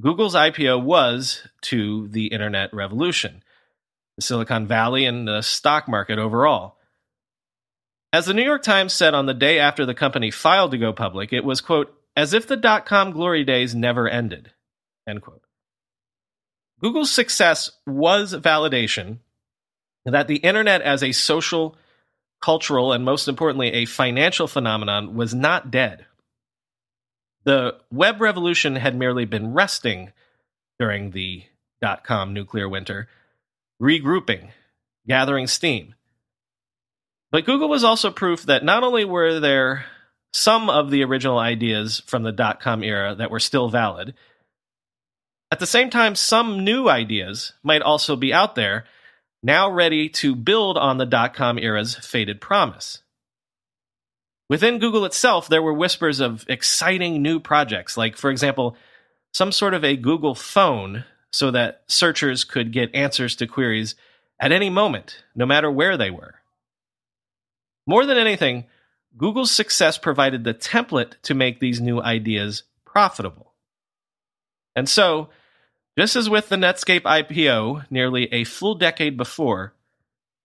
Google's 0.00 0.34
IPO 0.34 0.82
was 0.82 1.46
to 1.62 2.08
the 2.08 2.28
internet 2.28 2.72
revolution, 2.74 3.42
the 4.16 4.22
Silicon 4.22 4.66
Valley, 4.66 5.04
and 5.04 5.28
the 5.28 5.42
stock 5.42 5.86
market 5.86 6.18
overall. 6.18 6.78
As 8.12 8.26
the 8.26 8.34
New 8.34 8.42
York 8.42 8.62
Times 8.62 8.92
said 8.92 9.14
on 9.14 9.26
the 9.26 9.34
day 9.34 9.58
after 9.58 9.86
the 9.86 9.94
company 9.94 10.30
filed 10.30 10.72
to 10.72 10.78
go 10.78 10.92
public, 10.92 11.32
it 11.32 11.44
was, 11.44 11.60
quote, 11.60 11.94
as 12.16 12.34
if 12.34 12.46
the 12.46 12.56
dot 12.56 12.84
com 12.84 13.12
glory 13.12 13.44
days 13.44 13.74
never 13.74 14.08
ended, 14.08 14.52
end 15.06 15.22
quote. 15.22 15.42
Google's 16.80 17.10
success 17.12 17.70
was 17.86 18.34
validation 18.34 19.18
that 20.04 20.28
the 20.28 20.36
internet 20.36 20.82
as 20.82 21.02
a 21.02 21.12
social, 21.12 21.76
cultural, 22.40 22.92
and 22.92 23.04
most 23.04 23.28
importantly, 23.28 23.72
a 23.72 23.84
financial 23.84 24.48
phenomenon 24.48 25.14
was 25.14 25.34
not 25.34 25.70
dead. 25.70 26.06
The 27.44 27.76
web 27.90 28.20
revolution 28.20 28.76
had 28.76 28.96
merely 28.96 29.24
been 29.24 29.52
resting 29.52 30.12
during 30.78 31.10
the 31.10 31.44
dot 31.80 32.04
com 32.04 32.32
nuclear 32.32 32.68
winter, 32.68 33.08
regrouping, 33.80 34.50
gathering 35.06 35.46
steam. 35.46 35.94
But 37.30 37.44
Google 37.46 37.68
was 37.68 37.84
also 37.84 38.10
proof 38.10 38.42
that 38.44 38.64
not 38.64 38.84
only 38.84 39.04
were 39.04 39.40
there 39.40 39.86
some 40.32 40.70
of 40.70 40.90
the 40.90 41.02
original 41.04 41.38
ideas 41.38 42.02
from 42.06 42.22
the 42.22 42.32
dot 42.32 42.60
com 42.60 42.82
era 42.82 43.14
that 43.14 43.30
were 43.30 43.40
still 43.40 43.68
valid, 43.68 44.14
at 45.50 45.60
the 45.60 45.66
same 45.66 45.90
time, 45.90 46.14
some 46.14 46.64
new 46.64 46.88
ideas 46.88 47.52
might 47.62 47.82
also 47.82 48.16
be 48.16 48.32
out 48.32 48.54
there 48.54 48.84
now 49.42 49.70
ready 49.70 50.08
to 50.08 50.34
build 50.34 50.78
on 50.78 50.98
the 50.98 51.06
dot 51.06 51.34
com 51.34 51.58
era's 51.58 51.94
faded 51.94 52.40
promise. 52.40 53.02
Within 54.48 54.78
Google 54.78 55.04
itself, 55.04 55.48
there 55.48 55.62
were 55.62 55.72
whispers 55.72 56.20
of 56.20 56.44
exciting 56.48 57.22
new 57.22 57.40
projects, 57.40 57.96
like, 57.96 58.16
for 58.16 58.30
example, 58.30 58.76
some 59.32 59.50
sort 59.50 59.72
of 59.72 59.82
a 59.82 59.96
Google 59.96 60.34
phone 60.34 61.04
so 61.30 61.50
that 61.50 61.82
searchers 61.86 62.44
could 62.44 62.72
get 62.72 62.94
answers 62.94 63.34
to 63.36 63.46
queries 63.46 63.94
at 64.38 64.52
any 64.52 64.68
moment, 64.68 65.24
no 65.34 65.46
matter 65.46 65.70
where 65.70 65.96
they 65.96 66.10
were. 66.10 66.34
More 67.86 68.04
than 68.04 68.18
anything, 68.18 68.66
Google's 69.16 69.50
success 69.50 69.96
provided 69.96 70.44
the 70.44 70.54
template 70.54 71.20
to 71.22 71.34
make 71.34 71.58
these 71.58 71.80
new 71.80 72.00
ideas 72.00 72.64
profitable. 72.84 73.54
And 74.76 74.88
so, 74.88 75.30
Just 75.98 76.16
as 76.16 76.30
with 76.30 76.48
the 76.48 76.56
Netscape 76.56 77.02
IPO 77.02 77.90
nearly 77.90 78.32
a 78.32 78.44
full 78.44 78.74
decade 78.74 79.18
before, 79.18 79.74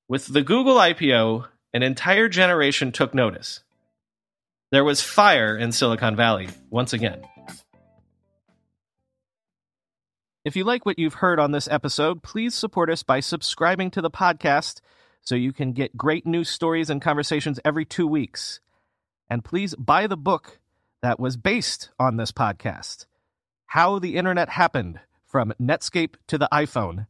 with 0.09 0.27
the 0.27 0.41
Google 0.41 0.75
IPO, 0.75 1.47
an 1.73 1.83
entire 1.83 2.27
generation 2.27 2.91
took 2.91 3.13
notice. 3.13 3.61
There 4.71 4.83
was 4.83 5.01
fire 5.01 5.55
in 5.55 5.71
Silicon 5.71 6.17
Valley 6.17 6.49
once 6.69 6.91
again. 6.91 7.21
If 10.43 10.57
you 10.57 10.65
like 10.65 10.85
what 10.85 10.99
you've 10.99 11.15
heard 11.15 11.39
on 11.39 11.51
this 11.51 11.69
episode, 11.69 12.23
please 12.23 12.53
support 12.53 12.89
us 12.89 13.03
by 13.03 13.21
subscribing 13.21 13.89
to 13.91 14.01
the 14.01 14.11
podcast 14.11 14.81
so 15.21 15.35
you 15.35 15.53
can 15.53 15.71
get 15.71 15.95
great 15.95 16.25
news 16.25 16.49
stories 16.49 16.89
and 16.89 17.01
conversations 17.01 17.59
every 17.63 17.85
two 17.85 18.07
weeks. 18.07 18.59
And 19.29 19.45
please 19.45 19.75
buy 19.75 20.07
the 20.07 20.17
book 20.17 20.59
that 21.01 21.21
was 21.21 21.37
based 21.37 21.89
on 21.97 22.17
this 22.17 22.33
podcast 22.33 23.05
How 23.67 23.99
the 23.99 24.17
Internet 24.17 24.49
Happened 24.49 24.99
From 25.37 25.53
Netscape 25.61 26.15
to 26.29 26.39
the 26.39 26.49
iPhone 26.51 27.05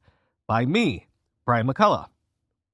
by 0.47 0.65
me, 0.65 1.07
Brian 1.45 1.65
McCullough. 1.65 2.09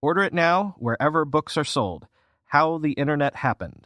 Order 0.02 0.24
it 0.24 0.34
now 0.34 0.74
wherever 0.80 1.26
books 1.26 1.58
are 1.58 1.64
sold. 1.64 2.08
How 2.46 2.80
the 2.80 2.94
Internet 2.94 3.36
Happened. 3.36 3.86